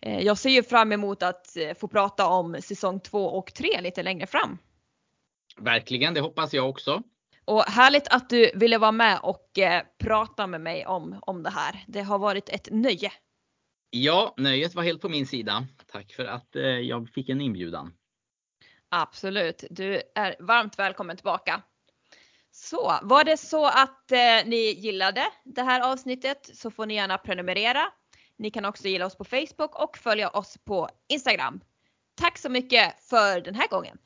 Eh, 0.00 0.20
jag 0.20 0.38
ser 0.38 0.50
ju 0.50 0.62
fram 0.62 0.92
emot 0.92 1.22
att 1.22 1.56
eh, 1.56 1.74
få 1.74 1.88
prata 1.88 2.26
om 2.26 2.56
säsong 2.62 3.00
2 3.00 3.26
och 3.26 3.54
3 3.54 3.80
lite 3.80 4.02
längre 4.02 4.26
fram. 4.26 4.58
Verkligen, 5.60 6.14
det 6.14 6.20
hoppas 6.20 6.54
jag 6.54 6.68
också. 6.68 7.02
Och 7.44 7.62
härligt 7.62 8.08
att 8.08 8.30
du 8.30 8.50
ville 8.54 8.78
vara 8.78 8.92
med 8.92 9.20
och 9.22 9.58
prata 9.98 10.46
med 10.46 10.60
mig 10.60 10.86
om, 10.86 11.18
om 11.22 11.42
det 11.42 11.50
här. 11.50 11.84
Det 11.86 12.02
har 12.02 12.18
varit 12.18 12.48
ett 12.48 12.68
nöje. 12.70 13.12
Ja, 13.90 14.34
nöjet 14.36 14.74
var 14.74 14.82
helt 14.82 15.02
på 15.02 15.08
min 15.08 15.26
sida. 15.26 15.66
Tack 15.86 16.12
för 16.12 16.24
att 16.24 16.48
jag 16.82 17.08
fick 17.08 17.28
en 17.28 17.40
inbjudan. 17.40 17.92
Absolut, 18.90 19.64
du 19.70 20.02
är 20.14 20.36
varmt 20.38 20.78
välkommen 20.78 21.16
tillbaka. 21.16 21.62
Så 22.50 22.98
var 23.02 23.24
det 23.24 23.36
så 23.36 23.66
att 23.66 24.12
eh, 24.12 24.18
ni 24.46 24.74
gillade 24.78 25.26
det 25.44 25.62
här 25.62 25.92
avsnittet 25.92 26.50
så 26.54 26.70
får 26.70 26.86
ni 26.86 26.94
gärna 26.94 27.18
prenumerera. 27.18 27.92
Ni 28.38 28.50
kan 28.50 28.64
också 28.64 28.88
gilla 28.88 29.06
oss 29.06 29.16
på 29.16 29.24
Facebook 29.24 29.82
och 29.82 29.98
följa 29.98 30.28
oss 30.28 30.58
på 30.64 30.88
Instagram. 31.08 31.60
Tack 32.20 32.38
så 32.38 32.48
mycket 32.48 33.02
för 33.02 33.40
den 33.40 33.54
här 33.54 33.68
gången. 33.68 33.98